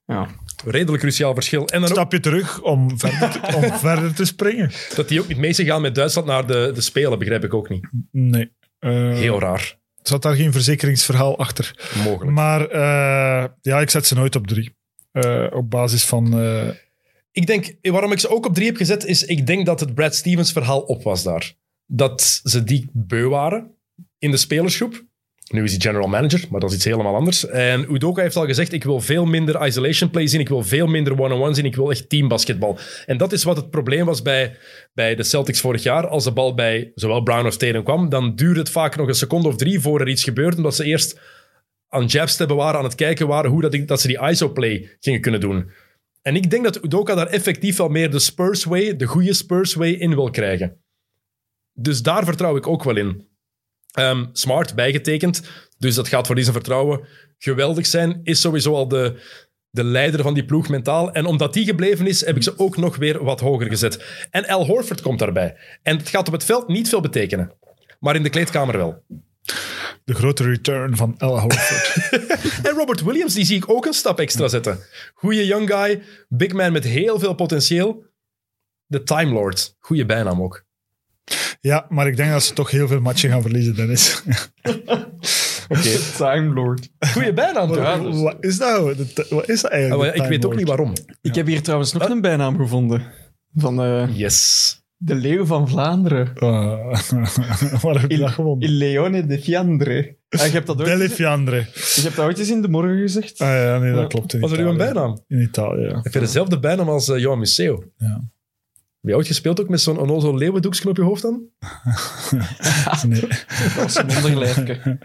Ja. 0.05 0.27
Redelijk 0.65 1.01
cruciaal 1.01 1.33
verschil. 1.33 1.65
En 1.67 1.79
dan 1.81 1.89
ook 1.89 1.95
stapje 1.95 2.19
terug 2.19 2.61
om 2.61 2.99
verder 2.99 3.29
te, 3.29 3.55
om 3.55 3.63
verder 3.87 4.13
te 4.13 4.25
springen. 4.25 4.71
dat 4.95 5.07
die 5.07 5.21
ook 5.21 5.27
niet 5.27 5.37
mee 5.37 5.53
zijn 5.53 5.67
gaan 5.67 5.81
met 5.81 5.95
Duitsland 5.95 6.27
naar 6.27 6.47
de, 6.47 6.71
de 6.73 6.81
Spelen, 6.81 7.19
begrijp 7.19 7.43
ik 7.43 7.53
ook 7.53 7.69
niet. 7.69 7.87
Nee. 8.11 8.51
Eh, 8.79 8.91
Heel 8.91 9.39
raar. 9.39 9.77
Zat 10.01 10.21
daar 10.21 10.35
geen 10.35 10.51
verzekeringsverhaal 10.51 11.37
achter. 11.37 11.91
Mogelijk. 12.03 12.31
Maar 12.35 12.67
eh, 12.67 13.49
ja, 13.61 13.79
ik 13.79 13.89
zet 13.89 14.07
ze 14.07 14.15
nooit 14.15 14.35
op 14.35 14.47
drie. 14.47 14.75
Eh, 15.11 15.45
op 15.51 15.69
basis 15.69 16.05
van... 16.05 16.33
Ik 17.33 17.47
denk, 17.47 17.75
waarom 17.81 18.11
ik 18.11 18.19
ze 18.19 18.29
ook 18.29 18.45
op 18.45 18.53
drie 18.53 18.67
heb 18.67 18.75
gezet, 18.75 19.05
is 19.05 19.23
ik 19.23 19.47
denk 19.47 19.65
dat 19.65 19.79
het 19.79 19.95
Brad 19.95 20.15
Stevens 20.15 20.51
verhaal 20.51 20.81
op 20.81 21.03
was 21.03 21.23
daar. 21.23 21.53
Dat 21.85 22.41
ze 22.43 22.63
die 22.63 22.89
beu 22.93 23.27
waren 23.27 23.75
in 24.17 24.31
de 24.31 24.37
spelersgroep. 24.37 25.03
Nu 25.47 25.63
is 25.63 25.71
hij 25.71 25.79
general 25.81 26.07
manager, 26.07 26.45
maar 26.49 26.59
dat 26.59 26.69
is 26.69 26.75
iets 26.75 26.85
helemaal 26.85 27.15
anders. 27.15 27.45
En 27.45 27.93
Udoka 27.93 28.21
heeft 28.21 28.35
al 28.35 28.45
gezegd, 28.45 28.73
ik 28.73 28.83
wil 28.83 28.99
veel 28.99 29.25
minder 29.25 29.65
isolation 29.65 30.09
play 30.09 30.27
zien, 30.27 30.39
ik 30.39 30.49
wil 30.49 30.63
veel 30.63 30.87
minder 30.87 31.21
one-on-one 31.21 31.53
zien, 31.53 31.65
ik 31.65 31.75
wil 31.75 31.91
echt 31.91 32.09
teambasketbal. 32.09 32.77
En 33.05 33.17
dat 33.17 33.31
is 33.31 33.43
wat 33.43 33.55
het 33.55 33.69
probleem 33.69 34.05
was 34.05 34.21
bij, 34.21 34.57
bij 34.93 35.15
de 35.15 35.23
Celtics 35.23 35.59
vorig 35.59 35.83
jaar. 35.83 36.07
Als 36.07 36.23
de 36.23 36.31
bal 36.31 36.53
bij 36.53 36.91
zowel 36.95 37.21
Brown 37.23 37.45
of 37.45 37.57
Tatum 37.57 37.83
kwam, 37.83 38.09
dan 38.09 38.35
duurde 38.35 38.59
het 38.59 38.69
vaak 38.69 38.95
nog 38.95 39.07
een 39.07 39.13
seconde 39.13 39.47
of 39.47 39.55
drie 39.55 39.79
voor 39.79 40.01
er 40.01 40.09
iets 40.09 40.23
gebeurde, 40.23 40.57
omdat 40.57 40.75
ze 40.75 40.83
eerst 40.83 41.19
aan 41.89 42.05
jabs 42.05 42.35
te 42.35 42.45
waren, 42.53 42.77
aan 42.77 42.85
het 42.85 42.95
kijken 42.95 43.27
waren 43.27 43.51
hoe 43.51 43.61
dat, 43.61 43.87
dat 43.87 44.01
ze 44.01 44.07
die 44.07 44.27
ISO-play 44.29 44.89
gingen 44.99 45.21
kunnen 45.21 45.39
doen. 45.39 45.71
En 46.23 46.35
ik 46.35 46.49
denk 46.49 46.63
dat 46.63 46.83
Udoka 46.83 47.15
daar 47.15 47.27
effectief 47.27 47.77
wel 47.77 47.89
meer 47.89 48.11
de 48.11 48.19
Spurs 48.19 48.63
way, 48.63 48.95
de 48.95 49.05
goede 49.05 49.33
Spurs 49.33 49.73
way, 49.73 49.91
in 49.91 50.15
wil 50.15 50.29
krijgen. 50.29 50.83
Dus 51.73 52.01
daar 52.01 52.25
vertrouw 52.25 52.55
ik 52.55 52.67
ook 52.67 52.83
wel 52.83 52.95
in. 52.95 53.27
Ehm, 53.91 54.25
smart, 54.31 54.75
bijgetekend. 54.75 55.49
Dus 55.77 55.95
dat 55.95 56.07
gaat 56.07 56.25
voor 56.25 56.35
die 56.35 56.43
zijn 56.43 56.55
vertrouwen 56.55 57.07
geweldig 57.37 57.85
zijn. 57.85 58.19
Is 58.23 58.41
sowieso 58.41 58.73
al 58.73 58.87
de, 58.87 59.21
de 59.69 59.83
leider 59.83 60.21
van 60.21 60.33
die 60.33 60.45
ploeg 60.45 60.69
mentaal. 60.69 61.11
En 61.11 61.25
omdat 61.25 61.53
die 61.53 61.65
gebleven 61.65 62.07
is, 62.07 62.25
heb 62.25 62.35
ik 62.35 62.43
ze 62.43 62.57
ook 62.57 62.77
nog 62.77 62.95
weer 62.95 63.23
wat 63.23 63.39
hoger 63.39 63.67
gezet. 63.67 64.27
En 64.29 64.47
Al 64.47 64.65
Horford 64.65 65.01
komt 65.01 65.19
daarbij. 65.19 65.57
En 65.81 65.97
het 65.97 66.09
gaat 66.09 66.27
op 66.27 66.33
het 66.33 66.45
veld 66.45 66.67
niet 66.67 66.89
veel 66.89 67.01
betekenen. 67.01 67.53
Maar 67.99 68.15
in 68.15 68.23
de 68.23 68.29
kleedkamer 68.29 68.77
wel. 68.77 69.03
De 70.05 70.13
grote 70.13 70.43
return 70.43 70.95
van 70.95 71.15
El 71.17 71.39
Horford. 71.39 72.11
En 72.67 72.71
Robert 72.75 73.03
Williams, 73.03 73.33
die 73.33 73.45
zie 73.45 73.55
ik 73.57 73.69
ook 73.69 73.85
een 73.85 73.93
stap 73.93 74.19
extra 74.19 74.47
zetten. 74.47 74.79
Goeie 75.13 75.45
young 75.45 75.69
guy, 75.69 76.01
big 76.29 76.53
man 76.53 76.71
met 76.71 76.83
heel 76.83 77.19
veel 77.19 77.33
potentieel. 77.33 78.03
De 78.85 79.03
Time 79.03 79.31
Lord. 79.31 79.75
Goeie 79.79 80.05
bijnaam 80.05 80.41
ook. 80.41 80.65
ja, 81.61 81.85
maar 81.89 82.07
ik 82.07 82.15
denk 82.17 82.31
dat 82.31 82.43
ze 82.43 82.53
toch 82.53 82.71
heel 82.71 82.87
veel 82.87 83.01
matchen 83.01 83.29
gaan 83.29 83.41
verliezen, 83.41 83.75
Dennis. 83.75 84.21
Oké. 85.69 85.97
Time 86.17 86.53
Lord. 86.53 86.89
Goeie 86.99 87.33
bijnaam 87.33 87.67
toch? 87.67 87.77
Ja, 87.77 87.97
dus- 87.97 88.21
Wat 88.21 88.35
is 88.39 88.57
dat? 88.57 88.81
Wat 89.29 89.49
is 89.49 89.61
dat 89.61 89.71
Ah, 89.71 89.77
eigenlijk? 89.77 90.15
de 90.15 90.23
ik 90.23 90.29
weet 90.29 90.45
ook 90.45 90.55
niet 90.55 90.67
waarom. 90.67 90.93
Ik 91.21 91.35
heb 91.35 91.47
hier 91.47 91.61
trouwens 91.61 91.93
nog 91.93 92.09
een 92.09 92.21
bijnaam 92.21 92.57
gevonden. 92.57 93.11
Van 93.55 93.81
eh, 93.81 94.07
Yes. 94.17 94.81
De 95.05 95.15
Leeuw 95.15 95.45
van 95.45 95.69
Vlaanderen. 95.69 96.31
Uh, 96.35 96.99
waar 97.83 98.01
heb 98.01 98.11
je 98.11 98.17
dat 98.17 98.29
gewonnen? 98.31 98.69
Il 98.69 98.73
Leone 98.75 99.25
de 99.25 99.39
Fiandre. 99.39 100.15
Ah, 100.29 100.45
je, 100.45 100.51
hebt 100.51 100.67
dat 100.67 100.79
eens, 100.79 100.89
Delifiandre. 100.89 101.55
je 101.73 102.01
hebt 102.01 102.15
dat 102.15 102.25
ooit 102.25 102.39
eens 102.39 102.49
in 102.49 102.61
de 102.61 102.67
morgen 102.69 102.97
gezegd. 102.97 103.39
Ah 103.39 103.47
ja, 103.47 103.77
nee, 103.77 103.93
dat 103.93 104.07
klopt. 104.07 104.33
In 104.33 104.39
Was 104.39 104.51
er 104.51 104.57
uw 104.59 104.73
Italië. 104.73 104.77
bijnaam? 104.93 105.23
In 105.27 105.41
Italië, 105.41 105.81
ja. 105.81 105.99
Heb 106.03 106.13
je 106.13 106.19
dezelfde 106.19 106.59
bijnaam 106.59 106.89
als 106.89 107.09
uh, 107.09 107.17
Johan 107.19 107.39
Museo? 107.39 107.83
Ja. 107.97 108.31
Heb 109.01 109.11
je 109.11 109.15
ooit 109.17 109.27
gespeeld 109.27 109.61
ook 109.61 109.69
met 109.69 109.81
zo'n 109.81 109.99
onnozel 109.99 110.35
leeuwendoekje 110.37 110.89
op 110.89 110.95
je 110.97 111.01
hoofd 111.03 111.21
dan? 111.21 111.41
Nee. 113.07 113.19
Dat 113.59 113.73
was 113.75 113.95
een 113.95 114.15
onderlijfje. 114.15 114.79
Maar 114.83 114.97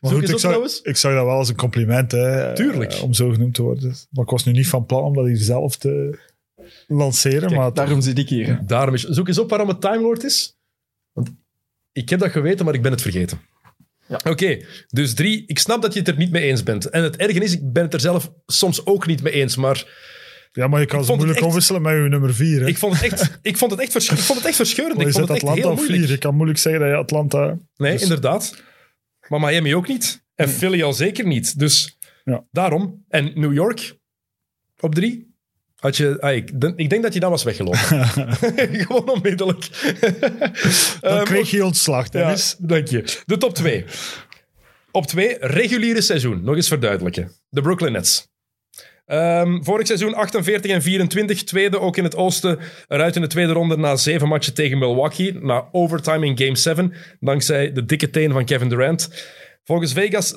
Zoek 0.00 0.10
goed, 0.10 0.22
ik 0.28 0.34
op 0.34 0.40
zag, 0.40 0.50
trouwens. 0.50 0.80
ik 0.82 0.96
zag 0.96 1.14
dat 1.14 1.24
wel 1.24 1.34
als 1.34 1.48
een 1.48 1.56
compliment, 1.56 2.12
hè, 2.12 2.54
Tuurlijk. 2.54 2.92
eh, 2.92 3.02
om 3.02 3.12
zo 3.12 3.30
genoemd 3.30 3.54
te 3.54 3.62
worden. 3.62 3.94
Maar 4.10 4.24
ik 4.24 4.30
was 4.30 4.44
nu 4.44 4.52
niet 4.52 4.68
van 4.68 4.86
plan 4.86 5.02
om 5.02 5.14
dat 5.14 5.26
hier 5.26 5.36
zelf 5.36 5.76
te 5.76 6.18
lanceren. 6.86 7.52
maar 7.54 7.72
Daarom 7.74 8.00
zit 8.00 8.18
ik 8.18 8.28
hier. 8.28 8.60
Daarom 8.66 8.94
is, 8.94 9.02
zoek 9.02 9.28
eens 9.28 9.38
op 9.38 9.48
waarom 9.50 9.68
het 9.68 9.80
Time 9.80 10.00
Lord 10.02 10.24
is. 10.24 10.56
Want 11.12 11.30
ik 11.92 12.08
heb 12.08 12.18
dat 12.20 12.30
geweten, 12.30 12.64
maar 12.64 12.74
ik 12.74 12.82
ben 12.82 12.90
het 12.92 13.02
vergeten. 13.02 13.40
Ja. 14.08 14.20
Oké, 14.24 14.64
dus 14.88 15.14
drie. 15.14 15.44
Ik 15.46 15.58
snap 15.58 15.82
dat 15.82 15.92
je 15.92 15.98
het 15.98 16.08
er 16.08 16.16
niet 16.16 16.30
mee 16.30 16.42
eens 16.42 16.62
bent. 16.62 16.84
En 16.90 17.02
het 17.02 17.16
erge 17.16 17.38
is, 17.40 17.52
ik 17.52 17.72
ben 17.72 17.82
het 17.82 17.94
er 17.94 18.00
zelf 18.00 18.32
soms 18.46 18.86
ook 18.86 19.06
niet 19.06 19.22
mee 19.22 19.32
eens. 19.32 19.56
Maar 19.56 20.06
Ja, 20.52 20.66
maar 20.68 20.80
je 20.80 20.86
kan 20.86 21.04
ze 21.04 21.12
moeilijk 21.12 21.38
echt- 21.38 21.48
omwisselen 21.48 21.82
met 21.82 21.92
je 21.92 21.98
nummer 22.08 22.34
4. 22.34 22.66
Ik 22.68 22.78
vond 22.78 23.00
het 23.00 23.12
echt, 23.12 23.38
ik 23.42 23.56
vond 23.56 23.70
het 23.70 23.80
echt, 23.80 23.94
ik 23.94 24.18
vond 24.18 24.38
het 24.38 24.46
echt 24.48 24.56
verscheurend. 24.56 24.96
Maar 24.98 25.06
Ik 25.06 25.12
vond 25.12 25.28
het 25.28 25.36
echt 25.36 25.46
Atlanta 25.46 25.62
heel 25.68 25.70
op 25.72 25.78
4. 25.78 25.88
moeilijk. 25.88 26.12
Je 26.12 26.18
kan 26.18 26.34
moeilijk 26.34 26.58
zeggen 26.58 26.80
dat 26.80 26.90
je 26.90 26.96
Atlanta... 26.96 27.58
Nee, 27.76 27.92
Dus- 27.92 28.02
inderdaad. 28.02 28.62
Maar 29.28 29.40
Miami 29.40 29.74
ook 29.74 29.88
niet. 29.88 30.24
En 30.34 30.48
Philly 30.48 30.82
al 30.82 30.92
zeker 30.92 31.26
niet. 31.26 31.58
Dus 31.58 31.98
Ja. 32.24 32.44
daarom. 32.50 33.04
En 33.08 33.32
New 33.34 33.52
York 33.54 33.96
op 34.80 34.94
drie. 34.94 35.27
Had 35.78 35.96
je, 35.96 36.20
ah, 36.20 36.34
ik, 36.34 36.60
denk- 36.60 36.78
ik 36.78 36.90
denk 36.90 37.02
dat 37.02 37.14
je 37.14 37.20
dan 37.20 37.30
was 37.30 37.42
weggelopen. 37.42 37.78
Gewoon 38.86 39.10
onmiddellijk. 39.10 39.68
Dan 41.00 41.12
Ehm, 41.16 41.24
kreeg 41.24 41.50
je 41.50 41.64
ontslag, 41.64 42.04
Ja, 42.04 42.10
Dennis. 42.10 42.56
dank 42.58 42.86
je. 42.88 43.04
De 43.26 43.36
top 43.36 43.54
2. 43.54 43.84
Op 44.90 45.06
2, 45.06 45.36
reguliere 45.40 46.00
seizoen. 46.00 46.42
Nog 46.44 46.54
eens 46.54 46.68
verduidelijken. 46.68 47.32
De 47.48 47.60
Brooklyn 47.60 47.92
Nets. 47.92 48.28
Ehm, 49.06 49.62
vorig 49.62 49.86
seizoen 49.86 50.14
48 50.14 50.70
en 50.70 50.82
24. 50.82 51.44
Tweede 51.44 51.80
ook 51.80 51.96
in 51.96 52.04
het 52.04 52.16
oosten. 52.16 52.58
Eruit 52.88 53.16
in 53.16 53.22
de 53.22 53.28
tweede 53.28 53.52
ronde 53.52 53.76
na 53.76 53.96
zeven 53.96 54.28
matchen 54.28 54.54
tegen 54.54 54.78
Milwaukee. 54.78 55.34
Na 55.34 55.68
overtime 55.72 56.26
in 56.26 56.38
game 56.38 56.56
7. 56.56 56.92
Dankzij 57.20 57.72
de 57.72 57.84
dikke 57.84 58.10
teen 58.10 58.32
van 58.32 58.44
Kevin 58.44 58.68
Durant. 58.68 59.08
Volgens 59.64 59.92
Vegas 59.92 60.32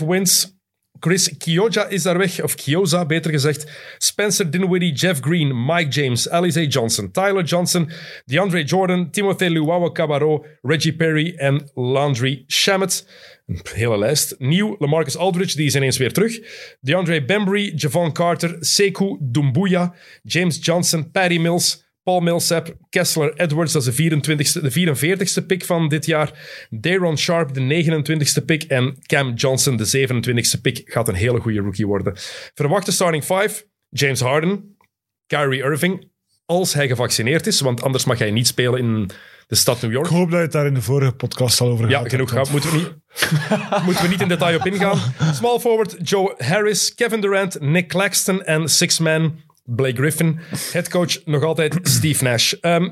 56,5 0.00 0.06
wins. 0.06 0.57
Chris 1.00 1.36
Kioja 1.38 1.88
is 1.88 2.02
daar 2.02 2.18
weg, 2.18 2.42
of 2.42 2.54
Kioza 2.54 3.04
beter 3.04 3.30
gezegd. 3.30 3.66
Spencer 3.98 4.50
Dinwiddie, 4.50 4.92
Jeff 4.92 5.20
Green, 5.20 5.64
Mike 5.66 5.88
James, 5.88 6.28
Alize 6.28 6.66
Johnson, 6.66 7.10
Tyler 7.12 7.44
Johnson, 7.44 7.90
DeAndre 8.24 8.64
Jordan, 8.64 9.10
Timothée 9.10 9.50
Luwawa 9.50 9.92
Cabarro, 9.92 10.44
Reggie 10.62 10.96
Perry 10.96 11.34
en 11.36 11.70
Landry 11.74 12.44
Shamet. 12.46 13.06
Een 13.46 13.60
hele 13.74 13.98
lijst. 13.98 14.34
Nieuw, 14.38 14.76
Lamarcus 14.78 15.16
Aldridge, 15.16 15.56
die 15.56 15.66
is 15.66 15.74
ineens 15.74 15.96
weer 15.96 16.12
terug. 16.12 16.38
DeAndre 16.80 17.24
Bembry, 17.24 17.72
Javon 17.76 18.12
Carter, 18.12 18.56
Sekou 18.60 19.18
Dumbuya, 19.20 19.94
James 20.22 20.58
Johnson, 20.60 21.10
Patty 21.10 21.38
Mills, 21.38 21.87
Paul 22.08 22.20
Millsap, 22.20 22.74
Kessler 22.90 23.32
Edwards, 23.34 23.72
dat 23.72 23.86
is 23.86 23.96
de, 23.96 24.10
24ste, 24.10 24.60
de 24.62 24.96
44ste 24.96 25.46
pick 25.46 25.64
van 25.64 25.88
dit 25.88 26.06
jaar. 26.06 26.32
Daron 26.70 27.18
Sharp, 27.18 27.54
de 27.54 27.60
29ste 27.60 28.44
pick. 28.44 28.62
En 28.62 28.96
Cam 29.06 29.34
Johnson, 29.34 29.76
de 29.76 30.08
27ste 30.08 30.60
pick, 30.62 30.82
gaat 30.84 31.08
een 31.08 31.14
hele 31.14 31.40
goede 31.40 31.60
rookie 31.60 31.86
worden. 31.86 32.12
Verwachte 32.54 32.92
starting 32.92 33.24
five, 33.24 33.64
James 33.88 34.20
Harden, 34.20 34.76
Kyrie 35.26 35.62
Irving, 35.62 36.10
als 36.44 36.74
hij 36.74 36.88
gevaccineerd 36.88 37.46
is, 37.46 37.60
want 37.60 37.82
anders 37.82 38.04
mag 38.04 38.18
hij 38.18 38.30
niet 38.30 38.46
spelen 38.46 38.78
in 38.78 39.10
de 39.46 39.54
stad 39.54 39.82
New 39.82 39.92
York. 39.92 40.06
Ik 40.06 40.12
hoop 40.12 40.30
dat 40.30 40.38
je 40.38 40.44
het 40.44 40.52
daar 40.52 40.66
in 40.66 40.74
de 40.74 40.82
vorige 40.82 41.12
podcast 41.12 41.60
al 41.60 41.68
over 41.68 41.88
Ja, 41.88 41.96
gehad 41.96 42.10
genoeg 42.10 42.30
hebt, 42.30 42.48
gehad. 42.48 42.62
Moeten 42.64 42.70
we, 42.70 42.76
niet, 42.76 43.84
moeten 43.86 44.02
we 44.02 44.08
niet 44.08 44.20
in 44.20 44.28
detail 44.28 44.58
op 44.58 44.66
ingaan. 44.66 44.98
Small 45.34 45.58
forward 45.58 45.96
Joe 46.02 46.34
Harris, 46.38 46.94
Kevin 46.94 47.20
Durant, 47.20 47.60
Nick 47.60 47.88
Claxton 47.88 48.44
en 48.44 48.68
six 48.68 48.98
man 48.98 49.46
Blake 49.70 49.96
Griffin. 49.96 50.38
Headcoach 50.72 51.24
nog 51.24 51.42
altijd 51.42 51.78
Steve 51.96 52.24
Nash. 52.24 52.52
Ehm, 52.52 52.88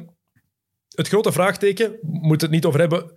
het 0.94 1.08
grote 1.08 1.32
vraagteken, 1.32 1.90
we 1.90 1.98
moeten 2.02 2.46
het 2.46 2.56
niet 2.56 2.64
over 2.64 2.80
hebben 2.80 3.10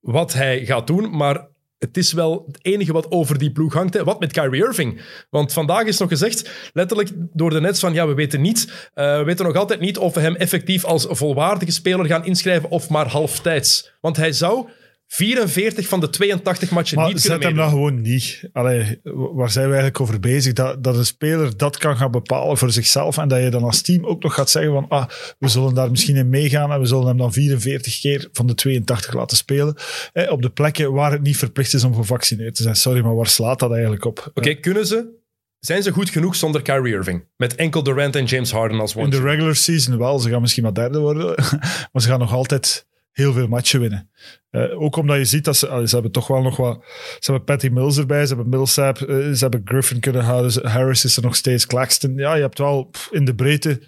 wat 0.00 0.32
hij 0.32 0.64
gaat 0.64 0.86
doen, 0.86 1.16
maar 1.16 1.48
het 1.78 1.96
is 1.96 2.12
wel 2.12 2.44
het 2.46 2.58
enige 2.64 2.92
wat 2.92 3.10
over 3.10 3.38
die 3.38 3.52
ploeg 3.52 3.72
hangt. 3.72 4.02
Wat 4.02 4.20
met 4.20 4.32
Kyrie 4.32 4.64
Irving? 4.64 5.00
Want 5.30 5.52
vandaag 5.52 5.84
is 5.84 5.98
nog 5.98 6.08
gezegd, 6.08 6.70
letterlijk 6.72 7.10
door 7.32 7.50
de 7.50 7.60
Nets, 7.60 7.80
van 7.80 7.92
ja, 7.92 8.06
we 8.06 8.14
weten 8.14 8.40
niet, 8.40 8.90
eh, 8.94 9.18
we 9.18 9.24
weten 9.24 9.46
nog 9.46 9.56
altijd 9.56 9.80
niet 9.80 9.98
of 9.98 10.14
we 10.14 10.20
hem 10.20 10.36
effectief 10.36 10.84
als 10.84 11.06
volwaardige 11.08 11.72
speler 11.72 12.06
gaan 12.06 12.24
inschrijven 12.24 12.70
of 12.70 12.88
maar 12.88 13.08
halftijds. 13.08 13.92
Want 14.00 14.16
hij 14.16 14.32
zou 14.32 14.68
44 15.06 15.88
van 15.88 16.00
de 16.00 16.10
82 16.10 16.70
matchen 16.70 16.98
Maar 16.98 17.08
niet 17.08 17.20
zet 17.20 17.30
hem 17.30 17.38
meedoen. 17.40 17.56
dan 17.56 17.68
gewoon 17.68 18.00
niet. 18.00 18.48
Allee, 18.52 19.00
waar 19.34 19.50
zijn 19.50 19.64
we 19.64 19.70
eigenlijk 19.72 20.00
over 20.00 20.20
bezig? 20.20 20.52
Dat, 20.52 20.84
dat 20.84 20.96
een 20.96 21.06
speler 21.06 21.56
dat 21.56 21.76
kan 21.76 21.96
gaan 21.96 22.10
bepalen 22.10 22.58
voor 22.58 22.70
zichzelf 22.70 23.18
en 23.18 23.28
dat 23.28 23.42
je 23.42 23.48
dan 23.48 23.62
als 23.62 23.82
team 23.82 24.06
ook 24.06 24.22
nog 24.22 24.34
gaat 24.34 24.50
zeggen 24.50 24.72
van 24.72 24.86
ah, 24.88 25.08
we 25.38 25.48
zullen 25.48 25.74
daar 25.74 25.90
misschien 25.90 26.16
in 26.16 26.28
meegaan 26.28 26.72
en 26.72 26.80
we 26.80 26.86
zullen 26.86 27.06
hem 27.06 27.16
dan 27.16 27.32
44 27.32 28.00
keer 28.00 28.28
van 28.32 28.46
de 28.46 28.54
82 28.54 29.14
laten 29.14 29.36
spelen. 29.36 29.74
Eh, 30.12 30.30
op 30.30 30.42
de 30.42 30.50
plekken 30.50 30.92
waar 30.92 31.12
het 31.12 31.22
niet 31.22 31.36
verplicht 31.36 31.74
is 31.74 31.84
om 31.84 31.94
gevaccineerd 31.94 32.54
te 32.54 32.62
zijn. 32.62 32.76
Sorry, 32.76 33.00
maar 33.00 33.16
waar 33.16 33.26
slaat 33.26 33.58
dat 33.58 33.72
eigenlijk 33.72 34.04
op? 34.04 34.30
Oké, 34.34 34.54
kunnen 34.54 34.86
ze... 34.86 35.24
Zijn 35.60 35.82
ze 35.82 35.92
goed 35.92 36.10
genoeg 36.10 36.36
zonder 36.36 36.62
Kyrie 36.62 36.94
Irving? 36.94 37.24
Met 37.36 37.54
enkel 37.54 37.82
Durant 37.82 38.16
en 38.16 38.24
James 38.24 38.50
Harden 38.50 38.80
als 38.80 38.94
In 38.94 39.00
one 39.00 39.10
de 39.10 39.20
regular 39.20 39.56
season 39.56 39.98
wel. 39.98 40.18
Ze 40.18 40.30
gaan 40.30 40.40
misschien 40.40 40.62
maar 40.62 40.74
derde 40.74 40.98
worden. 40.98 41.26
maar 41.92 42.02
ze 42.02 42.08
gaan 42.08 42.18
nog 42.18 42.32
altijd 42.32 42.86
heel 43.16 43.32
veel 43.32 43.46
matchen 43.48 43.80
winnen. 43.80 44.10
Eh, 44.50 44.80
ook 44.82 44.96
omdat 44.96 45.16
je 45.16 45.24
ziet 45.24 45.44
dat 45.44 45.56
ze, 45.56 45.68
allee, 45.68 45.86
ze 45.88 45.94
hebben 45.94 46.12
toch 46.12 46.26
wel 46.26 46.42
nog 46.42 46.56
wat... 46.56 46.84
Ze 47.18 47.30
hebben 47.30 47.44
Patty 47.44 47.68
Mills 47.68 47.98
erbij, 47.98 48.26
ze 48.26 48.34
hebben 48.34 48.48
Millsap, 48.48 48.96
eh, 49.00 49.06
ze 49.16 49.36
hebben 49.38 49.60
Griffin 49.64 50.00
kunnen 50.00 50.22
houden. 50.24 50.52
ze- 50.52 50.68
Harris 50.68 51.04
is 51.04 51.16
er 51.16 51.22
nog 51.22 51.36
steeds, 51.36 51.66
Claxton. 51.66 52.14
Ja, 52.16 52.34
je 52.34 52.42
hebt 52.42 52.58
wel 52.58 52.84
pff, 52.84 53.08
in 53.12 53.24
de 53.24 53.34
breedte 53.34 53.82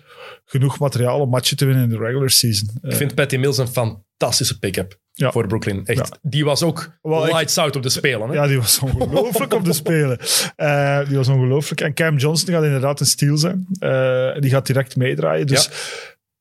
genoeg 0.44 0.78
materiaal 0.78 1.20
om 1.20 1.28
matchen 1.28 1.56
te 1.56 1.64
winnen 1.64 1.84
in 1.84 1.90
de 1.90 1.98
regular 1.98 2.30
season. 2.30 2.78
Ik 2.82 2.92
vind 2.94 3.14
Patty 3.14 3.36
Mills 3.36 3.58
een 3.58 3.68
fantastische 3.68 4.58
pick-up 4.58 4.98
Ja. 5.12 5.30
voor 5.32 5.46
Brooklyn. 5.46 5.84
Echt. 5.84 5.98
Ja. 5.98 6.18
Die 6.30 6.44
was 6.44 6.62
ook 6.62 6.98
Wel, 7.02 7.26
ik- 7.26 7.32
lights 7.32 7.58
out 7.58 7.76
op 7.76 7.82
de 7.82 7.88
spelen. 7.88 8.28
Hè? 8.28 8.34
ja, 8.34 8.46
die 8.46 8.56
was 8.58 8.78
ongelooflijk 8.78 9.54
om 9.54 9.62
te 9.62 9.72
spelen. 9.82 10.18
Eh, 10.56 11.08
die 11.08 11.16
was 11.16 11.28
ongelooflijk. 11.28 11.80
En 11.80 11.94
Cam 11.94 12.16
Johnson 12.16 12.54
gaat 12.54 12.64
inderdaad 12.64 13.00
een 13.00 13.06
steal 13.06 13.36
zijn. 13.36 13.66
Eh, 13.78 14.40
die 14.40 14.50
gaat 14.50 14.66
direct 14.66 14.96
meedraaien. 14.96 15.46
Dus 15.46 15.70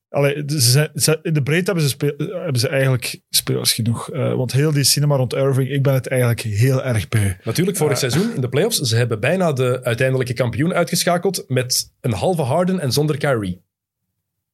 allee, 0.09 0.43
ze 0.47 0.59
zijn- 0.59 0.89
ze- 0.95 1.19
in 1.21 1.33
de 1.33 1.43
breedte 1.43 1.65
hebben 1.65 1.83
ze, 1.83 1.89
speel- 1.89 2.13
hebben 2.17 2.59
ze 2.59 2.67
eigenlijk 2.67 3.21
spelers 3.29 3.73
genoeg. 3.73 4.09
Eh, 4.11 4.33
want 4.33 4.51
heel 4.51 4.71
die 4.71 4.83
cinema 4.83 5.15
rond 5.15 5.33
Irving, 5.33 5.69
ik 5.69 5.83
ben 5.83 5.93
het 5.93 6.07
eigenlijk 6.07 6.41
heel 6.41 6.83
erg 6.83 7.07
beu. 7.07 7.33
Natuurlijk, 7.43 7.77
vorig 7.77 7.97
seizoen 7.97 8.33
in 8.35 8.41
de 8.41 8.49
playoffs, 8.49 8.77
ze 8.79 8.95
hebben 8.95 9.19
bijna 9.19 9.53
de 9.53 9.79
uiteindelijke 9.83 10.33
kampioen 10.33 10.73
uitgeschakeld 10.73 11.43
met 11.47 11.93
een 12.01 12.13
halve 12.13 12.41
Harden 12.41 12.79
en 12.79 12.91
zonder 12.91 13.17
Kyrie. 13.17 13.61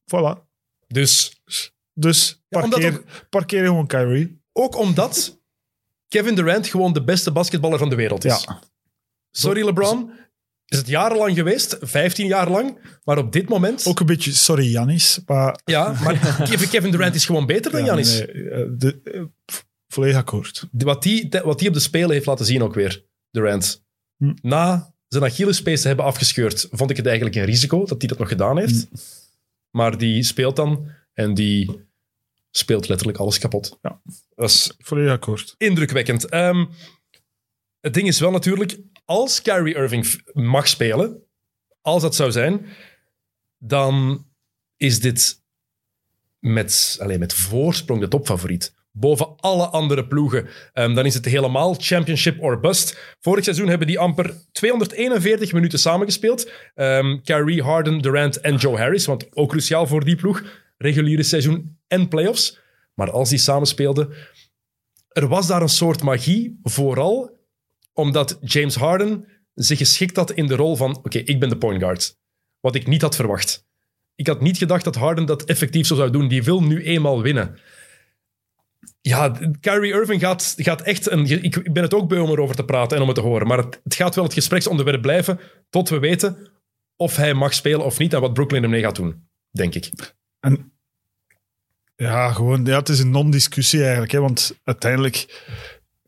Voilà. 0.04 0.38
Dus 0.86 1.42
Dus 1.96 2.42
Ja, 2.48 2.60
parkeer, 2.60 3.02
parkeer 3.30 3.64
gewoon 3.64 3.86
Kyrie. 3.86 4.40
ook 4.52 4.76
omdat 4.76 5.38
Kevin 6.08 6.34
Durant 6.34 6.66
gewoon 6.66 6.92
de 6.92 7.04
beste 7.04 7.32
basketballer 7.32 7.78
van 7.78 7.88
de 7.88 7.94
wereld 7.96 8.24
is. 8.24 8.44
Ja. 8.44 8.58
Sorry 9.30 9.64
LeBron, 9.64 10.10
is 10.66 10.78
het 10.78 10.86
jarenlang 10.86 11.34
geweest, 11.34 11.76
15 11.80 12.26
jaar 12.26 12.50
lang, 12.50 12.78
maar 13.04 13.18
op 13.18 13.32
dit 13.32 13.48
moment... 13.48 13.86
Ook 13.86 14.00
een 14.00 14.06
beetje, 14.06 14.32
sorry 14.32 14.70
Janis, 14.70 15.20
maar... 15.26 15.60
Ja, 15.64 15.98
maar 16.02 16.18
Kevin 16.70 16.90
Durant 16.90 17.14
is 17.14 17.26
gewoon 17.26 17.46
beter 17.46 17.70
dan 17.70 17.80
ja, 17.80 17.86
Giannis. 17.86 18.18
nee, 18.18 18.50
eh, 18.50 18.66
de, 18.70 19.00
eh, 19.04 19.22
volledig 19.88 20.16
akkoord. 20.16 20.68
Wat 20.72 21.02
die, 21.02 21.28
wat 21.44 21.58
die 21.58 21.68
op 21.68 21.74
de 21.74 21.80
Spelen 21.80 22.10
heeft 22.10 22.26
laten 22.26 22.46
zien 22.46 22.62
ook 22.62 22.74
weer, 22.74 23.04
Durant. 23.30 23.84
Hm. 24.16 24.34
Na 24.42 24.94
zijn 25.08 25.24
Achillespees 25.24 25.80
te 25.80 25.86
hebben 25.86 26.04
afgescheurd, 26.04 26.68
vond 26.70 26.90
ik 26.90 26.96
het 26.96 27.06
eigenlijk 27.06 27.36
een 27.36 27.44
risico 27.44 27.84
dat 27.84 27.98
hij 27.98 28.08
dat 28.08 28.18
nog 28.18 28.28
gedaan 28.28 28.58
heeft. 28.58 28.86
Hm. 28.90 28.96
Maar 29.70 29.98
die 29.98 30.22
speelt 30.22 30.56
dan 30.56 30.90
en 31.12 31.34
die 31.34 31.86
speelt 32.50 32.88
letterlijk 32.88 33.18
alles 33.18 33.38
kapot. 33.38 33.78
Ja. 33.82 34.00
Dat 34.34 34.50
is 34.50 34.74
Volledig 34.78 35.12
akkoord. 35.12 35.54
indrukwekkend. 35.58 36.24
Ehm, 36.24 36.64
het 37.80 37.94
ding 37.94 38.08
is 38.08 38.20
wel 38.20 38.30
natuurlijk, 38.30 38.78
als 39.04 39.42
Kyrie 39.42 39.74
Irving 39.74 40.22
mag 40.32 40.68
spelen, 40.68 41.22
als 41.80 42.02
dat 42.02 42.14
zou 42.14 42.30
zijn, 42.30 42.66
dan 43.58 44.26
is 44.76 45.00
dit 45.00 45.42
met, 46.38 46.96
alleen 47.00 47.18
met 47.18 47.34
voorsprong 47.34 48.00
de 48.00 48.08
topfavoriet. 48.08 48.74
Boven 48.96 49.36
alle 49.36 49.66
andere 49.66 50.06
ploegen. 50.06 50.48
Ehm, 50.72 50.94
dan 50.94 51.06
is 51.06 51.14
het 51.14 51.24
helemaal 51.24 51.74
championship 51.78 52.42
or 52.42 52.60
bust. 52.60 53.16
Vorig 53.20 53.44
seizoen 53.44 53.68
hebben 53.68 53.86
die 53.86 53.98
amper 53.98 54.34
241 54.52 55.52
minuten 55.52 55.78
samengespeeld. 55.78 56.50
Ehm 56.74 57.20
Kyrie, 57.22 57.62
Harden, 57.62 57.98
Durant 57.98 58.40
en 58.40 58.56
Joe 58.56 58.76
Harris. 58.76 59.06
Want 59.06 59.36
ook 59.36 59.48
cruciaal 59.48 59.86
voor 59.86 60.04
die 60.04 60.16
ploeg. 60.16 60.42
Reguliere 60.78 61.22
seizoen 61.22 61.78
en 61.86 62.08
playoffs. 62.08 62.58
Maar 62.94 63.10
als 63.10 63.28
die 63.28 63.38
samenspeelden, 63.38 64.12
er 65.08 65.28
was 65.28 65.46
daar 65.46 65.62
een 65.62 65.68
soort 65.68 66.02
magie, 66.02 66.58
vooral 66.62 67.33
omdat 67.94 68.38
James 68.40 68.74
Harden 68.74 69.28
zich 69.54 69.78
geschikt 69.78 70.16
had 70.16 70.30
in 70.30 70.46
de 70.46 70.56
rol 70.56 70.76
van 70.76 70.96
oké, 70.96 71.18
ik 71.18 71.40
ben 71.40 71.48
de 71.48 71.58
point 71.58 71.80
guard. 71.80 72.18
Wat 72.60 72.74
ik 72.74 72.86
niet 72.86 73.02
had 73.02 73.16
verwacht. 73.16 73.66
Ik 74.14 74.26
had 74.26 74.40
niet 74.40 74.58
gedacht 74.58 74.84
dat 74.84 74.94
Harden 74.94 75.26
dat 75.26 75.44
effectief 75.44 75.86
zo 75.86 75.94
zou 75.94 76.10
doen. 76.10 76.28
Die 76.28 76.42
wil 76.42 76.62
nu 76.62 76.82
eenmaal 76.82 77.22
winnen. 77.22 77.58
Ja, 79.00 79.38
Kyrie 79.60 79.92
Irving 79.92 80.20
gaat, 80.20 80.54
gaat 80.56 80.82
echt... 80.82 81.10
Een, 81.10 81.44
ik, 81.44 81.72
ben 81.72 81.82
het 81.82 81.94
ook 81.94 82.08
beu 82.08 82.18
om 82.18 82.30
erover 82.30 82.56
te 82.56 82.64
praten 82.64 82.96
en 82.96 83.02
om 83.02 83.08
het 83.08 83.16
te 83.16 83.22
horen, 83.22 83.46
maar 83.46 83.58
het, 83.58 83.80
het 83.84 83.94
gaat 83.94 84.14
wel 84.14 84.24
het 84.24 84.32
gespreksonderwerp 84.32 85.02
blijven 85.02 85.40
tot 85.70 85.88
we 85.88 85.98
weten 85.98 86.48
of 86.96 87.16
hij 87.16 87.34
mag 87.34 87.54
spelen 87.54 87.84
of 87.84 87.98
niet 87.98 88.12
en 88.12 88.20
wat 88.20 88.32
Brooklyn 88.32 88.62
ermee 88.62 88.82
gaat 88.82 88.96
doen, 88.96 89.28
denk 89.50 89.74
ik. 89.74 90.14
En 90.40 90.72
ja, 91.96 92.32
gewoon, 92.32 92.64
ja, 92.64 92.78
het 92.78 92.88
is 92.88 92.98
een 92.98 93.10
non-discussie 93.10 93.82
eigenlijk. 93.82 94.12
Hè, 94.12 94.20
want 94.20 94.60
uiteindelijk 94.64 95.44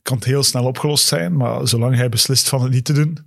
kan 0.06 0.16
het 0.16 0.26
heel 0.26 0.42
snel 0.42 0.64
opgelost 0.64 1.06
zijn. 1.06 1.36
Maar 1.36 1.68
zolang 1.68 1.96
hij 1.96 2.08
beslist 2.08 2.48
van 2.48 2.62
het 2.62 2.72
niet 2.72 2.84
te 2.84 2.92
doen, 2.92 3.18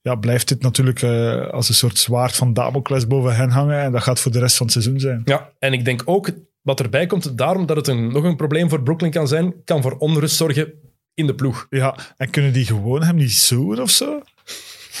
ja, 0.00 0.14
blijft 0.14 0.48
dit 0.48 0.62
natuurlijk 0.62 1.02
eh, 1.02 1.46
als 1.48 1.68
een 1.68 1.74
soort 1.74 1.98
zwaard 1.98 2.36
van 2.36 2.52
Damocles 2.52 3.06
boven 3.06 3.36
hen 3.36 3.50
hangen. 3.50 3.80
En 3.80 3.92
dat 3.92 4.02
gaat 4.02 4.20
voor 4.20 4.32
de 4.32 4.38
rest 4.38 4.56
van 4.56 4.66
het 4.66 4.74
seizoen 4.74 5.00
zijn. 5.00 5.22
Ja, 5.24 5.52
en 5.58 5.72
ik 5.72 5.84
denk 5.84 6.02
ook 6.04 6.30
wat 6.62 6.80
erbij 6.80 7.06
komt, 7.06 7.38
daarom 7.38 7.66
dat 7.66 7.76
het 7.76 7.88
een, 7.88 8.12
nog 8.12 8.24
een 8.24 8.36
probleem 8.36 8.68
voor 8.68 8.82
Brooklyn 8.82 9.10
kan 9.10 9.28
zijn, 9.28 9.64
kan 9.64 9.82
voor 9.82 9.96
onrust 9.98 10.36
zorgen 10.36 10.72
in 11.14 11.26
de 11.26 11.34
ploeg. 11.34 11.66
Ja, 11.70 11.96
en 12.16 12.30
kunnen 12.30 12.52
die 12.52 12.64
gewoon 12.64 13.02
hem 13.02 13.16
niet 13.16 13.32
zoen 13.32 13.80
of 13.80 13.90
zo? 13.90 14.22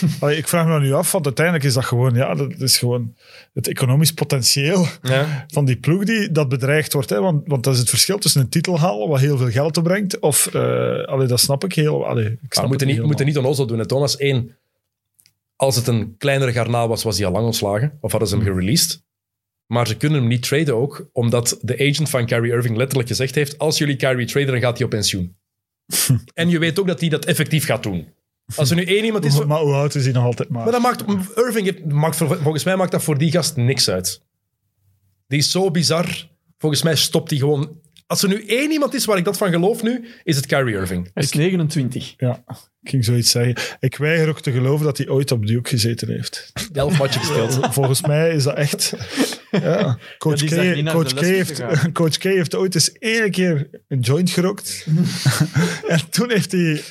Allee, 0.20 0.36
ik 0.36 0.48
vraag 0.48 0.64
me 0.64 0.70
dan 0.70 0.82
nu 0.82 0.92
af, 0.92 1.12
want 1.12 1.24
uiteindelijk 1.24 1.64
is 1.64 1.74
dat 1.74 1.84
gewoon, 1.84 2.14
ja, 2.14 2.34
dat 2.34 2.60
is 2.60 2.78
gewoon 2.78 3.14
het 3.54 3.68
economisch 3.68 4.12
potentieel 4.12 4.86
Ja. 5.02 5.44
van 5.48 5.64
die 5.64 5.76
ploeg 5.76 6.04
die 6.04 6.32
dat 6.32 6.48
bedreigd 6.48 6.92
wordt. 6.92 7.10
Hè? 7.10 7.20
Want, 7.20 7.46
want 7.46 7.64
dat 7.64 7.74
is 7.74 7.80
het 7.80 7.88
verschil 7.88 8.18
tussen 8.18 8.40
een 8.40 8.48
titel 8.48 8.78
halen, 8.78 9.08
wat 9.08 9.20
heel 9.20 9.36
veel 9.36 9.50
geld 9.50 9.76
opbrengt, 9.76 10.18
of, 10.18 10.46
eh 10.46 11.04
allee, 11.04 11.26
dat 11.26 11.40
snap 11.40 11.64
ik 11.64 11.72
heel, 11.74 12.06
allee, 12.06 12.26
ik 12.26 12.52
snap 12.54 12.66
moeten 12.66 12.86
niet, 12.86 13.02
moeten 13.02 13.26
niet 13.26 13.36
onnozel 13.38 13.66
doen. 13.66 13.78
Hè. 13.78 13.86
Thomas, 13.86 14.16
één, 14.16 14.56
als 15.56 15.76
het 15.76 15.86
een 15.86 16.14
kleinere 16.18 16.52
garnaal 16.52 16.88
was, 16.88 17.02
was 17.02 17.16
hij 17.16 17.26
al 17.26 17.32
lang 17.32 17.46
ontslagen. 17.46 17.98
Of 18.00 18.10
hadden 18.10 18.28
ze 18.28 18.36
hem 18.36 18.44
gereleased. 18.44 19.02
Maar 19.66 19.86
ze 19.86 19.96
kunnen 19.96 20.18
hem 20.20 20.28
niet 20.28 20.42
traden 20.42 20.74
ook, 20.76 21.08
omdat 21.12 21.58
de 21.62 21.74
agent 21.74 22.10
van 22.10 22.26
Kyrie 22.26 22.52
Irving 22.52 22.76
letterlijk 22.76 23.08
gezegd 23.08 23.34
heeft, 23.34 23.58
als 23.58 23.78
jullie 23.78 23.96
Kyrie 23.96 24.26
traden, 24.26 24.50
dan 24.52 24.60
gaat 24.60 24.76
hij 24.76 24.84
op 24.84 24.90
pensioen. 24.90 25.36
en 26.34 26.48
je 26.48 26.58
weet 26.58 26.80
ook 26.80 26.86
dat 26.86 27.00
hij 27.00 27.08
dat 27.08 27.24
effectief 27.24 27.64
gaat 27.64 27.82
doen. 27.82 28.08
Als 28.56 28.70
er 28.70 28.76
nu 28.76 28.84
één 28.84 29.04
iemand 29.04 29.24
is... 29.24 29.44
Maar 29.44 29.60
hoe 29.60 29.74
oud 29.74 29.94
is 29.94 30.04
hij 30.04 30.12
nog 30.12 30.24
altijd 30.24 30.48
maar? 30.48 30.62
Maar 30.62 30.72
dat 30.72 30.82
maakt, 30.82 31.04
Irving 31.36 31.64
heeft- 31.66 31.84
maakt, 31.84 32.16
voor- 32.16 32.38
volgens 32.42 32.64
mij 32.64 32.76
maakt 32.76 32.90
dat 32.92 33.02
voor 33.02 33.18
die 33.18 33.30
gast 33.30 33.56
niks 33.56 33.88
uit. 33.90 34.22
Die 35.26 35.38
is 35.38 35.50
zo 35.50 35.70
bizar. 35.70 36.28
Volgens 36.58 36.82
mij 36.82 36.96
stopt 36.96 37.30
hij 37.30 37.38
gewoon... 37.38 37.78
Als 38.06 38.22
er 38.22 38.28
nu 38.28 38.44
één 38.46 38.70
iemand 38.70 38.94
is 38.94 39.04
waar 39.04 39.18
ik 39.18 39.24
dat 39.24 39.36
van 39.36 39.50
geloof 39.50 39.82
nu, 39.82 40.08
is 40.24 40.36
het 40.36 40.46
Kyrie 40.46 40.74
Irving. 40.74 41.10
Hij 41.14 41.22
is 41.22 41.32
29. 41.32 42.14
Ja, 42.16 42.44
ik 42.82 42.90
ging 42.90 43.04
zoiets 43.04 43.30
zeggen. 43.30 43.54
Ik 43.80 43.96
weiger 43.96 44.28
ook 44.28 44.40
te 44.40 44.52
geloven 44.52 44.84
dat 44.86 44.96
hij 44.98 45.08
ooit 45.08 45.30
op 45.32 45.46
Duke 45.46 45.68
gezeten 45.68 46.08
heeft. 46.08 46.52
Elf 46.72 46.98
matchen 46.98 47.20
gespeeld. 47.20 47.58
Volgens 47.74 48.02
mij 48.02 48.30
is 48.34 48.42
dat 48.42 48.54
echt... 48.56 48.94
Ja. 49.50 49.98
Coach, 50.18 50.44
K, 50.44 50.84
Coach, 50.90 51.20
heeft. 51.20 51.62
Coach 51.92 52.18
K 52.18 52.22
heeft 52.22 52.54
ooit 52.54 52.74
eens 52.74 52.92
één 52.92 53.30
keer 53.30 53.68
een 53.88 54.00
joint 54.00 54.30
gerokt. 54.30 54.86
en 55.88 56.00
toen 56.10 56.30
heeft 56.30 56.52
hij 56.52 56.82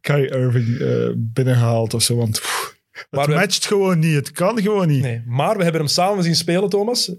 Kyrie 0.00 0.30
Irving 0.30 0.78
eh, 0.78 1.08
binnengehaald 1.16 1.94
of 1.94 2.02
zo. 2.02 2.16
Want 2.16 2.40
pff, 2.40 2.76
het 2.90 3.06
Maar 3.10 3.28
we- 3.28 3.34
matcht 3.34 3.66
gewoon 3.66 3.98
niet. 3.98 4.14
Het 4.14 4.30
kan 4.30 4.62
gewoon 4.62 4.88
niet. 4.88 5.02
Nee, 5.02 5.22
maar 5.26 5.56
we 5.56 5.62
hebben 5.62 5.80
hem 5.80 5.90
samen 5.90 6.24
zien 6.24 6.36
spelen, 6.36 6.68
Thomas. 6.68 7.12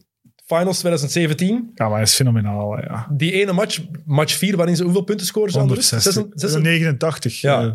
Finals 0.47 0.77
2017. 0.79 1.71
Ja, 1.75 1.85
maar 1.85 1.93
hij 1.93 2.01
is 2.03 2.15
fenomenaal. 2.15 2.79
Ja. 2.81 3.07
Die 3.11 3.31
ene 3.31 3.53
match, 3.53 3.79
match 4.05 4.33
4, 4.33 4.55
waarin 4.57 4.75
ze 4.75 4.83
hoeveel 4.83 5.01
punten 5.03 5.25
scoren? 5.25 5.51
ze 5.51 5.59
aan 5.59 5.67
de 5.67 5.73
rust? 5.73 5.89
160. 5.89 6.31
Zes- 6.39 6.51
zes- 6.51 6.61
89. 6.61 7.41
Ja. 7.41 7.61
eh, 7.63 7.73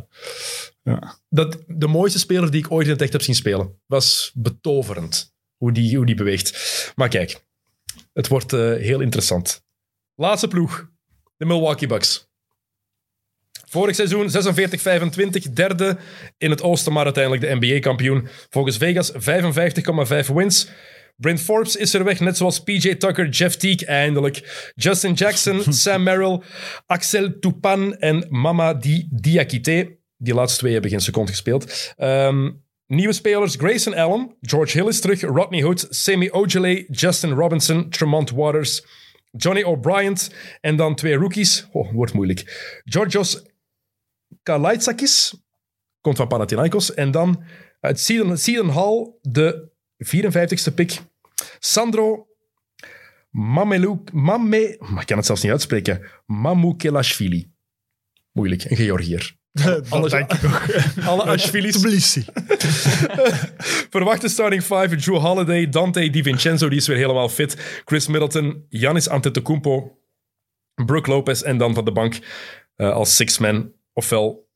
ja. 0.83 1.19
dat, 1.29 1.59
de 1.67 1.87
mooiste 1.87 2.19
speler 2.19 2.51
die 2.51 2.65
ik 2.65 2.71
ooit 2.71 2.87
in 2.87 2.93
het 2.93 3.03
echt 3.03 3.13
heb 3.13 3.23
zien 3.23 3.35
spelen. 3.35 3.81
Was 3.87 4.31
betoverend 4.35 5.35
hoe 5.57 5.73
die, 5.73 5.97
hoe 5.97 6.07
die 6.07 6.15
beweegt. 6.15 6.93
Maar 6.97 7.09
kijk, 7.09 7.45
het 8.13 8.29
wordt 8.29 8.53
eh, 8.53 8.61
heel 8.61 9.01
interessant. 9.01 9.65
Laatste 10.15 10.49
ploeg, 10.49 10.89
de 11.37 11.45
Milwaukee 11.45 11.89
Bucks. 11.89 12.31
Vorig 13.69 13.95
seizoen 13.95 14.29
46-25, 15.49 15.53
derde 15.53 15.97
in 16.39 16.51
het 16.51 16.63
oosten, 16.63 16.93
maar 16.93 17.05
uiteindelijk 17.05 17.43
de 17.45 17.67
NBA-kampioen. 17.67 18.29
Volgens 18.51 18.77
Vegas 18.77 19.13
55,5 19.13 20.33
wins. 20.35 20.69
Brent 21.23 21.41
Forbes 21.41 21.77
is 21.77 21.95
er 21.95 22.05
weg, 22.05 22.21
net 22.21 22.37
zoals 22.37 22.63
PJ 22.63 22.95
Tucker, 22.95 23.29
Jeff 23.29 23.57
Teague 23.57 23.87
eindelijk. 23.87 24.71
Justin 24.75 25.13
Jackson, 25.13 25.63
Sam 25.73 26.03
Merrill, 26.03 26.43
Axel 26.87 27.39
Toupane 27.41 27.97
en 27.97 28.27
Mama 28.29 28.75
Di 28.75 29.09
Diakite. 29.11 29.99
Die 30.17 30.35
laatste 30.35 30.59
twee 30.59 30.73
hebben 30.73 30.91
geen 30.91 31.01
seconde 31.01 31.31
gespeeld. 31.31 31.93
Ehm, 31.97 32.51
nieuwe 32.87 33.13
spelers, 33.13 33.57
Grayson 33.57 33.95
Allen, 33.95 34.37
George 34.41 34.79
Hill 34.79 34.89
is 34.89 35.01
terug, 35.01 35.21
Rodney 35.21 35.63
Hood, 35.63 35.87
Semi 35.91 36.31
Ojale, 36.31 36.87
Justin 36.91 37.31
Robinson, 37.31 37.91
Tremont 37.91 38.31
Waters, 38.31 38.85
Johnny 39.31 39.63
O'Brien 39.63 40.17
en 40.61 40.77
dan 40.77 40.95
twee 40.95 41.15
rookies. 41.15 41.67
Oh, 41.73 41.93
wordt 41.93 42.13
moeilijk. 42.13 42.81
Georgios 42.85 43.43
Kalaitsakis, 44.43 45.35
komt 46.01 46.17
van 46.17 46.29
Panathinaikos. 46.29 46.95
En 46.95 47.11
dan 47.11 47.45
uit 47.81 48.01
Seton, 48.01 48.37
Seton 48.37 48.69
Hall, 48.69 49.13
de 49.21 49.71
54ste 50.05 50.75
pick. 50.75 51.01
Sandro 51.65 52.27
Mamelou, 53.31 54.03
Mame, 54.13 54.59
ik 55.01 55.07
kan 55.07 55.17
het 55.17 55.27
zelfs 55.27 55.43
niet 55.43 55.53
uitspreken. 55.53 56.03
Mamoukelashvili. 56.27 57.53
Moeilijk, 58.33 58.65
een 58.65 58.77
Georgiër. 58.77 59.37
dat 59.53 59.91
Alles- 59.91 60.11
denk 60.11 60.33
ik 60.33 60.45
ook. 60.45 60.63
Alle 61.11 61.23
Ashvilis. 61.23 61.77
Tbilisi. 61.77 62.25
Verwachte 63.91 64.29
starting 64.29 64.63
five. 64.63 64.97
Drew 64.97 65.17
Holiday, 65.19 65.69
Dante 65.69 66.11
DiVincenzo, 66.11 66.69
die 66.69 66.79
is 66.79 66.87
weer 66.87 66.97
helemaal 66.97 67.29
fit. 67.29 67.83
Chris 67.85 68.07
Middleton, 68.07 68.67
Giannis 68.69 69.09
Antetokounmpo, 69.09 69.99
Brooke 70.75 71.11
Lopez 71.11 71.43
en 71.43 71.59
dan 71.59 71.75
van 71.75 71.85
de 71.85 71.93
bank 71.93 72.19
eh, 72.77 72.91
als 72.93 73.17
six-man 73.17 73.73
ofwel 73.93 74.51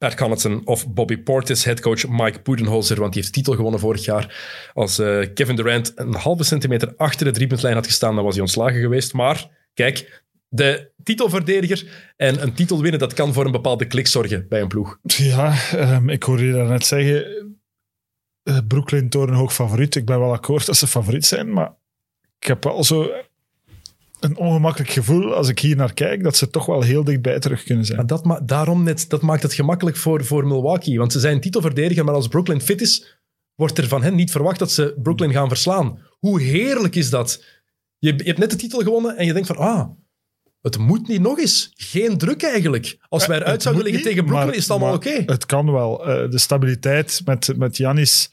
Pat 0.00 0.14
Connaughton 0.14 0.60
of 0.64 0.88
Bobby 0.92 1.18
Portis, 1.18 1.64
headcoach 1.64 2.08
Mike 2.08 2.40
Budenholzer, 2.42 3.00
want 3.00 3.12
die 3.12 3.22
heeft 3.22 3.34
de 3.34 3.40
titel 3.40 3.54
gewonnen 3.56 3.80
vorig 3.80 4.04
jaar. 4.04 4.70
Als 4.74 4.98
eh, 4.98 5.26
Kevin 5.34 5.56
Durant 5.56 5.92
een 5.94 6.14
halve 6.14 6.44
centimeter 6.44 6.94
achter 6.96 7.26
de 7.26 7.32
driepuntlijn 7.32 7.74
had 7.74 7.86
gestaan, 7.86 8.14
dan 8.14 8.24
was 8.24 8.32
hij 8.32 8.42
ontslagen 8.42 8.80
geweest. 8.80 9.12
Maar 9.12 9.48
kijk, 9.74 10.22
de 10.48 10.90
titelverdediger 11.02 12.12
en 12.16 12.42
een 12.42 12.54
titel 12.54 12.80
winnen, 12.80 13.00
dat 13.00 13.12
kan 13.14 13.32
voor 13.32 13.44
een 13.44 13.52
bepaalde 13.52 13.84
klik 13.84 14.06
zorgen 14.06 14.46
bij 14.48 14.60
een 14.60 14.68
ploeg. 14.68 14.98
Ja, 15.02 15.54
ehm, 15.72 16.08
ik 16.08 16.22
hoorde 16.22 16.44
je 16.46 16.52
daarnet 16.52 16.86
zeggen. 16.86 17.24
eh, 18.42 18.58
Brooklyn 18.68 19.08
torenhoog 19.08 19.54
favoriet. 19.54 19.94
Ik 19.96 20.04
ben 20.04 20.18
wel 20.18 20.32
akkoord 20.32 20.66
dat 20.66 20.76
ze 20.76 20.86
favoriet 20.86 21.26
zijn, 21.26 21.52
maar 21.52 21.72
ik 22.38 22.46
heb 22.46 22.64
wel 22.64 22.84
zo 22.84 23.10
een 24.20 24.36
ongemakkelijk 24.36 24.90
gevoel 24.90 25.34
als 25.34 25.48
ik 25.48 25.58
hier 25.58 25.76
naar 25.76 25.94
kijk 25.94 26.22
dat 26.22 26.36
ze 26.36 26.50
toch 26.50 26.66
wel 26.66 26.82
heel 26.82 27.04
dichtbij 27.04 27.38
terug 27.38 27.62
kunnen 27.62 27.84
zijn. 27.84 27.98
Maar 27.98 28.06
dat, 28.06 28.24
ma- 28.24 28.40
daarom 28.40 28.82
net, 28.82 29.04
dat 29.08 29.22
maakt 29.22 29.42
het 29.42 29.54
gemakkelijk 29.54 29.96
voor, 29.96 30.24
voor 30.24 30.46
Milwaukee. 30.46 30.98
Want 30.98 31.12
ze 31.12 31.20
zijn 31.20 31.40
titelverdediger, 31.40 32.04
maar 32.04 32.14
als 32.14 32.28
Brooklyn 32.28 32.60
fit 32.60 32.80
is, 32.80 33.18
wordt 33.54 33.78
er 33.78 33.88
van 33.88 34.02
hen 34.02 34.14
niet 34.14 34.30
verwacht 34.30 34.58
dat 34.58 34.72
ze 34.72 34.94
Brooklyn 35.02 35.32
gaan 35.32 35.48
verslaan. 35.48 35.98
Hoe 36.18 36.40
heerlijk 36.40 36.94
is 36.96 37.10
dat? 37.10 37.44
Je, 37.98 38.12
je 38.16 38.22
hebt 38.24 38.38
net 38.38 38.50
de 38.50 38.56
titel 38.56 38.80
gewonnen 38.80 39.16
en 39.16 39.26
je 39.26 39.32
denkt 39.32 39.48
van, 39.48 39.56
ah, 39.56 39.88
het 40.60 40.78
moet 40.78 41.08
niet 41.08 41.20
nog 41.20 41.38
eens. 41.38 41.70
Geen 41.74 42.18
druk 42.18 42.42
eigenlijk. 42.42 42.98
Als 43.08 43.26
wij 43.26 43.36
eruit 43.36 43.52
Het 43.52 43.62
zouden 43.62 43.84
liggen 43.84 44.02
niet, 44.02 44.10
tegen 44.10 44.24
Brooklyn, 44.26 44.48
maar- 44.48 44.56
is 44.56 44.62
het 44.62 44.70
allemaal 44.70 44.94
oké. 44.94 45.22
Het 45.26 45.46
kan 45.46 45.72
wel. 45.72 46.06
Eh, 46.06 46.30
de 46.30 46.38
stabiliteit 46.38 47.20
met, 47.24 47.52
met 47.56 47.76
Giannis, 47.76 48.30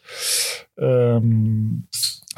ehm, 0.75 1.27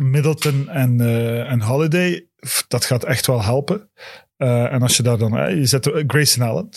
Middleton 0.04 0.70
en, 0.70 1.02
eh, 1.02 1.52
en 1.52 1.62
Holiday, 1.62 2.29
dat 2.68 2.86
gaat 2.86 3.04
echt 3.04 3.28
wel 3.28 3.44
helpen. 3.44 3.90
Eh, 4.38 4.74
en 4.74 4.82
als 4.82 4.98
je 4.98 5.04
daar 5.04 5.18
dan... 5.18 5.38
eh, 5.38 5.56
je 5.56 5.66
zet 5.66 5.90
Grayson 6.08 6.48
Allen, 6.48 6.70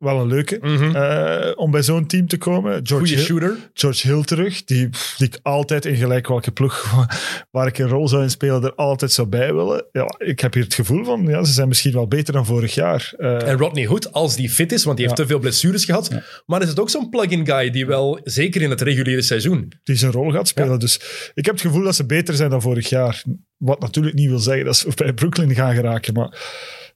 wel 0.00 0.20
een 0.20 0.26
leuke, 0.26 0.58
Mhm. 0.62 0.96
eh, 0.96 1.52
om 1.54 1.70
bij 1.70 1.82
zo'n 1.82 2.06
team 2.06 2.26
te 2.26 2.38
komen. 2.38 2.72
George 2.72 2.94
Goeie 2.94 3.14
Hill, 3.14 3.24
shooter. 3.24 3.56
George 3.74 4.08
Hill 4.12 4.22
terug, 4.22 4.64
die, 4.64 4.88
die 5.16 5.26
ik 5.26 5.38
altijd 5.42 5.84
in 5.84 5.96
gelijk 5.96 6.28
welke 6.28 6.50
ploeg 6.50 7.06
waar 7.50 7.66
ik 7.66 7.78
een 7.78 7.88
rol 7.88 8.08
zou 8.08 8.22
in 8.22 8.30
spelen, 8.30 8.62
er 8.64 8.74
altijd 8.74 9.12
zou 9.12 9.28
bij 9.28 9.54
willen. 9.54 9.84
Ja, 9.92 10.14
ik 10.18 10.40
heb 10.40 10.54
hier 10.54 10.62
het 10.64 10.74
gevoel 10.74 11.04
van, 11.04 11.22
ja, 11.26 11.44
ze 11.44 11.52
zijn 11.52 11.68
misschien 11.68 11.92
wel 11.92 12.08
beter 12.08 12.32
dan 12.32 12.46
vorig 12.46 12.74
jaar. 12.74 13.12
Eh, 13.18 13.48
En 13.48 13.56
Rodney 13.58 13.86
Hood, 13.86 14.12
als 14.12 14.36
die 14.36 14.50
fit 14.50 14.72
is, 14.72 14.84
want 14.84 14.96
die 14.96 15.06
heeft 15.06 15.18
Ja. 15.18 15.24
te 15.24 15.30
veel 15.30 15.40
blessures 15.40 15.84
gehad. 15.84 16.10
Maar 16.46 16.62
is 16.62 16.68
het 16.68 16.80
ook 16.80 16.90
zo'n 16.90 17.08
plug-in 17.08 17.46
guy 17.46 17.70
die 17.70 17.86
wel, 17.86 18.20
zeker 18.24 18.62
in 18.62 18.70
het 18.70 18.80
reguliere 18.80 19.22
seizoen... 19.22 19.72
die 19.82 19.96
zijn 19.96 20.12
rol 20.12 20.30
gaat 20.30 20.48
spelen. 20.48 20.70
Ja. 20.70 20.76
Dus 20.76 21.00
ik 21.34 21.44
heb 21.44 21.54
het 21.54 21.64
gevoel 21.64 21.82
dat 21.84 21.94
ze 21.94 22.06
beter 22.06 22.34
zijn 22.34 22.50
dan 22.50 22.62
vorig 22.62 22.88
jaar. 22.88 23.22
Wat 23.56 23.80
natuurlijk 23.80 24.16
niet 24.16 24.28
wil 24.28 24.38
zeggen 24.38 24.64
dat 24.64 24.76
ze 24.76 24.88
bij 25.04 25.12
Brooklyn 25.12 25.54
gaan 25.54 25.74
geraken. 25.74 26.14
Maar 26.14 26.38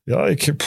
ja, 0.05 0.27
ik 0.27 0.43
heb, 0.43 0.63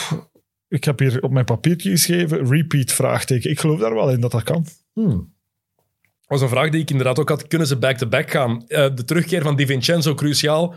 ik 0.68 0.84
heb 0.84 0.98
hier 0.98 1.22
op 1.22 1.30
mijn 1.30 1.44
papiertje 1.44 1.90
geschreven, 1.90 2.48
repeat 2.48 2.92
vraagteken. 2.92 3.50
Ik 3.50 3.60
geloof 3.60 3.80
daar 3.80 3.94
wel 3.94 4.10
in 4.10 4.20
dat 4.20 4.30
dat 4.30 4.42
kan. 4.42 4.66
Hmm. 4.92 5.34
was 6.26 6.40
een 6.40 6.48
vraag 6.48 6.70
die 6.70 6.80
ik 6.80 6.90
inderdaad 6.90 7.18
ook 7.18 7.28
had. 7.28 7.46
Kunnen 7.46 7.66
ze 7.66 7.76
back-to-back 7.76 8.30
gaan? 8.30 8.66
Eh, 8.66 8.94
de 8.94 9.04
terugkeer 9.04 9.42
van 9.42 9.56
Di 9.56 9.66
Vincenzo 9.66 10.14
cruciaal, 10.14 10.74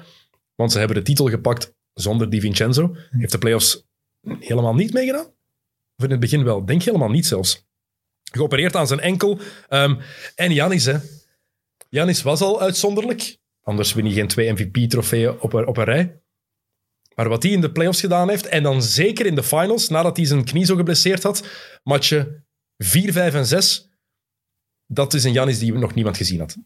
want 0.55 0.71
ze 0.71 0.77
hebben 0.77 0.97
de 0.97 1.03
titel 1.03 1.29
gepakt 1.29 1.73
zonder 1.93 2.29
Di 2.29 2.41
Vincenzo. 2.41 2.95
Heeft 3.09 3.31
de 3.31 3.37
playoffs 3.37 3.87
helemaal 4.39 4.75
niet 4.75 4.93
meegedaan? 4.93 5.25
Of 5.97 6.03
in 6.05 6.11
het 6.11 6.19
begin 6.19 6.43
wel? 6.43 6.65
Denk 6.65 6.83
helemaal 6.83 7.09
niet 7.09 7.25
zelfs. 7.25 7.69
Geopereerd 8.31 8.75
aan 8.75 8.87
zijn 8.87 8.99
enkel. 8.99 9.39
Ehm, 9.67 9.95
en 10.35 10.53
Janis, 10.53 10.85
hè. 10.85 10.97
Janis 11.89 12.21
was 12.21 12.41
al 12.41 12.61
uitzonderlijk. 12.61 13.37
Anders 13.63 13.93
win 13.93 14.05
je 14.05 14.13
geen 14.13 14.27
twee 14.27 14.51
MVP-trofeeën 14.51 15.39
op, 15.39 15.53
op 15.53 15.77
een 15.77 15.83
rij. 15.83 16.21
Maar 17.21 17.29
wat 17.29 17.43
hij 17.43 17.51
in 17.51 17.61
de 17.61 17.71
playoffs 17.71 17.99
gedaan 17.99 18.29
heeft, 18.29 18.45
en 18.45 18.63
dan 18.63 18.83
zeker 18.83 19.25
in 19.25 19.35
de 19.35 19.43
finals, 19.43 19.89
nadat 19.89 20.17
hij 20.17 20.25
zijn 20.25 20.43
knie 20.43 20.65
zo 20.65 20.75
geblesseerd 20.75 21.23
had, 21.23 21.47
matchen 21.83 22.47
4, 22.77 23.11
5 23.11 23.33
en 23.33 23.45
6, 23.45 23.89
dat 24.85 25.13
is 25.13 25.23
een 25.23 25.31
Janis 25.31 25.59
die 25.59 25.73
nog 25.73 25.93
niemand 25.93 26.17
gezien 26.17 26.39
had. 26.39 26.57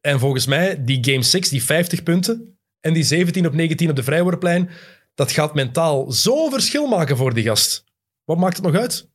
En 0.00 0.18
volgens 0.18 0.46
mij, 0.46 0.84
die 0.84 1.04
Game 1.04 1.22
6, 1.22 1.48
die 1.48 1.62
50 1.62 2.02
punten 2.02 2.58
en 2.80 2.92
die 2.92 3.02
17 3.02 3.46
op 3.46 3.54
19 3.54 3.90
op 3.90 3.96
de 3.96 4.02
vrijworplijn, 4.02 4.70
dat 5.14 5.32
gaat 5.32 5.54
mentaal 5.54 6.12
zo'n 6.12 6.50
verschil 6.50 6.86
maken 6.86 7.16
voor 7.16 7.34
die 7.34 7.44
gast. 7.44 7.84
Wat 8.24 8.38
maakt 8.38 8.56
het 8.56 8.66
nog 8.66 8.74
uit? 8.74 9.10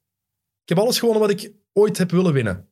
Ik 0.61 0.69
heb 0.69 0.80
alles 0.80 0.99
gewonnen 0.99 1.22
wat 1.22 1.41
ik 1.41 1.53
ooit 1.73 1.98
heb 1.98 2.11
willen 2.11 2.34
winnen. 2.34 2.69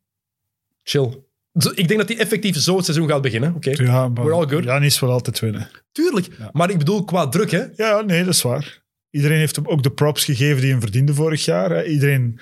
Chill. 0.84 1.24
Ik 1.54 1.88
denk 1.88 2.00
dat 2.00 2.08
hij 2.10 2.18
effectief 2.18 2.58
zo 2.58 2.76
het 2.76 2.86
seizoen 2.86 3.10
gaat 3.10 3.22
beginnen. 3.22 3.56
Oké, 3.56 3.70
Ja, 3.84 4.08
maar 4.08 4.24
We're 4.24 4.36
all 4.36 4.48
good. 4.48 4.64
Janis 4.64 5.00
wil 5.00 5.12
altijd 5.12 5.40
winnen. 5.40 5.70
tuurlijk. 5.92 6.28
Maar 6.52 6.70
ik 6.70 6.78
bedoel 6.78 7.04
qua 7.04 7.28
druk, 7.28 7.52
hè. 7.52 7.64
Ja, 7.76 8.02
nee, 8.02 8.24
dat 8.24 8.34
is 8.34 8.42
waar. 8.42 8.82
Iedereen 9.10 9.38
heeft 9.38 9.56
hem 9.56 9.68
ook 9.68 9.84
de 9.84 9.92
props 9.92 10.26
gegeven 10.26 10.62
die 10.62 10.72
hem 10.72 10.82
verdiende 10.82 11.14
vorig 11.14 11.46
jaar. 11.46 11.70
hè. 11.70 11.84
Iedereen 11.84 12.40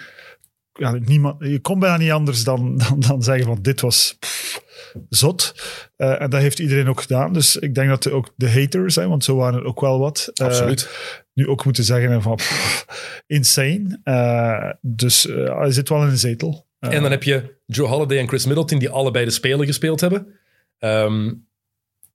ja, 0.74 0.92
niemand, 0.92 1.36
je 1.46 1.60
kon 1.60 1.80
bijna 1.80 1.98
niet 1.98 2.12
anders 2.12 2.44
dan, 2.44 2.78
dan, 2.88 3.00
dan 3.00 3.24
zeggen 3.24 3.46
van 3.46 3.58
dit 3.62 3.82
was 3.82 4.16
pff, 4.20 4.62
zot. 5.10 5.54
Eh, 5.96 6.22
en 6.22 6.30
dat 6.30 6.42
heeft 6.42 6.60
iedereen 6.60 6.88
ook 6.90 7.02
gedaan. 7.02 7.34
Dus 7.34 7.56
ik 7.58 7.76
denk 7.76 7.90
dat 7.90 8.06
er 8.06 8.12
ook 8.12 8.34
de 8.36 8.52
haters 8.52 8.94
zijn, 8.94 9.10
want 9.10 9.24
zo 9.24 9.36
waren 9.36 9.60
er 9.60 9.66
ook 9.66 9.82
wel 9.82 10.00
wat. 10.00 10.32
eh, 10.34 10.46
Absoluut. 10.46 10.90
nu 11.34 11.48
ook 11.48 11.66
moeten 11.66 11.84
zeggen 11.84 12.22
van 12.22 12.36
pff, 12.36 12.86
insane. 13.28 14.00
Eh, 14.04 14.72
dus 14.82 15.24
hij 15.34 15.72
zit 15.72 15.90
wel 15.90 16.02
in 16.04 16.08
een 16.10 16.18
zetel. 16.18 16.68
En 16.80 17.02
dan 17.02 17.12
heb 17.12 17.24
je 17.24 17.56
Joe 17.66 17.88
Holiday 17.88 18.18
en 18.18 18.28
Chris 18.28 18.46
Middleton, 18.46 18.80
die 18.80 18.90
allebei 18.90 19.26
de 19.26 19.32
speler 19.32 19.66
gespeeld 19.66 20.02
hebben. 20.02 20.40
Ehm 20.78 21.34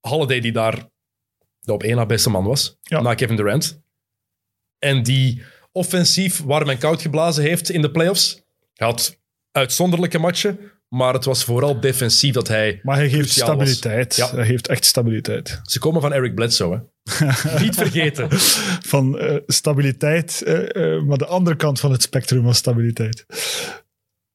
Holiday, 0.00 0.40
die 0.40 0.52
daar 0.52 0.88
de 1.60 1.72
op 1.72 1.82
één 1.82 1.96
na 1.96 2.06
beste 2.06 2.30
man 2.30 2.44
was, 2.44 2.78
Ja. 2.82 3.00
na 3.00 3.14
Kevin 3.14 3.36
Durant. 3.36 3.82
En 4.78 5.02
die 5.02 5.42
offensief 5.72 6.42
warm 6.42 6.68
en 6.68 6.78
koud 6.78 7.02
geblazen 7.02 7.44
heeft 7.44 7.70
in 7.70 7.82
de 7.82 7.90
playoffs. 7.90 8.42
Hij 8.74 8.86
had 8.86 9.20
uitzonderlijke 9.52 10.18
matchen, 10.18 10.58
maar 10.88 11.14
het 11.14 11.24
was 11.24 11.44
vooral 11.44 11.80
defensief 11.80 12.34
dat 12.34 12.48
hij... 12.48 12.80
maar 12.82 12.96
hij 12.96 13.08
geeft 13.10 13.24
was. 13.24 13.34
stabiliteit. 13.34 14.16
Ja. 14.16 14.30
Hij 14.34 14.46
geeft 14.46 14.68
echt 14.68 14.84
stabiliteit. 14.84 15.60
Ze 15.62 15.78
komen 15.78 16.00
van 16.00 16.12
Eric 16.12 16.34
Bledsoe, 16.34 16.74
hè. 16.74 16.80
Niet 17.64 17.74
vergeten. 17.74 18.26
Van 18.86 19.18
eh, 19.18 19.36
stabiliteit, 19.46 20.42
eh, 20.42 20.94
eh, 20.96 21.02
maar 21.02 21.18
de 21.18 21.26
andere 21.26 21.56
kant 21.56 21.80
van 21.80 21.92
het 21.92 22.02
spectrum 22.02 22.42
van 22.42 22.54
stabiliteit. 22.54 23.26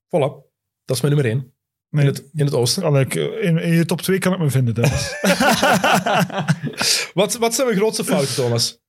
Voilà. 0.10 0.48
Dat 0.86 0.96
is 0.96 1.02
mijn 1.02 1.14
nummer 1.16 1.32
één. 1.32 1.54
Nee, 1.90 2.06
In 2.06 2.10
het, 2.12 2.24
in 2.34 2.46
het 2.46 2.54
oosten. 2.54 2.84
allee, 2.84 3.06
in, 3.42 3.58
in 3.58 3.74
je 3.74 3.86
top 3.86 4.02
2 4.02 4.18
kan 4.20 4.34
ik 4.34 4.40
me 4.40 4.50
vinden, 4.50 4.74
Dennis. 4.74 5.16
Wat, 7.14 7.34
wat 7.38 7.54
zijn 7.56 7.68
mijn 7.68 7.80
grootste 7.80 8.04
fouten, 8.04 8.36
Thomas? 8.36 8.80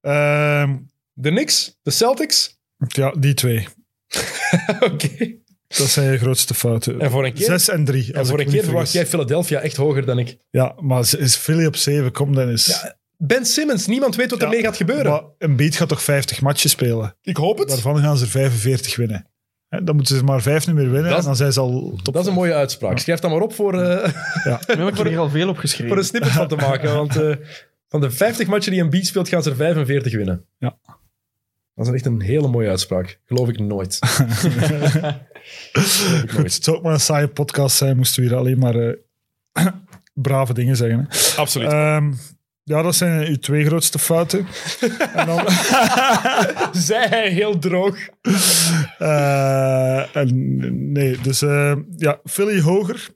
Ehm, 0.00 0.76
De 1.12 1.30
Knicks? 1.30 1.76
De 1.82 1.90
Celtics? 1.90 2.58
ja, 2.88 3.10
die 3.18 3.34
twee. 3.34 3.68
Oké. 4.92 5.34
Dat 5.68 5.86
zijn 5.88 6.12
je 6.12 6.18
grootste 6.18 6.54
fouten. 6.54 7.00
En 7.00 7.10
voor 7.10 7.24
een 7.24 7.32
keer, 7.34 7.44
Zes 7.46 7.68
en 7.68 7.84
drie. 7.84 8.12
en 8.12 8.26
voor 8.26 8.40
een 8.40 8.46
keer 8.48 8.64
verwacht 8.64 8.92
jij. 8.92 9.06
Philadelphia 9.06 9.60
echt 9.60 9.76
hoger 9.76 10.06
dan 10.06 10.18
ik. 10.18 10.36
Ja, 10.50 10.74
maar 10.80 11.00
is 11.18 11.36
Philly 11.36 11.66
op 11.66 11.76
7, 11.76 12.12
kom 12.12 12.34
Dennis. 12.34 12.66
Ja, 12.66 12.96
Ben 13.16 13.44
Simmons, 13.46 13.86
niemand 13.86 14.16
weet 14.16 14.30
wat 14.30 14.40
Ja, 14.40 14.46
ermee 14.46 14.62
gaat 14.62 14.76
gebeuren. 14.76 15.10
Maar 15.10 15.22
een 15.38 15.56
beat 15.56 15.76
gaat 15.76 15.88
toch 15.88 16.02
50 16.02 16.40
matches 16.40 16.70
spelen? 16.70 17.16
ik 17.22 17.36
hoop 17.36 17.58
het. 17.58 17.68
Daarvan 17.68 17.98
gaan 18.00 18.16
ze 18.18 18.24
er 18.24 18.30
45 18.30 18.96
winnen. 18.96 19.30
Dan 19.84 19.96
moeten 19.96 20.16
ze 20.16 20.24
maar 20.24 20.42
vijf 20.42 20.66
niet 20.66 20.76
meer 20.76 20.90
winnen 20.90 21.10
Dat 21.10 21.12
is- 21.12 21.18
en 21.18 21.24
dan 21.24 21.36
zijn 21.36 21.52
ze 21.52 21.60
al 21.60 21.98
top 22.02 22.14
Dat 22.14 22.22
is 22.22 22.28
een 22.28 22.34
mooie 22.34 22.54
uitspraak. 22.54 22.98
Schrijf 22.98 23.20
dat 23.20 23.30
maar 23.30 23.40
op 23.40 23.54
voor, 23.54 23.80
eh, 23.82 24.12
Ja. 24.44 24.60
We 24.66 24.72
hebben 24.74 25.06
hier 25.06 25.18
al 25.18 25.28
veel 25.30 25.40
voor 25.40 25.50
opgeschreven. 25.50 25.96
een 25.98 26.04
snippet 26.04 26.30
van 26.30 26.48
te 26.48 26.56
maken. 26.56 26.94
Want 26.94 27.16
eh, 27.16 27.34
van 27.88 28.00
de 28.00 28.10
50 28.10 28.46
matchen 28.46 28.72
die 28.72 28.80
een 28.80 28.90
beat 28.90 29.04
speelt, 29.06 29.28
gaan 29.28 29.42
ze 29.42 29.50
er 29.50 29.56
45 29.56 30.14
winnen. 30.14 30.44
Ja. 30.58 30.76
Dat 31.74 31.86
is 31.86 31.92
echt 31.92 32.06
een 32.06 32.20
hele 32.20 32.48
mooie 32.48 32.68
uitspraak. 32.68 33.18
Geloof 33.26 33.48
ik 33.48 33.58
nooit. 33.58 33.98
Geloof 34.00 34.94
ik 36.22 36.30
Goed, 36.30 36.42
het 36.54 36.64
zou 36.64 36.76
ook 36.76 36.82
maar 36.82 36.92
een 36.92 37.00
saaie 37.00 37.28
podcast 37.28 37.76
zijn, 37.76 37.96
moesten 37.96 38.22
we 38.22 38.28
hier 38.28 38.38
alleen 38.38 38.58
maar 38.58 38.74
eh, 38.74 38.92
brave 40.14 40.54
dingen 40.54 40.76
zeggen. 40.76 40.98
Hè. 41.08 41.36
Absoluut. 41.40 41.72
Ehm, 41.72 42.12
ja, 42.68 42.82
dat 42.82 42.94
zijn 42.94 43.26
uw 43.26 43.36
twee 43.36 43.64
grootste 43.64 43.98
fouten. 43.98 44.46
en 45.14 45.26
dan, 45.26 45.44
Zij 46.88 47.08
hij 47.08 47.30
heel 47.30 47.58
droog. 47.58 47.96
eh, 48.98 50.16
en, 50.16 50.92
nee, 50.92 51.18
dus 51.20 51.42
eh, 51.42 51.76
ja, 51.96 52.20
Philly 52.24 52.60
hoger. 52.60 53.08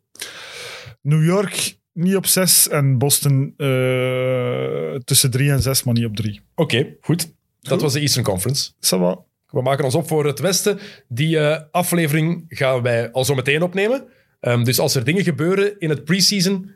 New 1.03 1.25
York 1.25 1.79
niet 1.93 2.17
op 2.17 2.27
zes 2.27 2.69
en 2.69 2.99
Boston 2.99 3.55
eh, 3.57 4.95
tussen 5.05 5.31
drie 5.31 5.51
en 5.51 5.63
zes, 5.63 5.83
maar 5.83 5.95
niet 5.95 6.05
op 6.05 6.17
drie. 6.17 6.41
Oké, 6.55 6.87
goed. 7.01 7.33
Dat 7.61 7.81
was 7.81 7.93
de 7.93 8.01
Eastern 8.01 8.25
Conference. 8.25 8.71
Ça. 8.71 8.99
We 9.47 9.63
maken 9.63 9.85
ons 9.85 9.95
op 9.95 10.09
voor 10.09 10.27
het 10.27 10.39
Westen. 10.39 10.79
Die 11.09 11.41
aflevering 11.71 12.45
gaan 12.49 12.83
wij 12.83 13.13
al 13.13 13.25
zo 13.25 13.35
meteen 13.35 13.63
opnemen. 13.63 14.05
Ehm, 14.41 14.65
dus 14.65 14.79
als 14.79 14.95
er 14.95 15.05
dingen 15.05 15.25
gebeuren 15.25 15.79
in 15.79 15.91
het 15.91 16.05
preseason, 16.05 16.71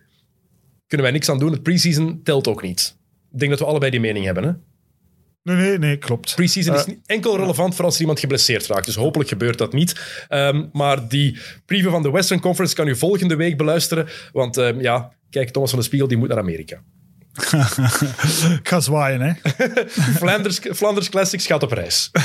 kunnen 0.94 1.12
wij 1.12 1.20
niks 1.20 1.28
aan 1.28 1.38
doen. 1.38 1.52
Het 1.52 1.62
preseason 1.62 2.20
telt 2.22 2.48
ook 2.48 2.62
niet. 2.62 2.96
Ik 3.32 3.38
denk 3.38 3.50
dat 3.50 3.60
we 3.60 3.66
allebei 3.66 3.90
die 3.90 4.00
mening 4.00 4.24
hebben. 4.24 4.44
Hè? 4.44 4.50
Nee, 5.42 5.56
nee, 5.56 5.78
nee, 5.78 5.96
klopt. 5.96 6.34
Preseason 6.34 6.74
is 6.74 6.84
Eh, 6.84 6.94
enkel 7.06 7.36
relevant 7.36 7.74
voor 7.74 7.84
als 7.84 7.94
er 7.94 8.00
iemand 8.00 8.20
geblesseerd 8.20 8.66
raakt. 8.66 8.86
Dus 8.86 8.94
hopelijk 8.94 9.28
gebeurt 9.28 9.58
dat 9.58 9.72
niet. 9.72 10.00
Ehm, 10.28 10.66
maar 10.72 11.08
die 11.08 11.38
preview 11.66 11.90
van 11.90 12.02
de 12.02 12.10
Western 12.10 12.40
Conference 12.40 12.74
kan 12.74 12.88
u 12.88 12.96
volgende 12.96 13.36
week 13.36 13.56
beluisteren. 13.56 14.06
Want 14.32 14.56
ehm, 14.56 14.80
ja, 14.80 15.12
kijk, 15.30 15.50
Thomas 15.50 15.70
van 15.70 15.78
de 15.78 15.84
Spiegel 15.84 16.08
die 16.08 16.16
moet 16.16 16.28
naar 16.28 16.38
Amerika. 16.38 16.82
Ik 18.60 18.68
ga 18.68 18.80
zwaaien, 18.80 19.20
hè. 19.20 19.32
Flanders, 20.20 20.58
Flanders 20.74 21.08
Classics 21.08 21.46
gaat 21.46 21.62
op 21.62 21.72
reis. 21.72 22.10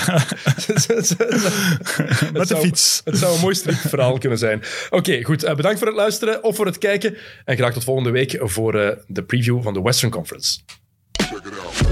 Met 2.34 2.34
de 2.34 2.46
zou- 2.46 2.62
fiets. 2.62 3.02
Het 3.06 3.18
zou 3.18 3.34
een 3.36 3.42
mooi 3.42 3.56
stripverhaal 3.56 4.18
kunnen 4.18 4.38
zijn. 4.38 4.64
Oké, 4.90 5.24
goed. 5.24 5.44
eh, 5.44 5.56
bedankt 5.56 5.78
voor 5.78 5.88
het 5.88 5.96
luisteren 5.96 6.44
of 6.44 6.56
voor 6.56 6.66
het 6.66 6.78
kijken. 6.78 7.18
En 7.46 7.56
graag 7.58 7.74
tot 7.74 7.84
volgende 7.84 8.10
week 8.12 8.38
voor 8.42 8.80
eh, 8.80 8.96
de 9.08 9.24
preview 9.24 9.64
van 9.64 9.74
de 9.74 9.82
Western 9.82 10.12
Conference. 10.12 10.60
Check 11.12 11.32
it 11.46 11.54
out. 11.66 11.88